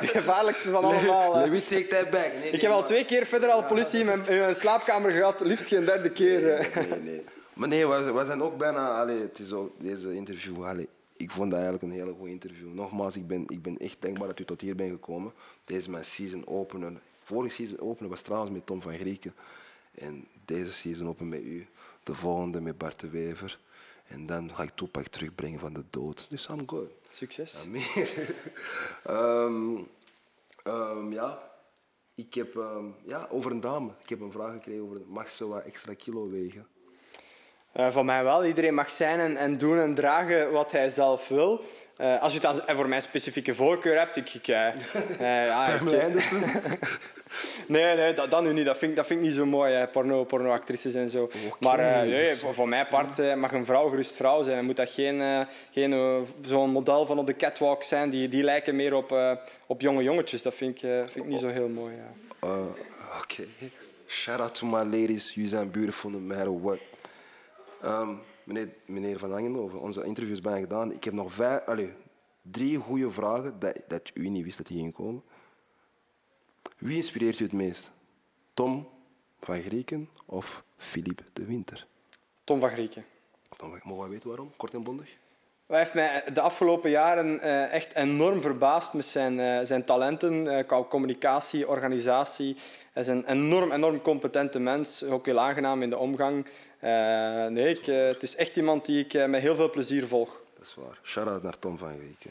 de 0.00 0.06
gevaarlijkste 0.06 0.70
van 0.70 0.84
allemaal. 0.84 1.34
hè. 1.36 1.50
wie 1.50 1.62
take 1.64 1.86
that 1.86 2.10
back? 2.10 2.30
Nee, 2.42 2.50
Ik 2.50 2.60
heb 2.60 2.70
al 2.70 2.84
twee 2.84 3.04
keer 3.04 3.24
federale 3.26 3.64
politie 3.64 4.00
in 4.00 4.06
mijn, 4.06 4.26
in 4.26 4.38
mijn 4.38 4.56
slaapkamer 4.56 5.10
gehad, 5.10 5.40
liefst 5.40 5.66
geen 5.66 5.84
derde 5.84 6.10
keer. 6.10 6.48
eh. 6.52 6.76
Nee, 6.90 7.00
nee. 7.00 7.24
Maar 7.52 7.68
nee, 7.68 7.86
we, 7.86 8.12
we 8.12 8.24
zijn 8.26 8.42
ook 8.42 8.56
bijna... 8.58 9.00
Allee, 9.00 9.20
het 9.20 9.38
is 9.38 9.52
ook 9.52 9.70
deze 9.78 10.14
interview... 10.14 10.64
Allee, 10.64 10.88
ik 11.16 11.30
vond 11.30 11.50
dat 11.50 11.60
eigenlijk 11.60 11.92
een 11.92 11.98
hele 11.98 12.14
goed 12.18 12.28
interview. 12.28 12.72
Nogmaals, 12.74 13.16
ik 13.16 13.26
ben, 13.26 13.44
ik 13.48 13.62
ben 13.62 13.78
echt 13.78 13.96
dankbaar 13.98 14.28
dat 14.28 14.38
u 14.38 14.44
tot 14.44 14.60
hier 14.60 14.74
bent 14.74 14.90
gekomen. 14.90 15.32
Deze 15.64 15.80
is 15.80 15.86
mijn 15.86 16.04
season 16.04 16.46
opener. 16.46 16.92
Vorige 17.22 17.54
season 17.54 17.80
opener 17.80 18.10
was 18.10 18.20
trouwens 18.22 18.52
met 18.52 18.66
Tom 18.66 18.82
van 18.82 18.92
Grieken. 18.94 19.34
En 20.00 20.28
deze 20.44 20.72
season 20.72 21.08
open 21.08 21.28
met 21.28 21.40
u. 21.40 21.66
De 22.02 22.14
volgende 22.14 22.60
met 22.60 22.78
Bart 22.78 23.00
de 23.00 23.08
Wever. 23.08 23.58
En 24.06 24.26
dan 24.26 24.50
ga 24.54 24.62
ik 24.62 24.70
Toepak 24.74 25.06
terugbrengen 25.06 25.58
van 25.58 25.72
de 25.72 25.84
dood. 25.90 26.26
Dus 26.30 26.48
I'm 26.48 26.68
good. 26.68 26.90
Succes. 27.10 27.54
Ehm, 29.04 29.76
ehm, 30.62 31.12
ja, 31.12 31.50
ik 32.14 32.34
heb 32.34 32.56
ehm, 32.56 32.84
ja, 33.04 33.26
over 33.30 33.50
een 33.50 33.60
dame. 33.60 33.90
Ik 34.02 34.08
heb 34.08 34.20
een 34.20 34.32
vraag 34.32 34.52
gekregen 34.52 34.82
over 34.82 35.00
mag 35.06 35.30
ze 35.30 35.48
wat 35.48 35.64
extra 35.64 35.94
kilo 35.94 36.30
wegen. 36.30 36.66
Eh, 37.72 37.90
van 37.90 38.04
mij 38.04 38.24
wel. 38.24 38.44
Iedereen 38.44 38.74
mag 38.74 38.90
zijn 38.90 39.20
en, 39.20 39.36
en 39.36 39.58
doen 39.58 39.78
en 39.78 39.94
dragen 39.94 40.52
wat 40.52 40.72
hij 40.72 40.90
zelf 40.90 41.28
wil. 41.28 41.64
Eh, 41.96 42.22
als 42.22 42.32
je 42.32 42.40
het 42.40 42.66
dan 42.66 42.76
voor 42.76 42.88
mijn 42.88 43.02
specifieke 43.02 43.54
voorkeur 43.54 43.98
hebt, 43.98 44.16
ik... 44.16 44.34
ik 44.34 44.48
eh, 44.48 44.72
ja, 45.18 45.68
ik-? 45.68 46.78
Nee, 47.68 47.96
nee 47.96 48.12
dat, 48.12 48.30
dat 48.30 48.42
nu 48.42 48.52
niet. 48.52 48.64
Dat 48.64 48.78
vind, 48.78 48.90
ik- 48.90 48.96
dat 48.96 49.06
vind 49.06 49.20
ik 49.20 49.26
niet 49.26 49.34
zo 49.34 49.46
mooi, 49.46 49.72
hè. 49.72 49.88
porno, 49.88 50.24
pornoactrices 50.24 50.94
en 50.94 51.10
zo. 51.10 51.30
Maar 51.60 51.78
eh, 51.78 52.08
nee, 52.08 52.36
voor, 52.36 52.54
voor 52.54 52.68
mijn 52.68 52.88
part 52.88 53.18
eh, 53.18 53.34
mag 53.34 53.52
een 53.52 53.64
vrouw 53.64 53.88
gerust 53.88 54.16
vrouw 54.16 54.42
zijn. 54.42 54.64
Moet 54.64 54.76
dat 54.76 54.90
geen, 54.90 55.20
eh, 55.20 55.40
geen 55.70 56.24
zo'n 56.40 56.70
model 56.70 57.06
van 57.06 57.18
op 57.18 57.26
de 57.26 57.36
catwalk 57.36 57.82
zijn. 57.82 58.10
Die, 58.10 58.28
die 58.28 58.42
lijken 58.42 58.76
meer 58.76 58.94
op, 58.94 59.38
op 59.66 59.80
jonge 59.80 60.02
jongetjes. 60.02 60.42
Dat 60.42 60.54
vind 60.54 60.74
ik, 60.74 60.80
vind 61.06 61.16
ik 61.16 61.26
niet 61.26 61.40
zo 61.40 61.48
heel 61.48 61.68
mooi. 61.68 61.94
Ja. 61.94 62.56
Oké. 63.22 63.44
Shout 64.06 64.40
out 64.40 64.54
to 64.54 64.66
my 64.66 64.82
ladies. 64.82 65.34
You 65.34 65.46
zijn 65.46 65.70
beautiful 65.70 66.10
no 66.10 66.18
matter 66.18 66.60
what. 66.60 66.78
Ehm, 67.82 68.08
meneer, 68.44 68.68
meneer 68.86 69.18
Van 69.18 69.32
Angenhoven, 69.34 69.80
onze 69.80 70.04
interview 70.04 70.32
is 70.34 70.40
bijna 70.40 70.58
gedaan. 70.60 70.92
Ik 70.92 71.04
heb 71.04 71.12
nog 71.14 71.32
vijf, 71.32 71.60
allez, 71.66 71.88
drie 72.42 72.76
goede 72.76 73.10
vragen 73.10 73.54
dat, 73.58 73.80
dat 73.88 74.10
u 74.14 74.28
niet 74.28 74.44
wist 74.44 74.56
dat 74.56 74.66
die 74.66 74.76
gingen 74.76 74.92
komen. 74.92 75.22
Wie 76.78 76.96
inspireert 76.96 77.38
u 77.38 77.44
het 77.44 77.52
meest? 77.52 77.90
Tom 78.54 78.88
van 79.40 79.62
Grieken 79.62 80.08
of 80.24 80.64
Philippe 80.76 81.22
de 81.32 81.44
Winter? 81.44 81.86
Tom 82.44 82.60
van 82.60 82.70
Grieken. 82.70 83.04
Dan 83.56 83.80
mogen 83.82 84.02
wij 84.02 84.10
weten 84.10 84.28
waarom, 84.28 84.52
kort 84.56 84.74
en 84.74 84.82
bondig. 84.82 85.16
Hij 85.66 85.78
heeft 85.78 85.94
mij 85.94 86.24
de 86.32 86.40
afgelopen 86.40 86.90
jaren 86.90 87.40
eh, 87.40 87.72
echt 87.72 87.94
enorm 87.94 88.42
verbaasd 88.42 88.92
met 88.92 89.04
zijn, 89.04 89.40
eh, 89.40 89.66
zijn 89.66 89.84
talenten 89.84 90.56
eh, 90.56 90.66
qua 90.66 90.84
communicatie, 90.84 91.68
organisatie. 91.68 92.56
Hij 92.92 93.02
is 93.02 93.08
een 93.08 93.24
enorm, 93.24 93.72
enorm 93.72 94.02
competente 94.02 94.58
mens, 94.58 95.04
ook 95.04 95.26
heel 95.26 95.38
aangenaam 95.38 95.82
in 95.82 95.90
de 95.90 95.98
omgang. 95.98 96.46
Nee, 97.50 97.78
ik, 97.78 97.86
het 97.86 98.22
is 98.22 98.36
echt 98.36 98.56
iemand 98.56 98.84
die 98.84 99.04
ik 99.04 99.26
met 99.28 99.40
heel 99.40 99.56
veel 99.56 99.70
plezier 99.70 100.06
volg. 100.06 100.40
Dat 100.58 100.66
is 100.66 100.74
waar. 100.74 100.98
Shout-out 101.02 101.42
naar 101.42 101.58
Tom 101.58 101.78
van 101.78 101.92
Grieken. 101.98 102.30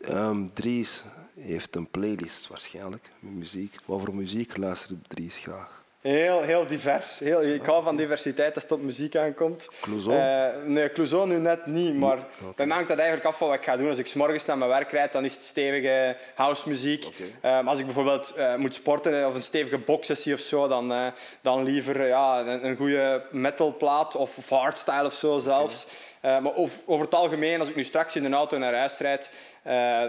Ehm, 0.00 0.46
Dries 0.52 1.04
heeft 1.40 1.76
een 1.76 1.90
playlist 1.90 2.46
waarschijnlijk 2.48 3.12
met 3.18 3.32
muziek. 3.32 3.76
Wat 3.84 4.00
voor 4.00 4.14
muziek 4.14 4.56
luistert 4.56 5.08
Dries 5.08 5.36
graag? 5.36 5.84
Heel, 6.06 6.42
heel 6.42 6.66
divers. 6.66 7.18
Heel, 7.18 7.42
ik 7.42 7.66
hou 7.66 7.82
van 7.82 7.96
diversiteit 7.96 8.54
als 8.54 8.62
het 8.62 8.72
op 8.72 8.82
muziek 8.82 9.16
aankomt. 9.16 9.68
Clouseau? 9.80 10.18
Eh, 10.18 10.62
nee, 10.64 10.92
Clouseau 10.92 11.26
nu 11.26 11.38
net 11.38 11.66
niet, 11.66 11.94
maar 11.94 12.18
bij 12.56 12.66
mij 12.66 12.74
hangt 12.74 12.88
dat 12.88 12.98
eigenlijk 12.98 13.28
af 13.28 13.38
van 13.38 13.48
wat 13.48 13.56
ik 13.56 13.64
ga 13.64 13.76
doen. 13.76 13.88
Als 13.88 13.98
ik 13.98 14.06
's 14.06 14.12
morgens 14.12 14.44
naar 14.44 14.58
mijn 14.58 14.70
werk 14.70 14.90
rijd, 14.90 15.12
dan 15.12 15.24
is 15.24 15.34
het 15.34 15.42
stevige 15.42 16.16
housemuziek. 16.34 17.04
Oké. 17.06 17.22
Eh, 17.40 17.66
als 17.66 17.78
ik 17.78 17.84
bijvoorbeeld 17.84 18.34
eh, 18.34 18.54
moet 18.54 18.74
sporten 18.74 19.26
of 19.26 19.34
een 19.34 19.42
stevige 19.42 19.78
boxsessie 19.78 20.34
of 20.34 20.40
zo, 20.40 20.68
dan, 20.68 21.12
dan 21.40 21.62
liever 21.62 22.06
ja, 22.06 22.40
een, 22.40 22.66
een 22.66 22.76
goede 22.76 23.22
metalplaat 23.30 24.14
of, 24.16 24.36
of 24.36 24.48
hardstyle 24.48 25.04
of 25.04 25.14
zo 25.14 25.38
zelfs. 25.38 25.86
Maar 26.20 26.54
over, 26.54 26.78
over 26.86 27.04
het 27.04 27.14
algemeen, 27.14 27.60
als 27.60 27.68
ik 27.68 27.76
nu 27.76 27.82
straks 27.82 28.16
in 28.16 28.22
de 28.22 28.36
auto 28.36 28.58
naar 28.58 28.74
huis 28.74 28.98
rijd, 28.98 29.30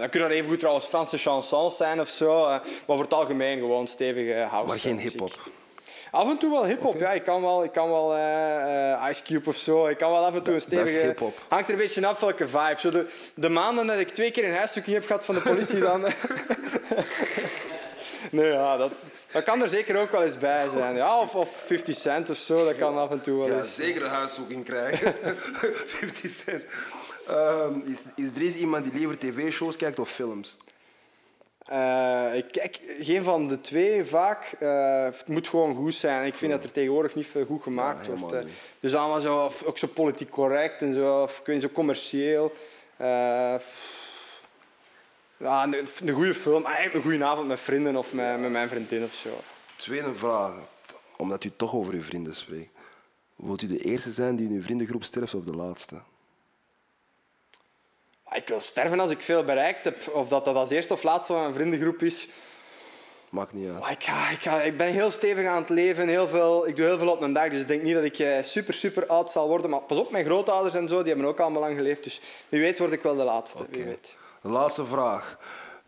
dan 0.00 0.08
kunnen 0.08 0.28
dat 0.28 0.38
even 0.38 0.48
goed 0.48 0.58
trouwens 0.58 0.86
Franse 0.86 1.18
chansons 1.18 1.76
zijn 1.76 2.00
of 2.00 2.08
zo. 2.08 2.46
maar 2.46 2.62
over 2.86 3.04
het 3.04 3.14
algemeen 3.14 3.58
gewoon 3.58 3.86
stevige 3.86 4.46
house. 4.50 4.68
Maar 4.68 4.78
geen 4.78 4.98
hip-hop. 4.98 5.50
Af 6.10 6.28
en 6.30 6.38
toe 6.38 6.50
wel 6.50 6.64
hip-hop, 6.64 6.98
ja. 6.98 7.10
Ik 7.12 7.24
kan 7.24 7.42
wel, 7.42 7.64
ik 7.64 7.72
kan 7.72 7.90
wel 7.90 8.14
eh, 8.14 8.92
eh, 8.92 9.10
Ice 9.10 9.22
Cube 9.22 9.48
of 9.48 9.56
zo. 9.56 9.86
Ik 9.86 9.98
kan 9.98 10.10
wel 10.10 10.24
af 10.24 10.34
en 10.34 10.42
toe 10.42 10.54
een 10.54 10.60
Dat- 10.60 10.70
dat 10.70 10.78
is 10.80 10.86
stevige. 10.88 11.06
hip-hop. 11.06 11.38
Hangt 11.48 11.66
er 11.68 11.72
een 11.74 11.80
beetje 11.80 12.06
af 12.06 12.20
welke 12.20 12.46
vibe. 12.48 12.76
Zo 12.78 12.90
de, 12.90 13.06
de 13.34 13.48
maanden 13.48 13.86
dat 13.86 13.98
ik 13.98 14.08
twee 14.08 14.30
keer 14.30 14.44
een 14.44 14.54
huiszoeking 14.56 14.94
heb 14.94 15.06
gehad 15.06 15.24
van 15.24 15.34
de 15.34 15.40
politie, 15.40 15.78
dan. 15.78 16.00
nee, 18.30 18.46
ja, 18.52 18.76
dat, 18.76 18.92
dat 19.32 19.44
kan 19.44 19.62
er 19.62 19.68
zeker 19.68 19.96
ook 19.96 20.10
wel 20.12 20.22
eens 20.22 20.38
bij 20.38 20.68
zijn. 20.68 20.94
Ja, 20.96 21.20
of, 21.20 21.34
of 21.34 21.48
50 21.66 21.96
Cent 21.96 22.30
of 22.30 22.36
zo, 22.36 22.64
dat 22.64 22.76
kan 22.76 22.98
af 22.98 23.10
en 23.10 23.20
toe 23.20 23.38
wel 23.38 23.48
Ja, 23.48 23.58
eens. 23.58 23.74
zeker 23.74 24.02
een 24.02 24.08
huiszoeking 24.10 24.64
krijgen. 24.64 25.14
50 26.00 26.30
cent. 26.30 26.62
Ehm, 27.28 27.72
is, 27.84 28.04
is 28.16 28.32
Dries 28.32 28.54
iemand 28.56 28.84
die 28.84 28.92
liever 28.94 29.18
tv-shows 29.18 29.76
kijkt 29.76 29.98
of 29.98 30.10
films? 30.10 30.56
Eh, 31.68 32.36
ik 32.36 32.44
kijk 32.52 32.80
geen 33.00 33.22
van 33.22 33.48
de 33.48 33.60
twee 33.60 34.04
vaak. 34.04 34.52
Eh, 34.58 35.04
het 35.04 35.26
moet 35.28 35.48
gewoon 35.48 35.74
goed 35.74 35.94
zijn. 35.94 36.26
Ik 36.26 36.36
vind 36.36 36.52
dat 36.52 36.64
er 36.64 36.70
tegenwoordig 36.70 37.14
niet 37.14 37.26
veel 37.26 37.44
goed 37.44 37.62
gemaakt 37.62 38.06
Ja, 38.06 38.12
wordt. 38.12 38.34
eh. 38.34 38.42
niet. 38.42 38.52
Dus 38.80 38.94
allemaal 38.94 39.20
zo, 39.20 39.44
of 39.44 39.62
ook 39.64 39.78
zo 39.78 39.86
politiek 39.86 40.30
correct 40.30 40.82
en 40.82 40.92
zo, 40.92 41.22
of 41.22 41.38
ik 41.38 41.46
weet 41.46 41.62
zo 41.62 41.68
commercieel. 41.68 42.52
Ja, 45.38 45.62
een, 45.64 45.74
een 46.04 46.14
goede 46.14 46.34
film. 46.34 46.62
Ah, 46.64 46.68
Eigenlijk 46.72 46.94
een 46.94 47.10
goede 47.10 47.24
avond 47.24 47.48
met 47.48 47.60
vrienden 47.60 47.96
of 47.96 48.12
met, 48.12 48.40
met 48.40 48.50
mijn 48.50 48.68
vriendin 48.68 49.04
of 49.04 49.12
zo. 49.12 49.28
Tweede 49.76 50.14
vraag, 50.14 50.52
omdat 51.16 51.44
u 51.44 51.50
toch 51.56 51.74
over 51.74 51.94
uw 51.94 52.02
vrienden 52.02 52.36
spreekt. 52.36 52.70
Wilt 53.36 53.62
u 53.62 53.66
de 53.66 53.78
eerste 53.78 54.10
zijn 54.10 54.36
die 54.36 54.48
in 54.48 54.54
uw 54.54 54.62
vriendengroep 54.62 55.04
sterft 55.04 55.34
of 55.34 55.44
de 55.44 55.56
laatste? 55.56 55.94
Ik 58.32 58.48
wil 58.48 58.60
sterven 58.60 59.00
als 59.00 59.10
ik 59.10 59.20
veel 59.20 59.44
bereikt 59.44 59.84
heb. 59.84 60.08
Of 60.12 60.28
dat 60.28 60.44
dat 60.44 60.56
als 60.56 60.70
eerste 60.70 60.92
of 60.92 61.02
laatste 61.02 61.32
van 61.32 61.42
mijn 61.42 61.54
vriendengroep 61.54 62.02
is. 62.02 62.28
Maakt 63.30 63.52
niet 63.52 63.68
uit. 63.68 63.82
Oh, 63.82 63.90
ik, 63.90 64.04
ga, 64.04 64.28
ik, 64.30 64.40
ga, 64.40 64.60
ik 64.60 64.76
ben 64.76 64.92
heel 64.92 65.10
stevig 65.10 65.46
aan 65.46 65.60
het 65.60 65.68
leven. 65.68 66.08
Heel 66.08 66.28
veel, 66.28 66.68
ik 66.68 66.76
doe 66.76 66.84
heel 66.84 66.98
veel 66.98 67.10
op 67.10 67.20
mijn 67.20 67.32
dag. 67.32 67.48
Dus 67.48 67.60
ik 67.60 67.68
denk 67.68 67.82
niet 67.82 67.94
dat 67.94 68.04
ik 68.04 68.18
eh, 68.18 68.42
super, 68.42 68.74
super 68.74 69.06
oud 69.06 69.30
zal 69.30 69.48
worden. 69.48 69.70
Maar 69.70 69.80
pas 69.80 69.98
op, 69.98 70.10
mijn 70.10 70.24
grootouders 70.24 70.74
en 70.74 70.88
zo, 70.88 70.98
die 70.98 71.12
hebben 71.12 71.26
ook 71.26 71.40
allemaal 71.40 71.60
lang 71.60 71.76
geleefd. 71.76 72.04
Dus 72.04 72.20
wie 72.48 72.60
weet 72.60 72.78
word 72.78 72.92
ik 72.92 73.02
wel 73.02 73.16
de 73.16 73.24
laatste. 73.24 73.66
Wie 73.70 73.84
weet. 73.84 74.16
De 74.42 74.48
laatste 74.48 74.84
vraag. 74.84 75.38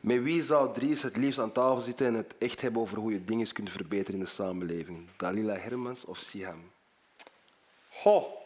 Met 0.01 0.23
wie 0.23 0.43
zou 0.43 0.73
Dries 0.75 1.03
het 1.03 1.17
liefst 1.17 1.39
aan 1.39 1.53
tafel 1.53 1.81
zitten 1.81 2.07
en 2.07 2.15
het 2.15 2.35
echt 2.39 2.61
hebben 2.61 2.83
over 2.83 2.99
hoe 2.99 3.13
je 3.13 3.25
dingen 3.25 3.53
kunt 3.53 3.71
verbeteren 3.71 4.15
in 4.15 4.25
de 4.25 4.31
samenleving? 4.31 5.09
Dalila 5.17 5.57
Hermans 5.57 6.05
of 6.05 6.19
Siham? 6.19 6.71
Goh. 7.89 8.40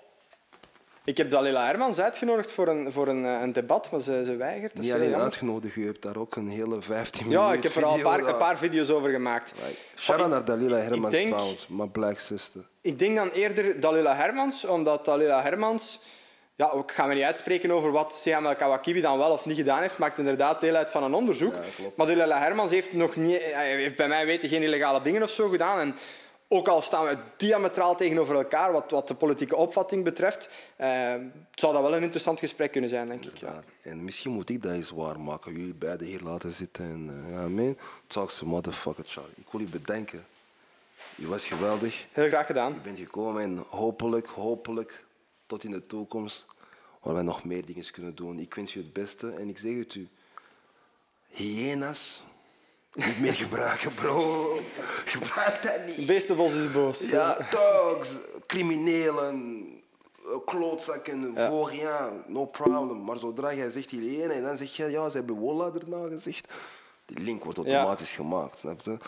Ik 1.05 1.17
heb 1.17 1.31
Dalila 1.31 1.67
Hermans 1.67 2.01
uitgenodigd 2.01 2.53
voor 2.53 2.69
een, 2.69 2.93
voor 2.93 3.09
een, 3.09 3.25
eh, 3.25 3.41
een 3.41 3.53
debat, 3.53 3.91
maar 3.91 4.01
ze, 4.01 4.23
ze 4.25 4.37
weigert. 4.37 4.79
Niet 4.79 4.93
alleen 4.93 5.17
uitgenodigd, 5.17 5.77
u 5.77 5.87
hebt 5.87 6.03
daar 6.03 6.17
ook 6.17 6.37
een 6.37 6.49
hele 6.49 6.83
15 6.83 7.23
minuten 7.27 7.47
Ja, 7.47 7.53
ik 7.53 7.63
heb 7.63 7.75
er 7.75 7.85
al 7.85 7.95
een 7.95 8.03
paar, 8.03 8.19
een 8.19 8.37
paar 8.37 8.57
video's 8.57 8.91
over 8.91 9.11
gemaakt. 9.11 9.55
Shout 9.97 10.21
out 10.21 10.31
naar 10.31 10.45
Dalila 10.45 10.77
Hermans 10.77 11.15
denk- 11.15 11.33
trouwens, 11.33 11.67
mijn 11.69 11.91
black 11.91 12.19
sister. 12.19 12.63
Ik 12.81 12.99
denk 12.99 13.17
dan 13.17 13.31
eerder 13.31 13.81
Dalila 13.81 14.15
Hermans, 14.15 14.65
omdat 14.65 15.05
Dalila 15.05 15.43
Hermans... 15.43 16.01
Ja, 16.57 16.73
ik 16.73 16.93
ga 16.93 17.07
me 17.07 17.15
niet 17.15 17.23
uitspreken 17.23 17.71
over 17.71 17.91
wat 17.91 18.15
Seam 18.15 18.47
El 18.47 18.55
Kawakibi 18.55 19.01
dan 19.01 19.19
wel 19.19 19.31
of 19.31 19.45
niet 19.47 19.57
gedaan 19.57 19.81
heeft. 19.81 19.99
Maakt 19.99 20.19
inderdaad 20.19 20.61
deel 20.61 20.75
uit 20.75 20.91
van 20.91 21.03
een 21.03 21.15
onderzoek. 21.15 21.53
Ja, 21.53 21.89
maar 21.97 22.07
Dalila 22.07 22.39
Hermans 22.39 22.71
heeft, 22.71 22.93
nog 22.93 23.17
niet, 23.17 23.41
heeft 23.41 23.97
bij 23.97 24.09
mij 24.09 24.27
weten 24.27 24.49
geen 24.49 24.63
illegale 24.63 25.01
dingen 25.01 25.23
of 25.23 25.31
zo 25.31 25.49
gedaan. 25.49 25.79
En 25.81 25.95
ook 26.55 26.69
al 26.69 26.81
staan 26.81 27.05
we 27.05 27.19
diametraal 27.37 27.97
tegenover 27.97 28.35
elkaar 28.35 28.73
wat, 28.73 28.91
wat 28.91 29.09
de 29.09 29.15
politieke 29.15 29.57
opvatting 29.57 30.05
betreft, 30.05 30.49
eh, 30.77 31.15
zou 31.55 31.73
dat 31.73 31.83
wel 31.83 31.95
een 31.95 32.03
interessant 32.03 32.39
gesprek 32.39 32.73
kunnen 32.73 32.91
zijn, 32.91 33.09
denk 33.09 33.25
ik. 33.25 33.37
Ja. 33.37 33.63
En 33.83 34.05
misschien 34.05 34.33
moet 34.33 34.51
ik 34.51 34.63
dat 34.63 34.73
eens 34.73 34.91
waarmaken. 34.91 35.53
Jullie 35.53 35.75
beiden 35.75 36.07
hier 36.07 36.21
laten 36.21 36.53
zitten. 36.53 36.85
En, 36.85 37.59
uh, 37.59 37.71
talk 38.07 38.31
to 38.31 38.47
motherfucker 38.47 39.05
Charlie. 39.07 39.35
Ik 39.37 39.47
wil 39.51 39.61
je 39.61 39.67
bedanken. 39.67 40.27
Je 41.15 41.29
was 41.29 41.47
geweldig. 41.47 42.07
Heel 42.13 42.29
graag 42.29 42.47
gedaan. 42.47 42.73
Je 42.73 42.81
bent 42.81 42.99
gekomen 42.99 43.43
en 43.43 43.65
hopelijk, 43.69 44.27
hopelijk 44.27 45.05
tot 45.47 45.65
in 45.65 45.71
de 45.71 45.87
toekomst 45.87 46.45
waar 47.01 47.15
wij 47.15 47.23
nog 47.23 47.45
meer 47.45 47.67
dingen 47.67 47.91
kunnen 47.91 48.15
doen. 48.15 48.39
Ik 48.39 48.55
wens 48.55 48.73
je 48.73 48.79
het 48.79 48.93
beste 48.93 49.31
en 49.31 49.49
ik 49.49 49.59
zeg 49.59 49.77
het 49.77 49.95
u. 49.95 50.09
Hyena's 51.29 52.23
niet 52.95 53.21
meer 53.21 53.33
gebruiken, 53.33 53.95
bro. 53.95 54.59
Gebruik 55.05 55.63
dat 55.63 55.97
niet. 55.97 56.07
Beestenbos 56.07 56.53
is 56.53 56.73
boos. 56.73 57.11
Ja, 57.11 57.37
thugs, 57.51 58.17
criminelen, 58.47 59.67
eh, 60.25 60.39
klootzakken, 60.45 61.35
voor 61.37 61.75
ja, 61.75 62.11
no 62.27 62.47
problem. 62.47 63.05
Maar 63.05 63.19
zodra 63.19 63.55
jij 63.55 63.71
zegt 63.71 63.91
hygiëne 63.91 64.33
en 64.33 64.43
dan 64.43 64.57
zeg 64.57 64.77
je 64.77 64.91
ja, 64.91 65.11
ze 65.11 65.17
hebben 65.17 65.37
Wolla 65.37 65.71
erna 65.81 66.07
gezegd, 66.07 66.53
die 67.07 67.19
link 67.19 67.45
wordt 67.45 67.59
automatisch 67.59 68.13
gemaakt, 68.13 68.59
snap 68.59 68.81
je? 68.83 68.99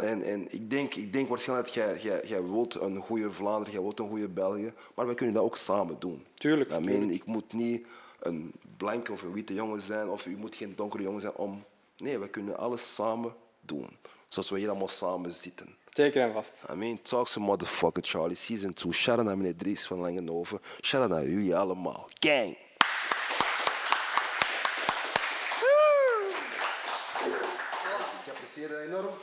En, 0.00 0.22
en 0.22 0.52
ik, 0.52 0.70
denk, 0.70 0.94
ik 0.94 1.12
denk 1.12 1.28
waarschijnlijk 1.28 1.74
dat 1.74 1.84
jij, 1.84 1.98
jij, 2.00 2.20
jij 2.24 2.42
wilt 2.42 2.74
een 2.74 2.96
goede 2.96 3.30
Vlaanderen, 3.30 3.72
jij 3.72 3.82
wilt 3.82 3.98
een 3.98 4.08
goede 4.08 4.28
België, 4.28 4.72
maar 4.94 5.06
we 5.06 5.14
kunnen 5.14 5.34
dat 5.34 5.44
ook 5.44 5.56
samen 5.56 5.96
doen. 5.98 6.26
Tuurlijk, 6.34 6.70
I 6.70 6.72
mean, 6.72 6.86
tuurlijk. 6.86 7.10
Ik 7.10 7.24
moet 7.24 7.52
niet 7.52 7.86
een 8.20 8.52
blanke 8.76 9.12
of 9.12 9.22
een 9.22 9.32
witte 9.32 9.54
jongen 9.54 9.80
zijn, 9.82 10.08
of 10.08 10.26
u 10.26 10.36
moet 10.36 10.56
geen 10.56 10.72
donkere 10.76 11.02
jongen 11.02 11.20
zijn 11.20 11.34
om... 11.34 11.64
Nee, 12.02 12.18
we 12.18 12.28
kunnen 12.28 12.56
alles 12.56 12.94
samen 12.94 13.34
doen. 13.60 13.98
Zoals 14.28 14.50
we 14.50 14.58
hier 14.58 14.68
allemaal 14.68 14.88
samen 14.88 15.34
zitten. 15.34 15.76
Zeker 15.90 16.22
en 16.22 16.32
vast. 16.32 16.52
I 16.70 16.74
mean, 16.74 17.02
talk 17.02 17.28
some 17.28 17.46
motherfucker 17.46 18.02
Charlie, 18.02 18.36
season 18.36 18.74
2. 18.74 18.92
Shout 18.92 19.18
out 19.18 19.26
naar 19.26 19.36
meneer 19.36 19.56
Dries 19.56 19.86
van 19.86 19.98
Langenhoven. 19.98 20.60
Shout 20.80 21.02
out 21.02 21.10
naar 21.10 21.28
jullie 21.28 21.56
allemaal. 21.56 22.08
Gang! 22.18 22.56
Ik 28.24 28.32
apprecieer 28.32 28.68
dat 28.68 28.78
enorm. 28.78 29.14